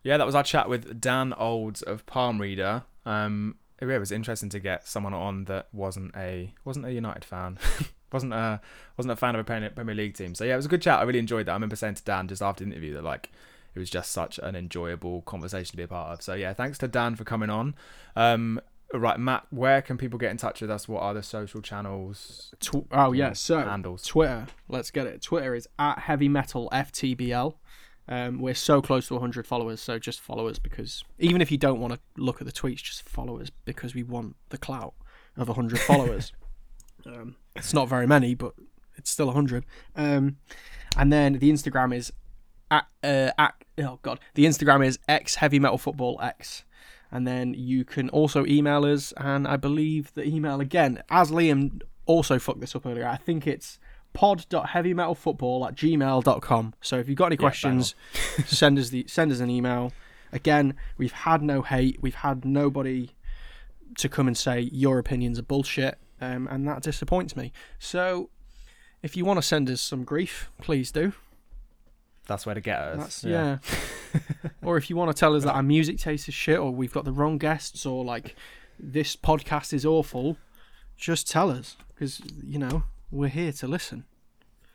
Yeah, 0.03 0.19
that 0.19 0.27
was 0.27 0.35
our 0.35 0.43
chat 0.43 0.69
with 0.69 1.01
Dan 1.01 1.33
Olds 1.33 1.81
of 1.81 2.05
Palm 2.07 2.41
Reader. 2.41 2.83
Um, 3.07 3.57
it 3.81 3.87
was 3.87 4.13
interesting 4.13 4.49
to 4.51 4.61
get 4.61 4.87
someone 4.87 5.15
on 5.15 5.45
that 5.45 5.69
wasn't 5.73 6.15
a 6.17 6.53
wasn't 6.65 6.87
a 6.87 6.93
United 6.93 7.25
fan, 7.25 7.59
wasn't 8.15 8.33
a 8.33 8.61
wasn't 8.97 9.13
a 9.13 9.17
fan 9.17 9.35
of 9.35 9.41
a 9.41 9.71
Premier 9.71 9.95
League 9.95 10.15
team. 10.15 10.35
So 10.35 10.45
yeah, 10.45 10.55
it 10.55 10.57
was 10.57 10.67
a 10.67 10.71
good 10.71 10.81
chat. 10.81 11.01
I 11.01 11.03
really 11.03 11.19
enjoyed 11.19 11.47
that. 11.47 11.53
I 11.53 11.55
remember 11.55 11.77
saying 11.77 11.97
to 11.97 12.05
Dan 12.05 12.29
just 12.29 12.41
after 12.41 12.65
the 12.65 12.71
interview 12.71 12.95
that 12.95 13.05
like 13.05 13.31
it 13.75 13.79
was 13.79 13.91
just 13.91 14.13
such 14.13 14.39
an 14.39 14.55
enjoyable 14.55 15.23
conversation 15.23 15.73
to 15.73 15.77
be 15.77 15.83
a 15.83 15.89
part 15.89 16.13
of. 16.13 16.23
So 16.23 16.35
yeah, 16.35 16.55
thanks 16.55 16.79
to 16.79 16.89
Dan 16.89 17.17
for 17.17 17.25
coming 17.25 17.51
on. 17.51 17.75
Um, 18.17 18.61
right, 18.93 19.19
Matt, 19.19 19.47
where 19.51 19.83
can 19.83 19.99
people 19.99 20.19
get 20.19 20.31
in 20.31 20.37
touch 20.37 20.61
with 20.61 20.71
us? 20.71 20.89
What 20.89 21.03
are 21.03 21.13
the 21.13 21.23
social 21.23 21.61
channels 21.61 22.55
Tw- 22.61 22.87
oh 22.93 23.13
yeah, 23.13 23.33
so 23.33 23.61
handles? 23.63 24.05
Twitter. 24.05 24.47
Let's 24.69 24.91
get 24.91 25.07
it. 25.07 25.21
Twitter 25.23 25.55
is 25.55 25.69
at 25.79 25.99
heavy 26.01 26.29
metal 26.29 26.69
ftbl. 26.73 27.57
Um, 28.07 28.39
we're 28.39 28.55
so 28.55 28.83
close 28.83 29.09
to 29.09 29.15
100 29.15 29.47
followers, 29.47 29.81
so 29.81 29.99
just 29.99 30.21
follow 30.21 30.47
us 30.47 30.59
because 30.59 31.05
even 31.19 31.41
if 31.41 31.51
you 31.51 31.57
don't 31.57 31.81
want 31.81 31.95
to 31.95 32.01
look 32.17 32.41
at 32.41 32.47
the 32.47 32.53
tweets, 32.53 32.83
just 32.83 33.09
follow 33.09 33.41
us 33.41 33.51
because 33.65 33.95
we 33.95 34.03
want 34.03 34.37
the 34.51 34.59
clout 34.59 34.95
of 35.37 35.49
100 35.49 35.79
followers. 35.81 36.33
Um, 37.07 37.37
it's 37.57 37.75
not 37.75 37.89
very 37.89 38.07
many, 38.07 38.35
but 38.35 38.55
it's 38.97 39.11
still 39.11 39.27
100. 39.27 39.65
Um, 39.97 40.37
and 40.97 41.13
then 41.13 41.35
the 41.35 41.51
Instagram 41.51 41.95
is 41.95 42.13
at, 42.71 42.87
uh, 43.03 43.31
at 43.39 43.55
oh 43.79 43.99
god, 44.03 44.21
the 44.35 44.45
Instagram 44.45 44.85
is 44.85 44.99
x 45.09 45.37
heavy 45.37 45.59
metal 45.59 45.79
football 45.79 46.19
x. 46.23 46.65
And 47.11 47.27
then 47.27 47.55
you 47.55 47.85
can 47.85 48.09
also 48.09 48.45
email 48.47 48.85
us, 48.85 49.13
and 49.17 49.47
I 49.47 49.57
believe 49.57 50.13
the 50.15 50.27
email 50.27 50.61
again, 50.61 51.01
as 51.11 51.31
Liam 51.31 51.81
also 52.07 52.41
fucked 52.41 52.61
this 52.61 52.75
up 52.75 52.87
earlier, 52.87 53.07
I 53.07 53.17
think 53.17 53.47
it's 53.47 53.79
pod.heavymetalfootball 54.15 55.69
at 55.69 55.77
gmail.com. 55.77 56.75
So 56.81 56.97
if 56.97 57.09
you've 57.09 57.19
got 57.19 57.27
any 57.27 57.37
questions, 57.37 57.95
send 58.47 58.79
us 58.79 58.89
the 58.89 59.05
send 59.07 59.31
us 59.31 59.41
an 59.41 59.51
email. 59.51 59.93
Again, 60.33 60.75
we've 60.99 61.13
had 61.13 61.43
no 61.43 61.63
hate, 61.63 61.99
we've 62.01 62.17
had 62.17 62.45
nobody 62.45 63.11
to 63.99 64.09
come 64.09 64.27
and 64.27 64.37
say 64.37 64.61
your 64.73 64.99
opinions 64.99 65.39
are 65.39 65.45
bullshit, 65.45 65.99
um, 66.25 66.49
and 66.51 66.67
that 66.69 66.83
disappoints 66.83 67.37
me. 67.37 67.53
So 67.79 68.31
if 69.03 69.17
you 69.17 69.25
want 69.25 69.39
to 69.39 69.43
send 69.43 69.69
us 69.71 69.81
some 69.81 70.05
grief, 70.05 70.51
please 70.61 70.91
do. 70.91 71.13
That's 72.27 72.47
where 72.47 72.55
to 72.55 72.61
get 72.61 72.79
us. 72.79 72.99
That's 72.99 73.25
yeah. 73.25 73.59
or 74.63 74.77
if 74.79 74.89
you 74.89 74.97
want 74.97 75.15
to 75.15 75.19
tell 75.19 75.37
us 75.37 75.45
that 75.45 75.53
our 75.53 75.63
music 75.63 75.99
taste 75.99 76.27
is 76.29 76.35
shit, 76.35 76.59
or 76.59 76.71
we've 76.71 76.93
got 76.93 77.05
the 77.05 77.13
wrong 77.13 77.37
guests, 77.37 77.85
or 77.85 78.03
like 78.05 78.35
this 78.79 79.15
podcast 79.15 79.73
is 79.73 79.85
awful, 79.85 80.39
just 80.97 81.29
tell 81.29 81.51
us 81.51 81.77
because 81.89 82.23
you 82.43 82.59
know 82.59 82.85
we're 83.11 83.29
here 83.29 83.53
to 83.53 83.67
listen. 83.67 84.05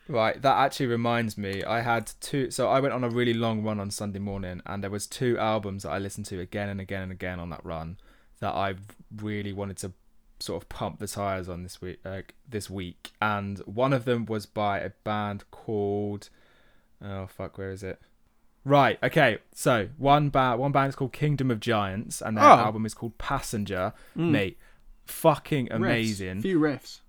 Right, 0.07 0.41
that 0.41 0.57
actually 0.57 0.87
reminds 0.87 1.37
me. 1.37 1.63
I 1.63 1.81
had 1.81 2.11
two. 2.19 2.51
So 2.51 2.69
I 2.69 2.79
went 2.79 2.93
on 2.93 3.03
a 3.03 3.09
really 3.09 3.33
long 3.33 3.63
run 3.63 3.79
on 3.79 3.89
Sunday 3.89 4.19
morning, 4.19 4.61
and 4.67 4.83
there 4.83 4.91
was 4.91 5.07
two 5.07 5.37
albums 5.39 5.83
that 5.83 5.89
I 5.89 5.97
listened 5.97 6.27
to 6.27 6.39
again 6.39 6.69
and 6.69 6.79
again 6.79 7.01
and 7.01 7.11
again 7.11 7.39
on 7.39 7.49
that 7.49 7.63
run 7.63 7.97
that 8.39 8.53
I 8.53 8.75
really 9.15 9.53
wanted 9.53 9.77
to 9.77 9.91
sort 10.39 10.61
of 10.63 10.69
pump 10.69 10.99
the 10.99 11.07
tires 11.07 11.49
on 11.49 11.63
this 11.63 11.81
week. 11.81 11.99
Uh, 12.05 12.21
this 12.47 12.69
week, 12.69 13.11
and 13.21 13.59
one 13.59 13.93
of 13.93 14.05
them 14.05 14.25
was 14.25 14.45
by 14.45 14.79
a 14.79 14.91
band 15.03 15.43
called. 15.51 16.29
Oh 17.01 17.27
fuck, 17.27 17.57
where 17.57 17.71
is 17.71 17.83
it? 17.83 17.99
Right. 18.65 18.99
Okay. 19.01 19.37
So 19.53 19.89
one 19.97 20.29
band, 20.29 20.59
one 20.59 20.71
band 20.71 20.89
is 20.89 20.95
called 20.95 21.13
Kingdom 21.13 21.49
of 21.51 21.59
Giants, 21.59 22.21
and 22.21 22.37
their 22.37 22.43
Oh. 22.45 22.57
album 22.57 22.85
is 22.85 22.93
called 22.93 23.17
Passenger. 23.17 23.93
Mate, 24.15 24.57
fucking 25.05 25.67
Riffs, 25.69 25.75
amazing. 25.75 26.41
few 26.41 26.59
riffs. 26.59 26.99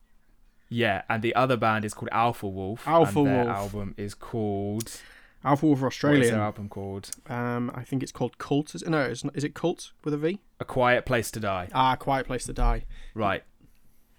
Yeah, 0.68 1.02
and 1.08 1.20
the 1.22 1.34
other 1.34 1.56
band 1.56 1.84
is 1.84 1.92
called 1.94 2.10
Alpha 2.12 2.46
Wolf. 2.46 2.86
Alpha 2.86 3.18
and 3.18 3.26
their 3.26 3.44
Wolf. 3.44 3.56
album 3.56 3.94
is 3.96 4.14
called. 4.14 5.00
Alpha 5.44 5.66
Wolf 5.66 5.82
Australia. 5.82 6.18
What 6.18 6.24
is 6.24 6.30
their 6.32 6.40
album 6.40 6.68
called? 6.68 7.10
Um, 7.26 7.70
I 7.74 7.82
think 7.82 8.02
it's 8.02 8.12
called 8.12 8.38
Cult. 8.38 8.74
Is, 8.74 8.82
no, 8.86 9.00
it's 9.02 9.24
not, 9.24 9.34
is 9.36 9.44
it 9.44 9.54
Cult 9.54 9.92
with 10.04 10.12
a 10.14 10.18
V? 10.18 10.38
A 10.60 10.64
Quiet 10.64 11.06
Place 11.06 11.30
to 11.30 11.40
Die. 11.40 11.68
Ah, 11.72 11.96
Quiet 11.96 12.26
Place 12.26 12.44
to 12.46 12.52
Die. 12.52 12.84
Right. 13.14 13.42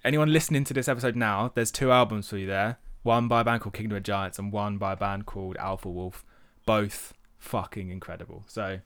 Anyone 0.03 0.33
listening 0.33 0.63
to 0.63 0.73
this 0.73 0.87
episode 0.87 1.15
now, 1.15 1.51
there's 1.53 1.71
two 1.71 1.91
albums 1.91 2.29
for 2.29 2.37
you 2.37 2.47
there. 2.47 2.77
One 3.03 3.27
by 3.27 3.41
a 3.41 3.43
band 3.43 3.61
called 3.61 3.73
Kingdom 3.75 3.97
of 3.97 4.03
Giants 4.03 4.39
and 4.39 4.51
one 4.51 4.77
by 4.77 4.93
a 4.93 4.95
band 4.95 5.25
called 5.27 5.57
Alpha 5.57 5.89
Wolf. 5.89 6.25
Both 6.65 7.13
fucking 7.37 7.89
incredible. 7.91 8.43
So 8.47 8.79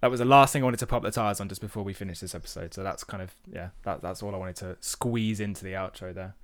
that 0.00 0.10
was 0.10 0.20
the 0.20 0.26
last 0.26 0.52
thing 0.52 0.62
I 0.62 0.64
wanted 0.64 0.80
to 0.80 0.86
pop 0.86 1.02
the 1.02 1.10
tires 1.10 1.40
on 1.40 1.48
just 1.48 1.60
before 1.60 1.82
we 1.82 1.92
finish 1.92 2.20
this 2.20 2.34
episode. 2.34 2.72
So 2.72 2.82
that's 2.82 3.04
kind 3.04 3.22
of 3.22 3.34
yeah, 3.50 3.70
that 3.84 4.00
that's 4.02 4.22
all 4.22 4.34
I 4.34 4.38
wanted 4.38 4.56
to 4.56 4.76
squeeze 4.80 5.40
into 5.40 5.64
the 5.64 5.72
outro 5.72 6.14
there. 6.14 6.34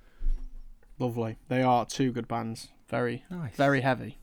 Lovely. 0.99 1.37
They 1.47 1.63
are 1.63 1.85
two 1.85 2.11
good 2.11 2.27
bands. 2.27 2.67
Very, 2.89 3.23
Nice. 3.29 3.55
very 3.55 3.81
heavy. 3.81 4.17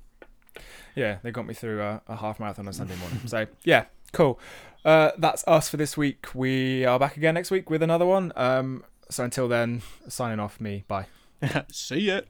Yeah, 0.94 1.18
they 1.22 1.30
got 1.30 1.46
me 1.46 1.54
through 1.54 1.80
a, 1.82 2.02
a 2.08 2.16
half 2.16 2.40
marathon 2.40 2.66
on 2.66 2.72
Sunday 2.72 2.96
morning. 2.96 3.20
so 3.26 3.46
yeah, 3.64 3.84
cool. 4.12 4.38
Uh, 4.84 5.12
that's 5.18 5.46
us 5.46 5.68
for 5.68 5.76
this 5.76 5.96
week. 5.96 6.34
We 6.34 6.84
are 6.84 6.98
back 6.98 7.16
again 7.16 7.34
next 7.34 7.50
week 7.50 7.68
with 7.70 7.82
another 7.82 8.06
one. 8.06 8.32
Um, 8.36 8.84
so 9.10 9.24
until 9.24 9.48
then, 9.48 9.82
signing 10.08 10.40
off. 10.40 10.60
Me. 10.60 10.84
Bye. 10.88 11.06
See 11.72 12.00
ya. 12.00 12.20